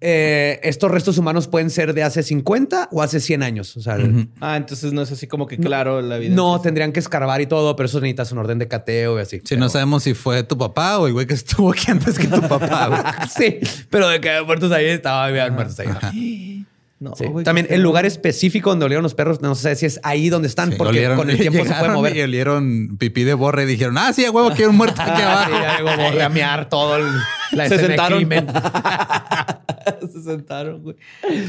eh, 0.02 0.60
estos 0.64 0.90
restos 0.90 1.18
humanos 1.18 1.48
pueden 1.48 1.70
ser 1.70 1.94
de 1.94 2.04
hace 2.04 2.24
50 2.24 2.90
o 2.92 3.02
hace 3.02 3.20
100 3.20 3.44
años. 3.44 3.76
O 3.76 3.82
sea, 3.82 3.98
Ah, 4.40 4.56
entonces 4.58 4.94
no 4.94 5.02
es 5.02 5.12
así 5.12 5.28
como 5.28 5.46
que 5.48 5.58
claro 5.58 6.02
la 6.02 6.18
vida. 6.18 6.34
no 6.36 6.62
tendrían 6.62 6.92
que 6.94 7.00
escarbar 7.00 7.42
y 7.42 7.48
todo, 7.48 7.76
pero 7.76 7.88
eso 7.88 8.00
necesitas 8.00 8.32
un 8.32 8.38
orden 8.38 8.60
de 8.60 8.68
cateo 8.68 9.18
y 9.20 9.22
así. 9.22 9.42
Sí, 9.44 9.58
no 9.58 9.68
sabemos 9.70 10.04
si 10.04 10.14
fue 10.14 10.44
tu 10.44 10.58
papá 10.58 11.00
o 11.00 11.08
el 11.08 11.14
güey 11.14 11.28
que 11.28 11.34
estuvo 11.34 11.72
aquí 11.72 11.92
antes 11.92 12.18
que 12.18 12.28
tu 12.28 12.42
papá, 12.42 13.28
sí, 13.38 13.60
pero 13.90 14.08
de 14.08 14.22
que 14.22 14.30
había 14.30 14.44
muertos 14.44 14.72
ahí, 14.72 14.86
estaba 14.86 15.26
había 15.26 15.50
muertos 15.52 15.80
ahí. 15.80 16.59
No, 17.00 17.16
Sí. 17.16 17.26
güey, 17.28 17.46
También 17.46 17.66
el 17.70 17.76
feo. 17.78 17.84
lugar 17.84 18.06
específico 18.06 18.70
donde 18.72 18.84
olieron 18.86 19.04
los 19.04 19.14
perros, 19.16 19.42
no 19.42 19.56
sé 19.56 19.74
si 19.78 19.86
es 19.86 20.02
ahí 20.04 20.28
donde 20.30 20.50
están, 20.50 20.72
Sí, 20.72 20.76
porque 20.78 20.90
olieron- 21.00 21.16
con 21.18 21.30
el 21.30 21.38
tiempo 21.40 21.64
se 21.64 21.74
puede 21.74 21.90
mover. 21.94 22.18
Y 22.18 22.22
olieron 22.24 22.98
pipí 22.98 23.24
de 23.24 23.34
borre 23.36 23.64
y 23.64 23.68
dijeron, 23.68 23.98
ah, 23.98 24.12
sí, 24.12 24.26
a 24.26 24.32
huevo, 24.32 24.50
hay 24.52 24.64
un 24.66 24.76
muerto 24.76 25.02
aquí 25.02 25.12
Ah, 25.16 25.44
abajo. 25.46 25.52
sí, 25.56 25.62
ya 25.62 25.78
llegó 25.78 26.04
Borre 26.04 26.24
a 26.24 26.30
mear 26.30 26.68
todo 26.68 26.98
el, 26.98 27.06
la 27.54 27.70
Se 27.70 27.78
sentaron. 27.80 28.18
crimen. 28.18 28.48
Se 30.12 30.22
sentaron, 30.24 30.84
güey. 30.84 30.96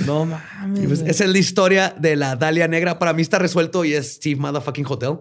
No 0.06 0.24
mames. 0.24 0.86
Pues, 0.86 1.00
esa 1.00 1.24
es 1.24 1.30
la 1.30 1.38
historia 1.38 1.94
de 1.98 2.14
la 2.16 2.36
Dalia 2.36 2.68
Negra. 2.68 2.98
Para 3.00 3.12
mí 3.12 3.20
está 3.22 3.38
resuelto 3.40 3.84
y 3.84 3.92
es 3.94 4.14
Steve 4.14 4.40
Motherfucking 4.40 4.86
Hotel. 4.88 5.16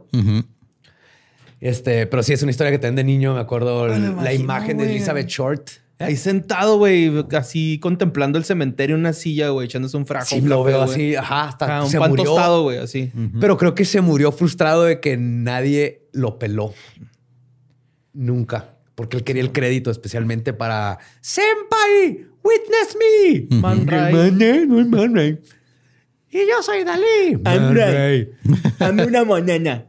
Este, 1.60 2.06
pero 2.08 2.24
sí 2.24 2.34
es 2.34 2.42
una 2.42 2.52
historia 2.52 2.72
que 2.72 2.80
también 2.80 2.96
de 2.96 3.04
niño 3.04 3.34
me 3.34 3.42
acuerdo 3.42 3.88
la 3.88 3.98
imagino, 3.98 4.32
imagen 4.32 4.78
de. 4.78 4.86
Elizabeth 4.92 5.28
Short. 5.28 5.70
Ahí 6.02 6.16
sentado, 6.16 6.78
güey, 6.78 7.12
así 7.34 7.78
contemplando 7.80 8.38
el 8.38 8.46
cementerio 8.46 8.96
en 8.96 9.02
una 9.02 9.12
silla, 9.12 9.50
güey, 9.50 9.66
echándose 9.66 9.98
un 9.98 10.06
frajo. 10.08 10.28
Sí, 10.28 10.40
un 10.40 10.48
lo 10.48 10.60
café, 10.64 10.72
veo 10.72 10.82
así, 10.82 11.16
ajá, 11.16 11.50
hasta 11.50 11.66
Ajá, 11.66 11.84
un 11.84 11.90
se 11.90 12.00
pan 12.00 12.10
murió. 12.12 12.24
tostado, 12.24 12.64
güey, 12.64 12.78
así. 12.78 13.12
Pero 13.42 13.58
creo 13.58 13.76
que 13.76 13.84
se 13.84 14.00
murió 14.00 14.32
frustrado 14.32 14.86
de 14.86 15.02
que 15.02 15.18
nadie 15.18 16.08
lo 16.14 16.40
peló. 16.40 16.74
Nunca. 18.14 18.76
Porque 18.96 19.18
él 19.18 19.24
quería 19.26 19.42
el 19.42 19.52
crédito 19.52 19.92
especialmente 19.92 20.54
para 20.54 21.00
Senpai, 21.22 22.28
witness 22.44 22.98
me. 22.98 23.58
Man 23.58 23.86
Ray. 23.86 24.14
Man 24.14 24.40
Ray, 24.40 24.68
no 24.68 24.80
es 24.80 24.88
Man 24.88 25.16
Ray. 25.16 25.40
Y 26.32 26.38
yo 26.48 26.62
soy 26.62 26.84
Dalí. 26.86 27.38
Man 27.44 27.76
Ray. 27.76 28.30
Dame 28.80 29.06
una 29.06 29.26
monena. 29.26 29.86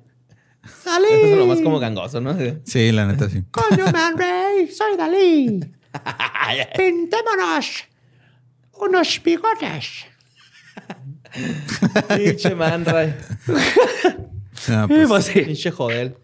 Eso 0.65 1.07
es 1.07 1.37
lo 1.37 1.47
más 1.47 1.61
como 1.61 1.79
gangoso, 1.79 2.21
¿no? 2.21 2.37
Sí, 2.65 2.91
la 2.91 3.07
neta 3.07 3.29
sí. 3.31 3.43
Coño, 3.51 3.85
Man 3.93 4.17
Ray, 4.19 4.69
soy 4.69 4.97
Dalí. 4.97 5.61
Pintémonos 6.77 7.85
unos 8.73 9.21
bigotes. 9.23 10.07
Pinche 12.09 12.55
man, 12.55 12.85
Ray. 12.85 13.15
No, 14.69 14.89
pues, 15.09 15.29
Pinche 15.31 15.71
joder. 15.71 16.19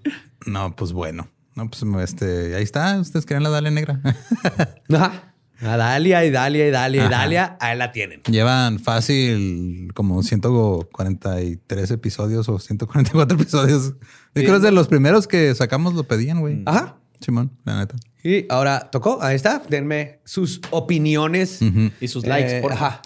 no, 0.46 0.74
pues 0.74 0.92
bueno. 0.92 1.28
No, 1.54 1.70
pues 1.70 1.82
este, 2.02 2.54
ahí 2.54 2.62
está. 2.62 2.98
Ustedes 3.00 3.24
creen 3.24 3.42
la 3.42 3.48
Dalia 3.48 3.70
Negra. 3.70 4.00
Ajá. 4.92 5.32
A 5.62 5.78
Dalia 5.78 6.22
y 6.26 6.30
Dalia 6.30 6.68
y 6.68 6.70
Dalia 6.70 7.02
y 7.02 7.06
Ajá. 7.06 7.10
Dalia, 7.10 7.56
ahí 7.60 7.78
la 7.78 7.90
tienen. 7.90 8.22
Llevan 8.24 8.78
fácil 8.78 9.90
como 9.94 10.22
143 10.22 11.90
episodios 11.92 12.46
o 12.50 12.58
144 12.58 13.38
episodios. 13.38 13.94
Yo 14.34 14.42
creo 14.42 14.50
que 14.50 14.56
es 14.56 14.62
de 14.62 14.72
los 14.72 14.88
primeros 14.88 15.26
que 15.26 15.54
sacamos 15.54 15.94
lo 15.94 16.04
pedían, 16.04 16.40
güey. 16.40 16.62
Ajá. 16.66 16.98
Simón, 17.20 17.50
la 17.64 17.78
neta. 17.78 17.96
Y 18.28 18.44
ahora 18.48 18.88
tocó, 18.90 19.22
ahí 19.22 19.36
está. 19.36 19.62
Denme 19.68 20.18
sus 20.24 20.60
opiniones. 20.70 21.60
Y 22.00 22.08
sus 22.08 22.26
likes, 22.26 22.58
Eh, 22.58 22.60
por 22.60 22.72
ajá. 22.72 23.00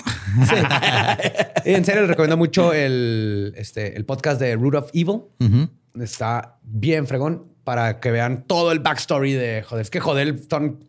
Sí. 0.48 0.54
Y 1.70 1.74
en 1.74 1.84
serio, 1.84 2.00
les 2.02 2.08
recomiendo 2.08 2.38
mucho 2.38 2.72
el, 2.72 3.52
este, 3.56 3.96
el 3.96 4.06
podcast 4.06 4.40
de 4.40 4.56
Root 4.56 4.74
of 4.76 4.90
Evil. 4.94 5.20
Está 6.00 6.58
bien 6.62 7.06
fregón 7.06 7.46
para 7.64 8.00
que 8.00 8.10
vean 8.10 8.44
todo 8.46 8.72
el 8.72 8.78
backstory 8.78 9.34
de 9.34 9.62
joder. 9.62 9.82
Es 9.82 9.90
que 9.90 10.00
joder, 10.00 10.40
son- 10.48 10.84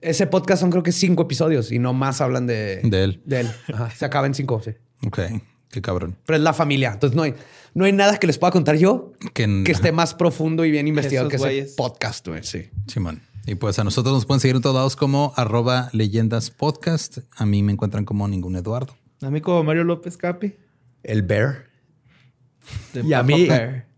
ese 0.00 0.26
podcast 0.26 0.60
son 0.60 0.70
creo 0.70 0.82
que 0.82 0.90
cinco 0.92 1.22
episodios 1.22 1.70
y 1.70 1.78
no 1.78 1.92
más 1.92 2.20
hablan 2.20 2.46
de, 2.46 2.80
De 2.82 3.04
él. 3.04 3.22
De 3.26 3.40
él. 3.40 3.48
Ajá. 3.72 3.90
Se 3.90 4.04
acaba 4.04 4.26
en 4.26 4.34
cinco, 4.34 4.60
sí. 4.64 4.72
Ok, 5.06 5.20
qué 5.70 5.80
cabrón. 5.82 6.16
Pero 6.26 6.36
es 6.36 6.42
la 6.42 6.52
familia. 6.52 6.90
Entonces 6.94 7.14
no 7.16 7.22
hay, 7.22 7.34
no 7.74 7.84
hay 7.84 7.92
nada 7.92 8.16
que 8.18 8.26
les 8.26 8.38
pueda 8.38 8.50
contar 8.50 8.76
yo 8.76 9.12
Que, 9.34 9.62
que 9.64 9.70
esté 9.72 9.92
más 9.92 10.14
profundo 10.14 10.64
y 10.64 10.70
bien 10.72 10.88
investigado 10.88 11.28
Esos 11.28 11.46
que 11.46 11.58
ese 11.60 11.74
podcast, 11.76 12.26
güey. 12.26 12.42
Sí. 12.42 12.70
Simón. 12.88 13.22
Y 13.48 13.54
pues 13.54 13.78
a 13.78 13.84
nosotros 13.84 14.12
nos 14.14 14.26
pueden 14.26 14.40
seguir 14.40 14.56
en 14.56 14.62
todos 14.62 14.76
lados 14.76 14.94
como 14.94 15.32
arroba 15.34 15.88
leyendas 15.94 16.50
podcast. 16.50 17.20
A 17.34 17.46
mí 17.46 17.62
me 17.62 17.72
encuentran 17.72 18.04
como 18.04 18.28
ningún 18.28 18.56
Eduardo. 18.56 18.94
A 19.22 19.30
mí 19.30 19.40
como 19.40 19.64
Mario 19.64 19.84
López 19.84 20.18
Capi. 20.18 20.54
El 21.02 21.22
Bear. 21.22 21.64
Y 22.92 23.14
a 23.14 23.22
mí- 23.22 23.48
Bear. 23.48 23.88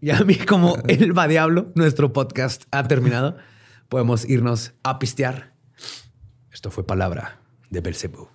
Y 0.00 0.10
a 0.10 0.20
mí, 0.24 0.34
como 0.34 0.76
el 0.88 1.16
va 1.16 1.28
diablo, 1.28 1.70
nuestro 1.76 2.12
podcast 2.12 2.64
ha 2.72 2.88
terminado. 2.88 3.36
Podemos 3.88 4.28
irnos 4.28 4.72
a 4.82 4.98
pistear. 4.98 5.52
Esto 6.50 6.72
fue 6.72 6.84
palabra 6.84 7.38
de 7.70 7.80
Belcebú. 7.82 8.28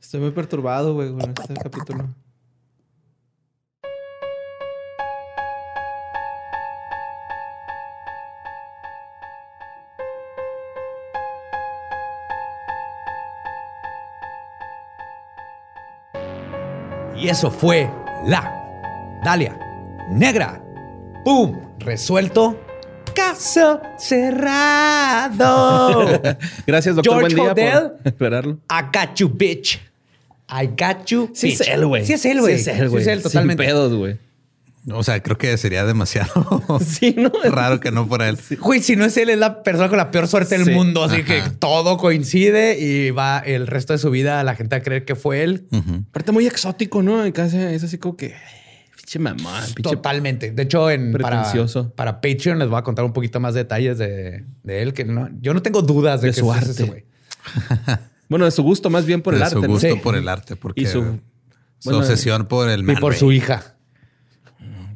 Estoy 0.00 0.20
muy 0.20 0.30
perturbado, 0.30 0.94
güey, 0.94 1.10
con 1.10 1.34
este 1.38 1.52
capítulo. 1.54 2.14
Y 17.20 17.28
eso 17.28 17.50
fue 17.50 17.90
la 18.26 19.20
Dalia 19.22 19.58
Negra. 20.10 20.64
¡Pum! 21.22 21.54
Resuelto. 21.78 22.58
Caso 23.14 23.82
cerrado. 23.98 25.38
Gracias, 26.66 26.96
doctor. 26.96 27.18
George 27.20 27.36
Buen 27.36 27.54
día 27.54 27.78
Hodel. 27.78 27.90
por 27.90 28.08
aclararlo. 28.08 28.58
I 28.70 28.84
got 28.84 29.16
you, 29.16 29.28
bitch. 29.28 29.78
I 30.48 30.66
got 30.66 31.04
you. 31.06 31.30
Sí 31.34 31.48
bitch. 31.48 31.60
es 31.60 31.68
él, 31.68 31.86
güey. 31.86 32.06
Sí 32.06 32.14
es 32.14 32.24
él, 32.24 32.40
güey. 32.40 32.58
Sí 32.58 32.70
es 32.70 32.78
él, 32.78 32.88
güey. 32.88 33.04
Sí 33.04 33.10
es 33.10 33.16
él, 33.16 33.22
totalmente. 33.22 33.64
Sin 33.64 33.70
pedos, 33.70 33.94
güey. 33.94 34.16
O 34.92 35.02
sea, 35.02 35.22
creo 35.22 35.36
que 35.36 35.56
sería 35.58 35.84
demasiado 35.84 36.62
Sí, 36.84 37.14
¿no? 37.18 37.30
raro 37.50 37.80
que 37.80 37.90
no 37.92 38.06
fuera 38.06 38.28
él. 38.30 38.38
Güey, 38.60 38.80
si 38.82 38.96
no 38.96 39.04
es 39.04 39.16
él, 39.18 39.28
es 39.28 39.38
la 39.38 39.62
persona 39.62 39.88
con 39.88 39.98
la 39.98 40.10
peor 40.10 40.26
suerte 40.26 40.56
del 40.56 40.66
Sí. 40.66 40.70
mundo. 40.72 41.04
Así 41.04 41.16
Ajá. 41.20 41.24
que 41.26 41.50
todo 41.58 41.98
coincide 41.98 42.78
y 42.80 43.10
va 43.10 43.40
el 43.40 43.66
resto 43.66 43.92
de 43.92 43.98
su 43.98 44.10
vida 44.10 44.42
la 44.42 44.54
gente 44.56 44.76
a 44.76 44.82
creer 44.82 45.04
que 45.04 45.16
fue 45.16 45.42
él. 45.42 45.66
Ujú. 45.70 46.04
Aparte 46.08 46.32
muy 46.32 46.46
exótico, 46.46 47.02
¿no? 47.02 47.24
En 47.24 47.32
casa 47.32 47.70
es 47.72 47.84
así 47.84 47.98
como 47.98 48.16
que... 48.16 48.34
Pinche 48.96 49.18
mamá, 49.18 49.60
pinche... 49.74 49.82
Totalmente. 49.82 50.50
De 50.52 50.62
hecho, 50.62 50.90
en, 50.90 51.12
para, 51.12 51.52
para 51.94 52.20
Patreon 52.22 52.58
les 52.58 52.68
voy 52.68 52.78
a 52.78 52.82
contar 52.82 53.04
un 53.04 53.12
poquito 53.12 53.38
más 53.40 53.52
detalles 53.54 53.98
de, 53.98 54.44
de 54.62 54.82
él, 54.82 54.94
que 54.94 55.04
no, 55.04 55.28
yo 55.42 55.52
no 55.52 55.60
tengo 55.62 55.82
dudas 55.82 56.22
de, 56.22 56.28
De 56.28 56.34
que 56.34 56.40
su 56.40 56.50
arte. 56.52 56.70
ese 56.70 56.84
güey. 56.84 57.04
Bueno, 58.28 58.44
de 58.44 58.52
su 58.52 58.62
gusto 58.62 58.90
más 58.90 59.06
bien 59.06 59.22
por 59.22 59.34
el 59.34 59.40
de 59.40 59.44
arte, 59.46 59.56
su 59.56 59.62
¿no? 59.62 59.68
gusto 59.68 59.88
Sí. 59.88 59.96
por 60.00 60.14
el 60.14 60.28
arte, 60.28 60.54
porque 60.54 60.82
Y 60.82 60.86
su, 60.86 60.92
su- 61.02 61.20
bueno, 61.84 61.98
obsesión 61.98 62.46
por 62.46 62.68
el 62.70 62.80
Y 62.80 62.84
man 62.84 62.96
por 63.00 63.14
su 63.16 63.32
hija. 63.32 63.74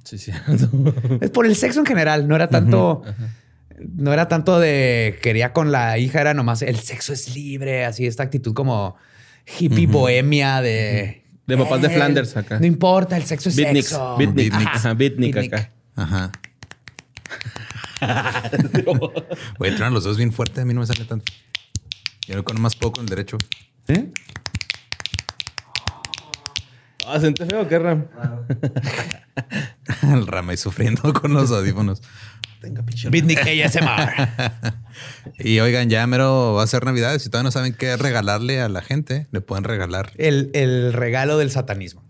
Sí, 0.05 0.19
sí. 0.19 0.33
Es 1.21 1.31
por 1.31 1.47
el 1.47 1.57
sexo 1.57 1.81
en 1.81 1.87
general. 1.87 2.29
No 2.29 2.37
era 2.37 2.49
tanto. 2.49 3.03
No 3.79 4.13
era 4.13 4.29
tanto 4.29 4.61
de 4.61 5.19
quería 5.23 5.53
con 5.53 5.73
la 5.73 5.99
hija, 5.99 6.21
era 6.21 6.33
nomás 6.35 6.63
el 6.63 6.79
sexo 6.79 7.13
es 7.13 7.35
libre, 7.35 7.85
así 7.85 8.07
esta 8.07 8.23
actitud 8.23 8.55
como 8.55 8.97
hippie 9.59 9.87
bohemia 9.87 10.61
de. 10.63 11.25
De 11.47 11.57
papás 11.59 11.83
de 11.83 11.89
"Eh, 11.89 11.91
Flanders 11.91 12.37
acá. 12.37 12.59
No 12.61 12.67
importa, 12.67 13.17
el 13.17 13.25
sexo 13.25 13.49
es 13.49 13.57
Beatniks. 13.57 13.89
sexo. 13.89 14.17
Beatnik. 14.17 14.51
Beatniks. 14.53 14.77
Ajá, 14.77 14.95
Beatnik 14.95 15.37
acá. 15.37 15.71
Ajá. 15.97 16.33
Güey, 19.59 19.71
entran 19.71 19.93
los 19.95 20.05
dos 20.05 20.17
bien 20.17 20.33
fuerte. 20.33 20.61
A 20.61 20.65
mí 20.65 20.75
no 20.75 20.81
me 20.81 20.87
sale 20.87 21.05
tanto. 21.05 21.33
Yo 22.27 22.43
con 22.45 22.61
más 22.61 22.77
poco 22.77 23.01
el 23.01 23.07
derecho. 23.07 23.37
¿Eh? 23.89 24.09
Ah, 27.07 27.21
¿sente 27.21 27.47
feo 27.47 27.63
o 27.63 27.69
qué, 27.69 27.79
Ram? 27.79 28.07
el 30.03 30.27
rama 30.27 30.55
y 30.55 30.57
sufriendo 30.57 31.13
con 31.13 31.33
los 31.35 31.51
audífonos. 31.51 32.03
Tenga 32.61 32.83
pinche. 32.83 33.11
Y 35.39 35.59
oigan, 35.61 35.91
ya 35.91 36.07
mero 36.07 36.55
va 36.55 36.63
a 36.63 36.67
ser 36.67 36.85
Navidad. 36.85 37.19
Si 37.19 37.29
todavía 37.29 37.49
no 37.49 37.51
saben 37.51 37.75
qué 37.75 37.97
regalarle 37.97 38.61
a 38.61 38.69
la 38.69 38.81
gente, 38.81 39.27
le 39.33 39.41
pueden 39.41 39.65
regalar 39.65 40.13
el, 40.17 40.51
el 40.55 40.93
regalo 40.93 41.37
del 41.37 41.51
satanismo. 41.51 42.05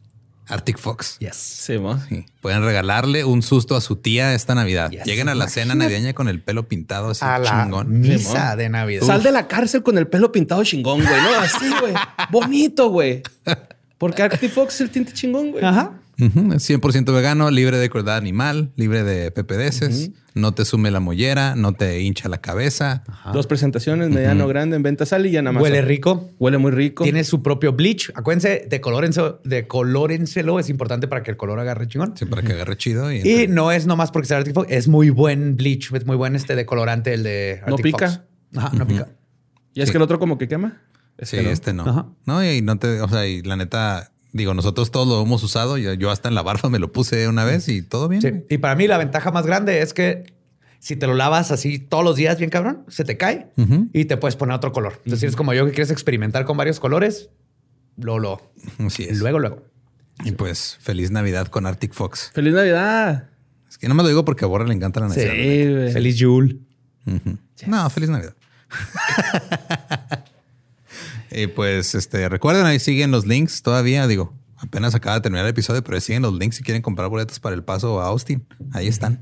Arctic 0.47 0.79
Fox. 0.79 1.19
Yes. 1.21 1.35
Sí. 1.37 1.79
Sí. 2.09 2.27
Pueden 2.43 2.63
regalarle 2.63 3.25
un 3.25 3.43
susto 3.43 3.77
a 3.77 3.81
su 3.81 3.97
tía 3.97 4.35
esta 4.35 4.55
Navidad. 4.55 4.91
Yes. 4.91 5.05
Lleguen 5.05 5.29
a 5.31 5.35
la 5.35 5.49
cena 5.49 5.75
navideña 5.75 6.13
con 6.13 6.29
el 6.29 6.43
pelo 6.43 6.69
pintado 6.69 7.11
así 7.11 7.25
A 7.25 7.39
la 7.39 7.63
chingón. 7.63 8.01
misa 8.01 8.55
de 8.55 8.69
Navidad. 8.69 9.07
Sal 9.07 9.23
de 9.23 9.33
la 9.33 9.49
cárcel 9.49 9.83
con 9.83 9.97
el 9.97 10.07
pelo 10.07 10.33
pintado 10.33 10.63
chingón, 10.63 11.03
güey. 11.03 11.23
No, 11.23 11.41
así, 11.41 11.71
güey. 11.81 11.95
Bonito, 12.31 12.91
güey. 12.91 13.23
Porque 14.05 14.21
Arctic 14.23 14.51
Fox 14.51 14.75
es 14.75 14.81
el 14.83 14.91
tinte 14.91 15.15
chingón, 15.15 15.53
güey. 15.53 15.65
Ajá. 15.65 15.93
Ujú, 16.21 16.53
Es 16.53 16.69
100% 16.71 17.13
vegano, 17.15 17.51
libre 17.51 17.79
de 17.79 17.89
crueldad 17.89 18.17
animal, 18.19 18.71
libre 18.77 19.03
de 19.03 19.31
PPDs, 19.31 20.11
no 20.35 20.53
te 20.53 20.67
sume 20.67 20.91
la 20.91 21.01
mollera, 21.01 21.57
no 21.57 21.73
te 21.73 22.03
hincha 22.03 22.29
la 22.29 22.39
cabeza. 22.43 23.03
Dos 23.33 23.47
presentaciones, 23.47 24.11
mediano, 24.11 24.47
grande, 24.47 24.77
en 24.77 24.83
venta 24.83 25.07
sal 25.07 25.25
y 25.27 25.31
ya 25.31 25.41
nada 25.41 25.53
más. 25.55 25.63
Huele 25.63 25.81
rico. 25.81 26.29
Huele 26.39 26.59
muy 26.59 26.71
rico. 26.71 27.03
Tiene 27.05 27.25
su 27.25 27.43
propio 27.43 27.73
bleach. 27.73 28.13
Acuérdense, 28.15 28.69
decolórense- 28.71 29.39
decolórenselo. 29.43 30.61
Es 30.61 30.69
importante 30.71 31.09
para 31.09 31.23
que 31.23 31.31
el 31.31 31.37
color 31.37 31.59
agarre 31.59 31.89
chingón. 31.89 32.15
Sí, 32.17 32.27
para 32.27 32.43
que 32.43 32.53
agarre 32.53 32.77
chido. 32.77 33.11
Y, 33.11 33.17
Y 33.29 33.49
no 33.49 33.73
es 33.73 33.87
nomás 33.87 34.11
porque 34.11 34.29
sea 34.29 34.37
Arctic 34.37 34.55
Fox, 34.55 34.67
es 34.71 34.87
muy 34.87 35.11
buen 35.11 35.57
bleach, 35.57 35.93
es 35.95 36.07
muy 36.07 36.17
buen 36.17 36.37
este 36.37 36.55
decolorante 36.57 37.15
el 37.15 37.23
de 37.23 37.61
Arctic 37.65 37.71
No 37.71 37.77
pica. 37.79 38.09
Fox. 38.09 38.21
Ajá, 38.57 38.71
no 38.77 38.87
pica. 38.87 39.09
Y 39.73 39.81
es 39.81 39.89
Sí. 39.89 39.93
que 39.93 39.97
el 39.99 40.03
otro 40.03 40.19
como 40.21 40.39
que 40.39 40.47
quema. 40.47 40.81
Sí, 41.23 41.37
Este 41.37 41.43
no. 41.43 41.51
este 41.51 41.73
no. 41.73 41.83
Ajá. 41.89 42.07
No, 42.27 42.45
y 42.45 42.63
no 42.63 42.79
te, 42.79 43.01
o 43.01 43.09
sea, 43.09 43.27
y 43.27 43.43
la 43.43 43.57
neta, 43.57 44.13
digo, 44.33 44.55
nosotros 44.55 44.91
todos 44.91 45.07
lo 45.09 45.23
hemos 45.23 45.43
usado. 45.43 45.79
Yo, 45.79 45.93
yo 45.95 46.11
hasta 46.11 46.29
en 46.29 46.35
la 46.35 46.43
barba 46.43 46.69
me 46.71 46.79
lo 46.79 46.93
puse 46.93 47.29
una 47.29 47.45
vez 47.45 47.69
y 47.69 47.83
todo 47.83 48.09
bien. 48.09 48.23
Sí. 48.23 48.31
Y 48.51 48.59
para 48.59 48.75
mí 48.75 48.87
la 48.87 48.99
ventaja 48.99 49.31
más 49.31 49.47
grande 49.47 49.81
es 49.83 49.95
que 49.95 50.33
si 50.81 50.97
te 50.97 51.07
lo 51.07 51.15
lavas 51.15 51.51
así 51.51 51.79
todos 51.79 52.05
los 52.05 52.17
días 52.17 52.37
bien 52.39 52.51
cabrón, 52.51 52.85
se 52.89 53.05
te 53.05 53.17
cae 53.17 53.47
y 53.95 54.05
te 54.05 54.17
puedes 54.19 54.37
poner 54.37 54.55
otro 54.57 54.73
color. 54.73 54.95
Entonces, 54.99 55.21
si 55.21 55.27
eres 55.27 55.37
como 55.37 55.55
yo 55.55 55.65
que 55.65 55.73
quieres 55.73 55.91
experimentar 55.91 56.45
con 56.45 56.57
varios 56.59 56.79
colores, 56.79 57.31
lo, 57.97 58.19
lo, 58.19 58.53
Así 58.85 59.05
es. 59.05 59.19
luego, 59.21 59.39
luego. 59.39 59.63
Y 60.25 60.33
pues, 60.33 60.77
feliz 60.81 61.11
Navidad 61.11 61.47
con 61.49 61.65
Arctic 61.67 61.93
Fox. 61.95 62.31
¡Feliz 62.35 62.53
Navidad! 62.53 63.31
Es 63.69 63.79
que 63.79 63.89
no 63.89 63.95
me 63.95 64.03
lo 64.03 64.09
digo 64.09 64.25
porque 64.25 64.45
a 64.45 64.49
Borra 64.49 64.67
le 64.67 64.75
encanta 64.75 65.01
la 65.01 65.09
Sí, 65.11 65.25
Navidad. 65.25 65.73
güey. 65.75 65.93
Feliz 65.93 66.17
Yule. 66.17 66.59
No, 67.67 67.89
feliz 67.91 68.11
Navidad. 68.11 68.35
y 71.35 71.47
pues, 71.49 71.95
este, 71.95 72.29
recuerden, 72.29 72.65
ahí 72.67 72.79
siguen 72.79 73.11
los 73.11 73.27
links 73.27 73.63
todavía. 73.63 74.07
Digo, 74.07 74.33
apenas 74.57 74.95
acaba 74.95 75.17
de 75.17 75.23
terminar 75.23 75.45
el 75.47 75.51
episodio, 75.51 75.83
pero 75.85 75.97
ahí 75.97 76.01
siguen 76.01 76.23
los 76.23 76.33
links 76.35 76.57
si 76.57 76.63
quieren 76.63 76.83
comprar 76.83 77.09
boletos 77.09 77.41
para 77.41 77.55
el 77.55 77.63
paso 77.65 78.01
a 78.01 78.07
Austin. 78.07 78.47
Ahí 78.73 78.89
están. 78.89 79.21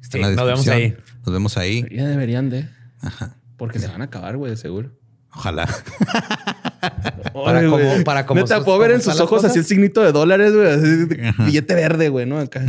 Está 0.00 0.18
en 0.18 0.22
la 0.22 0.28
nos 0.30 0.44
vemos 0.46 0.64
descripción. 0.64 1.04
Nos 1.24 1.32
vemos 1.32 1.56
ahí. 1.56 1.86
Ya 1.90 2.06
deberían 2.06 2.50
de. 2.50 2.68
Ajá. 3.00 3.36
Porque 3.56 3.78
se 3.78 3.86
van 3.86 4.00
a 4.00 4.04
acabar, 4.06 4.36
güey, 4.36 4.50
de 4.50 4.56
seguro. 4.56 4.90
Ojalá. 5.34 5.68
Para 7.32 7.68
como- 7.68 8.04
para 8.04 8.26
como 8.26 8.40
Neta, 8.40 8.64
puedo 8.64 8.78
ver 8.78 8.90
en 8.92 9.00
sus 9.00 9.14
ojos 9.20 9.28
cosas. 9.28 9.50
así 9.50 9.60
el 9.60 9.64
signito 9.64 10.02
de 10.02 10.12
dólares, 10.12 10.52
güey. 10.52 11.06
billete 11.46 11.74
verde, 11.74 12.08
güey, 12.08 12.26
¿no? 12.26 12.38
Acá. 12.38 12.62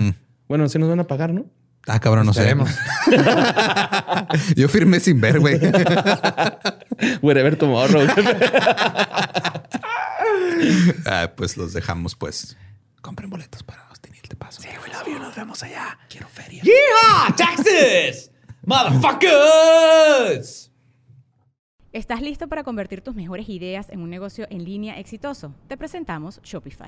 Bueno, 0.48 0.70
sí 0.70 0.78
nos 0.78 0.90
van 0.90 1.00
a 1.00 1.08
pagar, 1.08 1.34
¿no? 1.34 1.46
Ah, 1.88 2.00
cabrón, 2.00 2.26
no 2.26 2.34
sé. 2.34 2.42
Esperemos. 2.42 2.70
Yo 4.56 4.70
firmé 4.70 5.00
sin 5.00 5.20
ver, 5.20 5.40
güey. 5.40 5.60
Wherever 7.22 7.58
tomorrow. 7.58 8.02
ah, 11.06 11.32
pues 11.36 11.58
los 11.58 11.74
dejamos, 11.74 12.16
pues. 12.16 12.56
Compren 13.02 13.30
boletos 13.30 13.64
para 13.64 13.86
Austin 13.90 14.14
Hill, 14.16 14.30
te 14.30 14.38
paso. 14.38 14.62
Sí, 14.62 14.70
we 14.82 14.94
love 14.94 15.08
you. 15.08 15.20
Nos 15.20 15.36
vemos 15.36 15.62
allá. 15.64 15.98
Quiero 16.10 16.28
feria. 16.30 16.64
¡Yeehaw! 16.64 17.36
¡Texas! 17.36 18.32
¡Motherfuckers! 18.66 20.72
¿Estás 21.92 22.22
listo 22.22 22.48
para 22.48 22.64
convertir 22.64 23.02
tus 23.02 23.14
mejores 23.14 23.50
ideas 23.50 23.90
en 23.90 24.00
un 24.00 24.10
negocio 24.10 24.48
en 24.50 24.64
línea 24.64 24.98
exitoso? 25.00 25.54
Te 25.68 25.76
presentamos 25.78 26.40
Shopify. 26.44 26.88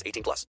18 0.05 0.23
plus. 0.23 0.45